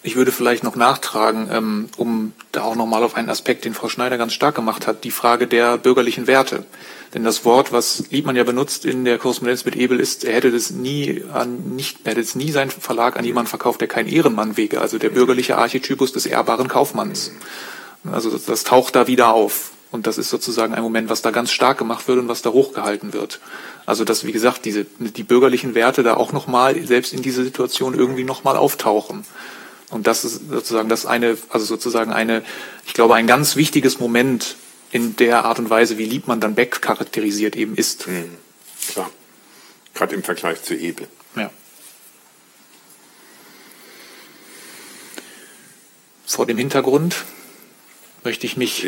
Ich 0.07 0.17
würde 0.17 0.33
vielleicht 0.33 0.65
noch 0.65 0.77
nachtragen, 0.77 1.49
ähm, 1.51 1.89
um 1.97 2.35
da 2.53 2.63
auch 2.63 2.75
nochmal 2.75 3.03
auf 3.03 3.15
einen 3.15 3.31
Aspekt, 3.31 3.65
den 3.65 3.73
Frau 3.73 3.89
Schneider 3.89 4.19
ganz 4.19 4.35
stark 4.35 4.55
gemacht 4.55 4.87
hat, 4.87 5.03
die 5.03 5.11
Frage 5.11 5.47
der 5.47 5.79
bürgerlichen 5.79 6.27
Werte. 6.27 6.67
Denn 7.15 7.23
das 7.23 7.45
Wort, 7.45 7.71
was 7.71 8.11
Liebmann 8.11 8.35
ja 8.35 8.43
benutzt 8.43 8.85
in 8.85 9.05
der 9.05 9.19
Korrespondenz 9.19 9.65
mit 9.65 9.77
Ebel, 9.77 10.01
ist, 10.01 10.25
er 10.25 10.35
hätte 10.35 10.51
das 10.51 10.71
nie 10.71 11.23
an, 11.33 11.77
nicht, 11.77 11.99
er 12.03 12.11
hätte 12.11 12.21
es 12.21 12.35
nie 12.35 12.51
seinen 12.51 12.71
Verlag 12.71 13.17
an 13.17 13.25
jemanden 13.25 13.49
verkauft, 13.49 13.81
der 13.81 13.89
kein 13.89 14.09
Ehrenmann 14.09 14.57
wege, 14.57 14.81
also 14.81 14.99
der 14.99 15.11
bürgerliche 15.11 15.57
Archetypus 15.57 16.13
des 16.13 16.27
ehrbaren 16.27 16.67
Kaufmanns. 16.67 17.31
Also 18.11 18.31
das, 18.31 18.47
das 18.47 18.65
taucht 18.65 18.97
da 18.97 19.07
wieder 19.07 19.33
auf. 19.33 19.71
Und 19.93 20.09
das 20.09 20.19
ist 20.19 20.29
sozusagen 20.29 20.75
ein 20.75 20.83
Moment, 20.83 21.09
was 21.09 21.23
da 21.23 21.31
ganz 21.31 21.53
stark 21.53 21.79
gemacht 21.79 22.09
wird 22.09 22.19
und 22.19 22.27
was 22.27 22.43
da 22.43 22.51
hochgehalten 22.51 23.13
wird. 23.13 23.39
Also 23.87 24.05
dass, 24.05 24.25
wie 24.25 24.33
gesagt, 24.33 24.65
diese, 24.65 24.85
die 24.99 25.23
bürgerlichen 25.23 25.77
Werte 25.77 26.03
da 26.03 26.15
auch 26.17 26.33
nochmal, 26.33 26.85
selbst 26.85 27.13
in 27.13 27.23
dieser 27.23 27.45
Situation 27.45 27.95
irgendwie 27.95 28.25
nochmal 28.25 28.57
auftauchen. 28.57 29.25
Und 29.91 30.09
das 30.09 30.25
ist 30.25 30.51
sozusagen 30.51 30.89
das 30.89 31.07
eine, 31.07 31.39
also 31.49 31.65
sozusagen 31.65 32.13
eine, 32.13 32.43
ich 32.85 32.95
glaube, 32.95 33.15
ein 33.15 33.29
ganz 33.29 33.55
wichtiges 33.55 34.01
Moment 34.01 34.57
in 34.95 35.17
der 35.17 35.45
Art 35.45 35.59
und 35.59 35.69
Weise, 35.71 35.99
wie 35.99 36.05
Liebmann 36.05 36.39
dann 36.39 36.55
Beck 36.55 36.81
charakterisiert 36.81 37.57
eben 37.57 37.75
ist. 37.75 38.07
Mhm. 38.07 38.39
Klar. 38.93 39.11
Gerade 39.93 40.15
im 40.15 40.23
Vergleich 40.23 40.63
zu 40.63 40.73
Ebel. 40.77 41.09
Ja. 41.35 41.51
Vor 46.25 46.47
dem 46.47 46.59
Hintergrund 46.59 47.25
möchte 48.25 48.47
ich 48.47 48.57
mich 48.57 48.83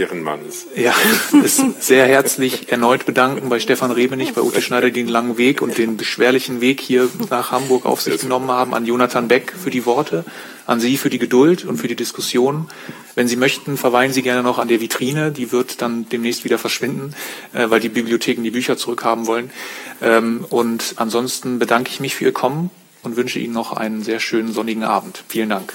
ja, 0.74 0.94
sehr 1.80 2.06
herzlich 2.06 2.72
erneut 2.72 3.04
bedanken 3.04 3.50
bei 3.50 3.60
Stefan 3.60 3.90
Rebenich, 3.90 4.32
bei 4.32 4.40
Ute 4.40 4.62
Schneider, 4.62 4.88
die 4.88 5.02
den 5.02 5.08
langen 5.08 5.36
Weg 5.36 5.60
und 5.60 5.76
den 5.76 5.98
beschwerlichen 5.98 6.62
Weg 6.62 6.80
hier 6.80 7.08
nach 7.28 7.52
Hamburg 7.52 7.84
auf 7.84 8.00
sich 8.00 8.20
genommen 8.20 8.50
haben, 8.50 8.74
an 8.74 8.86
Jonathan 8.86 9.28
Beck 9.28 9.52
für 9.62 9.70
die 9.70 9.84
Worte, 9.84 10.24
an 10.66 10.80
Sie 10.80 10.96
für 10.96 11.10
die 11.10 11.18
Geduld 11.18 11.66
und 11.66 11.76
für 11.76 11.86
die 11.86 11.96
Diskussion. 11.96 12.68
Wenn 13.14 13.28
Sie 13.28 13.36
möchten, 13.36 13.76
verweilen 13.76 14.12
Sie 14.12 14.22
gerne 14.22 14.42
noch 14.42 14.58
an 14.58 14.68
der 14.68 14.80
Vitrine. 14.80 15.32
Die 15.32 15.52
wird 15.52 15.82
dann 15.82 16.08
demnächst 16.08 16.44
wieder 16.44 16.58
verschwinden, 16.58 17.14
äh, 17.52 17.68
weil 17.68 17.80
die 17.80 17.90
Bibliotheken 17.90 18.42
die 18.42 18.50
Bücher 18.50 18.78
zurückhaben 18.78 19.26
wollen. 19.26 19.50
Ähm, 20.00 20.46
und 20.48 20.94
ansonsten 20.96 21.58
bedanke 21.58 21.90
ich 21.90 22.00
mich 22.00 22.16
für 22.16 22.24
Ihr 22.24 22.32
Kommen 22.32 22.70
und 23.02 23.16
wünsche 23.16 23.38
Ihnen 23.38 23.52
noch 23.52 23.72
einen 23.72 24.02
sehr 24.02 24.18
schönen 24.18 24.52
sonnigen 24.52 24.82
Abend. 24.82 25.24
Vielen 25.28 25.50
Dank. 25.50 25.74